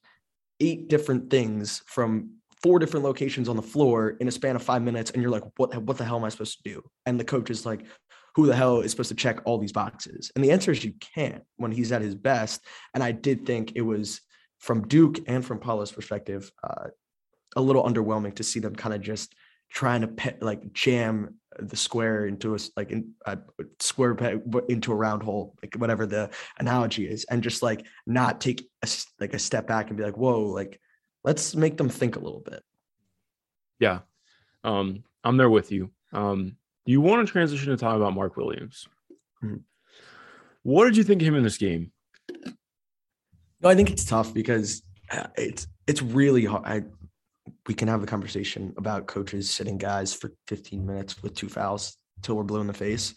eight 0.60 0.88
different 0.88 1.30
things 1.30 1.82
from 1.86 2.36
four 2.64 2.80
different 2.80 3.06
locations 3.06 3.50
on 3.50 3.56
the 3.56 3.62
floor 3.62 4.10
in 4.20 4.28
a 4.28 4.32
span 4.32 4.56
of 4.56 4.64
five 4.64 4.82
minutes, 4.82 5.12
and 5.12 5.22
you're 5.22 5.32
like, 5.32 5.44
what, 5.58 5.76
what 5.84 5.98
the 5.98 6.06
hell 6.06 6.18
am 6.18 6.24
I 6.24 6.30
supposed 6.30 6.64
to 6.64 6.70
do? 6.70 6.84
And 7.06 7.20
the 7.20 7.26
coach 7.26 7.50
is 7.50 7.66
like, 7.66 7.86
who 8.36 8.46
the 8.46 8.56
hell 8.56 8.82
is 8.82 8.92
supposed 8.92 9.10
to 9.10 9.16
check 9.16 9.42
all 9.46 9.58
these 9.58 9.74
boxes? 9.74 10.32
And 10.36 10.44
the 10.44 10.52
answer 10.52 10.72
is 10.72 10.84
you 10.84 10.94
can't 11.16 11.44
when 11.58 11.72
he's 11.72 11.92
at 11.92 12.02
his 12.02 12.16
best. 12.16 12.66
And 12.94 13.04
I 13.04 13.12
did 13.12 13.46
think 13.46 13.74
it 13.76 13.82
was 13.82 14.22
from 14.60 14.88
Duke 14.88 15.20
and 15.28 15.44
from 15.46 15.60
Paolo's 15.60 15.92
perspective, 15.92 16.52
uh, 16.64 16.90
a 17.56 17.62
little 17.62 17.84
underwhelming 17.84 18.36
to 18.36 18.44
see 18.44 18.60
them 18.60 18.76
kind 18.76 18.96
of 18.96 19.02
just 19.02 19.36
trying 19.70 20.02
to 20.02 20.08
pet, 20.08 20.42
like 20.42 20.72
jam 20.74 21.36
the 21.60 21.76
square 21.76 22.28
into 22.28 22.56
a 22.56 22.60
like 22.78 22.92
in, 22.92 23.12
a 23.26 23.38
square 23.80 24.16
into 24.70 24.92
a 24.92 24.96
round 24.96 25.24
hole, 25.24 25.56
like 25.62 25.76
whatever 25.76 26.06
the 26.06 26.30
analogy 26.60 27.08
is, 27.08 27.26
and 27.26 27.44
just 27.44 27.62
like 27.62 27.86
not 28.06 28.40
take 28.40 28.70
a, 28.84 28.88
like 29.20 29.34
a 29.34 29.40
step 29.40 29.68
back 29.68 29.90
and 29.90 29.98
be 29.98 30.04
like, 30.04 30.18
whoa, 30.18 30.44
like 30.44 30.80
let's 31.24 31.56
make 31.56 31.78
them 31.78 31.90
think 31.90 32.16
a 32.16 32.20
little 32.20 32.40
bit. 32.40 32.64
Yeah. 33.80 34.00
Um, 34.64 35.04
I'm 35.24 35.38
there 35.38 35.50
with 35.50 35.72
you. 35.72 35.92
Um, 36.14 36.58
do 36.86 36.92
you 36.92 37.02
want 37.02 37.26
to 37.26 37.32
transition 37.32 37.70
to 37.70 37.78
talk 37.78 37.96
about 37.96 38.14
Mark 38.14 38.38
Williams? 38.38 38.88
Mm-hmm. 39.44 39.58
What 40.64 40.86
did 40.86 40.98
you 40.98 41.04
think 41.04 41.22
of 41.22 41.28
him 41.28 41.36
in 41.36 41.44
this 41.44 41.58
game? 41.58 41.92
No, 43.62 43.70
I 43.70 43.76
think 43.76 43.90
it's 43.92 44.06
tough 44.06 44.34
because 44.34 44.84
uh, 45.12 45.28
it's 45.38 45.68
it's 45.88 46.02
really 46.02 46.46
hard. 46.46 46.66
I, 46.66 46.82
we 47.68 47.74
can 47.74 47.88
have 47.88 48.04
a 48.04 48.08
conversation 48.08 48.74
about 48.78 49.08
coaches 49.08 49.50
sitting 49.50 49.78
guys 49.78 50.14
for 50.14 50.32
15 50.48 50.86
minutes 50.86 51.22
with 51.22 51.36
two 51.36 51.50
fouls 51.50 51.98
till 52.22 52.36
we're 52.36 52.44
blue 52.44 52.62
in 52.62 52.68
the 52.68 52.74
face. 52.74 53.14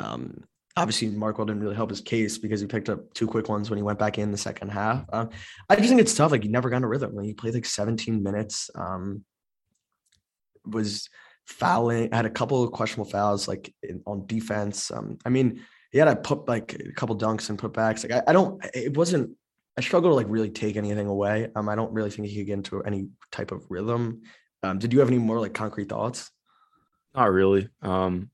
Um, 0.00 0.44
obviously 0.78 1.08
Markwell 1.08 1.46
didn't 1.46 1.60
really 1.60 1.76
help 1.76 1.90
his 1.90 2.00
case 2.00 2.38
because 2.38 2.60
he 2.60 2.66
picked 2.66 2.88
up 2.88 3.12
two 3.14 3.26
quick 3.26 3.48
ones 3.48 3.68
when 3.68 3.76
he 3.76 3.82
went 3.82 3.98
back 3.98 4.18
in 4.18 4.30
the 4.30 4.38
second 4.38 4.68
half. 4.70 5.04
Um, 5.12 5.30
I 5.68 5.76
just 5.76 5.88
think 5.88 6.00
it's 6.00 6.14
tough. 6.14 6.30
Like 6.30 6.42
he 6.42 6.48
never 6.48 6.70
got 6.70 6.82
a 6.82 6.86
rhythm. 6.86 7.14
Like 7.14 7.26
he 7.26 7.34
played 7.34 7.54
like 7.54 7.66
17 7.66 8.22
minutes. 8.22 8.70
Um, 8.74 9.24
was 10.64 11.08
fouling. 11.46 12.10
Had 12.12 12.26
a 12.26 12.30
couple 12.30 12.62
of 12.62 12.72
questionable 12.72 13.10
fouls 13.10 13.48
like 13.48 13.72
in, 13.82 14.02
on 14.06 14.26
defense. 14.26 14.90
Um, 14.90 15.18
I 15.24 15.30
mean, 15.30 15.64
he 15.90 15.98
had 15.98 16.06
to 16.06 16.16
put 16.16 16.48
like 16.48 16.74
a 16.74 16.92
couple 16.92 17.16
dunks 17.16 17.48
and 17.50 17.58
putbacks. 17.58 18.08
Like 18.08 18.22
I, 18.22 18.30
I 18.30 18.32
don't. 18.32 18.64
It 18.74 18.96
wasn't. 18.96 19.36
I 19.76 19.80
struggle 19.80 20.10
to 20.10 20.16
like 20.16 20.26
really 20.28 20.50
take 20.50 20.76
anything 20.76 21.06
away. 21.06 21.48
Um, 21.54 21.68
I 21.68 21.76
don't 21.76 21.92
really 21.92 22.10
think 22.10 22.28
he 22.28 22.36
could 22.36 22.46
get 22.46 22.54
into 22.54 22.82
any 22.82 23.08
type 23.30 23.52
of 23.52 23.64
rhythm. 23.70 24.22
Um, 24.62 24.78
did 24.78 24.92
you 24.92 24.98
have 24.98 25.08
any 25.08 25.18
more 25.18 25.40
like 25.40 25.54
concrete 25.54 25.88
thoughts? 25.88 26.30
Not 27.14 27.32
really. 27.32 27.68
Um, 27.80 28.30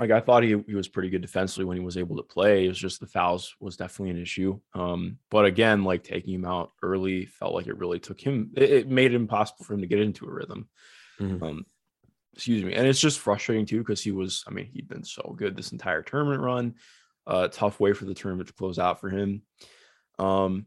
like 0.00 0.10
I 0.10 0.20
thought 0.20 0.42
he, 0.42 0.56
he 0.66 0.74
was 0.74 0.88
pretty 0.88 1.10
good 1.10 1.20
defensively 1.20 1.66
when 1.66 1.76
he 1.76 1.84
was 1.84 1.98
able 1.98 2.16
to 2.16 2.22
play. 2.22 2.64
It 2.64 2.68
was 2.68 2.78
just 2.78 3.00
the 3.00 3.06
fouls 3.06 3.54
was 3.60 3.76
definitely 3.76 4.10
an 4.10 4.22
issue. 4.22 4.58
Um, 4.74 5.18
but 5.30 5.44
again, 5.44 5.84
like 5.84 6.02
taking 6.02 6.34
him 6.34 6.46
out 6.46 6.72
early 6.82 7.26
felt 7.26 7.54
like 7.54 7.66
it 7.66 7.76
really 7.76 7.98
took 7.98 8.18
him. 8.18 8.50
It, 8.56 8.70
it 8.70 8.88
made 8.88 9.12
it 9.12 9.16
impossible 9.16 9.64
for 9.64 9.74
him 9.74 9.82
to 9.82 9.86
get 9.86 10.00
into 10.00 10.26
a 10.26 10.32
rhythm. 10.32 10.68
Mm-hmm. 11.20 11.44
Um, 11.44 11.66
excuse 12.32 12.64
me, 12.64 12.72
and 12.72 12.86
it's 12.86 13.00
just 13.00 13.20
frustrating 13.20 13.66
too 13.66 13.78
because 13.78 14.02
he 14.02 14.10
was. 14.10 14.42
I 14.48 14.50
mean, 14.52 14.70
he'd 14.72 14.88
been 14.88 15.04
so 15.04 15.34
good 15.36 15.54
this 15.54 15.72
entire 15.72 16.02
tournament 16.02 16.40
run. 16.40 16.74
Uh, 17.26 17.48
tough 17.48 17.78
way 17.78 17.92
for 17.92 18.06
the 18.06 18.14
tournament 18.14 18.48
to 18.48 18.54
close 18.54 18.78
out 18.78 19.00
for 19.00 19.10
him. 19.10 19.42
Um, 20.18 20.66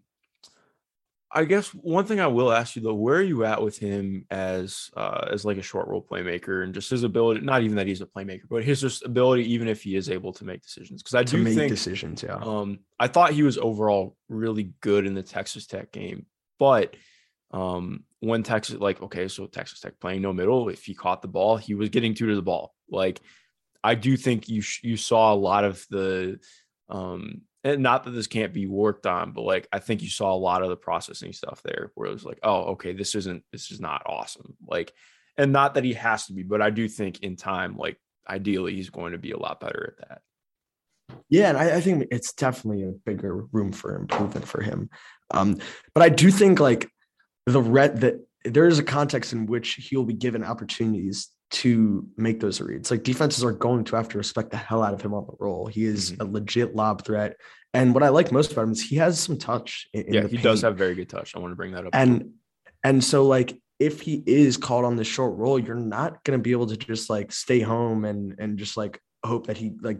I 1.36 1.46
guess 1.46 1.70
one 1.70 2.06
thing 2.06 2.20
I 2.20 2.28
will 2.28 2.52
ask 2.52 2.76
you 2.76 2.84
though, 2.84 2.94
where 2.94 3.18
are 3.18 3.24
you 3.24 3.44
at 3.44 3.62
with 3.62 3.78
him 3.78 4.26
as 4.30 4.92
uh, 4.96 5.28
as 5.32 5.44
like 5.44 5.58
a 5.58 5.64
short 5.64 5.88
role 5.88 6.06
playmaker 6.08 6.64
and 6.64 6.74
just 6.74 6.92
his 6.92 7.04
ability? 7.04 7.42
Not 7.42 7.64
even 7.64 7.76
that 7.78 7.88
he's 7.88 8.02
a 8.02 8.06
playmaker, 8.06 8.44
but 8.50 8.64
his 8.64 8.82
just 8.82 9.04
ability, 9.04 9.52
even 9.52 9.68
if 9.68 9.82
he 9.82 9.96
is 9.96 10.10
able 10.10 10.32
to 10.34 10.46
make 10.46 10.62
decisions. 10.62 11.02
Because 11.02 11.16
I 11.16 11.24
to 11.24 11.38
do 11.38 11.44
make 11.44 11.56
think 11.56 11.72
decisions. 11.72 12.22
Yeah. 12.22 12.36
um, 12.36 12.80
I 13.00 13.08
thought 13.08 13.32
he 13.32 13.42
was 13.42 13.58
overall 13.58 14.16
really 14.30 14.74
good 14.82 15.08
in 15.08 15.16
the 15.16 15.24
Texas 15.24 15.66
Tech 15.66 15.92
game, 15.92 16.28
but 16.60 16.96
um, 17.52 18.04
when 18.20 18.44
Texas, 18.44 18.80
like, 18.80 19.02
okay, 19.02 19.28
so 19.28 19.48
Texas 19.48 19.80
Tech 19.80 20.00
playing 20.00 20.22
no 20.22 20.34
middle, 20.34 20.70
if 20.70 20.84
he 20.84 20.94
caught 20.94 21.22
the 21.22 21.28
ball, 21.28 21.58
he 21.58 21.74
was 21.74 21.90
getting 21.90 22.14
two 22.14 22.28
to 22.28 22.36
the 22.36 22.42
ball. 22.42 22.74
Like, 22.90 23.20
I 23.84 23.96
do 23.96 24.18
think 24.18 24.50
you 24.50 24.62
sh- 24.62 24.84
you 24.84 24.98
saw 24.98 25.34
a 25.34 25.36
lot 25.36 25.64
of 25.64 25.86
the 25.90 26.40
um, 26.90 27.42
and 27.64 27.82
not 27.82 28.04
that 28.04 28.12
this 28.12 28.28
can't 28.28 28.54
be 28.54 28.68
worked 28.68 29.06
on, 29.06 29.32
but 29.32 29.44
like 29.44 29.68
I 29.72 29.80
think 29.80 30.02
you 30.02 30.10
saw 30.10 30.34
a 30.34 30.36
lot 30.36 30.64
of 30.64 30.70
the 30.70 30.76
processing 30.76 31.34
stuff 31.34 31.62
there 31.64 31.92
where 31.96 32.10
it 32.10 32.14
was 32.14 32.26
like, 32.26 32.40
oh, 32.44 32.64
okay, 32.74 32.94
this 32.94 33.16
isn't 33.16 33.44
this 33.52 33.72
is 33.72 33.80
not 33.80 34.04
awesome. 34.06 34.56
Like, 34.68 34.94
and 35.38 35.52
not 35.52 35.76
that 35.76 35.84
he 35.84 35.94
has 35.94 36.28
to 36.28 36.34
be, 36.34 36.44
but 36.44 36.62
I 36.62 36.70
do 36.70 36.88
think 36.88 37.22
in 37.22 37.36
time, 37.36 37.78
like 37.78 37.98
ideally, 38.28 38.76
he's 38.76 38.90
going 38.90 39.14
to 39.14 39.18
be 39.18 39.32
a 39.32 39.38
lot 39.38 39.60
better 39.60 39.96
at 39.98 40.08
that. 40.08 40.22
Yeah, 41.30 41.50
and 41.50 41.58
I, 41.58 41.78
I 41.78 41.82
think 41.82 42.08
it's 42.12 42.34
definitely 42.34 42.84
a 42.84 42.92
bigger 42.92 43.46
room 43.52 43.72
for 43.72 43.96
improvement 43.96 44.48
for 44.48 44.62
him. 44.62 44.90
Um, 45.32 45.60
but 45.94 46.04
I 46.04 46.10
do 46.10 46.32
think 46.32 46.60
like 46.60 46.90
the 47.46 47.62
red 47.62 48.02
that 48.02 48.16
there 48.46 48.68
is 48.68 48.80
a 48.80 48.84
context 48.84 49.34
in 49.34 49.46
which 49.46 49.76
he'll 49.76 50.04
be 50.04 50.14
given 50.14 50.44
opportunities 50.44 51.30
to 51.54 52.08
make 52.18 52.40
those 52.40 52.60
reads. 52.60 52.92
Like 52.92 53.04
defenses 53.04 53.44
are 53.44 53.52
going 53.52 53.84
to 53.86 53.96
have 53.96 54.10
to 54.10 54.18
respect 54.18 54.50
the 54.52 54.58
hell 54.58 54.84
out 54.84 54.94
of 54.94 55.02
him 55.02 55.14
on 55.14 55.26
the 55.26 55.34
roll. 55.40 55.68
He 55.68 55.86
is 55.86 56.12
Mhm. 56.12 56.22
a 56.22 56.26
legit 56.32 56.76
lob 56.76 57.06
threat. 57.06 57.38
And 57.74 57.94
what 57.94 58.04
I 58.04 58.10
like 58.10 58.32
most 58.32 58.52
about 58.52 58.64
him 58.64 58.72
is 58.72 58.82
he 58.82 58.96
has 58.98 59.20
some 59.20 59.38
touch. 59.38 59.88
Yeah, 59.94 60.28
he 60.28 60.38
does 60.38 60.62
have 60.62 60.78
very 60.78 60.96
good 60.96 61.10
touch. 61.10 61.36
I 61.36 61.40
want 61.40 61.52
to 61.52 61.56
bring 61.56 61.72
that 61.74 61.86
up. 61.86 61.94
and 61.94 62.34
and 62.84 63.04
so 63.04 63.26
like 63.26 63.58
if 63.80 64.02
he 64.02 64.22
is 64.26 64.58
called 64.58 64.86
on 64.86 64.96
the 64.96 65.04
short 65.04 65.38
roll, 65.38 65.58
you're 65.60 65.76
not 65.76 66.24
gonna 66.24 66.38
be 66.40 66.52
able 66.52 66.68
to 66.68 66.78
just 66.78 67.10
like 67.10 67.32
stay 67.32 67.60
home 67.60 68.06
and 68.06 68.36
and 68.40 68.58
just 68.58 68.76
like 68.78 69.00
hope 69.26 69.48
that 69.48 69.58
he 69.58 69.74
like 69.82 70.00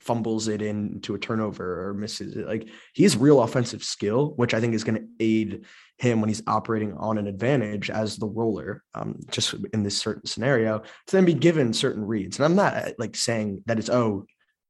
fumbles 0.00 0.48
it 0.48 0.62
into 0.62 1.14
a 1.14 1.18
turnover 1.18 1.88
or 1.88 1.94
misses 1.94 2.36
it. 2.36 2.46
Like 2.46 2.68
he 2.94 3.02
has 3.02 3.16
real 3.16 3.42
offensive 3.42 3.84
skill, 3.84 4.32
which 4.36 4.54
I 4.54 4.60
think 4.60 4.74
is 4.74 4.82
going 4.84 4.96
to 5.00 5.06
aid 5.20 5.64
him 6.00 6.20
when 6.20 6.28
he's 6.28 6.42
operating 6.46 6.94
on 6.94 7.18
an 7.18 7.26
advantage 7.26 7.90
as 7.90 8.16
the 8.16 8.26
roller, 8.26 8.82
um, 8.94 9.20
just 9.30 9.54
in 9.74 9.82
this 9.82 9.98
certain 9.98 10.24
scenario, 10.24 10.78
to 10.78 11.12
then 11.16 11.26
be 11.26 11.34
given 11.34 11.74
certain 11.74 12.02
reads. 12.02 12.38
And 12.38 12.46
I'm 12.46 12.54
not 12.54 12.74
uh, 12.74 12.92
like 12.98 13.14
saying 13.14 13.62
that 13.66 13.78
it's 13.78 13.90
oh, 13.90 14.24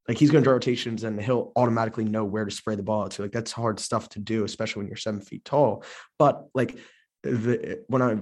like 0.09 0.18
he's 0.18 0.33
going 0.33 0.43
to 0.43 0.45
draw 0.45 0.55
rotations 0.55 1.05
and 1.05 1.22
he'll 1.22 1.53
automatically 1.55 2.05
know 2.05 2.24
where 2.24 2.45
to 2.45 2.51
spray 2.51 2.74
the 2.74 2.83
ball 2.83 3.09
to. 3.09 3.22
Like 3.22 3.31
that's 3.31 3.53
hard 3.53 3.78
stuff 3.78 4.09
to 4.11 4.18
do, 4.18 4.43
especially 4.45 4.81
when 4.81 4.89
you're 4.89 4.97
seven 4.97 5.20
feet 5.20 5.45
tall. 5.45 5.85
But 6.18 6.47
like 6.53 6.76
the 7.22 7.85
when 7.87 8.03
I 8.03 8.16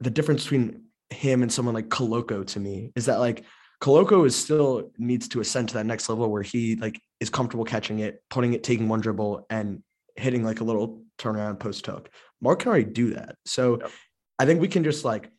the 0.00 0.10
difference 0.10 0.42
between 0.42 0.82
him 1.08 1.42
and 1.42 1.50
someone 1.50 1.74
like 1.74 1.88
Koloko 1.88 2.46
to 2.48 2.60
me 2.60 2.92
is 2.94 3.06
that 3.06 3.20
like 3.20 3.46
Koloko 3.80 4.26
is 4.26 4.36
still 4.36 4.90
needs 4.98 5.28
to 5.28 5.40
ascend 5.40 5.70
to 5.70 5.74
that 5.74 5.86
next 5.86 6.10
level 6.10 6.30
where 6.30 6.42
he 6.42 6.76
like 6.76 7.00
is 7.20 7.30
comfortable 7.30 7.64
catching 7.64 8.00
it, 8.00 8.22
putting 8.28 8.52
it, 8.52 8.62
taking 8.62 8.86
one 8.86 9.00
dribble, 9.00 9.46
and 9.48 9.82
hitting 10.16 10.44
like 10.44 10.60
a 10.60 10.64
little 10.64 11.02
turnaround 11.18 11.58
post 11.58 11.86
hook. 11.86 12.10
Mark 12.40 12.60
can 12.60 12.68
already 12.68 12.84
do 12.84 13.14
that. 13.14 13.36
So 13.44 13.78
Yep. 13.80 13.90
I 14.38 14.46
think 14.46 14.60
we 14.60 14.68
can 14.68 14.84
just 14.84 15.04
like 15.04 15.30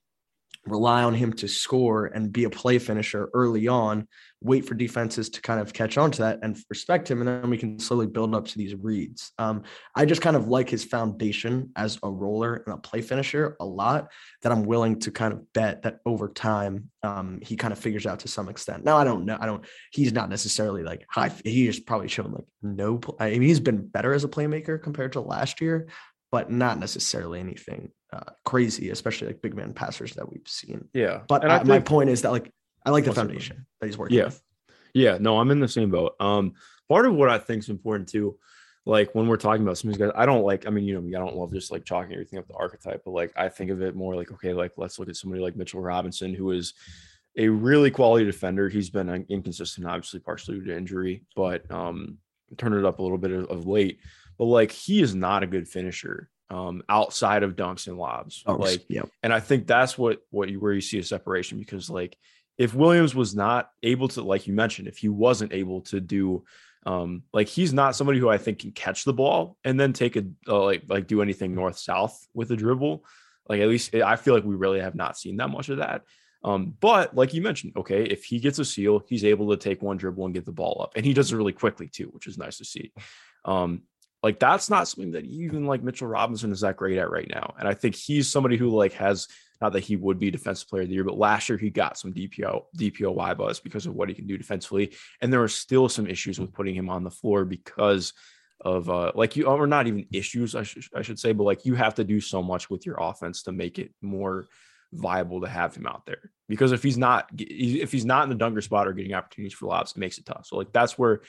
rely 0.66 1.04
on 1.04 1.16
him 1.16 1.34
to 1.34 1.48
score 1.48 2.06
and 2.06 2.32
be 2.32 2.44
a 2.44 2.50
play 2.50 2.78
finisher 2.78 3.30
early 3.34 3.68
on, 3.68 4.08
wait 4.42 4.66
for 4.66 4.76
defenses 4.76 5.30
to 5.30 5.42
kind 5.42 5.60
of 5.60 5.74
catch 5.74 5.98
on 5.98 6.12
to 6.12 6.22
that 6.22 6.40
and 6.44 6.58
respect 6.70 7.10
him. 7.10 7.20
And 7.20 7.28
then 7.28 7.50
we 7.50 7.58
can 7.58 7.80
slowly 7.80 8.06
build 8.06 8.36
up 8.36 8.46
to 8.48 8.58
these 8.58 8.76
reads. 8.76 9.32
Um, 9.40 9.64
I 9.96 10.06
just 10.06 10.22
kind 10.22 10.36
of 10.36 10.48
like 10.48 10.70
his 10.70 10.84
foundation 10.84 11.72
as 11.76 11.98
a 12.04 12.10
roller 12.10 12.64
and 12.66 12.76
a 12.76 12.78
play 12.78 13.02
finisher 13.02 13.56
a 13.60 13.66
lot 13.66 14.12
that 14.44 14.52
I'm 14.52 14.64
willing 14.64 15.00
to 15.00 15.12
kind 15.12 15.34
of 15.34 15.52
bet 15.54 15.82
that 15.82 16.00
over 16.06 16.30
time 16.30 16.92
um, 17.02 17.40
he 17.42 17.56
kind 17.56 17.72
of 17.72 17.80
figures 17.80 18.06
out 18.06 18.20
to 18.20 18.28
some 18.28 18.48
extent. 18.48 18.84
Now, 18.84 18.98
I 18.98 19.04
don't 19.04 19.26
know. 19.26 19.38
I 19.40 19.48
don't, 19.48 19.66
he's 19.92 20.14
not 20.14 20.30
necessarily 20.30 20.84
like 20.84 21.06
high. 21.10 21.32
He 21.44 21.66
just 21.66 21.88
probably 21.88 22.08
shown 22.08 22.34
like 22.34 22.46
no, 22.62 23.00
I 23.20 23.32
mean, 23.32 23.42
he's 23.42 23.60
been 23.60 23.88
better 23.88 24.14
as 24.14 24.24
a 24.24 24.28
playmaker 24.28 24.82
compared 24.82 25.14
to 25.14 25.22
last 25.22 25.62
year, 25.62 25.88
but 26.32 26.50
not 26.52 26.80
necessarily 26.80 27.40
anything 27.40 27.92
uh, 28.14 28.32
crazy, 28.46 28.90
especially 28.90 29.28
like 29.28 29.42
big 29.42 29.56
man 29.56 29.74
passers 29.74 30.14
that 30.14 30.30
we've 30.30 30.48
seen. 30.48 30.88
yeah, 30.94 31.22
But 31.28 31.46
I 31.46 31.58
I, 31.58 31.64
my 31.64 31.80
point 31.80 32.10
is 32.10 32.22
that 32.24 32.32
like 32.32 32.52
I 32.86 32.90
like 32.90 33.06
the 33.06 33.14
foundation 33.14 33.66
that 33.80 33.88
he's 33.88 33.98
working 33.98 34.18
Yeah. 34.18 34.26
with. 34.26 34.42
Yeah, 34.94 35.18
no, 35.20 35.40
I'm 35.40 35.52
in 35.52 35.60
the 35.60 35.68
same 35.68 35.90
boat. 35.92 36.16
Um, 36.20 36.54
part 36.90 37.06
of 37.06 37.14
what 37.14 37.30
I 37.30 37.38
think 37.38 37.64
is 37.64 37.70
important 37.70 38.10
too, 38.10 38.38
like 38.86 39.14
when 39.16 39.28
we're 39.28 39.38
talking 39.38 39.62
about 39.64 39.78
some 39.78 39.90
of 39.90 39.96
these 39.98 40.06
guys, 40.06 40.12
I 40.16 40.26
don't 40.26 40.44
like, 40.44 40.68
I 40.68 40.70
mean, 40.70 40.84
you 40.86 41.00
know, 41.00 41.18
I 41.18 41.22
don't 41.24 41.38
love 41.38 41.54
just 41.54 41.72
like 41.72 41.86
chalking 41.86 42.14
everything 42.14 42.40
up 42.40 42.48
the 42.48 42.56
archetype, 42.56 43.04
but 43.06 43.12
like 43.12 43.32
I 43.38 43.48
think 43.48 43.72
of 43.72 43.82
it 43.82 43.96
more 43.96 44.16
like, 44.16 44.32
okay, 44.34 44.54
like 44.54 44.74
let's 44.78 45.00
look 45.00 45.08
at 45.08 45.16
somebody 45.16 45.42
like 45.42 45.56
Mitchell 45.56 45.80
Robinson, 45.82 46.34
who 46.34 46.52
is 46.52 46.74
a 47.38 47.48
really 47.48 47.92
quality 47.92 48.26
defender. 48.26 48.68
He's 48.68 48.90
been 48.90 49.08
uh, 49.08 49.20
inconsistent, 49.30 49.88
obviously, 49.88 50.20
partially 50.20 50.58
due 50.60 50.66
to 50.66 50.78
injury, 50.78 51.24
but 51.36 51.70
um, 51.72 52.18
turned 52.58 52.76
it 52.76 52.84
up 52.84 53.00
a 53.00 53.04
little 53.04 53.18
bit 53.18 53.32
of, 53.32 53.46
of 53.46 53.68
late. 53.68 54.00
But 54.38 54.46
like 54.46 54.72
he 54.72 55.02
is 55.02 55.14
not 55.14 55.44
a 55.44 55.48
good 55.48 55.68
finisher 55.68 56.30
um, 56.52 56.84
outside 56.90 57.44
of 57.44 57.56
dunks 57.56 57.88
and 57.88 57.98
lobs. 57.98 58.44
Oh, 58.46 58.56
like 58.56 58.84
yeah, 58.90 59.04
and 59.24 59.34
I 59.34 59.40
think 59.40 59.68
that's 59.68 59.98
what 59.98 60.20
what 60.30 60.50
you 60.50 60.60
where 60.60 60.74
you 60.74 60.82
see 60.82 61.00
a 61.00 61.04
separation 61.04 61.58
because 61.58 61.90
like 61.90 62.18
if 62.58 62.74
Williams 62.74 63.16
was 63.16 63.34
not 63.36 63.70
able 63.82 64.08
to, 64.10 64.22
like 64.22 64.48
you 64.48 64.54
mentioned, 64.54 64.88
if 64.88 64.98
he 64.98 65.10
wasn't 65.10 65.54
able 65.54 65.82
to 65.82 66.00
do 66.00 66.44
um 66.86 67.22
like 67.32 67.48
he's 67.48 67.74
not 67.74 67.96
somebody 67.96 68.18
who 68.18 68.28
I 68.28 68.40
think 68.40 68.60
can 68.60 68.72
catch 68.72 69.04
the 69.04 69.14
ball 69.14 69.56
and 69.64 69.80
then 69.80 69.94
take 69.94 70.16
a 70.16 70.26
uh, 70.48 70.64
like 70.64 70.84
like 70.88 71.08
do 71.08 71.22
anything 71.22 71.54
north 71.54 71.78
south 71.78 72.28
with 72.34 72.52
a 72.52 72.56
dribble. 72.56 73.06
Like 73.48 73.62
at 73.62 73.70
least 73.70 73.96
I 73.96 74.16
feel 74.16 74.34
like 74.34 74.44
we 74.44 74.56
really 74.56 74.82
have 74.82 74.96
not 74.96 75.18
seen 75.18 75.38
that 75.38 75.50
much 75.50 75.70
of 75.70 75.78
that. 75.78 76.04
Um, 76.44 76.74
but 76.80 77.16
like 77.16 77.34
you 77.34 77.42
mentioned, 77.42 77.74
okay, 77.78 78.04
if 78.04 78.24
he 78.26 78.40
gets 78.40 78.58
a 78.58 78.66
seal, 78.66 79.04
he's 79.08 79.24
able 79.24 79.52
to 79.52 79.58
take 79.58 79.82
one 79.82 79.98
dribble 79.98 80.26
and 80.26 80.34
get 80.34 80.46
the 80.46 80.52
ball 80.52 80.82
up, 80.82 80.94
and 80.96 81.06
he 81.06 81.14
does 81.14 81.32
it 81.32 81.38
really 81.38 81.54
quickly 81.54 81.88
too, 81.88 82.08
which 82.08 82.28
is 82.28 82.38
nice 82.38 82.58
to 82.58 82.66
see. 82.66 82.92
Um, 83.46 83.84
like 84.24 84.40
that's 84.40 84.70
not 84.70 84.88
something 84.88 85.12
that 85.12 85.26
even 85.26 85.66
like 85.66 85.84
Mitchell 85.84 86.08
Robinson 86.08 86.52
is 86.52 86.62
that 86.62 86.78
great 86.78 86.98
at 86.98 87.10
right 87.10 87.30
now. 87.30 87.56
And 87.58 87.68
I 87.68 87.74
think 87.74 87.96
he's 87.96 88.30
somebody 88.30 88.56
who 88.56 88.70
like 88.70 88.94
has 88.94 89.28
not 89.62 89.74
that 89.74 89.84
he 89.84 89.96
would 89.96 90.20
be 90.20 90.32
defensive 90.32 90.68
player 90.68 90.84
of 90.84 90.90
the 90.90 90.96
year, 90.96 91.04
but 91.04 91.18
last 91.18 91.50
year 91.50 91.58
he 91.58 91.70
got 91.70 91.98
some 91.98 92.14
DPO 92.14 92.64
DPOY 92.78 93.38
buzz 93.38 93.60
because 93.60 93.86
of 93.86 93.96
what 93.96 94.10
he 94.10 94.16
can 94.16 94.28
do 94.28 94.38
defensively. 94.38 94.92
And 95.22 95.32
there 95.32 95.44
are 95.44 95.48
still 95.48 95.90
some 95.90 96.08
issues 96.08 96.40
with 96.40 96.54
putting 96.54 96.76
him 96.76 96.90
on 96.90 97.04
the 97.04 97.12
floor 97.12 97.46
because 97.46 98.14
of 98.64 98.90
uh 98.92 99.12
like 99.16 99.36
you 99.36 99.46
or 99.46 99.66
not 99.66 99.88
even 99.88 100.06
issues, 100.12 100.54
I 100.54 100.64
should 100.64 100.84
I 100.96 101.02
should 101.02 101.20
say, 101.20 101.32
but 101.34 101.44
like 101.44 101.66
you 101.66 101.74
have 101.76 101.96
to 101.96 102.04
do 102.04 102.22
so 102.22 102.44
much 102.44 102.70
with 102.70 102.86
your 102.86 102.98
offense 103.00 103.44
to 103.44 103.52
make 103.52 103.80
it 103.80 103.92
more 104.02 104.46
viable 104.94 105.42
to 105.42 105.50
have 105.50 105.76
him 105.76 105.88
out 105.88 106.06
there. 106.06 106.32
Because 106.48 106.72
if 106.72 106.84
he's 106.84 106.98
not 106.98 107.30
if 107.40 107.92
he's 107.92 108.06
not 108.06 108.24
in 108.24 108.30
the 108.30 108.36
dunker 108.36 108.62
spot 108.62 108.88
or 108.88 108.94
getting 108.94 109.16
opportunities 109.16 109.58
for 109.58 109.66
lobs, 109.66 109.92
it 109.92 109.98
makes 109.98 110.20
it 110.20 110.28
tough. 110.28 110.46
So 110.46 110.58
like 110.58 110.72
that's 110.72 110.98
where 110.98 111.22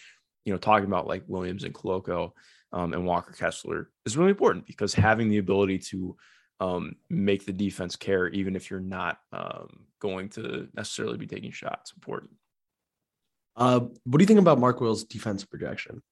you 0.45 0.53
know 0.53 0.59
talking 0.59 0.87
about 0.87 1.07
like 1.07 1.23
Williams 1.27 1.65
and 1.65 1.75
Koloko 1.75 2.33
um, 2.73 2.93
and 2.93 3.07
Walker 3.07 3.33
Kessler 3.33 3.91
is 4.07 4.17
really 4.17 4.31
important 4.31 4.67
because 4.67 4.95
having 4.95 5.29
the 5.29 5.39
ability 5.39 5.79
to 5.79 6.17
um, 6.61 6.97
make 7.11 7.45
the 7.45 7.53
defense 7.53 7.97
care, 7.97 8.29
even 8.29 8.57
if 8.57 8.71
you're 8.71 8.81
not 8.81 9.19
um, 9.33 9.87
going 10.01 10.29
to 10.31 10.69
necessarily 10.75 11.19
be 11.19 11.27
taking 11.27 11.51
shots, 11.51 11.93
important. 11.95 12.31
Uh, 13.57 13.81
what 14.05 14.19
do 14.19 14.23
you 14.23 14.27
think 14.27 14.41
about 14.41 14.59
Mark 14.59 14.81
Will's 14.81 15.05
defense 15.05 15.45
projection? 15.45 16.03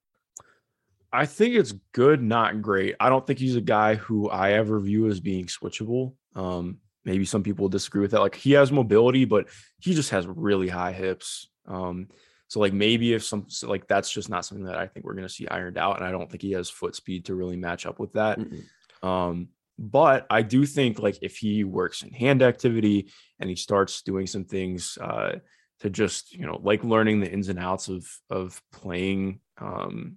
I 1.12 1.26
think 1.26 1.54
it's 1.54 1.72
good, 1.92 2.22
not 2.22 2.62
great. 2.62 2.94
I 3.00 3.08
don't 3.08 3.26
think 3.26 3.38
he's 3.38 3.56
a 3.56 3.60
guy 3.60 3.96
who 3.96 4.28
I 4.28 4.52
ever 4.52 4.78
view 4.78 5.08
as 5.08 5.20
being 5.20 5.46
switchable. 5.46 6.14
Um, 6.36 6.78
maybe 7.04 7.24
some 7.24 7.42
people 7.42 7.68
disagree 7.68 8.02
with 8.02 8.12
that. 8.12 8.20
Like 8.20 8.36
he 8.36 8.52
has 8.52 8.70
mobility, 8.70 9.24
but 9.24 9.48
he 9.78 9.94
just 9.94 10.10
has 10.10 10.26
really 10.26 10.68
high 10.68 10.92
hips. 10.92 11.48
Um, 11.66 12.08
so 12.50 12.58
like 12.58 12.72
maybe 12.72 13.14
if 13.14 13.24
some 13.24 13.44
so 13.46 13.68
like 13.68 13.86
that's 13.86 14.10
just 14.10 14.28
not 14.28 14.44
something 14.44 14.66
that 14.66 14.76
I 14.76 14.88
think 14.88 15.06
we're 15.06 15.14
gonna 15.14 15.28
see 15.28 15.46
ironed 15.46 15.78
out, 15.78 15.98
and 15.98 16.04
I 16.04 16.10
don't 16.10 16.28
think 16.28 16.42
he 16.42 16.50
has 16.50 16.68
foot 16.68 16.96
speed 16.96 17.26
to 17.26 17.36
really 17.36 17.56
match 17.56 17.86
up 17.86 18.00
with 18.00 18.12
that. 18.14 18.40
Mm-mm. 18.40 19.06
Um, 19.08 19.50
but 19.78 20.26
I 20.28 20.42
do 20.42 20.66
think 20.66 20.98
like 20.98 21.16
if 21.22 21.36
he 21.36 21.62
works 21.62 22.02
in 22.02 22.10
hand 22.10 22.42
activity 22.42 23.08
and 23.38 23.48
he 23.48 23.54
starts 23.54 24.02
doing 24.02 24.26
some 24.26 24.44
things 24.46 24.98
uh, 25.00 25.36
to 25.78 25.90
just 25.90 26.34
you 26.34 26.44
know 26.44 26.58
like 26.60 26.82
learning 26.82 27.20
the 27.20 27.30
ins 27.30 27.50
and 27.50 27.58
outs 27.60 27.86
of 27.86 28.04
of 28.30 28.60
playing 28.72 29.38
um, 29.60 30.16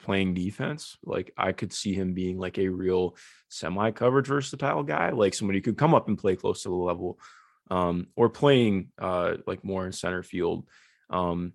playing 0.00 0.32
defense, 0.32 0.96
like 1.04 1.34
I 1.36 1.52
could 1.52 1.74
see 1.74 1.92
him 1.92 2.14
being 2.14 2.38
like 2.38 2.56
a 2.56 2.68
real 2.68 3.18
semi 3.50 3.90
coverage 3.90 4.28
versatile 4.28 4.82
guy, 4.82 5.10
like 5.10 5.34
somebody 5.34 5.58
who 5.58 5.64
could 5.64 5.76
come 5.76 5.94
up 5.94 6.08
and 6.08 6.16
play 6.16 6.36
close 6.36 6.62
to 6.62 6.70
the 6.70 6.74
level, 6.74 7.20
um, 7.70 8.06
or 8.16 8.30
playing 8.30 8.92
uh, 8.98 9.34
like 9.46 9.62
more 9.62 9.84
in 9.84 9.92
center 9.92 10.22
field. 10.22 10.66
Um, 11.10 11.52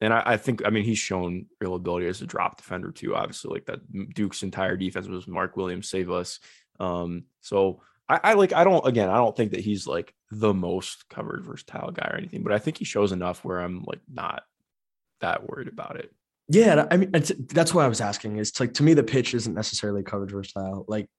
and 0.00 0.12
I, 0.12 0.22
I 0.24 0.36
think, 0.36 0.64
I 0.64 0.70
mean, 0.70 0.84
he's 0.84 0.98
shown 0.98 1.46
real 1.60 1.74
ability 1.74 2.06
as 2.06 2.22
a 2.22 2.26
drop 2.26 2.56
defender 2.56 2.92
too. 2.92 3.14
Obviously, 3.16 3.52
like 3.52 3.66
that 3.66 4.14
Duke's 4.14 4.42
entire 4.42 4.76
defense 4.76 5.08
was 5.08 5.26
Mark 5.26 5.56
Williams 5.56 5.88
save 5.88 6.10
us. 6.10 6.40
Um, 6.78 7.24
so 7.40 7.82
I, 8.08 8.20
I 8.22 8.32
like, 8.34 8.52
I 8.52 8.64
don't, 8.64 8.86
again, 8.86 9.10
I 9.10 9.16
don't 9.16 9.36
think 9.36 9.52
that 9.52 9.60
he's 9.60 9.86
like 9.86 10.14
the 10.30 10.54
most 10.54 11.08
covered 11.08 11.44
versatile 11.44 11.90
guy 11.90 12.08
or 12.12 12.16
anything, 12.16 12.42
but 12.42 12.52
I 12.52 12.58
think 12.58 12.78
he 12.78 12.84
shows 12.84 13.12
enough 13.12 13.44
where 13.44 13.60
I'm 13.60 13.84
like 13.86 14.00
not 14.08 14.42
that 15.20 15.48
worried 15.48 15.68
about 15.68 15.96
it. 15.96 16.12
Yeah, 16.48 16.86
I 16.90 16.96
mean 16.96 17.10
it's, 17.12 17.30
that's 17.52 17.74
what 17.74 17.84
I 17.84 17.88
was 17.88 18.00
asking. 18.00 18.38
Is 18.38 18.58
like 18.58 18.74
to 18.74 18.82
me 18.82 18.94
the 18.94 19.02
pitch 19.02 19.34
isn't 19.34 19.54
necessarily 19.54 20.02
coverage 20.02 20.30
versatile. 20.30 20.86
Like 20.88 21.10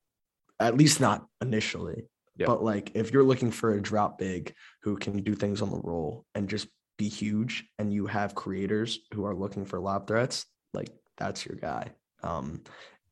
at 0.59 0.75
least 0.75 0.99
not 0.99 1.25
initially. 1.41 2.07
Yeah. 2.35 2.47
But 2.47 2.63
like 2.63 2.91
if 2.95 3.11
you're 3.11 3.23
looking 3.23 3.51
for 3.51 3.73
a 3.73 3.81
drop 3.81 4.17
big 4.17 4.53
who 4.81 4.97
can 4.97 5.21
do 5.21 5.35
things 5.35 5.61
on 5.61 5.69
the 5.69 5.81
roll 5.83 6.25
and 6.33 6.49
just 6.49 6.67
be 6.99 7.09
huge, 7.09 7.65
and 7.79 7.91
you 7.91 8.05
have 8.05 8.35
creators 8.35 8.99
who 9.13 9.25
are 9.25 9.35
looking 9.35 9.65
for 9.65 9.79
lob 9.79 10.05
threats, 10.05 10.45
like 10.73 10.89
that's 11.17 11.45
your 11.45 11.55
guy. 11.55 11.93
Um, 12.21 12.61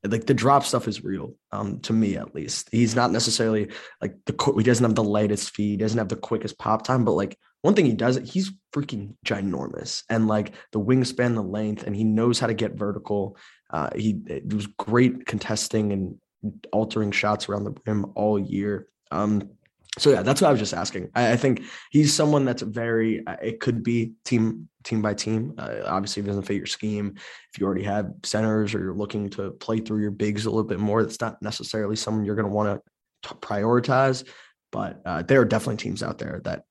like 0.04 0.26
the 0.26 0.34
drop 0.34 0.64
stuff 0.64 0.86
is 0.86 1.02
real 1.02 1.34
um 1.50 1.80
to 1.80 1.92
me 1.92 2.16
at 2.16 2.34
least. 2.34 2.68
He's 2.70 2.94
not 2.94 3.10
necessarily 3.10 3.72
like 4.00 4.14
the 4.26 4.54
he 4.56 4.62
doesn't 4.62 4.84
have 4.84 4.94
the 4.94 5.02
lightest 5.02 5.54
feet 5.54 5.70
he 5.70 5.76
doesn't 5.76 5.98
have 5.98 6.08
the 6.08 6.16
quickest 6.16 6.58
pop 6.58 6.84
time 6.84 7.04
but 7.04 7.12
like 7.12 7.36
one 7.62 7.74
thing 7.74 7.86
he 7.86 7.94
does 7.94 8.16
he's 8.16 8.52
freaking 8.72 9.16
ginormous 9.26 10.04
and 10.08 10.28
like 10.28 10.54
the 10.70 10.80
wingspan 10.80 11.34
the 11.34 11.42
length 11.42 11.82
and 11.82 11.96
he 11.96 12.04
knows 12.04 12.38
how 12.38 12.46
to 12.46 12.54
get 12.54 12.78
vertical. 12.78 13.36
Uh 13.70 13.90
he 13.96 14.20
it 14.26 14.52
was 14.52 14.66
great 14.68 15.26
contesting 15.26 15.92
and 15.92 16.62
altering 16.72 17.10
shots 17.10 17.48
around 17.48 17.64
the 17.64 17.74
rim 17.84 18.12
all 18.14 18.38
year. 18.38 18.86
Um 19.10 19.50
so 19.98 20.10
yeah, 20.10 20.22
that's 20.22 20.40
what 20.40 20.48
I 20.48 20.50
was 20.50 20.60
just 20.60 20.74
asking. 20.74 21.10
I, 21.14 21.32
I 21.32 21.36
think 21.36 21.62
he's 21.90 22.14
someone 22.14 22.44
that's 22.44 22.62
very. 22.62 23.26
Uh, 23.26 23.36
it 23.42 23.60
could 23.60 23.82
be 23.82 24.12
team 24.24 24.68
team 24.84 25.02
by 25.02 25.14
team. 25.14 25.54
Uh, 25.58 25.80
obviously, 25.84 26.20
if 26.20 26.26
it 26.26 26.28
doesn't 26.28 26.44
fit 26.44 26.56
your 26.56 26.66
scheme. 26.66 27.14
If 27.16 27.60
you 27.60 27.66
already 27.66 27.84
have 27.84 28.12
centers 28.24 28.74
or 28.74 28.80
you're 28.80 28.94
looking 28.94 29.28
to 29.30 29.50
play 29.52 29.80
through 29.80 30.00
your 30.00 30.10
bigs 30.10 30.46
a 30.46 30.50
little 30.50 30.64
bit 30.64 30.80
more, 30.80 31.02
that's 31.02 31.20
not 31.20 31.40
necessarily 31.42 31.96
someone 31.96 32.24
you're 32.24 32.36
going 32.36 32.48
to 32.48 32.54
want 32.54 32.82
to 33.24 33.34
prioritize. 33.34 34.26
But 34.72 35.00
uh, 35.04 35.22
there 35.22 35.40
are 35.40 35.46
definitely 35.46 35.76
teams 35.76 36.02
out 36.02 36.18
there 36.18 36.40
that 36.44 36.64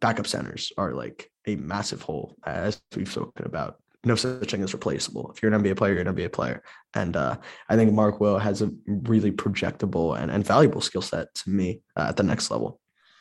backup 0.00 0.26
centers 0.26 0.72
are 0.76 0.92
like 0.92 1.30
a 1.46 1.56
massive 1.56 2.02
hole, 2.02 2.36
as 2.44 2.80
we've 2.96 3.10
spoken 3.10 3.46
about 3.46 3.76
no 4.04 4.14
such 4.14 4.50
thing 4.50 4.62
as 4.62 4.72
replaceable. 4.72 5.30
If 5.34 5.42
you're 5.42 5.52
an 5.52 5.62
NBA 5.62 5.76
player, 5.76 5.94
you're 5.94 6.02
an 6.02 6.14
NBA 6.14 6.32
player. 6.32 6.62
And 6.94 7.16
uh, 7.16 7.36
I 7.68 7.76
think 7.76 7.92
Mark 7.92 8.20
Will 8.20 8.38
has 8.38 8.62
a 8.62 8.70
really 8.86 9.32
projectable 9.32 10.18
and, 10.18 10.30
and 10.30 10.46
valuable 10.46 10.80
skill 10.80 11.02
set 11.02 11.34
to 11.34 11.50
me 11.50 11.80
uh, 11.96 12.06
at 12.08 12.16
the 12.16 12.22
next 12.22 12.50
level. 12.50 12.80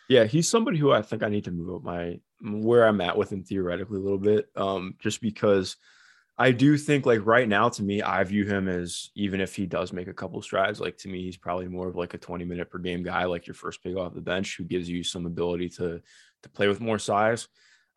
Yeah, 0.09 0.25
he's 0.25 0.49
somebody 0.49 0.77
who 0.77 0.91
I 0.91 1.01
think 1.01 1.23
I 1.23 1.29
need 1.29 1.45
to 1.45 1.51
move 1.51 1.75
up 1.75 1.83
my 1.83 2.19
where 2.41 2.85
I'm 2.85 3.01
at 3.01 3.17
with 3.17 3.31
him 3.31 3.43
theoretically 3.43 3.97
a 3.97 4.01
little 4.01 4.17
bit. 4.17 4.47
Um, 4.55 4.95
just 4.99 5.21
because 5.21 5.77
I 6.37 6.51
do 6.51 6.77
think 6.77 7.05
like 7.05 7.25
right 7.25 7.47
now 7.47 7.69
to 7.69 7.83
me, 7.83 8.01
I 8.01 8.23
view 8.23 8.43
him 8.43 8.67
as 8.67 9.11
even 9.15 9.39
if 9.39 9.55
he 9.55 9.65
does 9.65 9.93
make 9.93 10.07
a 10.07 10.13
couple 10.13 10.41
strides, 10.41 10.79
like 10.79 10.97
to 10.97 11.07
me, 11.07 11.23
he's 11.23 11.37
probably 11.37 11.67
more 11.67 11.87
of 11.87 11.95
like 11.95 12.13
a 12.13 12.17
20 12.17 12.43
minute 12.43 12.69
per 12.69 12.79
game 12.79 13.03
guy, 13.03 13.25
like 13.25 13.47
your 13.47 13.53
first 13.53 13.83
pick 13.83 13.95
off 13.95 14.15
the 14.15 14.21
bench, 14.21 14.57
who 14.57 14.63
gives 14.63 14.89
you 14.89 15.03
some 15.03 15.25
ability 15.25 15.69
to 15.69 16.01
to 16.41 16.49
play 16.49 16.67
with 16.67 16.81
more 16.81 16.99
size. 16.99 17.47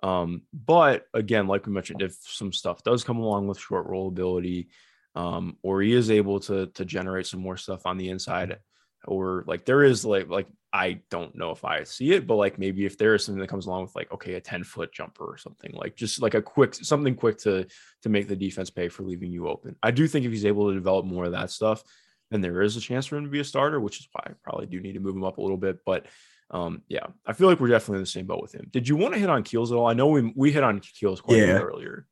Um, 0.02 0.42
but 0.52 1.06
again, 1.14 1.46
like 1.46 1.66
we 1.66 1.72
mentioned, 1.72 2.02
if 2.02 2.16
some 2.22 2.52
stuff 2.52 2.82
does 2.82 3.04
come 3.04 3.18
along 3.18 3.46
with 3.46 3.58
short 3.58 3.86
roll 3.86 4.08
ability, 4.08 4.68
um, 5.14 5.56
or 5.62 5.80
he 5.80 5.94
is 5.94 6.10
able 6.10 6.40
to 6.40 6.66
to 6.66 6.84
generate 6.84 7.26
some 7.26 7.40
more 7.40 7.56
stuff 7.56 7.86
on 7.86 7.96
the 7.96 8.10
inside, 8.10 8.58
or 9.06 9.44
like 9.46 9.64
there 9.64 9.82
is 9.82 10.04
like 10.04 10.28
like 10.28 10.46
I 10.72 11.00
don't 11.10 11.34
know 11.34 11.52
if 11.52 11.64
I 11.64 11.84
see 11.84 12.12
it, 12.12 12.26
but 12.26 12.34
like 12.34 12.58
maybe 12.58 12.84
if 12.84 12.98
there 12.98 13.14
is 13.14 13.24
something 13.24 13.40
that 13.40 13.48
comes 13.48 13.66
along 13.66 13.82
with 13.82 13.96
like 13.96 14.12
okay 14.12 14.34
a 14.34 14.40
10 14.40 14.64
foot 14.64 14.92
jumper 14.92 15.24
or 15.24 15.38
something 15.38 15.72
like 15.72 15.96
just 15.96 16.20
like 16.20 16.34
a 16.34 16.42
quick 16.42 16.74
something 16.74 17.14
quick 17.14 17.38
to 17.38 17.66
to 18.02 18.08
make 18.10 18.28
the 18.28 18.36
defense 18.36 18.68
pay 18.68 18.88
for 18.88 19.02
leaving 19.02 19.32
you 19.32 19.48
open. 19.48 19.76
I 19.82 19.90
do 19.90 20.06
think 20.06 20.26
if 20.26 20.32
he's 20.32 20.44
able 20.44 20.68
to 20.68 20.74
develop 20.74 21.06
more 21.06 21.24
of 21.24 21.32
that 21.32 21.50
stuff, 21.50 21.82
then 22.30 22.42
there 22.42 22.60
is 22.60 22.76
a 22.76 22.80
chance 22.80 23.06
for 23.06 23.16
him 23.16 23.24
to 23.24 23.30
be 23.30 23.40
a 23.40 23.44
starter, 23.44 23.80
which 23.80 24.00
is 24.00 24.08
why 24.12 24.22
I 24.26 24.32
probably 24.42 24.66
do 24.66 24.80
need 24.80 24.94
to 24.94 25.00
move 25.00 25.16
him 25.16 25.24
up 25.24 25.38
a 25.38 25.42
little 25.42 25.56
bit. 25.56 25.78
But 25.86 26.06
um, 26.50 26.82
yeah, 26.88 27.06
I 27.26 27.32
feel 27.32 27.48
like 27.48 27.60
we're 27.60 27.68
definitely 27.68 27.96
in 27.96 28.02
the 28.02 28.06
same 28.06 28.26
boat 28.26 28.42
with 28.42 28.54
him. 28.54 28.68
Did 28.70 28.88
you 28.88 28.96
want 28.96 29.14
to 29.14 29.20
hit 29.20 29.30
on 29.30 29.42
Keels 29.42 29.72
at 29.72 29.76
all? 29.76 29.86
I 29.86 29.94
know 29.94 30.08
we 30.08 30.32
we 30.36 30.52
hit 30.52 30.62
on 30.62 30.80
Keels 30.80 31.20
quite 31.20 31.38
yeah. 31.38 31.44
a 31.44 31.58
bit 31.58 31.62
earlier. 31.62 32.06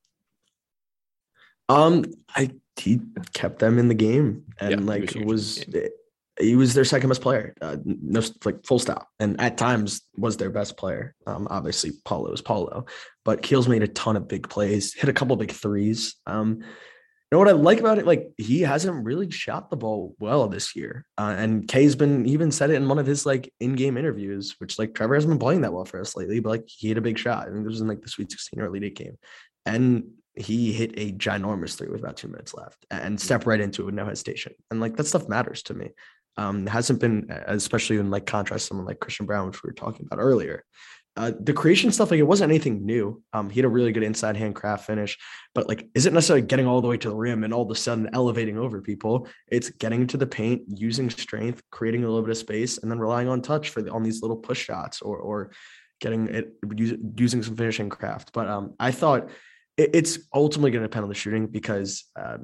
Um, 1.68 2.05
I 2.35 2.51
he 2.76 3.01
kept 3.32 3.61
them 3.61 3.78
in 3.78 3.89
the 3.89 3.95
game 3.95 4.45
and 4.59 4.70
yeah, 4.70 4.87
like 4.87 5.14
was, 5.14 5.64
was 5.64 5.64
he 6.41 6.57
was 6.57 6.74
their 6.74 6.85
second 6.85 7.09
best 7.09 7.20
player. 7.20 7.55
Uh, 7.61 7.76
no, 7.85 8.20
like 8.45 8.66
full 8.66 8.78
stop. 8.78 9.09
And 9.20 9.41
at 9.41 9.57
times 9.57 10.03
was 10.16 10.37
their 10.37 10.51
best 10.51 10.76
player. 10.76 11.14
Um, 11.26 11.47
obviously 11.51 11.93
Paolo 12.05 12.32
is 12.32 12.43
Paolo, 12.43 12.87
but 13.24 13.43
Keels 13.43 13.68
made 13.68 13.82
a 13.85 13.89
ton 13.89 14.16
of 14.16 14.28
big 14.28 14.49
plays, 14.49 14.95
hit 14.95 15.09
a 15.09 15.12
couple 15.12 15.37
big 15.37 15.53
threes. 15.53 16.16
Um, 16.26 16.64
know 17.33 17.39
what 17.39 17.49
I 17.49 17.53
like 17.53 17.81
about 17.81 17.99
it? 17.99 18.07
Like 18.07 18.31
he 18.37 18.61
hasn't 18.61 19.05
really 19.05 19.31
shot 19.31 19.70
the 19.70 19.77
ball 19.77 20.14
well 20.18 20.47
this 20.49 20.77
year. 20.77 21.05
Uh, 21.18 21.35
and 21.37 21.66
Kay's 21.66 21.97
been 21.97 22.27
even 22.27 22.51
said 22.51 22.70
it 22.70 22.75
in 22.75 22.89
one 22.89 22.99
of 22.99 23.07
his 23.07 23.27
like 23.27 23.53
in-game 23.61 23.97
interviews, 23.97 24.55
which 24.59 24.79
like 24.79 24.95
Trevor 24.95 25.14
hasn't 25.14 25.31
been 25.31 25.39
playing 25.39 25.62
that 25.62 25.72
well 25.72 25.85
for 25.85 26.01
us 26.01 26.16
lately, 26.16 26.41
but 26.41 26.51
like 26.51 26.64
he 26.66 26.89
hit 26.89 26.99
a 26.99 27.03
big 27.03 27.18
shot. 27.18 27.49
I 27.49 27.51
think 27.51 27.64
it 27.64 27.68
was 27.68 27.81
in 27.81 27.89
like 27.89 28.03
the 28.03 28.09
Sweet 28.09 28.31
16 28.31 28.61
or 28.61 28.66
Elite 28.66 28.85
Eight 28.85 28.97
game. 28.97 29.18
And 29.66 30.05
he 30.37 30.72
hit 30.72 30.93
a 30.97 31.12
ginormous 31.12 31.77
three 31.77 31.89
with 31.89 32.01
about 32.01 32.16
two 32.16 32.29
minutes 32.29 32.55
left 32.55 32.85
and 32.91 33.20
step 33.20 33.47
right 33.47 33.61
into 33.61 33.83
it 33.83 33.87
with 33.87 33.95
no 33.95 34.05
hesitation. 34.05 34.53
And 34.70 34.81
like 34.81 34.97
that 34.97 35.07
stuff 35.07 35.29
matters 35.29 35.62
to 35.64 35.75
me. 35.75 35.91
Um, 36.37 36.66
hasn't 36.66 37.01
been 37.01 37.29
especially 37.47 37.99
in 37.99 38.11
like 38.11 38.27
contrast 38.27 38.66
someone 38.66 38.87
like 38.87 38.99
Christian 38.99 39.27
Braun, 39.27 39.47
which 39.47 39.62
we 39.62 39.68
were 39.68 39.75
talking 39.75 40.07
about 40.07 40.20
earlier. 40.20 40.64
Uh, 41.17 41.31
the 41.39 41.53
creation 41.53 41.93
stuff, 41.93 42.11
like 42.11 42.19
it 42.19 42.25
wasn't 42.25 42.51
anything 42.51 42.85
new. 42.85 43.23
Um, 43.33 43.49
he 43.49 43.61
had 43.61 43.65
a 43.65 43.69
really 43.69 43.93
good 43.93 44.03
inside 44.03 44.37
handcraft 44.37 44.85
finish, 44.85 45.17
but 45.55 45.69
like, 45.69 45.89
isn't 45.95 46.12
necessarily 46.12 46.45
getting 46.45 46.67
all 46.67 46.81
the 46.81 46.89
way 46.89 46.97
to 46.97 47.09
the 47.09 47.15
rim 47.15 47.45
and 47.45 47.55
all 47.55 47.62
of 47.62 47.71
a 47.71 47.77
sudden 47.77 48.11
elevating 48.12 48.59
over 48.59 48.83
people. 48.83 49.29
It's 49.47 49.71
getting 49.71 50.01
into 50.01 50.17
the 50.17 50.27
paint, 50.27 50.62
using 50.67 51.11
strength, 51.11 51.62
creating 51.71 52.03
a 52.03 52.09
little 52.09 52.23
bit 52.23 52.31
of 52.31 52.37
space, 52.37 52.79
and 52.79 52.91
then 52.91 52.99
relying 52.99 53.29
on 53.29 53.43
touch 53.43 53.69
for 53.69 53.81
the, 53.81 53.93
on 53.93 54.03
these 54.03 54.23
little 54.23 54.37
push 54.37 54.65
shots 54.65 55.03
or 55.03 55.19
or 55.19 55.51
getting 56.01 56.29
it 56.29 56.53
using 57.17 57.43
some 57.43 57.57
finishing 57.57 57.89
craft. 57.89 58.33
But 58.33 58.49
um, 58.49 58.75
I 58.81 58.91
thought 58.91 59.31
it, 59.77 59.91
it's 59.95 60.19
ultimately 60.35 60.73
going 60.73 60.83
to 60.83 60.89
depend 60.89 61.05
on 61.05 61.09
the 61.09 61.15
shooting 61.15 61.47
because, 61.47 62.05
uh, 62.19 62.39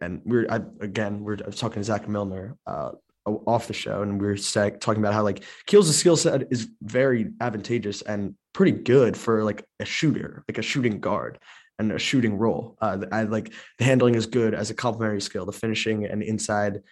and 0.00 0.22
we're 0.24 0.46
I, 0.48 0.60
again 0.80 1.22
we're 1.22 1.36
I 1.42 1.46
was 1.46 1.56
talking 1.56 1.80
to 1.80 1.84
Zach 1.84 2.08
Milner 2.08 2.56
uh, 2.66 2.92
off 3.26 3.66
the 3.66 3.72
show 3.72 4.02
and 4.02 4.20
we 4.20 4.26
were 4.26 4.36
talking 4.36 4.98
about 4.98 5.14
how 5.14 5.22
like 5.22 5.44
Keels' 5.66 5.96
skill 5.96 6.16
set 6.16 6.42
is 6.50 6.68
very 6.82 7.30
advantageous 7.40 8.02
and 8.02 8.34
pretty 8.52 8.72
good 8.72 9.16
for 9.16 9.44
like 9.44 9.64
a 9.80 9.84
shooter, 9.84 10.44
like 10.48 10.58
a 10.58 10.62
shooting 10.62 11.00
guard 11.00 11.38
and 11.78 11.90
a 11.92 11.98
shooting 11.98 12.36
role. 12.38 12.76
Uh, 12.80 12.98
I 13.10 13.24
like 13.24 13.52
the 13.78 13.84
handling 13.84 14.14
is 14.14 14.26
good 14.26 14.54
as 14.54 14.70
a 14.70 14.74
complementary 14.74 15.20
skill. 15.20 15.46
The 15.46 15.52
finishing 15.52 16.04
and 16.04 16.22
inside 16.22 16.82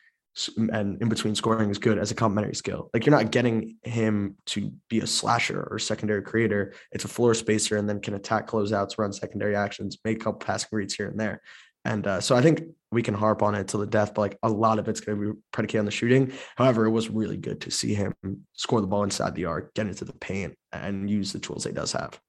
and 0.57 1.01
in 1.03 1.09
between 1.11 1.35
scoring 1.35 1.69
is 1.69 1.79
good 1.79 1.99
as 1.99 2.11
a 2.11 2.15
complementary 2.15 2.55
skill. 2.55 2.89
Like 2.95 3.05
you're 3.05 3.15
not 3.15 3.31
getting 3.31 3.77
him 3.83 4.37
to 4.47 4.73
be 4.89 5.01
a 5.01 5.07
slasher 5.07 5.69
or 5.71 5.79
secondary 5.79 6.23
creator. 6.23 6.73
It's 6.91 7.05
a 7.05 7.09
floor 7.09 7.35
spacer 7.35 7.77
and 7.77 7.89
then 7.89 8.01
can 8.01 8.15
attack 8.15 8.47
closeouts, 8.49 8.99
run 8.99 9.13
secondary 9.13 9.55
actions, 9.55 9.99
make 10.05 10.17
a 10.17 10.25
couple 10.25 10.41
passing 10.41 10.71
reads 10.73 10.95
here 10.95 11.09
and 11.09 11.21
there. 11.21 11.43
And 11.85 12.07
uh, 12.07 12.21
so 12.21 12.35
I 12.35 12.41
think 12.41 12.63
we 12.93 13.03
can 13.03 13.15
harp 13.15 13.43
on 13.43 13.55
it 13.55 13.69
to 13.69 13.79
the 13.79 13.87
death, 13.87 14.15
but 14.15 14.21
like 14.21 14.39
a 14.43 14.49
lot 14.49 14.79
of 14.79 14.87
it's 14.89 15.01
going 15.01 15.19
to 15.19 15.33
be 15.33 15.39
predicated 15.53 15.81
on 15.81 15.85
the 15.87 15.91
shooting. 15.91 16.33
However, 16.57 16.85
it 16.85 16.91
was 16.91 17.09
really 17.09 17.37
good 17.37 17.63
to 17.63 17.71
see 17.71 17.95
him 17.95 18.15
score 18.53 18.81
the 18.81 18.87
ball 18.87 19.03
inside 19.03 19.35
the 19.35 19.47
arc, 19.47 19.75
get 19.75 19.87
into 19.87 20.05
the 20.05 20.13
paint, 20.13 20.55
and 20.73 21.11
use 21.11 21.33
the 21.33 21.39
tools 21.39 21.65
he 21.65 21.73
does 21.73 21.93
have. 21.93 22.21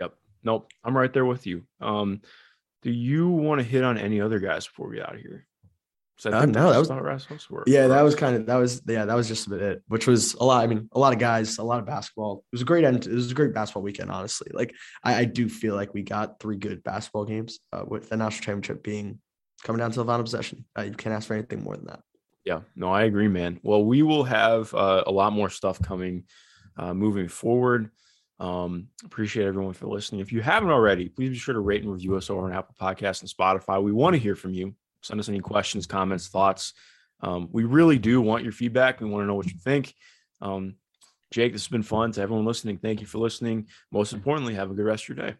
Yep. 0.00 0.14
Nope. 0.44 0.70
I'm 0.84 0.96
right 0.96 1.12
there 1.12 1.24
with 1.24 1.46
you. 1.46 1.64
Um, 1.80 2.20
do 2.82 2.90
you 2.92 3.28
want 3.28 3.60
to 3.60 3.66
hit 3.66 3.82
on 3.82 3.98
any 3.98 4.20
other 4.20 4.38
guys 4.38 4.66
before 4.66 4.88
we 4.88 4.96
get 4.96 5.08
out 5.08 5.16
of 5.16 5.20
here? 5.20 5.48
Uh, 6.24 6.46
no, 6.46 6.72
that 6.72 6.78
was 6.78 6.88
not 6.88 7.02
Rasmus 7.02 7.48
work. 7.48 7.64
Yeah, 7.68 7.86
that 7.86 8.02
was 8.02 8.16
kind 8.16 8.34
of 8.34 8.46
that 8.46 8.56
was 8.56 8.82
yeah, 8.88 9.04
that 9.04 9.14
was 9.14 9.28
just 9.28 9.46
a 9.46 9.50
bit 9.50 9.62
it, 9.62 9.82
which 9.86 10.08
was 10.08 10.34
a 10.34 10.44
lot. 10.44 10.64
I 10.64 10.66
mean, 10.66 10.88
a 10.92 10.98
lot 10.98 11.12
of 11.12 11.20
guys, 11.20 11.58
a 11.58 11.62
lot 11.62 11.78
of 11.78 11.86
basketball. 11.86 12.38
It 12.38 12.56
was 12.56 12.62
a 12.62 12.64
great 12.64 12.84
end. 12.84 13.06
It 13.06 13.12
was 13.12 13.30
a 13.30 13.34
great 13.34 13.54
basketball 13.54 13.82
weekend, 13.82 14.10
honestly. 14.10 14.50
Like 14.52 14.74
I, 15.04 15.14
I 15.20 15.24
do 15.26 15.48
feel 15.48 15.76
like 15.76 15.94
we 15.94 16.02
got 16.02 16.40
three 16.40 16.56
good 16.56 16.82
basketball 16.82 17.24
games 17.24 17.60
uh, 17.72 17.84
with 17.86 18.08
the 18.08 18.16
national 18.16 18.44
championship 18.44 18.82
being 18.82 19.20
coming 19.62 19.80
down 19.80 19.90
to 19.92 19.98
the 19.98 20.04
final 20.04 20.22
possession. 20.22 20.64
Uh, 20.76 20.82
you 20.82 20.92
can't 20.92 21.14
ask 21.14 21.26
for 21.26 21.34
anything 21.34 21.62
more 21.62 21.76
than 21.76 21.86
that. 21.86 22.00
Yeah, 22.44 22.60
no, 22.76 22.88
I 22.88 23.02
agree, 23.04 23.28
man. 23.28 23.60
Well, 23.62 23.84
we 23.84 24.02
will 24.02 24.24
have 24.24 24.72
uh, 24.74 25.04
a 25.06 25.12
lot 25.12 25.32
more 25.32 25.50
stuff 25.50 25.80
coming 25.82 26.24
uh, 26.76 26.94
moving 26.94 27.28
forward. 27.28 27.90
Um, 28.40 28.88
appreciate 29.04 29.46
everyone 29.46 29.74
for 29.74 29.86
listening. 29.86 30.20
If 30.20 30.32
you 30.32 30.40
haven't 30.40 30.70
already, 30.70 31.08
please 31.08 31.30
be 31.30 31.36
sure 31.36 31.54
to 31.54 31.60
rate 31.60 31.82
and 31.82 31.92
review 31.92 32.16
us 32.16 32.30
over 32.30 32.46
on 32.46 32.52
Apple 32.52 32.74
Podcasts 32.80 33.20
and 33.20 33.30
Spotify. 33.30 33.82
We 33.82 33.92
want 33.92 34.14
to 34.14 34.20
hear 34.20 34.36
from 34.36 34.54
you. 34.54 34.74
Send 35.02 35.20
us 35.20 35.28
any 35.28 35.40
questions, 35.40 35.86
comments, 35.86 36.28
thoughts. 36.28 36.72
Um, 37.20 37.48
we 37.50 37.64
really 37.64 37.98
do 37.98 38.20
want 38.20 38.44
your 38.44 38.52
feedback. 38.52 39.00
We 39.00 39.08
want 39.08 39.22
to 39.22 39.26
know 39.26 39.34
what 39.34 39.46
you 39.46 39.58
think. 39.58 39.92
Um, 40.40 40.76
Jake, 41.30 41.52
this 41.52 41.62
has 41.62 41.68
been 41.68 41.82
fun. 41.82 42.12
To 42.12 42.22
everyone 42.22 42.46
listening, 42.46 42.78
thank 42.78 43.00
you 43.00 43.06
for 43.06 43.18
listening. 43.18 43.66
Most 43.92 44.12
importantly, 44.12 44.54
have 44.54 44.70
a 44.70 44.74
good 44.74 44.86
rest 44.86 45.08
of 45.08 45.16
your 45.16 45.26
day. 45.30 45.36